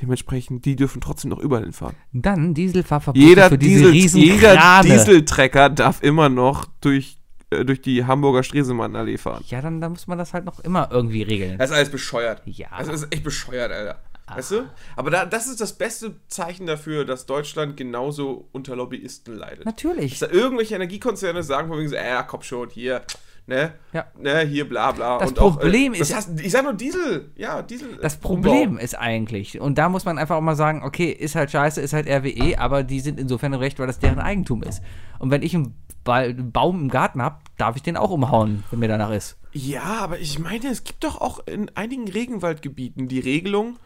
Dementsprechend, 0.00 0.64
die 0.66 0.76
dürfen 0.76 1.00
trotzdem 1.00 1.30
noch 1.30 1.40
überall 1.40 1.64
hinfahren. 1.64 1.96
Dann 2.12 2.54
Dieselfahrverbote 2.54 3.24
Jeder, 3.26 3.48
für 3.48 3.58
diese 3.58 3.90
Diesel, 3.90 4.22
jeder. 4.22 4.82
Dieseltrecker 4.84 5.68
darf 5.68 6.00
immer 6.00 6.28
noch 6.28 6.66
durch, 6.80 7.18
äh, 7.52 7.64
durch 7.64 7.80
die 7.80 8.04
Hamburger 8.04 8.42
Stresemannallee 8.42 9.18
fahren. 9.18 9.44
Ja, 9.48 9.60
dann, 9.60 9.80
dann 9.80 9.92
muss 9.92 10.06
man 10.06 10.18
das 10.18 10.32
halt 10.34 10.44
noch 10.44 10.60
immer 10.60 10.88
irgendwie 10.90 11.22
regeln. 11.22 11.58
Das 11.58 11.70
ist 11.70 11.76
alles 11.76 11.90
bescheuert. 11.90 12.42
Ja. 12.46 12.68
Das 12.78 12.88
ist 12.88 13.12
echt 13.12 13.24
bescheuert, 13.24 13.70
Alter. 13.72 13.98
Weißt 14.34 14.52
du? 14.52 14.62
Aber 14.96 15.10
da, 15.10 15.26
das 15.26 15.46
ist 15.46 15.60
das 15.60 15.74
beste 15.74 16.14
Zeichen 16.28 16.66
dafür, 16.66 17.04
dass 17.04 17.26
Deutschland 17.26 17.76
genauso 17.76 18.48
unter 18.52 18.76
Lobbyisten 18.76 19.36
leidet. 19.36 19.64
Natürlich. 19.66 20.18
Dass 20.18 20.30
da 20.30 20.34
irgendwelche 20.34 20.74
Energiekonzerne 20.74 21.42
sagen 21.42 21.68
von 21.68 21.78
wegen 21.78 21.88
so, 21.88 21.96
äh, 21.96 22.22
komm 22.26 22.40
schon, 22.42 22.70
hier, 22.70 23.02
ne? 23.46 23.72
Ja. 23.92 24.06
Ne, 24.18 24.40
hier, 24.46 24.66
bla 24.66 24.92
bla. 24.92 25.18
Das 25.18 25.30
und 25.30 25.38
auch, 25.38 25.58
Problem 25.58 25.92
äh, 25.92 25.98
ist- 25.98 26.10
Das 26.12 26.16
heißt, 26.28 26.40
ich 26.40 26.50
sag 26.50 26.62
nur 26.62 26.72
Diesel. 26.72 27.30
Ja, 27.36 27.60
Diesel. 27.62 27.98
Das 28.00 28.16
Problem 28.16 28.78
ist 28.78 28.94
eigentlich, 28.98 29.60
und 29.60 29.76
da 29.76 29.88
muss 29.90 30.04
man 30.06 30.16
einfach 30.16 30.36
auch 30.36 30.40
mal 30.40 30.56
sagen, 30.56 30.82
okay, 30.82 31.10
ist 31.10 31.34
halt 31.34 31.50
scheiße, 31.50 31.80
ist 31.82 31.92
halt 31.92 32.06
RWE, 32.08 32.58
aber 32.58 32.84
die 32.84 33.00
sind 33.00 33.20
insofern 33.20 33.52
im 33.52 33.58
Recht, 33.60 33.78
weil 33.80 33.86
das 33.88 33.98
deren 33.98 34.20
Eigentum 34.20 34.62
ist. 34.62 34.82
Und 35.22 35.30
wenn 35.30 35.42
ich 35.42 35.54
einen, 35.54 35.74
Ba- 36.04 36.16
einen 36.16 36.50
Baum 36.52 36.80
im 36.82 36.88
Garten 36.88 37.22
habe, 37.22 37.36
darf 37.56 37.76
ich 37.76 37.82
den 37.82 37.96
auch 37.96 38.10
umhauen, 38.10 38.64
wenn 38.70 38.80
mir 38.80 38.88
danach 38.88 39.10
ist. 39.12 39.38
Ja, 39.52 39.82
aber 40.00 40.18
ich 40.18 40.38
meine, 40.38 40.66
es 40.68 40.82
gibt 40.84 41.04
doch 41.04 41.20
auch 41.20 41.46
in 41.46 41.70
einigen 41.76 42.08
Regenwaldgebieten 42.08 43.06
die 43.06 43.20
Regelung, 43.20 43.76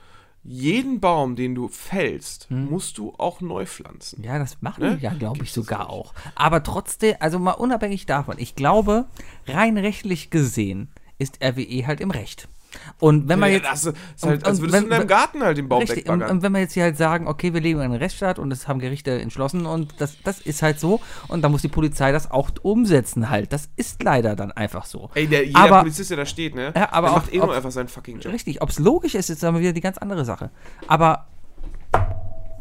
jeden 0.42 1.00
Baum, 1.00 1.36
den 1.36 1.54
du 1.54 1.68
fällst, 1.68 2.50
musst 2.50 2.98
du 2.98 3.12
auch 3.18 3.40
neu 3.40 3.66
pflanzen. 3.66 4.22
Ja, 4.22 4.38
das 4.38 4.62
machen 4.62 4.82
Ne? 4.84 4.96
die 4.96 5.02
ja, 5.02 5.12
glaube 5.12 5.42
ich, 5.42 5.52
sogar 5.52 5.90
auch. 5.90 6.14
Aber 6.36 6.62
trotzdem, 6.62 7.16
also 7.20 7.38
mal 7.40 7.50
unabhängig 7.52 8.06
davon, 8.06 8.36
ich 8.38 8.54
glaube, 8.54 9.06
rein 9.46 9.76
rechtlich 9.76 10.30
gesehen 10.30 10.88
ist 11.18 11.42
RWE 11.44 11.86
halt 11.86 12.00
im 12.00 12.10
Recht. 12.12 12.48
Und 12.98 13.28
wenn 13.28 13.38
man 13.38 13.50
Ja, 13.50 13.56
jetzt. 13.56 13.70
das 13.70 13.84
ist 13.86 13.96
halt, 14.22 14.38
und- 14.42 14.46
als 14.46 14.60
würdest 14.60 14.74
wenn- 14.74 14.80
du 14.88 14.94
in 14.94 14.98
deinem 15.00 15.06
Garten 15.08 15.42
halt 15.42 15.58
den 15.58 15.68
Baum 15.68 15.80
Richtig, 15.82 16.08
und, 16.08 16.22
und 16.22 16.42
wenn 16.42 16.52
wir 16.52 16.60
jetzt 16.60 16.74
hier 16.74 16.84
halt 16.84 16.96
sagen, 16.96 17.26
okay, 17.28 17.52
wir 17.54 17.60
leben 17.60 17.80
in 17.80 17.86
einem 17.86 17.94
Rechtsstaat 18.00 18.38
und 18.38 18.50
das 18.50 18.68
haben 18.68 18.78
Gerichte 18.80 19.20
entschlossen 19.20 19.66
und 19.66 19.94
das, 20.00 20.16
das 20.22 20.40
ist 20.40 20.62
halt 20.62 20.80
so 20.80 21.00
und 21.28 21.42
da 21.42 21.48
muss 21.48 21.62
die 21.62 21.68
Polizei 21.68 22.12
das 22.12 22.30
auch 22.30 22.50
umsetzen 22.62 23.30
halt. 23.30 23.52
Das 23.52 23.68
ist 23.76 24.02
leider 24.02 24.36
dann 24.36 24.52
einfach 24.52 24.86
so. 24.86 25.10
Ey, 25.14 25.26
der, 25.26 25.46
jeder 25.46 25.58
aber, 25.60 25.80
Polizist, 25.80 26.10
der 26.10 26.16
da 26.18 26.26
steht, 26.26 26.54
ne? 26.54 26.72
Ja, 26.74 26.92
aber 26.92 27.08
der 27.08 27.16
macht 27.16 27.32
eh 27.34 27.40
auch- 27.40 27.46
nur 27.46 27.54
einfach 27.56 27.70
seinen 27.70 27.88
fucking 27.88 28.20
Job. 28.20 28.32
Richtig, 28.32 28.62
ob 28.62 28.70
es 28.70 28.78
logisch 28.78 29.14
ist, 29.14 29.30
ist 29.30 29.42
dann 29.42 29.58
wieder 29.58 29.72
die 29.72 29.80
ganz 29.80 29.98
andere 29.98 30.24
Sache. 30.24 30.50
Aber 30.88 31.26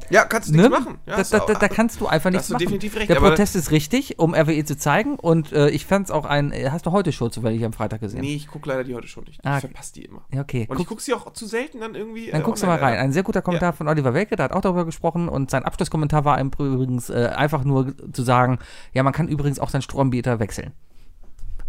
Ja, 0.09 0.25
kannst 0.25 0.49
du 0.49 0.55
ne, 0.55 0.63
nichts 0.69 0.79
machen. 0.79 0.97
Ja, 1.05 1.17
da, 1.17 1.23
da, 1.23 1.45
da, 1.45 1.53
da 1.59 1.67
kannst 1.67 1.99
du 1.99 2.07
einfach 2.07 2.29
nichts 2.29 2.49
machen. 2.49 2.59
definitiv 2.59 2.95
recht, 2.95 3.09
Der 3.09 3.15
Protest 3.15 3.55
ist 3.55 3.71
richtig, 3.71 4.19
um 4.19 4.33
RWE 4.35 4.63
zu 4.63 4.77
zeigen 4.77 5.15
und 5.15 5.51
äh, 5.51 5.69
ich 5.69 5.85
fand 5.85 6.05
es 6.05 6.11
auch 6.11 6.25
ein, 6.25 6.51
äh, 6.51 6.69
hast 6.71 6.85
du 6.85 6.91
heute 6.91 7.11
Show 7.11 7.29
zufällig 7.29 7.63
am 7.65 7.73
Freitag 7.73 8.01
gesehen? 8.01 8.21
Nee, 8.21 8.35
ich 8.35 8.47
gucke 8.47 8.69
leider 8.69 8.83
die 8.83 8.93
heute 8.93 9.07
schon 9.07 9.23
nicht. 9.23 9.39
Ah, 9.43 9.55
ich 9.57 9.61
verpasse 9.61 9.93
die 9.93 10.05
immer. 10.05 10.21
Okay. 10.37 10.61
Und 10.69 10.75
Guck, 10.75 10.79
ich 10.81 10.87
gucke 10.87 11.01
sie 11.01 11.13
auch 11.13 11.33
zu 11.33 11.45
selten 11.45 11.79
dann 11.79 11.95
irgendwie. 11.95 12.29
dann 12.31 12.41
äh, 12.41 12.43
guckst 12.43 12.63
du 12.63 12.67
mal 12.67 12.77
rein. 12.77 12.97
Ein 12.97 13.11
sehr 13.11 13.23
guter 13.23 13.41
Kommentar 13.41 13.69
Ja. 13.69 13.73
von 13.73 13.87
Oliver 13.87 14.13
Welke, 14.13 14.35
der 14.35 14.45
hat 14.45 14.51
auch 14.51 14.61
darüber 14.61 14.85
gesprochen 14.85 15.29
und 15.29 15.49
sein 15.49 15.63
Abschlusskommentar 15.63 16.25
war 16.25 16.39
im 16.39 16.51
übrigens 16.57 17.09
äh, 17.09 17.31
einfach 17.35 17.63
nur 17.63 17.93
zu 18.13 18.23
sagen, 18.23 18.59
ja, 18.93 19.03
man 19.03 19.13
kann 19.13 19.27
übrigens 19.27 19.59
auch 19.59 19.69
seinen 19.69 19.81
Stromanbieter 19.81 20.39
wechseln. 20.39 20.71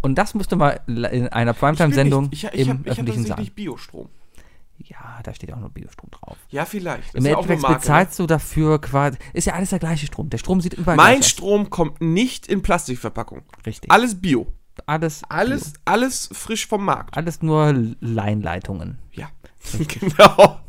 Und 0.01 0.15
das 0.15 0.35
müsste 0.35 0.55
mal 0.55 0.79
in 0.87 1.27
einer 1.29 1.51
Ich 1.51 1.57
Primetime-Sendung 1.57 2.29
nicht. 2.29 2.43
Ich, 2.45 2.53
ich 2.53 2.67
im 2.67 2.69
hab, 2.69 2.79
ich 2.81 2.85
hab 2.85 2.91
öffentlichen 2.91 3.23
sagen. 3.23 3.29
tatsächlich 3.29 3.55
Biostrom. 3.55 4.09
Ja, 4.79 5.19
da 5.23 5.33
steht 5.33 5.51
auch 5.53 5.59
nur 5.59 5.69
Biostrom 5.69 6.09
drauf. 6.11 6.37
Ja, 6.49 6.65
vielleicht. 6.65 7.13
Im 7.15 7.19
ist 7.19 7.25
ja 7.29 7.33
Endeffekt 7.35 7.61
Marke, 7.61 7.73
ne? 7.75 7.79
bezahlst 7.79 8.19
du 8.19 8.27
dafür 8.27 8.79
quasi. 8.79 9.17
Ist 9.33 9.45
ja 9.45 9.53
alles 9.53 9.69
der 9.71 9.79
gleiche 9.79 10.05
Strom. 10.05 10.29
Der 10.29 10.37
Strom 10.37 10.61
sieht 10.61 10.73
überall 10.73 10.95
Mein 10.95 11.15
gleich 11.15 11.19
aus. 11.25 11.29
Strom 11.29 11.69
kommt 11.69 11.99
nicht 12.01 12.47
in 12.47 12.61
Plastikverpackung. 12.61 13.41
Richtig. 13.65 13.91
Alles 13.91 14.21
Bio. 14.21 14.47
alles, 14.85 15.21
Alles, 15.29 15.73
alles 15.85 16.29
frisch 16.31 16.67
vom 16.67 16.85
Markt. 16.85 17.17
alles 17.17 17.41
nur 17.41 17.73
Leinleitungen. 17.99 18.99
Ja, 19.11 19.29
genau. 19.87 20.59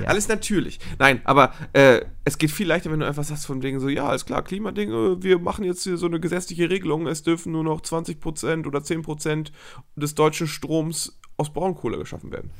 Ja. 0.00 0.06
Alles 0.06 0.28
natürlich. 0.28 0.78
Nein, 0.98 1.20
aber 1.24 1.52
äh, 1.72 2.02
es 2.24 2.38
geht 2.38 2.50
viel 2.52 2.66
leichter, 2.68 2.90
wenn 2.92 3.00
du 3.00 3.06
einfach 3.06 3.24
sagst 3.24 3.46
von 3.46 3.62
wegen 3.62 3.80
so, 3.80 3.88
ja, 3.88 4.06
alles 4.06 4.24
klar, 4.26 4.42
Klimading, 4.42 4.90
äh, 4.90 5.22
wir 5.22 5.38
machen 5.38 5.64
jetzt 5.64 5.82
hier 5.84 5.96
so 5.96 6.06
eine 6.06 6.20
gesetzliche 6.20 6.70
Regelung, 6.70 7.06
es 7.06 7.22
dürfen 7.22 7.52
nur 7.52 7.64
noch 7.64 7.80
20% 7.80 8.66
oder 8.66 8.78
10% 8.80 9.50
des 9.96 10.14
deutschen 10.14 10.46
Stroms 10.46 11.18
aus 11.36 11.52
Braunkohle 11.52 11.98
geschaffen 11.98 12.30
werden. 12.30 12.50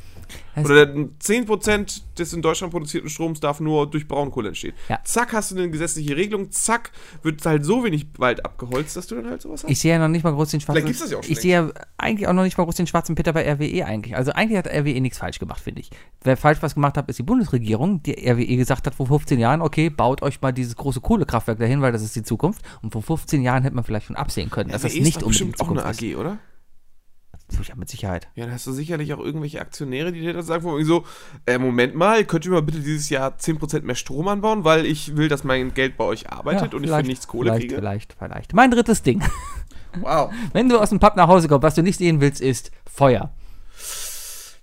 Es- 0.57 0.65
Oder 0.65 0.83
10% 1.21 2.03
des 2.19 2.33
in 2.33 2.43
Deutschland 2.43 2.73
produzierten 2.73 3.09
Stroms 3.09 3.39
darf 3.39 3.61
nur 3.61 3.89
durch 3.89 4.09
Braunkohle 4.09 4.49
entstehen. 4.49 4.75
Ja. 4.89 4.99
Zack, 5.05 5.33
hast 5.33 5.53
du 5.53 5.57
eine 5.57 5.71
gesetzliche 5.71 6.17
Regelung, 6.17 6.51
zack, 6.51 6.91
wird 7.23 7.45
halt 7.47 7.65
so 7.65 7.85
wenig 7.85 8.07
Wald 8.19 8.45
abgeholzt, 8.45 8.97
dass 8.97 9.07
du 9.07 9.15
dann 9.17 9.31
halt 9.31 9.43
sowas 9.43 9.63
hast. 9.63 9.71
Ich 9.71 9.79
sehe 9.79 9.93
ja 9.93 9.99
noch 9.99 10.09
nicht 10.09 10.25
mal 10.25 10.33
groß 10.33 10.51
den 10.51 10.61
schwarzen. 10.61 10.83
Vielleicht 10.83 10.87
gibt's 10.87 11.03
das 11.03 11.11
ja 11.13 11.19
auch 11.19 11.23
schon 11.23 11.33
Ich 11.33 11.41
sehe 11.41 11.53
ja 11.53 11.71
eigentlich 11.99 12.27
auch 12.27 12.33
noch 12.33 12.43
nicht 12.43 12.59
mal 12.59 12.65
groß 12.65 12.75
den 12.75 12.87
schwarzen 12.89 13.15
Peter 13.15 13.33
bei 13.33 13.49
RWE 13.49 13.85
eigentlich. 13.87 14.17
Also 14.17 14.33
eigentlich 14.33 14.59
hat 14.59 14.67
RWE 14.67 15.01
nichts 15.01 15.19
falsch 15.19 15.39
gemacht, 15.39 15.61
finde 15.61 15.81
ich. 15.83 15.91
Wer 16.23 16.37
falsch 16.37 16.61
was 16.61 16.75
gemacht 16.75 16.97
hat, 16.97 17.09
ist 17.09 17.19
die 17.19 17.23
Bundesregierung, 17.23 18.03
die 18.03 18.29
RWE 18.29 18.57
gesagt 18.57 18.87
hat 18.87 18.95
vor 18.97 19.07
15 19.07 19.39
Jahren, 19.39 19.63
okay, 19.63 19.89
baut 19.89 20.23
euch 20.23 20.41
mal 20.41 20.53
dieses 20.53 20.75
große 20.75 21.01
Kohlekraftwerk 21.01 21.59
dahin, 21.59 21.81
weil 21.81 21.93
das 21.93 22.03
ist 22.03 22.17
die 22.17 22.23
Zukunft. 22.25 22.63
Und 22.83 22.91
vor 22.93 23.03
15 23.03 23.43
Jahren 23.43 23.63
hätte 23.63 23.77
man 23.77 23.85
vielleicht 23.85 24.07
schon 24.07 24.17
absehen 24.17 24.51
können, 24.51 24.71
dass 24.71 24.83
das 24.83 24.93
RWE 24.93 24.99
ist 24.99 25.05
nicht 25.05 25.17
doch 25.23 25.27
unbedingt 25.27 25.53
bestimmt 25.53 25.61
auch 25.61 25.71
eine 25.71 25.81
Zukunft 25.81 26.03
ist. 26.03 26.15
AG, 26.15 26.21
oder? 26.21 26.39
Ja, 27.63 27.75
mit 27.77 27.89
Sicherheit. 27.89 28.29
Ja, 28.35 28.45
dann 28.45 28.55
hast 28.55 28.67
du 28.67 28.73
sicherlich 28.73 29.13
auch 29.15 29.21
irgendwelche 29.21 29.61
Aktionäre, 29.61 30.13
die 30.13 30.21
dir 30.21 30.33
dann 30.33 30.43
sagen, 30.43 30.65
wegen 30.65 30.85
so, 30.85 31.05
äh, 31.47 31.59
Moment 31.59 31.95
mal, 31.95 32.25
könnt 32.25 32.45
ihr 32.45 32.53
mal 32.53 32.63
bitte 32.63 32.81
dieses 32.81 33.09
Jahr 33.11 33.37
10% 33.39 33.83
mehr 33.83 33.95
Strom 33.95 34.29
anbauen, 34.29 34.65
weil 34.65 34.87
ich 34.87 35.17
will, 35.17 35.29
dass 35.29 35.45
mein 35.45 35.75
Geld 35.75 35.97
bei 35.97 36.05
euch 36.05 36.31
arbeitet 36.31 36.73
Ja, 36.73 36.79
und 36.79 36.85
ich 36.85 36.91
für 36.91 37.03
nichts 37.03 37.27
Kohle 37.27 37.51
vielleicht, 37.51 37.63
kriege. 37.63 37.75
Vielleicht, 37.77 38.17
vielleicht. 38.19 38.55
Mein 38.55 38.71
drittes 38.71 39.03
Ding. 39.03 39.23
Wow. 40.01 40.33
Wenn 40.53 40.69
du 40.69 40.81
aus 40.81 40.89
dem 40.89 40.99
Pub 40.99 41.15
nach 41.15 41.29
Hause 41.29 41.47
kommst, 41.47 41.63
was 41.63 41.75
du 41.77 41.83
nicht 41.83 41.99
sehen 41.99 42.21
willst, 42.21 42.41
ist 42.41 42.73
Feuer. 42.85 43.31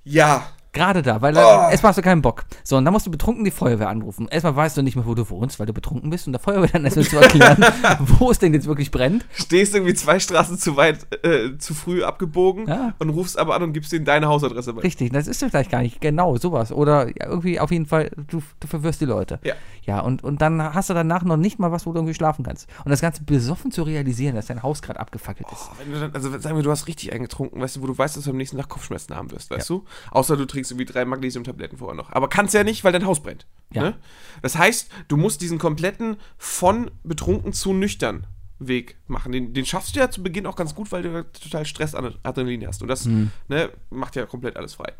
Ja. 0.04 0.46
Gerade 0.74 1.02
da, 1.02 1.22
weil 1.22 1.36
Oh. 1.36 1.40
erstmal 1.70 1.90
hast 1.90 1.98
du 1.98 2.02
keinen 2.02 2.22
Bock. 2.22 2.46
So, 2.64 2.78
und 2.78 2.86
dann 2.86 2.94
musst 2.94 3.06
du 3.06 3.12
betrunken 3.12 3.44
die 3.44 3.52
Feuerwehr 3.52 3.90
anrufen. 3.90 4.28
Erstmal 4.30 4.56
weißt 4.56 4.78
du 4.78 4.82
nicht 4.82 4.96
mehr, 4.96 5.06
wo 5.06 5.16
du 5.16 5.30
wohnst, 5.30 5.60
weil 5.60 5.66
du 5.68 5.74
betrunken 5.74 6.10
bist 6.10 6.28
und 6.28 6.34
der 6.34 6.40
Feuerwehr 6.40 6.70
dann 6.70 6.86
erstmal 6.86 7.06
zu 7.06 7.18
erklären, 7.18 7.66
wo 8.00 8.32
es 8.32 8.40
denn 8.40 8.54
jetzt 8.54 8.68
wirklich 8.68 8.90
brennt. 8.90 9.26
Stehst 9.34 9.76
irgendwie 9.76 9.94
zwei 9.96 10.20
Straßen 10.20 10.58
zu 10.58 10.78
weit, 10.78 11.00
äh, 11.26 11.58
zu 11.58 11.74
früh 11.74 12.04
abgebogen 12.04 12.68
Ja. 12.68 12.94
und 13.00 13.10
rufst 13.10 13.38
aber 13.38 13.56
an 13.56 13.64
und 13.64 13.74
gibst 13.74 13.92
denen 13.92 14.06
deine 14.06 14.28
Hausadresse 14.28 14.74
bei. 14.74 14.82
Richtig, 14.82 15.12
das 15.12 15.28
ist 15.28 15.44
vielleicht 15.44 15.72
gar 15.72 15.82
nicht 15.82 16.00
genau 16.00 16.38
sowas. 16.38 16.72
Oder 16.72 17.08
irgendwie 17.20 17.60
auf 17.60 17.72
jeden 17.72 17.86
Fall, 17.86 18.10
du, 18.30 18.42
du 18.60 18.68
verwirrst 18.68 19.02
die 19.02 19.06
Leute. 19.06 19.40
Ja. 19.44 19.56
Ja, 19.84 20.00
und, 20.02 20.24
und 20.24 20.42
dann 20.42 20.62
hast 20.62 20.90
du 20.90 20.94
danach 20.94 21.24
noch 21.24 21.38
nicht 21.38 21.58
mal 21.58 21.72
was, 21.72 21.86
wo 21.88 21.92
du 21.92 21.98
irgendwie 22.00 22.14
schlafen 22.14 22.44
kannst. 22.46 22.70
Und 22.86 22.92
das 22.92 23.02
Ganze 23.02 23.24
besoffen 23.24 23.72
zu 23.72 23.82
realisieren, 23.84 24.36
dass 24.36 24.46
dein 24.46 24.62
Haus 24.62 24.82
gerade 24.84 25.00
abgefackelt 25.00 25.48
ist. 25.52 25.70
Oh, 25.72 25.92
dann, 26.00 26.14
also 26.14 26.38
sagen 26.40 26.56
wir, 26.56 26.64
du 26.64 26.70
hast 26.70 26.88
richtig 26.88 27.12
eingetrunken, 27.14 27.60
weißt 27.62 27.78
du, 27.78 27.82
wo 27.82 27.88
du 27.88 27.98
weißt, 27.98 28.16
dass 28.16 28.26
du 28.26 28.30
am 28.30 28.38
nächsten 28.38 28.58
Tag 28.58 28.70
Kopfschmerzen 28.70 29.16
haben 29.16 29.32
wirst, 29.32 29.50
weißt 29.50 29.68
du? 29.70 29.86
Außer 30.12 30.38
du 30.38 30.46
trinkst 30.46 30.72
irgendwie 30.72 30.86
drei 30.86 31.04
Magnesiumtabletten 31.06 31.80
vorher 31.80 31.96
noch. 31.96 32.12
Aber 32.12 32.30
kannst 32.30 32.54
ja 32.54 32.64
nicht, 32.64 32.84
weil 32.84 32.92
dein 32.94 33.06
Haus 33.06 33.24
brennt. 33.24 33.48
Ja. 33.74 33.82
Ne? 33.84 33.96
Das 34.44 34.56
heißt, 34.58 34.90
du 35.08 35.18
musst 35.18 35.42
diesen 35.42 35.58
kompletten 35.58 36.18
von 36.38 36.92
betrunken 37.04 37.52
zu 37.54 37.74
nüchtern 37.74 38.28
Weg 38.60 38.98
machen. 39.08 39.32
Den, 39.32 39.56
den 39.56 39.66
schaffst 39.66 39.96
du 39.96 40.00
ja 40.00 40.12
zu 40.12 40.22
Beginn 40.22 40.46
auch 40.46 40.56
ganz 40.56 40.76
gut, 40.76 40.92
weil 40.92 41.02
du 41.02 41.24
total 41.32 41.66
Stress 41.66 41.96
an 41.96 42.14
Adrenalin 42.22 42.68
hast. 42.68 42.84
Und 42.84 42.88
das 42.90 43.06
Mhm. 43.06 43.32
ne, 43.48 43.72
macht 43.90 44.16
ja 44.16 44.28
komplett 44.28 44.56
alles 44.58 44.76
frei. 44.76 44.94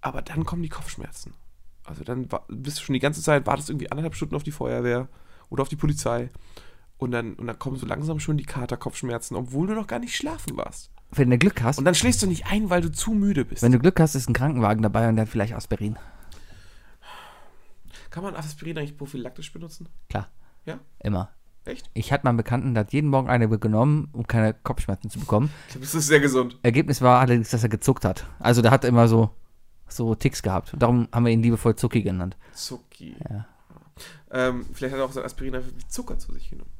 Aber 0.00 0.22
dann 0.22 0.44
kommen 0.44 0.62
die 0.62 0.68
Kopfschmerzen. 0.68 1.32
Also 1.86 2.04
dann 2.04 2.28
bist 2.48 2.78
du 2.78 2.82
schon 2.82 2.94
die 2.94 3.00
ganze 3.00 3.22
Zeit, 3.22 3.46
wartest 3.46 3.70
irgendwie 3.70 3.90
anderthalb 3.90 4.14
Stunden 4.14 4.34
auf 4.34 4.42
die 4.42 4.50
Feuerwehr 4.50 5.08
oder 5.48 5.62
auf 5.62 5.68
die 5.68 5.76
Polizei. 5.76 6.30
Und 6.98 7.10
dann, 7.10 7.34
und 7.34 7.46
dann 7.46 7.58
kommen 7.58 7.76
so 7.76 7.86
langsam 7.86 8.20
schon 8.20 8.36
die 8.36 8.44
Katerkopfschmerzen, 8.44 9.36
obwohl 9.36 9.66
du 9.66 9.74
noch 9.74 9.86
gar 9.86 9.98
nicht 9.98 10.16
schlafen 10.16 10.56
warst. 10.56 10.90
Wenn 11.12 11.30
du 11.30 11.38
Glück 11.38 11.62
hast, 11.62 11.78
Und 11.78 11.84
dann 11.84 11.94
schläfst 11.94 12.22
du 12.22 12.26
nicht 12.26 12.46
ein, 12.46 12.70
weil 12.70 12.80
du 12.80 12.90
zu 12.90 13.12
müde 13.12 13.44
bist. 13.44 13.62
wenn 13.62 13.72
du 13.72 13.78
Glück 13.78 14.00
hast, 14.00 14.14
ist 14.14 14.28
ein 14.28 14.32
Krankenwagen 14.32 14.82
dabei 14.82 15.08
und 15.08 15.20
hat 15.20 15.28
vielleicht 15.28 15.54
Aspirin. 15.54 15.98
Kann 18.10 18.24
man 18.24 18.34
Aspirin 18.34 18.78
eigentlich 18.78 18.96
prophylaktisch 18.96 19.52
benutzen? 19.52 19.88
Klar. 20.08 20.28
Ja? 20.64 20.78
Immer. 21.00 21.30
Echt? 21.66 21.90
Ich 21.94 22.12
hatte 22.12 22.24
mal 22.24 22.30
einen 22.30 22.36
Bekannten, 22.38 22.74
der 22.74 22.82
hat 22.84 22.92
jeden 22.92 23.10
Morgen 23.10 23.28
eine 23.28 23.48
genommen, 23.58 24.08
um 24.12 24.26
keine 24.26 24.54
Kopfschmerzen 24.54 25.10
zu 25.10 25.18
bekommen. 25.20 25.50
Ich 25.66 25.72
glaube, 25.72 25.84
das 25.84 25.94
ist 25.94 26.06
sehr 26.06 26.20
gesund. 26.20 26.58
Ergebnis 26.62 27.02
war 27.02 27.20
allerdings, 27.20 27.50
dass 27.50 27.62
er 27.62 27.68
gezuckt 27.68 28.04
hat. 28.04 28.24
Also 28.38 28.62
der 28.62 28.70
hat 28.70 28.84
immer 28.84 29.08
so, 29.08 29.30
so 29.88 30.14
Ticks 30.14 30.42
gehabt. 30.42 30.72
Darum 30.78 31.08
haben 31.12 31.24
wir 31.24 31.32
ihn 31.32 31.42
liebevoll 31.42 31.76
Zucki 31.76 32.02
genannt. 32.02 32.36
Zucki. 32.52 33.16
Ja. 33.30 33.46
Ähm, 34.30 34.66
vielleicht 34.72 34.92
hat 34.94 35.00
er 35.00 35.06
auch 35.06 35.12
sein 35.12 35.24
Aspirin 35.24 35.54
einfach 35.54 35.70
wie 35.76 35.86
Zucker 35.88 36.18
zu 36.18 36.32
sich 36.32 36.50
genommen. 36.50 36.70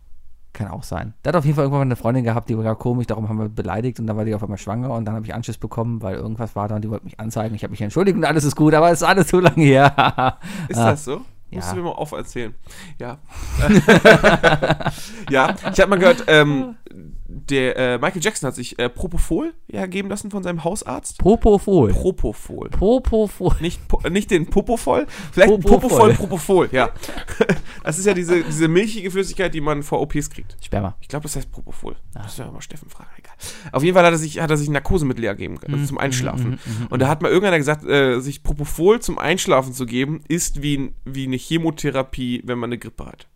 Kann 0.53 0.69
auch 0.69 0.83
sein. 0.83 1.13
Der 1.23 1.31
hat 1.31 1.37
auf 1.37 1.45
jeden 1.45 1.55
Fall 1.55 1.65
irgendwann 1.65 1.83
eine 1.89 1.97
Freundin 1.97 2.25
gehabt, 2.25 2.49
die 2.49 2.57
war 2.57 2.77
komisch, 2.77 3.07
darum 3.07 3.29
haben 3.29 3.39
wir 3.39 3.49
beleidigt 3.51 4.01
und 4.01 4.07
dann 4.07 4.17
war 4.17 4.25
die 4.25 4.35
auf 4.35 4.43
einmal 4.43 4.57
schwanger 4.59 4.91
und 4.91 5.05
dann 5.05 5.15
habe 5.15 5.27
ich 5.27 5.35
Anschiss 5.35 5.59
bekommen, 5.59 6.01
weil 6.03 6.17
irgendwas 6.17 6.57
war 6.57 6.67
da 6.69 6.77
und 6.77 6.83
die 6.83 6.91
wollte 6.91 7.05
mich 7.05 7.21
anzeigen. 7.21 7.55
Ich 7.55 7.63
habe 7.63 7.73
mich 7.73 7.83
entschuldigt 7.83 8.17
und 8.17 8.25
alles 8.25 8.45
ist 8.45 8.57
gut, 8.57 8.73
aber 8.75 8.91
es 8.91 9.03
ist 9.03 9.07
alles 9.09 9.29
so 9.29 9.39
lange 9.41 9.63
her. 9.63 10.39
Ist 10.69 10.79
das 10.79 11.05
so? 11.05 11.19
Musst 11.51 11.69
Ja. 11.69 11.75
du 11.75 11.81
mir 11.81 11.85
mal 11.91 11.93
auferzählen. 11.97 12.55
Ja. 12.99 13.19
ja, 15.31 15.55
ich 15.73 15.81
habe 15.81 15.87
mal 15.89 15.99
gehört, 15.99 16.25
ähm, 16.27 16.75
der 17.51 17.77
äh, 17.77 17.99
Michael 17.99 18.23
Jackson 18.23 18.49
hat 18.49 18.55
sich 18.55 18.79
äh, 18.79 18.89
Propofol 18.89 19.55
ja, 19.69 19.87
geben 19.87 20.09
lassen 20.09 20.31
von 20.31 20.43
seinem 20.43 20.65
Hausarzt. 20.65 21.19
Propofol. 21.19 21.93
Propofol. 21.93 22.71
Propofol. 22.71 23.57
Nicht, 23.61 23.87
po, 23.89 24.01
nicht 24.09 24.31
den 24.31 24.47
Popofol, 24.47 25.07
vielleicht 25.33 25.53
ein 25.53 25.61
Propofol. 25.61 26.15
Propofol, 26.15 26.69
ja. 26.73 26.91
Das 27.83 27.99
ist 27.99 28.05
ja 28.05 28.15
diese, 28.15 28.43
diese 28.43 28.67
milchige 28.67 29.13
Flüssigkeit, 29.13 29.55
die 29.55 29.61
man 29.61 29.85
vor 29.85 30.01
OPs 30.01 30.29
kriegt. 30.29 30.57
Sperma. 30.61 30.97
Ich 31.01 31.07
glaube, 31.07 31.23
das 31.23 31.37
heißt 31.37 31.53
Propofol. 31.53 31.95
Das 32.15 32.25
müssen 32.25 32.47
wir 32.47 32.53
mal 32.53 32.61
Steffen 32.61 32.91
fragen, 32.91 33.11
egal. 33.17 33.35
Auf 33.71 33.85
jeden 33.85 33.95
Fall 33.95 34.05
hat 34.05 34.13
er 34.13 34.19
sich, 34.19 34.41
hat 34.41 34.51
er 34.51 34.57
sich 34.57 34.69
Narkosemittel 34.69 35.25
ergeben, 35.25 35.59
also 35.63 35.77
Mhm, 35.77 35.87
zum 35.87 35.99
Einschlafen. 35.99 36.59
Und 36.91 37.01
da 37.01 37.07
hat 37.07 37.23
mal 37.23 37.29
irgendeiner 37.29 37.59
gesagt, 37.59 37.85
äh, 37.85 38.19
sich 38.21 38.43
Propofol 38.43 39.01
zum 39.01 39.19
Einschlafen 39.19 39.73
zu 39.73 39.87
geben, 39.87 40.21
ist 40.27 40.63
wie, 40.63 40.93
wie 41.05 41.27
eine 41.27 41.37
Chemotherapie, 41.37 42.43
wenn 42.45 42.59
man 42.59 42.71
eine 42.71 42.79
Grippe 42.79 43.07
hat. 43.07 43.29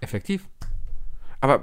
Effektiv. 0.00 0.48
Aber 1.40 1.62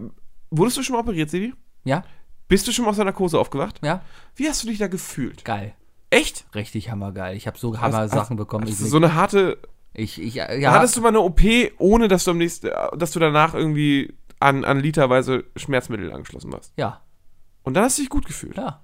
wurdest 0.51 0.77
du 0.77 0.83
schon 0.83 0.93
mal 0.95 1.01
operiert, 1.01 1.29
Sebi? 1.29 1.53
Ja? 1.83 2.03
Bist 2.47 2.67
du 2.67 2.71
schon 2.71 2.85
mal 2.85 2.91
aus 2.91 2.95
der 2.97 3.05
Narkose 3.05 3.39
aufgewacht? 3.39 3.79
Ja? 3.83 4.01
Wie 4.35 4.47
hast 4.47 4.63
du 4.63 4.67
dich 4.67 4.77
da 4.77 4.87
gefühlt? 4.87 5.43
Geil. 5.45 5.75
Echt? 6.09 6.45
Richtig 6.55 6.89
hammergeil. 6.89 7.35
Ich 7.35 7.47
habe 7.47 7.57
so 7.57 7.79
Hammer-Sachen 7.79 8.37
bekommen. 8.37 8.65
hast 8.65 8.77
so 8.77 8.97
eine 8.97 9.13
harte. 9.15 9.57
ich, 9.93 10.21
ich, 10.21 10.35
ja, 10.35 10.71
hattest 10.71 10.95
du 10.95 11.01
mal 11.01 11.09
eine 11.09 11.19
OP, 11.19 11.41
ohne 11.77 12.07
dass 12.07 12.23
du 12.23 12.31
am 12.31 12.37
nächsten, 12.37 12.69
dass 12.97 13.11
du 13.11 13.19
danach 13.19 13.53
irgendwie 13.53 14.13
an, 14.39 14.63
an 14.63 14.79
literweise 14.79 15.43
Schmerzmittel 15.57 16.13
angeschlossen 16.13 16.53
warst. 16.53 16.71
ja, 16.77 17.01
Und 17.63 17.73
dann 17.73 17.83
hast 17.83 17.97
du 17.97 18.03
dich 18.03 18.09
gut 18.09 18.25
gefühlt. 18.25 18.55
ja. 18.57 18.81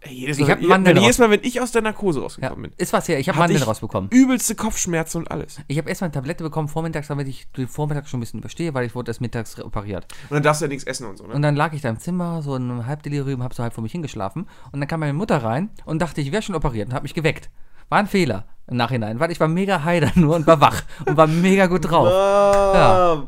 Ey, 0.00 0.12
jedes, 0.14 0.38
Ich 0.38 0.44
Mal, 0.46 0.52
hab 0.52 0.60
wenn, 0.60 0.68
Mandeln 0.68 0.96
jedes 0.98 1.18
Mal, 1.18 1.30
wenn 1.30 1.40
ich 1.42 1.60
aus 1.60 1.72
der 1.72 1.82
Narkose 1.82 2.20
rausgekommen 2.20 2.62
bin, 2.62 2.72
Ist 2.76 2.92
was 2.92 3.08
her. 3.08 3.18
Ich 3.18 3.28
habe 3.28 3.38
Mandeln 3.38 3.60
ich 3.60 3.66
rausbekommen. 3.66 4.08
übelste 4.10 4.54
Kopfschmerzen 4.54 5.18
und 5.18 5.30
alles. 5.30 5.58
Ich 5.68 5.78
habe 5.78 5.88
erstmal 5.88 6.06
eine 6.08 6.14
Tablette 6.14 6.44
bekommen 6.44 6.68
vormittags, 6.68 7.08
damit 7.08 7.26
ich 7.28 7.50
den 7.52 7.66
Vormittag 7.66 8.08
schon 8.08 8.18
ein 8.18 8.20
bisschen 8.20 8.40
überstehe, 8.40 8.72
weil 8.74 8.86
ich 8.86 8.94
wurde 8.94 9.10
erst 9.10 9.20
mittags 9.20 9.58
operiert. 9.60 10.06
Und 10.30 10.34
dann 10.34 10.42
darfst 10.42 10.60
du 10.60 10.66
ja 10.66 10.68
nichts 10.68 10.84
essen 10.84 11.06
und 11.06 11.16
so, 11.18 11.26
ne? 11.26 11.34
Und 11.34 11.42
dann 11.42 11.56
lag 11.56 11.72
ich 11.72 11.80
da 11.80 11.88
im 11.88 11.98
Zimmer, 11.98 12.42
so 12.42 12.54
in 12.54 12.70
einem 12.70 12.86
Halbdelirium, 12.86 13.42
hab 13.42 13.54
so 13.54 13.62
halb 13.62 13.72
vor 13.74 13.82
mich 13.82 13.92
hingeschlafen. 13.92 14.46
Und 14.70 14.80
dann 14.80 14.88
kam 14.88 15.00
meine 15.00 15.12
Mutter 15.12 15.42
rein 15.42 15.70
und 15.84 16.00
dachte, 16.00 16.20
ich 16.20 16.30
wäre 16.30 16.42
schon 16.42 16.54
operiert 16.54 16.88
und 16.88 16.94
hat 16.94 17.02
mich 17.02 17.14
geweckt. 17.14 17.50
War 17.88 17.98
ein 17.98 18.06
Fehler 18.06 18.46
im 18.68 18.76
Nachhinein, 18.76 19.18
weil 19.20 19.30
ich 19.32 19.40
war 19.40 19.48
mega 19.48 19.82
heider 19.84 20.10
nur 20.14 20.36
und 20.36 20.46
war 20.46 20.60
wach 20.60 20.82
und 21.06 21.16
war 21.16 21.26
mega 21.26 21.66
gut 21.66 21.84
drauf. 21.90 22.08
Ja. 22.08 23.26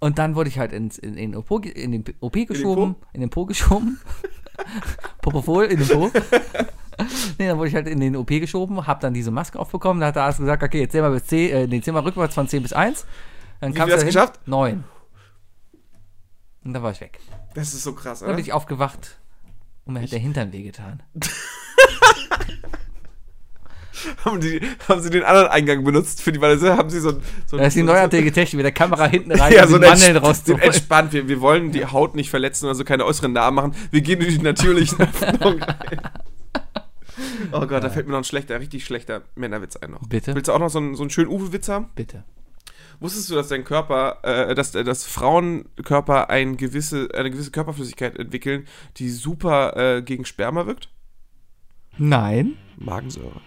Und 0.00 0.18
dann 0.18 0.34
wurde 0.36 0.48
ich 0.48 0.58
halt 0.58 0.72
ins, 0.72 0.96
in, 0.98 1.14
in, 1.16 1.34
OP, 1.36 1.64
in 1.66 1.92
den 1.92 2.04
OP 2.20 2.34
geschoben, 2.46 2.94
in 3.12 3.20
den 3.20 3.30
Po 3.30 3.46
geschoben. 3.46 3.98
Propofol 5.22 5.64
in 5.66 5.78
den 5.78 5.88
Po. 5.88 6.10
nee, 7.38 7.48
dann 7.48 7.58
wurde 7.58 7.68
ich 7.68 7.74
halt 7.74 7.86
in 7.88 8.00
den 8.00 8.16
OP 8.16 8.28
geschoben, 8.28 8.86
hab 8.86 9.00
dann 9.00 9.14
diese 9.14 9.30
Maske 9.30 9.58
aufbekommen. 9.58 10.00
Da 10.00 10.08
hat 10.08 10.16
der 10.16 10.24
Arzt 10.24 10.38
gesagt, 10.38 10.62
okay, 10.62 10.80
jetzt 10.80 10.92
zähl 10.92 11.02
mal 11.02 11.10
bis 11.10 11.26
10, 11.26 11.50
äh, 11.50 11.66
nee, 11.66 11.80
zähl 11.80 11.92
mal 11.92 12.02
rückwärts 12.02 12.34
von 12.34 12.48
10 12.48 12.62
bis 12.62 12.72
1. 12.72 13.06
Dann 13.60 13.72
du 13.72 13.78
dahin, 13.86 14.06
geschafft? 14.06 14.40
9. 14.46 14.84
Und 16.64 16.72
dann 16.74 16.82
war 16.82 16.92
ich 16.92 17.00
weg. 17.00 17.18
Das 17.54 17.74
ist 17.74 17.82
so 17.82 17.92
krass, 17.92 18.20
Dann 18.20 18.28
oder? 18.28 18.36
bin 18.36 18.44
ich 18.44 18.52
aufgewacht 18.52 19.18
und 19.84 19.94
mir 19.94 20.02
hat 20.02 20.12
der 20.12 20.18
Hintern 20.18 20.52
wehgetan. 20.52 21.02
Haben, 24.24 24.40
die, 24.40 24.60
haben 24.88 25.00
sie 25.00 25.10
den 25.10 25.24
anderen 25.24 25.48
Eingang 25.48 25.82
benutzt 25.82 26.22
für 26.22 26.30
die 26.30 26.40
Weise? 26.40 26.76
Haben 26.76 26.88
sie 26.90 27.00
so 27.00 27.10
ein. 27.10 27.22
So 27.46 27.56
Das 27.56 27.68
ist 27.68 27.76
die 27.76 27.82
neuartige 27.82 28.30
Technik 28.30 28.58
mit 28.58 28.64
der 28.64 28.72
Kamera 28.72 29.06
hinten 29.10 29.32
rein 29.32 29.52
Ja, 29.52 29.64
und 29.64 29.70
so 29.70 29.78
die 29.78 29.84
ein 29.86 29.90
Mandeln 29.90 30.16
rauszuholen. 30.18 30.62
entspannt. 30.62 31.12
Wir, 31.12 31.26
wir 31.26 31.40
wollen 31.40 31.72
die 31.72 31.84
Haut 31.84 32.14
nicht 32.14 32.30
verletzen, 32.30 32.68
also 32.68 32.84
keine 32.84 33.04
äußeren 33.04 33.32
Narben 33.32 33.56
machen. 33.56 33.74
Wir 33.90 34.00
gehen 34.00 34.20
in 34.20 34.28
die 34.28 34.38
natürlichen 34.38 35.00
Öffnungen 35.00 35.62
rein. 35.62 36.00
Oh 37.50 37.66
Gott, 37.66 37.82
da 37.82 37.90
fällt 37.90 38.06
mir 38.06 38.12
noch 38.12 38.18
ein 38.20 38.24
schlechter, 38.24 38.60
richtig 38.60 38.84
schlechter 38.84 39.22
Männerwitz 39.34 39.76
ein 39.76 39.90
noch. 39.90 40.06
Bitte? 40.08 40.34
Willst 40.34 40.48
du 40.48 40.52
auch 40.52 40.58
noch 40.58 40.70
so 40.70 40.78
einen, 40.78 40.94
so 40.94 41.02
einen 41.02 41.10
schönen 41.10 41.28
Uwe-Witz 41.30 41.68
haben? 41.68 41.88
Bitte. 41.96 42.24
Wusstest 43.00 43.30
du, 43.30 43.34
dass 43.36 43.48
dein 43.48 43.64
Körper, 43.64 44.18
äh, 44.22 44.54
dass, 44.54 44.74
äh, 44.74 44.84
dass 44.84 45.06
Frauenkörper 45.06 46.30
ein 46.30 46.56
gewisse, 46.56 47.08
eine 47.14 47.30
gewisse 47.30 47.50
Körperflüssigkeit 47.50 48.18
entwickeln, 48.18 48.66
die 48.96 49.08
super 49.10 49.76
äh, 49.76 50.02
gegen 50.02 50.24
Sperma 50.24 50.66
wirkt? 50.66 50.88
Nein. 51.96 52.56
Magensäure. 52.76 53.40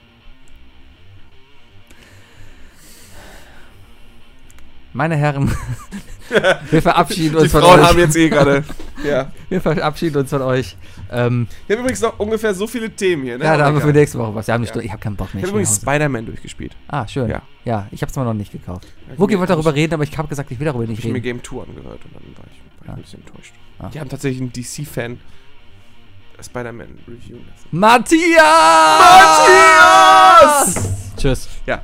Meine 4.94 5.16
Herren, 5.16 5.50
wir 6.70 6.82
verabschieden 6.82 7.32
Die 7.38 7.44
uns 7.44 7.52
von 7.52 7.62
Frauen 7.62 7.80
euch. 7.80 7.88
haben 7.88 8.00
jetzt 8.00 8.16
eh 8.16 8.30
gerade. 8.30 8.64
Ja. 9.04 9.32
Wir 9.50 9.60
verabschieden 9.62 10.18
uns 10.18 10.30
von 10.30 10.44
euch. 10.44 10.78
Ähm, 11.12 11.48
Wir 11.66 11.76
haben 11.76 11.82
übrigens 11.82 12.02
noch 12.02 12.20
ungefähr 12.20 12.54
so 12.54 12.68
viele 12.68 12.88
Themen 12.92 13.24
hier, 13.24 13.40
ne? 13.40 13.44
ja, 13.46 13.58
da 13.58 13.66
haben 13.66 13.74
wir 13.74 13.82
für 13.82 13.92
nächste 13.92 14.20
Woche 14.20 14.36
was. 14.36 14.46
Wir 14.46 14.54
haben 14.54 14.62
eine 14.64 14.72
Ja. 14.76 14.80
Ich 14.82 14.92
habe 14.92 15.02
keinen 15.02 15.16
Bock 15.16 15.34
mehr. 15.34 15.42
Ich 15.44 15.50
habe 15.50 15.58
übrigens. 15.58 15.78
Spider-Man 15.78 16.28
durchgespielt. 16.28 16.76
Ah, 16.88 17.08
schön. 17.08 17.28
Ja, 17.28 17.42
Ja. 17.66 17.88
ich 17.90 18.04
habe 18.04 18.12
es 18.12 18.16
mir 18.16 18.24
noch 18.26 18.36
nicht 18.36 18.52
gekauft. 18.52 18.88
Ja, 19.10 19.18
Wookie 19.18 19.40
wollte 19.40 19.54
darüber 19.54 19.74
reden, 19.74 19.96
aber 19.96 20.04
ich 20.04 20.16
habe 20.16 20.28
gesagt, 20.28 20.52
ich 20.52 20.60
will 20.60 20.66
darüber 20.68 20.86
nicht 20.86 21.00
Ich 21.00 21.06
habe 21.06 21.14
mir 21.14 21.16
reden. 21.16 21.24
Game 21.24 21.44
2 21.44 21.64
angehört 21.64 22.00
und 22.06 22.14
dann 22.14 22.24
war 22.38 22.46
ich, 22.52 22.88
war 22.88 22.94
ich 22.96 23.00
ein 23.00 23.02
bisschen 23.02 23.20
enttäuscht. 23.26 23.54
Ah. 23.80 23.90
Die 23.92 24.00
haben 24.00 24.10
tatsächlich 24.10 24.40
einen 24.42 24.54
DC-Fan 24.54 25.20
Spider-Man 26.44 27.00
reviewen 27.08 27.46
lassen. 27.48 27.68
Matthias! 27.72 28.38
Matthias! 30.76 30.90
Tschüss. 31.18 31.50
Ja, 31.66 31.82